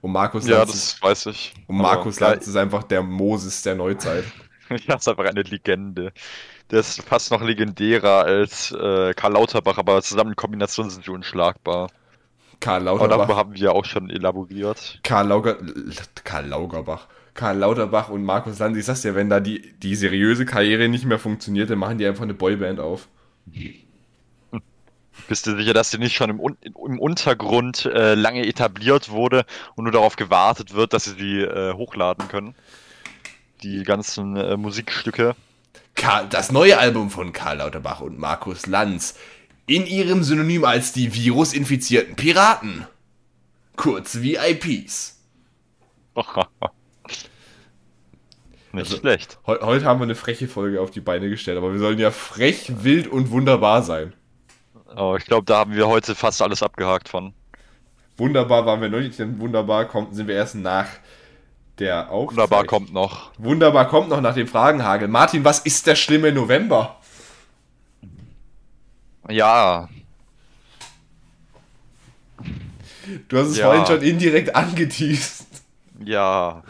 Und 0.00 0.12
Markus 0.12 0.46
Ja, 0.46 0.58
Lanz 0.58 0.70
das 0.70 0.84
ist, 0.84 1.02
weiß 1.02 1.26
ich. 1.26 1.54
Und 1.66 1.76
Markus 1.78 2.20
Lanz 2.20 2.46
ist 2.46 2.56
einfach 2.56 2.84
der 2.84 3.02
Moses 3.02 3.62
der 3.62 3.74
Neuzeit. 3.74 4.24
ja, 4.86 4.96
ist 4.96 5.08
einfach 5.08 5.24
eine 5.24 5.42
Legende. 5.42 6.12
Der 6.70 6.80
ist 6.80 7.02
fast 7.02 7.30
noch 7.30 7.42
legendärer 7.42 8.24
als 8.24 8.72
äh, 8.72 9.14
Karl 9.14 9.32
Lauterbach, 9.32 9.78
aber 9.78 10.02
zusammen 10.02 10.30
in 10.30 10.36
Kombination 10.36 10.90
sind 10.90 11.04
sie 11.04 11.10
unschlagbar. 11.10 11.90
Karl 12.60 12.84
Lauterbach. 12.84 13.20
Aber 13.20 13.36
haben 13.36 13.54
wir 13.54 13.72
auch 13.72 13.84
schon 13.84 14.10
elaboriert. 14.10 15.00
Karl, 15.02 15.28
Lauger, 15.28 15.56
Karl 16.24 16.46
Laugerbach. 16.46 17.06
Karl 17.34 17.58
Lauterbach 17.58 18.08
und 18.08 18.24
Markus 18.24 18.58
Lanz. 18.58 18.76
Ich 18.76 18.86
sag's 18.86 19.02
dir, 19.02 19.14
wenn 19.14 19.28
da 19.28 19.40
die, 19.40 19.74
die 19.78 19.94
seriöse 19.94 20.46
Karriere 20.46 20.88
nicht 20.88 21.04
mehr 21.04 21.18
funktioniert, 21.18 21.70
dann 21.70 21.78
machen 21.78 21.98
die 21.98 22.06
einfach 22.06 22.22
eine 22.22 22.34
Boyband 22.34 22.80
auf. 22.80 23.08
Bist 25.28 25.46
du 25.46 25.56
sicher, 25.56 25.74
dass 25.74 25.90
die 25.90 25.98
nicht 25.98 26.14
schon 26.14 26.30
im, 26.30 26.40
im 26.62 26.98
Untergrund 26.98 27.84
äh, 27.86 28.14
lange 28.14 28.46
etabliert 28.46 29.10
wurde 29.10 29.44
und 29.74 29.84
nur 29.84 29.92
darauf 29.92 30.16
gewartet 30.16 30.74
wird, 30.74 30.92
dass 30.92 31.04
sie 31.04 31.14
sie 31.18 31.40
äh, 31.40 31.72
hochladen 31.72 32.28
können? 32.28 32.54
Die 33.62 33.82
ganzen 33.82 34.36
äh, 34.36 34.56
Musikstücke. 34.56 35.34
Karl, 35.94 36.26
das 36.28 36.52
neue 36.52 36.78
Album 36.78 37.10
von 37.10 37.32
Karl 37.32 37.58
Lauterbach 37.58 38.00
und 38.00 38.18
Markus 38.18 38.66
Lanz 38.66 39.18
in 39.66 39.86
ihrem 39.86 40.22
Synonym 40.22 40.64
als 40.64 40.92
die 40.92 41.12
virusinfizierten 41.14 42.16
Piraten. 42.16 42.86
Kurz 43.76 44.20
VIPs. 44.22 45.20
Nicht 48.72 48.90
also, 48.90 48.98
schlecht. 48.98 49.38
He 49.44 49.52
heute 49.60 49.84
haben 49.86 50.00
wir 50.00 50.04
eine 50.04 50.14
freche 50.14 50.48
Folge 50.48 50.80
auf 50.80 50.90
die 50.90 51.00
Beine 51.00 51.28
gestellt, 51.28 51.58
aber 51.58 51.72
wir 51.72 51.78
sollen 51.78 51.98
ja 51.98 52.10
frech, 52.10 52.72
wild 52.82 53.06
und 53.08 53.30
wunderbar 53.30 53.82
sein. 53.82 54.12
Oh, 54.96 55.16
ich 55.18 55.24
glaube, 55.24 55.44
da 55.46 55.58
haben 55.58 55.74
wir 55.74 55.88
heute 55.88 56.14
fast 56.14 56.40
alles 56.42 56.62
abgehakt 56.62 57.08
von. 57.08 57.34
Wunderbar 58.16 58.64
waren 58.64 58.80
wir 58.80 58.88
noch 58.88 59.00
nicht, 59.00 59.18
denn 59.18 59.38
wunderbar 59.40 59.86
kommt, 59.86 60.14
sind 60.14 60.28
wir 60.28 60.36
erst 60.36 60.54
nach 60.54 60.86
der 61.78 62.10
Aufzeichnung. 62.10 62.50
Wunderbar 62.50 62.64
kommt 62.64 62.92
noch. 62.92 63.30
Wunderbar 63.38 63.88
kommt 63.88 64.08
noch 64.08 64.20
nach 64.20 64.34
dem 64.34 64.46
Fragenhagel. 64.46 65.08
Martin, 65.08 65.44
was 65.44 65.58
ist 65.58 65.86
der 65.86 65.96
schlimme 65.96 66.32
November? 66.32 66.96
Ja. 69.28 69.88
Du 73.28 73.38
hast 73.38 73.48
es 73.48 73.58
ja. 73.58 73.66
vorhin 73.66 73.86
schon 73.86 74.02
indirekt 74.02 74.54
angeteased. 74.54 75.46
Ja. 76.04 76.62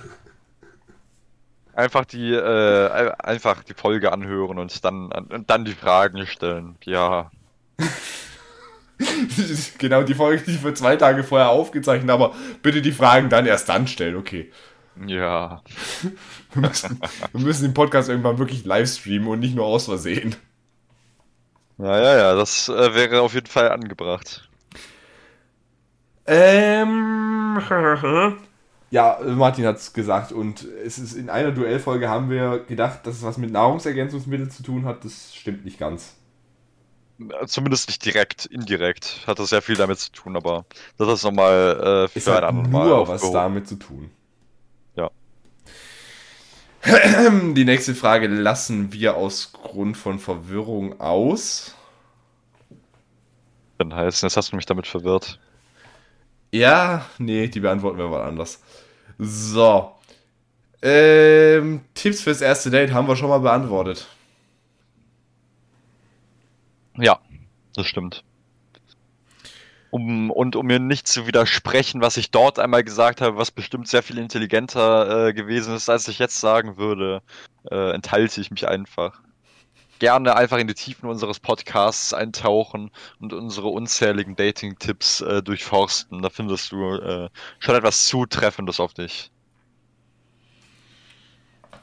Einfach 1.75 2.05
die, 2.05 2.33
äh, 2.33 3.13
einfach 3.19 3.63
die 3.63 3.75
Folge 3.75 4.13
anhören 4.13 4.59
und 4.59 4.85
dann, 4.85 5.13
und 5.13 5.51
dann 5.51 5.65
die 5.65 5.73
Fragen 5.73 6.27
stellen. 6.27 6.77
Ja. 6.85 7.31
genau, 9.79 10.03
die 10.03 10.15
Folge, 10.15 10.43
die 10.47 10.63
wir 10.63 10.75
zwei 10.75 10.97
Tage 10.97 11.23
vorher 11.23 11.51
aufgezeichnet 11.51 12.11
aber 12.11 12.35
bitte 12.63 12.81
die 12.81 12.93
Fragen 12.93 13.29
dann 13.29 13.45
erst 13.45 13.69
dann 13.69 13.87
stellen, 13.87 14.17
okay. 14.17 14.51
Ja. 15.07 15.63
Wir 16.55 16.63
müssen, 16.63 17.01
wir 17.33 17.41
müssen 17.41 17.65
den 17.65 17.75
Podcast 17.75 18.09
irgendwann 18.09 18.39
wirklich 18.39 18.65
live 18.65 18.89
streamen 18.89 19.29
und 19.29 19.41
nicht 19.41 19.55
nur 19.55 19.67
aus 19.67 19.85
Versehen. 19.85 20.35
Ja, 21.79 21.99
ja, 21.99 22.17
ja, 22.17 22.35
das 22.35 22.69
äh, 22.69 22.95
wäre 22.95 23.21
auf 23.21 23.35
jeden 23.35 23.47
Fall 23.47 23.71
angebracht. 23.71 24.49
Ähm. 26.27 27.61
ja, 28.91 29.19
Martin 29.25 29.67
hat 29.67 29.77
es 29.77 29.93
gesagt 29.93 30.33
und 30.33 30.65
es 30.65 30.99
ist 30.99 31.15
in 31.15 31.31
einer 31.31 31.53
Duellfolge 31.53 32.09
haben 32.09 32.31
wir 32.31 32.61
gedacht, 32.61 33.07
dass 33.07 33.17
es 33.17 33.23
was 33.23 33.37
mit 33.39 33.51
Nahrungsergänzungsmitteln 33.53 34.51
zu 34.51 34.63
tun 34.63 34.85
hat. 34.87 35.05
Das 35.05 35.35
stimmt 35.35 35.65
nicht 35.65 35.79
ganz. 35.79 36.17
Zumindest 37.47 37.89
nicht 37.89 38.05
direkt, 38.05 38.45
indirekt 38.47 39.23
hat 39.27 39.39
das 39.39 39.49
sehr 39.49 39.63
viel 39.63 39.77
damit 39.77 39.99
zu 39.99 40.13
tun, 40.13 40.37
aber 40.37 40.67
das 40.99 41.09
ist 41.09 41.25
nochmal 41.25 42.05
äh, 42.05 42.09
für 42.09 42.19
ist 42.19 42.27
halt 42.27 42.45
ein 42.45 42.51
anderes 42.51 42.71
Mal. 42.71 42.89
Nur 42.89 43.09
was 43.09 43.31
damit 43.31 43.67
zu 43.67 43.77
tun. 43.77 44.11
Die 47.55 47.65
nächste 47.65 47.95
Frage 47.95 48.29
lassen 48.29 48.93
wir 48.93 49.17
aus 49.17 49.53
Grund 49.53 49.97
von 49.97 50.19
Verwirrung 50.19 51.01
aus. 51.01 51.75
Dann 53.79 53.93
heißt, 53.93 54.23
jetzt 54.23 54.37
hast 54.37 54.53
du 54.53 54.57
mich 54.57 54.67
damit 54.67 54.87
verwirrt. 54.87 55.41
Ja, 56.53 57.05
nee, 57.19 57.49
die 57.49 57.61
beantworten 57.61 57.99
wir 57.99 58.09
mal 58.09 58.23
anders. 58.23 58.63
So. 59.19 59.93
Ähm, 60.81 61.81
Tipps 61.95 62.21
fürs 62.21 62.41
erste 62.41 62.71
Date 62.71 62.93
haben 62.93 63.09
wir 63.09 63.17
schon 63.17 63.31
mal 63.31 63.39
beantwortet. 63.39 64.07
Ja, 66.99 67.19
das 67.75 67.87
stimmt. 67.87 68.23
Um, 69.97 70.31
und 70.31 70.57
um 70.57 70.67
mir 70.67 70.79
nicht 70.79 71.09
zu 71.09 71.27
widersprechen, 71.27 72.03
was 72.03 72.19
ich 72.19 72.31
dort 72.31 72.59
einmal 72.59 72.85
gesagt 72.85 73.23
habe, 73.23 73.39
was 73.39 73.51
bestimmt 73.51 73.89
sehr 73.89 74.03
viel 74.03 74.19
intelligenter 74.19 75.29
äh, 75.29 75.33
gewesen 75.33 75.75
ist, 75.75 75.89
als 75.89 76.07
ich 76.09 76.19
jetzt 76.19 76.39
sagen 76.39 76.77
würde, 76.77 77.23
äh, 77.71 77.93
enthalte 77.95 78.43
ich 78.43 78.51
mich 78.51 78.69
einfach. 78.69 79.23
Gerne 79.99 80.37
einfach 80.37 80.59
in 80.59 80.67
die 80.67 80.75
Tiefen 80.75 81.09
unseres 81.09 81.41
Podcasts 81.41 82.13
eintauchen 82.13 82.91
und 83.21 83.33
unsere 83.33 83.69
unzähligen 83.69 84.37
Dating-Tipps 84.37 85.23
äh, 85.23 85.43
durchforsten. 85.43 86.21
Da 86.21 86.29
findest 86.29 86.73
du 86.73 86.97
äh, 86.97 87.31
schon 87.59 87.75
etwas 87.75 88.07
Zutreffendes 88.07 88.81
auf 88.81 88.93
dich. 88.93 89.31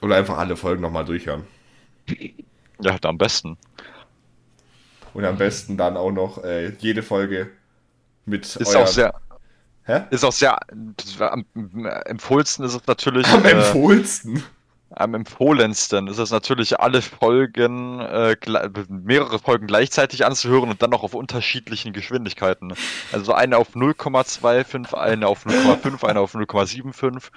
Oder 0.02 0.18
einfach 0.18 0.38
alle 0.38 0.56
Folgen 0.56 0.84
nochmal 0.84 1.06
durchhören. 1.06 1.48
Ja, 2.80 2.96
am 3.02 3.18
besten. 3.18 3.58
Und 5.16 5.26
am 5.26 5.40
besten 5.40 5.78
dann 5.78 5.98
auch 5.98 6.12
noch 6.12 6.44
äh, 6.44 6.74
jede 6.78 7.02
Folge 7.02 7.50
mit 8.26 8.56
Ist 8.56 8.76
auch 8.76 8.88
sehr. 8.88 9.14
Hä? 9.86 10.04
Ist 10.12 10.24
auch 10.24 10.32
sehr. 10.32 10.58
Am 11.20 11.46
empfohlensten 12.06 12.66
ist 12.66 12.74
es 12.74 12.88
natürlich. 12.88 13.28
Am 13.28 13.46
äh, 13.46 13.52
empfohlensten. 13.52 14.44
Am 14.96 15.16
empfohlensten 15.16 16.08
ist 16.08 16.20
es 16.20 16.30
natürlich, 16.30 16.80
alle 16.80 17.02
Folgen, 17.02 18.00
äh, 18.00 18.36
mehrere 18.88 19.40
Folgen 19.40 19.66
gleichzeitig 19.66 20.24
anzuhören 20.24 20.70
und 20.70 20.84
dann 20.84 20.92
noch 20.92 21.02
auf 21.02 21.16
unterschiedlichen 21.16 21.94
Geschwindigkeiten. 21.94 22.76
Also 23.12 23.34
eine 23.34 23.58
auf 23.58 23.76
0,25, 23.76 24.94
eine 24.94 25.28
auf 25.28 25.48
0,5, 25.48 26.06
eine 26.06 26.20
auf 26.20 26.36
0,75. 26.36 27.32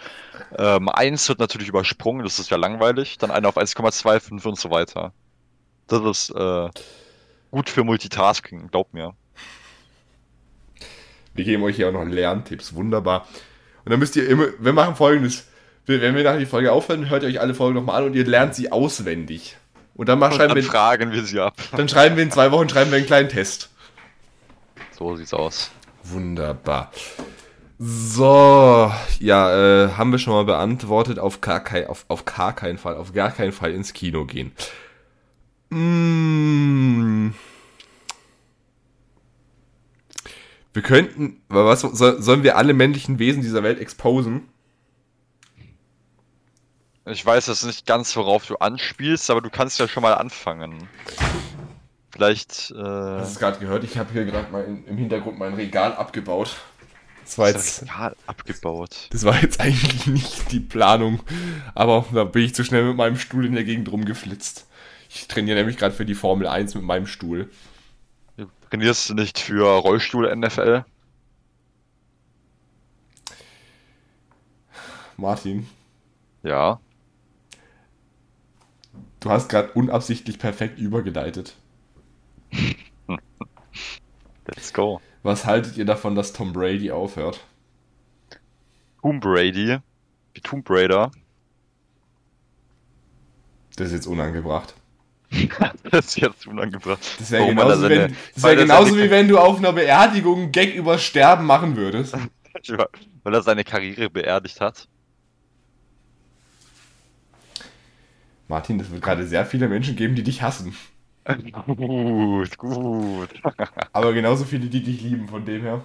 Ähm, 0.59 0.91
eins 0.91 1.29
wird 1.31 1.39
natürlich 1.39 1.69
übersprungen, 1.69 2.25
das 2.25 2.39
ist 2.39 2.51
ja 2.51 2.59
langweilig. 2.59 3.17
Dann 3.17 3.31
eine 3.31 3.49
auf 3.49 3.57
1,25 3.57 4.47
und 4.47 4.59
so 4.59 4.71
weiter. 4.71 5.15
Das 5.87 6.03
ist 6.03 6.31
äh, 6.37 6.69
gut 7.51 7.71
für 7.71 7.85
Multitasking, 7.85 8.69
glaub 8.69 8.93
mir. 8.93 9.15
Wir 11.37 11.45
geben 11.45 11.63
euch 11.63 11.77
hier 11.77 11.89
auch 11.89 11.93
noch 11.93 12.05
Lerntipps, 12.05 12.75
wunderbar. 12.75 13.27
Und 13.85 13.93
dann 13.93 14.01
müsst 14.01 14.17
ihr 14.17 14.29
immer, 14.29 14.47
wir 14.59 14.73
machen 14.73 14.97
folgendes, 14.97 15.47
wenn 15.87 16.17
wir 16.17 16.25
nach 16.25 16.39
die 16.39 16.47
Folge 16.47 16.73
aufhören, 16.73 17.09
hört 17.09 17.23
ihr 17.23 17.29
euch 17.29 17.41
alle 17.41 17.55
Folgen 17.55 17.77
nochmal 17.77 18.03
an 18.03 18.09
und 18.09 18.17
ihr 18.17 18.27
lernt 18.27 18.55
sie 18.55 18.73
auswendig. 18.73 19.57
Und 19.95 20.09
dann, 20.09 20.19
mal 20.19 20.33
schreiben 20.33 20.49
dann 20.49 20.57
wir, 20.57 20.65
fragen 20.65 21.13
wir 21.13 21.23
sie 21.23 21.41
ab. 21.41 21.55
Dann 21.77 21.89
schreiben 21.89 22.17
wir 22.17 22.23
in 22.23 22.31
zwei 22.31 22.51
Wochen 22.51 22.69
schreiben 22.69 22.91
wir 22.91 22.99
einen 22.99 23.07
kleinen 23.07 23.29
Test. 23.29 23.71
So 24.91 25.15
sieht's 25.17 25.33
aus. 25.33 25.71
Wunderbar. 26.03 26.91
So, 27.79 28.91
ja, 29.21 29.85
äh, 29.85 29.91
haben 29.93 30.11
wir 30.11 30.19
schon 30.19 30.33
mal 30.33 30.45
beantwortet, 30.45 31.19
auf 31.19 31.43
gar, 31.43 31.61
kein, 31.63 31.87
auf, 31.87 32.07
auf 32.09 32.25
gar 32.25 32.55
keinen 32.55 32.79
Fall, 32.79 32.97
auf 32.97 33.13
gar 33.13 33.31
keinen 33.31 33.53
Fall 33.53 33.73
ins 33.73 33.93
Kino 33.93 34.25
gehen. 34.25 34.53
Mmh. 35.69 37.35
Wir 40.77 40.83
könnten, 40.83 41.41
was 41.49 41.81
sollen 41.81 42.43
wir 42.43 42.59
alle 42.59 42.75
männlichen 42.75 43.19
Wesen 43.19 43.41
dieser 43.41 43.63
Welt 43.63 43.81
exposen? 43.81 44.47
Ich 47.07 47.25
weiß 47.25 47.47
jetzt 47.47 47.65
nicht 47.65 47.87
ganz, 47.87 48.15
worauf 48.15 48.45
du 48.45 48.57
anspielst, 48.57 49.31
aber 49.31 49.41
du 49.41 49.49
kannst 49.49 49.81
ja 49.81 49.89
schon 49.89 50.03
mal 50.03 50.13
anfangen. 50.13 50.87
Vielleicht. 52.11 52.75
Äh... 52.77 52.83
Hast 52.83 53.37
du 53.37 53.41
gerade 53.41 53.59
gehört? 53.59 53.85
Ich 53.85 53.97
habe 53.97 54.13
hier 54.13 54.27
gerade 54.27 54.53
mal 54.53 54.67
im 54.67 54.99
Hintergrund 54.99 55.39
mein 55.39 55.55
Regal 55.55 55.95
abgebaut. 55.95 56.57
Das 57.25 57.39
war 57.39 57.49
jetzt. 57.49 57.81
Regal 57.81 58.15
abgebaut. 58.27 59.09
Das 59.13 59.25
war 59.25 59.41
jetzt 59.41 59.59
eigentlich 59.63 60.07
nicht 60.07 60.53
die 60.53 60.61
Planung, 60.61 61.21
aber 61.75 62.05
da 62.13 62.25
bin 62.25 62.43
ich 62.43 62.55
zu 62.55 62.65
schnell 62.65 62.85
mit 62.85 62.99
meinem 62.99 63.17
Stuhl 63.17 63.47
in 63.47 63.55
der 63.55 63.65
Gegend 63.65 63.91
rumgeflitzt. 63.91 64.67
Ich 65.09 65.27
trainiere 65.27 65.57
nämlich 65.57 65.79
gerade 65.79 65.95
für 65.95 66.05
die 66.05 66.15
Formel 66.15 66.47
1 66.47 66.75
mit 66.75 66.85
meinem 66.85 67.07
Stuhl. 67.07 67.49
Trainierst 68.71 69.09
du 69.09 69.15
nicht 69.15 69.39
für 69.39 69.65
Rollstuhl-NFL? 69.65 70.85
Martin. 75.17 75.67
Ja. 76.43 76.81
Du 79.21 79.31
hast 79.31 79.49
gerade 79.49 79.73
unabsichtlich 79.73 80.39
perfekt 80.39 80.79
übergeleitet. 80.79 81.57
Let's 84.47 84.73
go. 84.73 85.01
Was 85.23 85.47
haltet 85.47 85.77
ihr 85.77 85.85
davon, 85.85 86.15
dass 86.15 86.33
Tom 86.33 86.53
Brady 86.53 86.91
aufhört? 86.91 87.41
Tomb 89.03 89.21
Brady? 89.23 89.79
Wie 90.35 90.41
Tomb 90.41 90.69
Raider? 90.69 91.13
Das 93.77 93.89
ist 93.89 93.93
jetzt 93.93 94.07
unangebracht. 94.07 94.75
das 95.91 96.07
ist 96.07 96.21
jetzt 96.21 96.47
unangebracht. 96.47 97.01
Das 97.19 97.31
wäre 97.31 97.49
genauso, 97.49 97.89
wenn, 97.89 98.17
das 98.35 98.45
wär 98.45 98.57
genauso 98.57 98.97
wie 98.97 99.11
wenn 99.11 99.29
du 99.29 99.39
auf 99.39 99.59
einer 99.59 99.73
Beerdigung 99.73 100.43
einen 100.43 100.53
Gag 100.53 100.75
über 100.75 100.99
Sterben 100.99 101.47
machen 101.47 101.77
würdest. 101.77 102.17
weil 103.23 103.35
er 103.35 103.43
seine 103.43 103.65
Karriere 103.65 104.09
beerdigt 104.09 104.61
hat. 104.61 104.89
Martin, 108.49 108.79
es 108.79 108.91
wird 108.91 109.03
gerade 109.03 109.27
sehr 109.27 109.45
viele 109.45 109.69
Menschen 109.69 109.97
geben, 109.97 110.15
die 110.15 110.23
dich 110.23 110.43
hassen. 110.43 110.77
Gut, 111.67 112.57
gut. 112.57 113.29
Aber 113.93 114.13
genauso 114.13 114.45
viele, 114.45 114.67
die 114.67 114.83
dich 114.83 115.01
lieben, 115.03 115.27
von 115.27 115.45
dem 115.45 115.63
her. 115.63 115.85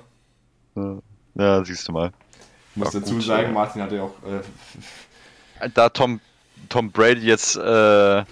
Ja, 1.33 1.65
siehst 1.65 1.87
du 1.87 1.93
mal. 1.93 2.11
Ich 2.71 2.77
muss 2.77 2.91
dazu 2.91 3.15
gut, 3.15 3.23
sagen, 3.23 3.51
Martin 3.53 3.81
hatte 3.81 3.95
ja 3.95 4.03
auch. 4.03 4.13
Äh, 4.23 5.69
da 5.73 5.89
Tom, 5.89 6.19
Tom 6.69 6.91
Brady 6.91 7.25
jetzt 7.25 7.57
äh, 7.57 8.23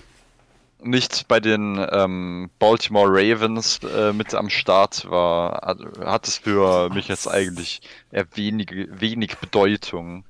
nicht 0.81 1.27
bei 1.27 1.39
den 1.39 1.85
ähm, 1.91 2.49
Baltimore 2.59 3.09
Ravens 3.09 3.79
äh, 3.83 4.13
mit 4.13 4.33
am 4.33 4.49
Start 4.49 5.09
war, 5.09 5.77
hat, 5.99 6.27
es 6.27 6.37
für 6.37 6.89
mich 6.93 7.07
jetzt 7.07 7.27
eigentlich 7.27 7.81
eher 8.11 8.25
wenig, 8.35 8.71
wenig 8.89 9.37
Bedeutung 9.37 10.23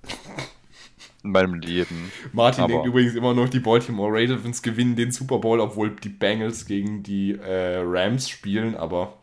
in 1.24 1.32
meinem 1.32 1.54
Leben. 1.54 2.12
Martin 2.32 2.64
Aber 2.64 2.74
denkt 2.74 2.88
übrigens 2.88 3.16
immer 3.16 3.34
noch, 3.34 3.50
die 3.50 3.60
Baltimore 3.60 4.12
Ravens 4.12 4.62
gewinnen 4.62 4.96
den 4.96 5.12
Super 5.12 5.40
Bowl, 5.40 5.60
obwohl 5.60 5.92
die 5.92 6.10
Bengals 6.10 6.66
gegen 6.66 7.04
die 7.04 7.34
äh, 7.34 7.82
Rams 7.84 8.30
spielen, 8.30 8.76
aber 8.76 9.14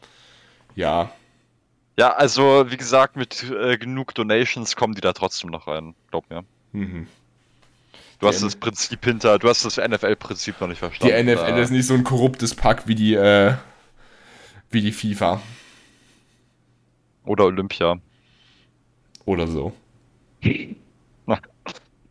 ja. 0.74 1.10
Ja, 1.98 2.12
also 2.12 2.66
wie 2.68 2.76
gesagt, 2.76 3.16
mit 3.16 3.50
äh, 3.50 3.78
genug 3.78 4.14
Donations 4.14 4.76
kommen 4.76 4.94
die 4.94 5.00
da 5.00 5.12
trotzdem 5.12 5.50
noch 5.50 5.66
rein, 5.66 5.94
glaub 6.10 6.28
mir. 6.28 6.44
Mhm. 6.72 7.08
Du 8.18 8.26
hast 8.26 8.42
das 8.42 8.56
Prinzip 8.56 9.04
hinter, 9.04 9.38
du 9.38 9.48
hast 9.48 9.64
das 9.64 9.76
NFL-Prinzip 9.76 10.60
noch 10.60 10.68
nicht 10.68 10.78
verstanden. 10.78 11.26
Die 11.26 11.34
NFL 11.34 11.58
ist 11.58 11.70
nicht 11.70 11.86
so 11.86 11.94
ein 11.94 12.04
korruptes 12.04 12.54
Pack 12.54 12.88
wie 12.88 12.94
die, 12.94 13.14
äh, 13.14 13.54
wie 14.70 14.80
die 14.80 14.92
FIFA. 14.92 15.40
Oder 17.24 17.44
Olympia. 17.44 17.98
Oder 19.26 19.46
so. 19.46 19.72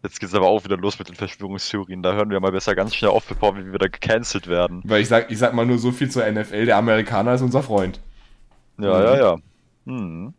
Jetzt 0.04 0.20
geht's 0.20 0.36
aber 0.36 0.46
auch 0.46 0.64
wieder 0.64 0.78
los 0.78 1.00
mit 1.00 1.08
den 1.08 1.16
Verschwörungstheorien. 1.16 2.04
Da 2.04 2.14
hören 2.14 2.30
wir 2.30 2.40
mal 2.40 2.52
besser 2.52 2.76
ganz 2.76 2.94
schnell 2.94 3.10
auf, 3.10 3.26
bevor 3.26 3.56
wir 3.56 3.74
wieder 3.74 3.90
gecancelt 3.90 4.46
werden. 4.46 4.84
Weil 4.84 5.02
ich 5.02 5.08
sag, 5.08 5.32
ich 5.32 5.40
sag 5.40 5.56
mal 5.56 5.66
nur 5.66 5.80
so 5.80 5.92
viel 5.92 6.12
zur 6.12 6.30
NFL. 6.32 6.68
Der 6.68 6.78
Amerikaner 6.78 7.34
ist 7.34 7.42
unser 7.42 7.64
Freund. 7.64 8.00
Ja, 8.78 9.00
mhm. 9.00 9.04
ja, 9.04 9.18
ja. 9.18 9.38
Mhm. 9.86 10.34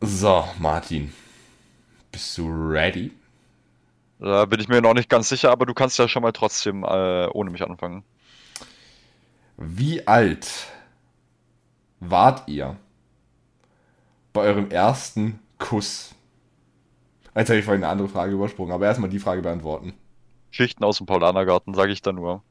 So, 0.00 0.48
Martin. 0.58 1.12
Bist 2.10 2.38
du 2.38 2.48
ready? 2.48 3.10
Da 4.22 4.44
bin 4.44 4.60
ich 4.60 4.68
mir 4.68 4.80
noch 4.80 4.94
nicht 4.94 5.08
ganz 5.08 5.28
sicher, 5.28 5.50
aber 5.50 5.66
du 5.66 5.74
kannst 5.74 5.98
ja 5.98 6.06
schon 6.06 6.22
mal 6.22 6.30
trotzdem 6.30 6.84
äh, 6.84 7.26
ohne 7.26 7.50
mich 7.50 7.62
anfangen. 7.62 8.04
Wie 9.56 10.06
alt 10.06 10.68
wart 11.98 12.48
ihr 12.48 12.76
bei 14.32 14.42
eurem 14.42 14.70
ersten 14.70 15.40
Kuss? 15.58 16.14
Jetzt 17.34 17.48
habe 17.48 17.58
ich 17.58 17.64
vorhin 17.64 17.82
eine 17.82 17.90
andere 17.90 18.08
Frage 18.08 18.34
übersprungen, 18.34 18.72
aber 18.72 18.86
erstmal 18.86 19.10
die 19.10 19.18
Frage 19.18 19.42
beantworten. 19.42 19.92
Schichten 20.52 20.84
aus 20.84 20.98
dem 20.98 21.06
Paulanergarten, 21.06 21.74
sage 21.74 21.90
ich 21.90 22.00
da 22.00 22.12
nur. 22.12 22.44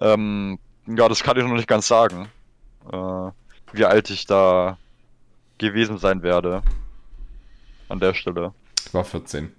Ähm, 0.00 0.58
ja, 0.88 1.08
das 1.08 1.22
kann 1.22 1.36
ich 1.36 1.44
noch 1.44 1.54
nicht 1.54 1.68
ganz 1.68 1.86
sagen. 1.86 2.28
Äh, 2.90 3.30
wie 3.72 3.84
alt 3.84 4.10
ich 4.10 4.26
da 4.26 4.78
gewesen 5.58 5.98
sein 5.98 6.24
werde. 6.24 6.62
An 7.88 8.00
der 8.00 8.14
Stelle. 8.14 8.52
Ich 8.84 8.92
war 8.92 9.04
14. 9.04 9.52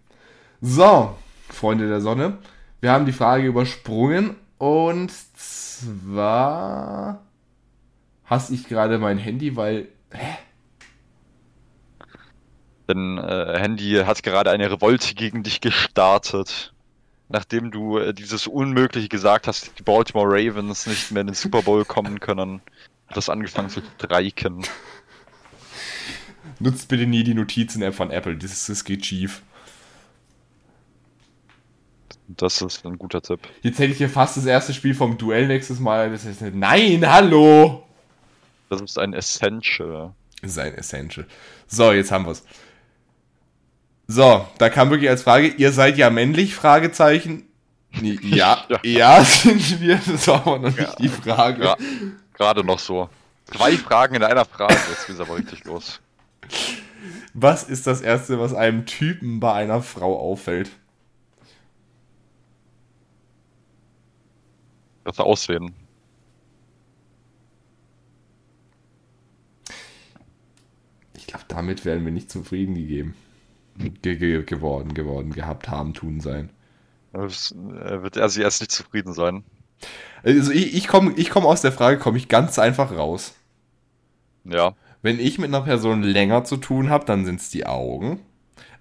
So, 0.59 1.15
Freunde 1.49 1.87
der 1.87 2.01
Sonne. 2.01 2.37
Wir 2.81 2.91
haben 2.91 3.05
die 3.05 3.11
Frage 3.11 3.45
übersprungen 3.45 4.35
und 4.57 5.11
zwar 5.37 7.21
hasse 8.25 8.53
ich 8.53 8.67
gerade 8.67 8.97
mein 8.99 9.17
Handy, 9.17 9.55
weil. 9.55 9.87
Hä? 10.11 10.37
Dein 12.87 13.17
äh, 13.17 13.59
Handy 13.59 14.01
hat 14.05 14.23
gerade 14.23 14.49
eine 14.51 14.71
Revolte 14.71 15.13
gegen 15.13 15.43
dich 15.43 15.61
gestartet. 15.61 16.73
Nachdem 17.27 17.69
du 17.69 17.99
äh, 17.99 18.13
dieses 18.13 18.47
Unmögliche 18.47 19.07
gesagt 19.07 19.47
hast, 19.47 19.77
die 19.77 19.83
Baltimore 19.83 20.27
Ravens 20.27 20.87
nicht 20.87 21.11
mehr 21.11 21.21
in 21.21 21.27
den 21.27 21.35
Super 21.35 21.61
Bowl 21.61 21.85
kommen 21.85 22.19
können, 22.19 22.61
hat 23.07 23.17
das 23.17 23.29
angefangen 23.29 23.69
zu 23.69 23.81
streiken. 23.97 24.65
Nutzt 26.59 26.87
bitte 26.87 27.05
nie 27.05 27.23
die 27.23 27.35
Notizen-App 27.35 27.93
von 27.93 28.09
Apple, 28.09 28.35
das, 28.35 28.65
das 28.65 28.83
geht 28.83 29.05
schief. 29.05 29.43
Das 32.37 32.61
ist 32.61 32.85
ein 32.85 32.99
guter 32.99 33.23
Tipp. 33.23 33.39
Jetzt 33.63 33.79
hätte 33.79 33.91
ich 33.91 33.97
hier 33.97 34.09
fast 34.09 34.37
das 34.37 34.45
erste 34.45 34.71
Spiel 34.71 34.93
vom 34.93 35.17
Duell 35.17 35.47
nächstes 35.47 35.79
Mal. 35.79 36.11
Das 36.11 36.25
heißt, 36.25 36.41
nein, 36.53 37.03
hallo! 37.09 37.83
Das 38.69 38.81
ist 38.81 38.99
ein 38.99 39.13
Essential. 39.13 40.13
Das 40.41 40.51
ist 40.51 40.59
ein 40.59 40.75
Essential. 40.75 41.25
So, 41.67 41.91
jetzt 41.91 42.11
haben 42.11 42.25
wir 42.25 42.33
es. 42.33 42.43
So, 44.05 44.47
da 44.59 44.69
kam 44.69 44.91
wirklich 44.91 45.09
als 45.09 45.23
Frage, 45.23 45.47
ihr 45.47 45.71
seid 45.71 45.97
ja 45.97 46.09
männlich? 46.09 46.55
Fragezeichen. 46.55 47.45
Ja, 48.21 48.65
ja, 48.69 48.79
ja 48.83 49.23
sind 49.23 49.81
wir. 49.81 49.99
Das 50.05 50.27
war 50.27 50.45
aber 50.45 50.59
noch 50.59 50.77
nicht 50.77 50.77
ja. 50.77 50.95
die 50.99 51.09
Frage. 51.09 51.63
Ja, 51.63 51.75
gerade 52.35 52.63
noch 52.63 52.77
so. 52.77 53.09
Zwei 53.45 53.71
Fragen 53.77 54.13
in 54.13 54.23
einer 54.23 54.45
Frage. 54.45 54.77
Jetzt 54.91 55.07
geht's 55.07 55.19
aber 55.19 55.35
richtig 55.35 55.63
los. 55.63 55.99
Was 57.33 57.63
ist 57.63 57.87
das 57.87 58.01
Erste, 58.01 58.39
was 58.39 58.53
einem 58.53 58.85
Typen 58.85 59.39
bei 59.39 59.53
einer 59.53 59.81
Frau 59.81 60.19
auffällt? 60.19 60.69
Das 65.03 65.19
Aussehen. 65.19 65.73
Ich 71.15 71.27
glaube, 71.27 71.45
damit 71.47 71.85
werden 71.85 72.05
wir 72.05 72.11
nicht 72.11 72.29
zufrieden 72.29 72.75
gegeben. 72.75 73.15
Ge 74.01 74.17
ge 74.17 74.43
geworden, 74.43 74.93
geworden, 74.93 75.31
gehabt 75.31 75.69
haben, 75.69 75.93
tun 75.93 76.19
sein. 76.19 76.49
Das, 77.13 77.53
wird 77.55 78.17
er 78.17 78.29
sich 78.29 78.43
erst 78.43 78.61
nicht 78.61 78.71
zufrieden 78.71 79.13
sein. 79.13 79.43
Also 80.23 80.51
ich, 80.51 80.75
ich 80.75 80.87
komme 80.87 81.13
ich 81.15 81.29
komm 81.29 81.45
aus 81.45 81.61
der 81.61 81.71
Frage, 81.71 81.97
komme 81.97 82.17
ich 82.17 82.27
ganz 82.27 82.59
einfach 82.59 82.91
raus. 82.91 83.33
Ja. 84.43 84.75
Wenn 85.01 85.19
ich 85.19 85.39
mit 85.39 85.47
einer 85.47 85.61
Person 85.61 86.03
länger 86.03 86.43
zu 86.43 86.57
tun 86.57 86.89
habe, 86.89 87.05
dann 87.05 87.25
sind 87.25 87.39
es 87.39 87.49
die 87.49 87.65
Augen. 87.65 88.19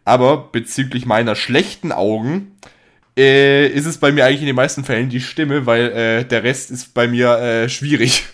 Aber 0.04 0.48
bezüglich 0.50 1.06
meiner 1.06 1.36
schlechten 1.36 1.92
Augen 1.92 2.56
äh, 3.18 3.66
ist 3.66 3.86
es 3.86 3.98
bei 3.98 4.12
mir 4.12 4.24
eigentlich 4.24 4.40
in 4.40 4.46
den 4.46 4.56
meisten 4.56 4.84
Fällen 4.84 5.10
die 5.10 5.20
Stimme, 5.20 5.66
weil 5.66 5.90
äh, 5.90 6.24
der 6.24 6.44
Rest 6.44 6.70
ist 6.70 6.94
bei 6.94 7.08
mir 7.08 7.36
äh, 7.38 7.68
schwierig. 7.68 8.24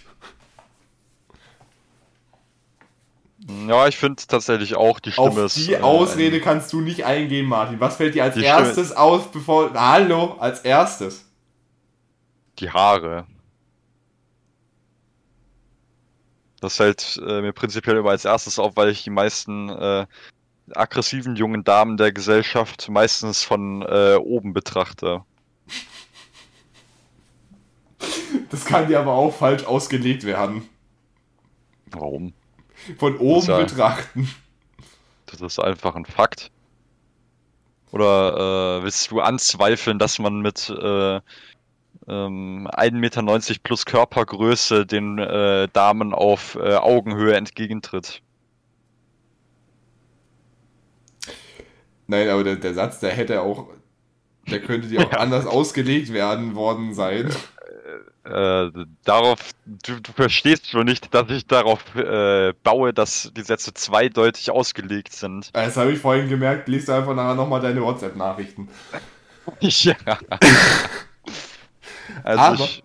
Ja, 3.66 3.88
ich 3.88 3.96
finde 3.96 4.22
tatsächlich 4.26 4.74
auch, 4.74 5.00
die 5.00 5.12
Stimme 5.12 5.28
Auf 5.28 5.38
ist. 5.38 5.56
Die 5.56 5.72
äh, 5.72 5.80
Ausrede 5.80 6.40
kannst 6.40 6.72
du 6.72 6.80
nicht 6.80 7.04
eingehen, 7.04 7.46
Martin. 7.46 7.80
Was 7.80 7.96
fällt 7.96 8.14
dir 8.14 8.24
als 8.24 8.36
erstes 8.36 8.88
Stimme. 8.88 9.00
aus, 9.00 9.30
bevor. 9.30 9.72
Hallo, 9.74 10.36
als 10.38 10.60
erstes? 10.60 11.24
Die 12.58 12.70
Haare. 12.70 13.26
Das 16.60 16.76
fällt 16.76 17.20
äh, 17.26 17.42
mir 17.42 17.52
prinzipiell 17.52 17.96
immer 17.96 18.10
als 18.10 18.24
erstes 18.24 18.58
auf, 18.58 18.76
weil 18.76 18.88
ich 18.88 19.02
die 19.04 19.10
meisten 19.10 19.68
äh, 19.68 20.06
aggressiven 20.72 21.36
jungen 21.36 21.64
Damen 21.64 21.96
der 21.96 22.12
Gesellschaft 22.12 22.88
meistens 22.88 23.42
von 23.42 23.82
äh, 23.82 24.16
oben 24.16 24.52
betrachte. 24.52 25.22
Das 28.50 28.64
kann 28.64 28.88
dir 28.88 29.00
aber 29.00 29.12
auch 29.12 29.34
falsch 29.34 29.64
ausgelegt 29.64 30.24
werden. 30.24 30.68
Warum? 31.90 32.32
Von 32.98 33.16
oben 33.18 33.46
ja, 33.46 33.58
betrachten. 33.58 34.28
Das 35.26 35.40
ist 35.40 35.58
einfach 35.58 35.94
ein 35.94 36.04
Fakt. 36.04 36.50
Oder 37.90 38.80
äh, 38.80 38.82
willst 38.82 39.10
du 39.10 39.20
anzweifeln, 39.20 39.98
dass 39.98 40.18
man 40.18 40.40
mit 40.40 40.68
äh, 40.68 41.20
ähm, 42.08 42.68
1,90 42.68 42.92
Meter 42.92 43.22
plus 43.62 43.86
Körpergröße 43.86 44.84
den 44.84 45.18
äh, 45.18 45.68
Damen 45.72 46.12
auf 46.12 46.56
äh, 46.56 46.74
Augenhöhe 46.74 47.34
entgegentritt? 47.34 48.20
Nein, 52.06 52.28
aber 52.28 52.44
der, 52.44 52.56
der 52.56 52.74
Satz, 52.74 53.00
der 53.00 53.10
hätte 53.10 53.40
auch, 53.40 53.68
der 54.50 54.60
könnte 54.60 54.88
dir 54.88 55.06
auch 55.06 55.12
ja. 55.12 55.18
anders 55.18 55.46
ausgelegt 55.46 56.12
werden 56.12 56.54
worden 56.54 56.94
sein. 56.94 57.30
Äh, 58.24 58.70
darauf, 59.04 59.50
du, 59.66 60.00
du, 60.00 60.12
verstehst 60.12 60.70
schon 60.70 60.86
nicht, 60.86 61.12
dass 61.12 61.28
ich 61.28 61.46
darauf 61.46 61.94
äh, 61.94 62.54
baue, 62.62 62.94
dass 62.94 63.30
die 63.36 63.42
Sätze 63.42 63.74
zweideutig 63.74 64.50
ausgelegt 64.50 65.12
sind. 65.12 65.50
Das 65.52 65.76
habe 65.76 65.92
ich 65.92 65.98
vorhin 65.98 66.30
gemerkt, 66.30 66.66
liest 66.68 66.88
einfach 66.88 67.14
nachher 67.14 67.34
nochmal 67.34 67.60
deine 67.60 67.82
WhatsApp-Nachrichten. 67.82 68.70
ja. 69.60 69.94
also 72.24 72.42
Aber, 72.42 72.64
ich, 72.64 72.82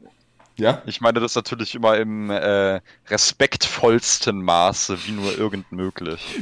ja? 0.57 0.81
ich 0.85 0.99
meine 0.99 1.21
das 1.21 1.35
natürlich 1.35 1.73
immer 1.73 1.95
im 1.95 2.29
äh, 2.29 2.81
respektvollsten 3.07 4.41
Maße, 4.41 4.97
wie 5.05 5.11
nur 5.11 5.37
irgend 5.37 5.71
möglich 5.71 6.41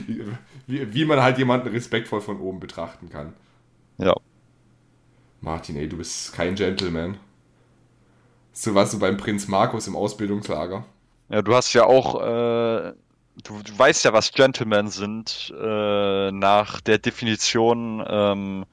wie, 0.67 0.93
wie 0.93 1.05
man 1.05 1.21
halt 1.21 1.37
jemanden 1.37 1.69
respektvoll 1.69 2.21
von 2.21 2.39
oben 2.39 2.59
betrachten 2.59 3.09
kann. 3.09 3.33
Ja. 3.97 4.15
Martin, 5.41 5.77
ey, 5.77 5.87
du 5.87 5.97
bist 5.97 6.33
kein 6.33 6.55
Gentleman. 6.55 7.17
So 8.51 8.75
warst 8.75 8.93
du 8.93 8.99
beim 8.99 9.17
Prinz 9.17 9.47
Markus 9.47 9.87
im 9.87 9.95
Ausbildungslager. 9.95 10.83
Ja, 11.29 11.41
du 11.41 11.55
hast 11.55 11.73
ja 11.73 11.85
auch, 11.85 12.15
äh, 12.21 12.93
du, 13.43 13.61
du 13.63 13.79
weißt 13.79 14.05
ja, 14.05 14.13
was 14.13 14.31
Gentlemen 14.31 14.87
sind, 14.89 15.53
äh, 15.59 16.31
nach 16.31 16.81
der 16.81 16.97
Definition 16.97 18.03
ähm, 18.07 18.65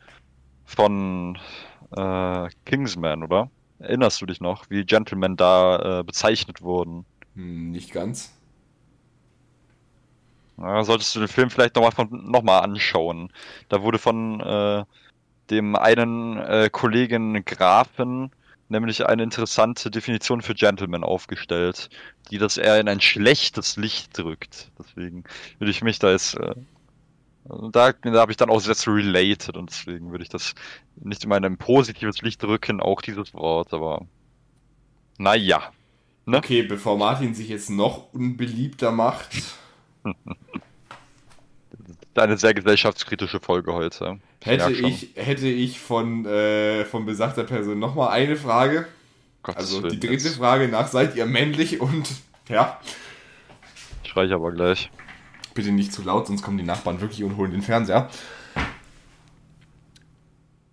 von 0.64 1.38
äh, 1.96 2.48
Kingsman, 2.64 3.22
oder? 3.22 3.50
Erinnerst 3.78 4.20
du 4.20 4.26
dich 4.26 4.40
noch, 4.40 4.70
wie 4.70 4.84
Gentlemen 4.84 5.36
da 5.36 6.00
äh, 6.00 6.04
bezeichnet 6.04 6.62
wurden? 6.62 7.04
Hm, 7.34 7.70
nicht 7.70 7.92
ganz. 7.92 8.33
Ja, 10.58 10.84
solltest 10.84 11.14
du 11.14 11.20
den 11.20 11.28
Film 11.28 11.50
vielleicht 11.50 11.76
nochmal 11.76 12.06
noch 12.10 12.42
mal 12.42 12.60
anschauen. 12.60 13.32
Da 13.68 13.82
wurde 13.82 13.98
von 13.98 14.40
äh, 14.40 14.84
dem 15.50 15.76
einen 15.76 16.38
äh, 16.38 16.70
Kollegen 16.70 17.44
Grafen 17.44 18.30
nämlich 18.68 19.06
eine 19.06 19.22
interessante 19.22 19.90
Definition 19.90 20.42
für 20.42 20.54
Gentleman 20.54 21.04
aufgestellt, 21.04 21.90
die 22.30 22.38
das 22.38 22.56
eher 22.56 22.80
in 22.80 22.88
ein 22.88 23.00
schlechtes 23.00 23.76
Licht 23.76 24.16
drückt. 24.16 24.70
Deswegen 24.78 25.24
würde 25.58 25.70
ich 25.70 25.82
mich 25.82 25.98
da 25.98 26.10
jetzt. 26.10 26.34
Äh, 26.36 26.54
da, 27.72 27.92
da 27.92 28.20
habe 28.20 28.32
ich 28.32 28.38
dann 28.38 28.48
auch 28.48 28.62
zu 28.62 28.90
related 28.90 29.58
und 29.58 29.68
deswegen 29.68 30.10
würde 30.10 30.24
ich 30.24 30.30
das 30.30 30.54
nicht 30.96 31.24
immer 31.24 31.36
in 31.36 31.44
ein 31.44 31.58
positives 31.58 32.22
Licht 32.22 32.42
drücken, 32.42 32.80
auch 32.80 33.02
dieses 33.02 33.34
Wort, 33.34 33.74
aber 33.74 34.06
naja. 35.18 35.70
Ne? 36.24 36.38
Okay, 36.38 36.62
bevor 36.62 36.96
Martin 36.96 37.34
sich 37.34 37.50
jetzt 37.50 37.68
noch 37.68 38.14
unbeliebter 38.14 38.92
macht. 38.92 39.28
Eine 42.14 42.36
sehr 42.36 42.54
gesellschaftskritische 42.54 43.40
Folge 43.40 43.72
heute. 43.72 44.20
Ich 44.40 44.46
hätte 44.46 44.70
ich, 44.72 45.10
hätte 45.16 45.48
ich 45.48 45.80
von, 45.80 46.24
äh, 46.26 46.84
von 46.84 47.04
besagter 47.06 47.42
Person 47.44 47.80
nochmal 47.80 48.10
eine 48.10 48.36
Frage. 48.36 48.86
Gottes 49.42 49.74
also 49.74 49.88
die 49.88 49.98
dritte 49.98 50.24
jetzt. 50.24 50.36
Frage 50.36 50.68
nach, 50.68 50.86
seid 50.86 51.16
ihr 51.16 51.26
männlich 51.26 51.80
und 51.80 52.08
Ja. 52.48 52.80
Ich 54.04 54.16
aber 54.16 54.52
gleich. 54.52 54.90
Bitte 55.54 55.72
nicht 55.72 55.92
zu 55.92 56.02
laut, 56.02 56.28
sonst 56.28 56.42
kommen 56.42 56.58
die 56.58 56.64
Nachbarn 56.64 57.00
wirklich 57.00 57.24
und 57.24 57.36
holen 57.36 57.50
den 57.50 57.62
Fernseher. 57.62 58.08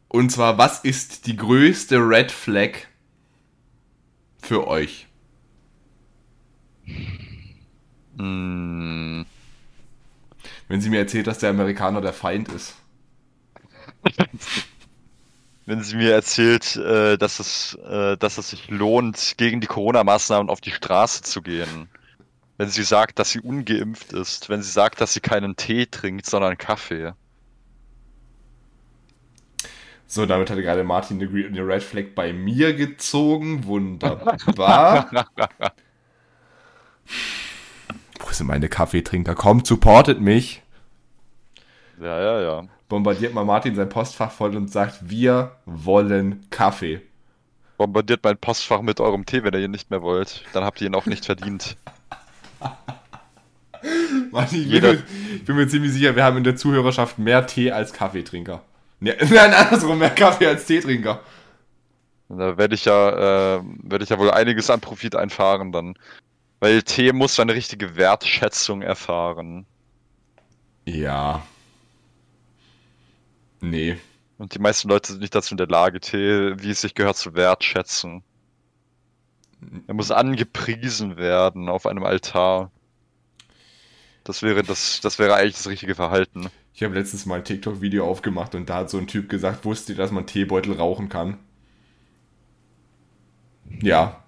Und 0.07 0.31
zwar, 0.31 0.57
was 0.57 0.79
ist 0.83 1.25
die 1.25 1.35
größte 1.35 1.97
Red 1.97 2.31
Flag 2.31 2.71
für 4.41 4.67
euch? 4.67 5.07
Mm. 8.21 9.25
Wenn 10.67 10.81
sie 10.81 10.89
mir 10.89 10.99
erzählt, 10.99 11.27
dass 11.27 11.39
der 11.39 11.49
Amerikaner 11.49 12.01
der 12.01 12.13
Feind 12.13 12.49
ist. 12.49 12.75
Wenn 15.65 15.83
sie 15.83 15.95
mir 15.95 16.13
erzählt, 16.13 16.75
äh, 16.75 17.17
dass, 17.17 17.39
es, 17.39 17.77
äh, 17.87 18.17
dass 18.17 18.37
es 18.37 18.49
sich 18.49 18.69
lohnt, 18.69 19.35
gegen 19.37 19.61
die 19.61 19.67
Corona-Maßnahmen 19.67 20.49
auf 20.49 20.61
die 20.61 20.71
Straße 20.71 21.23
zu 21.23 21.41
gehen. 21.41 21.87
Wenn 22.57 22.69
sie 22.69 22.83
sagt, 22.83 23.19
dass 23.19 23.31
sie 23.31 23.39
ungeimpft 23.39 24.13
ist. 24.13 24.49
Wenn 24.49 24.61
sie 24.61 24.71
sagt, 24.71 25.01
dass 25.01 25.13
sie 25.13 25.19
keinen 25.19 25.55
Tee 25.55 25.85
trinkt, 25.85 26.25
sondern 26.25 26.57
Kaffee. 26.57 27.13
So, 30.07 30.25
damit 30.25 30.49
hatte 30.49 30.61
gerade 30.61 30.83
Martin 30.83 31.21
eine 31.21 31.67
Red 31.67 31.83
Flag 31.83 32.15
bei 32.15 32.33
mir 32.33 32.73
gezogen. 32.73 33.63
Wunderbar. 33.65 35.25
Wo 38.31 38.33
sind 38.33 38.47
meine 38.47 38.69
Kaffeetrinker? 38.69 39.35
Kommt, 39.35 39.67
supportet 39.67 40.21
mich. 40.21 40.61
Ja, 41.99 42.17
ja, 42.17 42.39
ja. 42.39 42.63
Bombardiert 42.87 43.33
mal 43.33 43.43
Martin 43.43 43.75
sein 43.75 43.89
Postfach 43.89 44.31
voll 44.31 44.55
und 44.55 44.71
sagt, 44.71 45.09
wir 45.09 45.57
wollen 45.65 46.45
Kaffee. 46.49 47.01
Bombardiert 47.77 48.21
mein 48.23 48.37
Postfach 48.37 48.83
mit 48.83 49.01
eurem 49.01 49.25
Tee, 49.25 49.43
wenn 49.43 49.53
ihr 49.53 49.59
ihn 49.59 49.71
nicht 49.71 49.91
mehr 49.91 50.01
wollt. 50.01 50.45
Dann 50.53 50.63
habt 50.63 50.79
ihr 50.79 50.87
ihn 50.87 50.95
auch 50.95 51.07
nicht 51.07 51.25
verdient. 51.25 51.75
Martin, 54.31 54.61
ich, 54.61 54.69
bin 54.69 54.81
mir, 54.81 55.03
ich 55.35 55.43
bin 55.43 55.55
mir 55.57 55.67
ziemlich 55.67 55.91
sicher, 55.91 56.15
wir 56.15 56.23
haben 56.23 56.37
in 56.37 56.45
der 56.45 56.55
Zuhörerschaft 56.55 57.19
mehr 57.19 57.45
Tee 57.47 57.73
als 57.73 57.91
Kaffeetrinker. 57.91 58.61
Nein, 59.01 59.53
andersrum, 59.53 59.99
mehr 59.99 60.11
Kaffee 60.11 60.47
als 60.47 60.65
Teetrinker. 60.65 61.19
Da 62.29 62.57
werde 62.57 62.75
ich 62.75 62.85
ja, 62.85 63.57
äh, 63.57 63.61
werde 63.83 64.05
ich 64.05 64.09
ja 64.09 64.17
wohl 64.17 64.31
einiges 64.31 64.69
an 64.69 64.79
Profit 64.79 65.17
einfahren 65.17 65.73
dann. 65.73 65.95
Weil 66.61 66.83
Tee 66.83 67.11
muss 67.11 67.39
eine 67.39 67.55
richtige 67.55 67.95
Wertschätzung 67.95 68.83
erfahren. 68.83 69.65
Ja. 70.85 71.43
Nee. 73.59 73.97
Und 74.37 74.53
die 74.53 74.59
meisten 74.59 74.87
Leute 74.87 75.11
sind 75.11 75.21
nicht 75.21 75.33
dazu 75.33 75.55
in 75.55 75.57
der 75.57 75.67
Lage, 75.67 75.99
Tee, 75.99 76.53
wie 76.59 76.69
es 76.69 76.81
sich 76.81 76.93
gehört, 76.93 77.17
zu 77.17 77.33
wertschätzen. 77.33 78.23
Er 79.87 79.95
muss 79.95 80.11
angepriesen 80.11 81.17
werden 81.17 81.67
auf 81.67 81.87
einem 81.87 82.03
Altar. 82.03 82.71
Das 84.23 84.43
wäre 84.43 84.61
das, 84.61 85.01
das 85.01 85.17
wäre 85.17 85.33
eigentlich 85.33 85.55
das 85.55 85.67
richtige 85.67 85.95
Verhalten. 85.95 86.47
Ich 86.75 86.83
habe 86.83 86.93
letztens 86.93 87.25
mal 87.25 87.39
ein 87.39 87.43
TikTok-Video 87.43 88.07
aufgemacht 88.07 88.53
und 88.53 88.69
da 88.69 88.77
hat 88.77 88.91
so 88.91 88.99
ein 88.99 89.07
Typ 89.07 89.29
gesagt, 89.29 89.65
wusste 89.65 89.95
dass 89.95 90.11
man 90.11 90.27
Teebeutel 90.27 90.73
rauchen 90.73 91.09
kann? 91.09 91.39
Ja. 93.81 94.20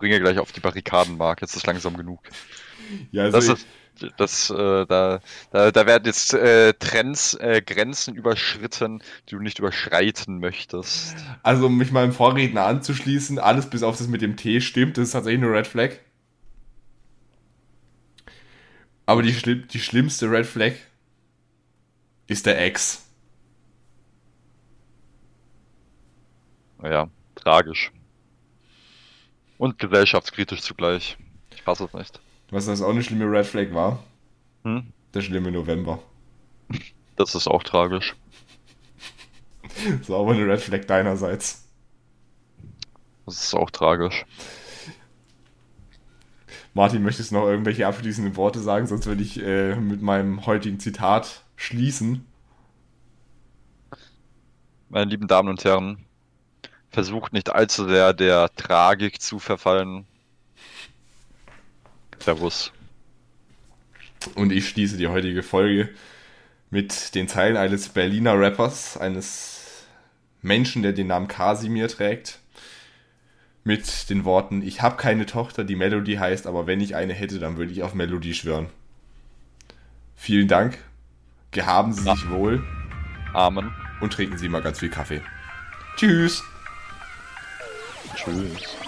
Ich 0.00 0.08
bringe 0.08 0.18
gleich 0.18 0.38
auf 0.38 0.50
die 0.50 0.60
Barrikaden, 0.60 1.18
Mark. 1.18 1.42
Jetzt 1.42 1.56
ist 1.56 1.66
langsam 1.66 1.94
genug. 1.94 2.22
Ja, 3.12 3.24
also 3.24 3.36
das 3.36 3.48
ist, 3.48 3.66
das, 4.16 4.48
äh, 4.48 4.86
da, 4.86 5.20
da, 5.50 5.70
da 5.70 5.86
werden 5.86 6.04
jetzt 6.06 6.32
äh, 6.32 6.72
Trends, 6.72 7.34
äh, 7.34 7.60
Grenzen 7.60 8.14
überschritten, 8.14 9.02
die 9.28 9.34
du 9.34 9.42
nicht 9.42 9.58
überschreiten 9.58 10.38
möchtest. 10.38 11.16
Also, 11.42 11.66
um 11.66 11.76
mich 11.76 11.92
meinem 11.92 12.14
Vorredner 12.14 12.64
anzuschließen, 12.64 13.38
alles 13.38 13.68
bis 13.68 13.82
auf 13.82 13.98
das 13.98 14.08
mit 14.08 14.22
dem 14.22 14.38
Tee 14.38 14.62
stimmt, 14.62 14.96
das 14.96 15.08
ist 15.08 15.12
tatsächlich 15.12 15.42
eine 15.42 15.52
Red 15.52 15.66
Flag. 15.66 15.90
Aber 19.04 19.20
die, 19.22 19.34
schlimm, 19.34 19.68
die 19.68 19.80
schlimmste 19.80 20.30
Red 20.30 20.46
Flag 20.46 20.72
ist 22.26 22.46
der 22.46 22.58
Ex. 22.58 23.06
Ja, 26.82 27.10
tragisch. 27.34 27.92
Und 29.60 29.78
gesellschaftskritisch 29.78 30.62
zugleich. 30.62 31.18
Ich 31.54 31.60
fasse 31.60 31.84
es 31.84 31.92
nicht. 31.92 32.18
Was 32.50 32.64
das 32.64 32.80
auch 32.80 32.88
eine 32.88 33.02
schlimme 33.02 33.26
Red 33.26 33.44
Flag 33.44 33.74
war? 33.74 34.02
Hm? 34.64 34.90
Der 35.12 35.20
schlimme 35.20 35.52
November. 35.52 36.02
Das 37.16 37.34
ist 37.34 37.46
auch 37.46 37.62
tragisch. 37.62 38.16
Das 39.74 39.84
ist 40.00 40.10
aber 40.10 40.32
eine 40.32 40.46
Red 40.46 40.60
Flag 40.60 40.86
deinerseits. 40.86 41.68
Das 43.26 43.44
ist 43.44 43.54
auch 43.54 43.68
tragisch. 43.70 44.24
Martin, 46.72 47.02
möchtest 47.02 47.30
du 47.30 47.34
noch 47.34 47.46
irgendwelche 47.46 47.86
abschließenden 47.86 48.36
Worte 48.36 48.60
sagen? 48.60 48.86
Sonst 48.86 49.04
würde 49.04 49.22
ich 49.22 49.38
äh, 49.42 49.76
mit 49.76 50.00
meinem 50.00 50.46
heutigen 50.46 50.80
Zitat 50.80 51.44
schließen. 51.56 52.24
Meine 54.88 55.10
lieben 55.10 55.28
Damen 55.28 55.50
und 55.50 55.62
Herren, 55.62 56.06
versucht 56.90 57.32
nicht 57.32 57.50
allzu 57.50 57.88
sehr 57.88 58.12
der 58.12 58.50
Tragik 58.56 59.20
zu 59.20 59.38
verfallen. 59.38 60.06
Servus. 62.18 62.72
Und 64.34 64.52
ich 64.52 64.68
schließe 64.68 64.96
die 64.96 65.08
heutige 65.08 65.42
Folge 65.42 65.88
mit 66.70 67.14
den 67.14 67.28
Zeilen 67.28 67.56
eines 67.56 67.88
Berliner 67.88 68.38
Rappers, 68.38 68.96
eines 68.96 69.84
Menschen, 70.42 70.82
der 70.82 70.92
den 70.92 71.06
Namen 71.06 71.28
Kasimir 71.28 71.88
trägt 71.88 72.40
mit 73.64 74.08
den 74.08 74.24
Worten, 74.24 74.62
ich 74.62 74.82
habe 74.82 74.96
keine 74.96 75.26
Tochter, 75.26 75.64
die 75.64 75.76
Melody 75.76 76.14
heißt, 76.14 76.46
aber 76.46 76.66
wenn 76.66 76.80
ich 76.80 76.96
eine 76.96 77.12
hätte, 77.12 77.38
dann 77.38 77.56
würde 77.56 77.72
ich 77.72 77.82
auf 77.82 77.94
Melody 77.94 78.34
schwören. 78.34 78.66
Vielen 80.16 80.48
Dank. 80.48 80.78
Gehaben 81.50 81.92
Sie 81.92 82.02
sich 82.02 82.30
wohl. 82.30 82.62
Amen. 83.34 83.74
Und 84.00 84.12
trinken 84.12 84.38
Sie 84.38 84.48
mal 84.48 84.62
ganz 84.62 84.78
viel 84.78 84.88
Kaffee. 84.90 85.20
Tschüss. 85.96 86.42
Tschüss. 88.14 88.79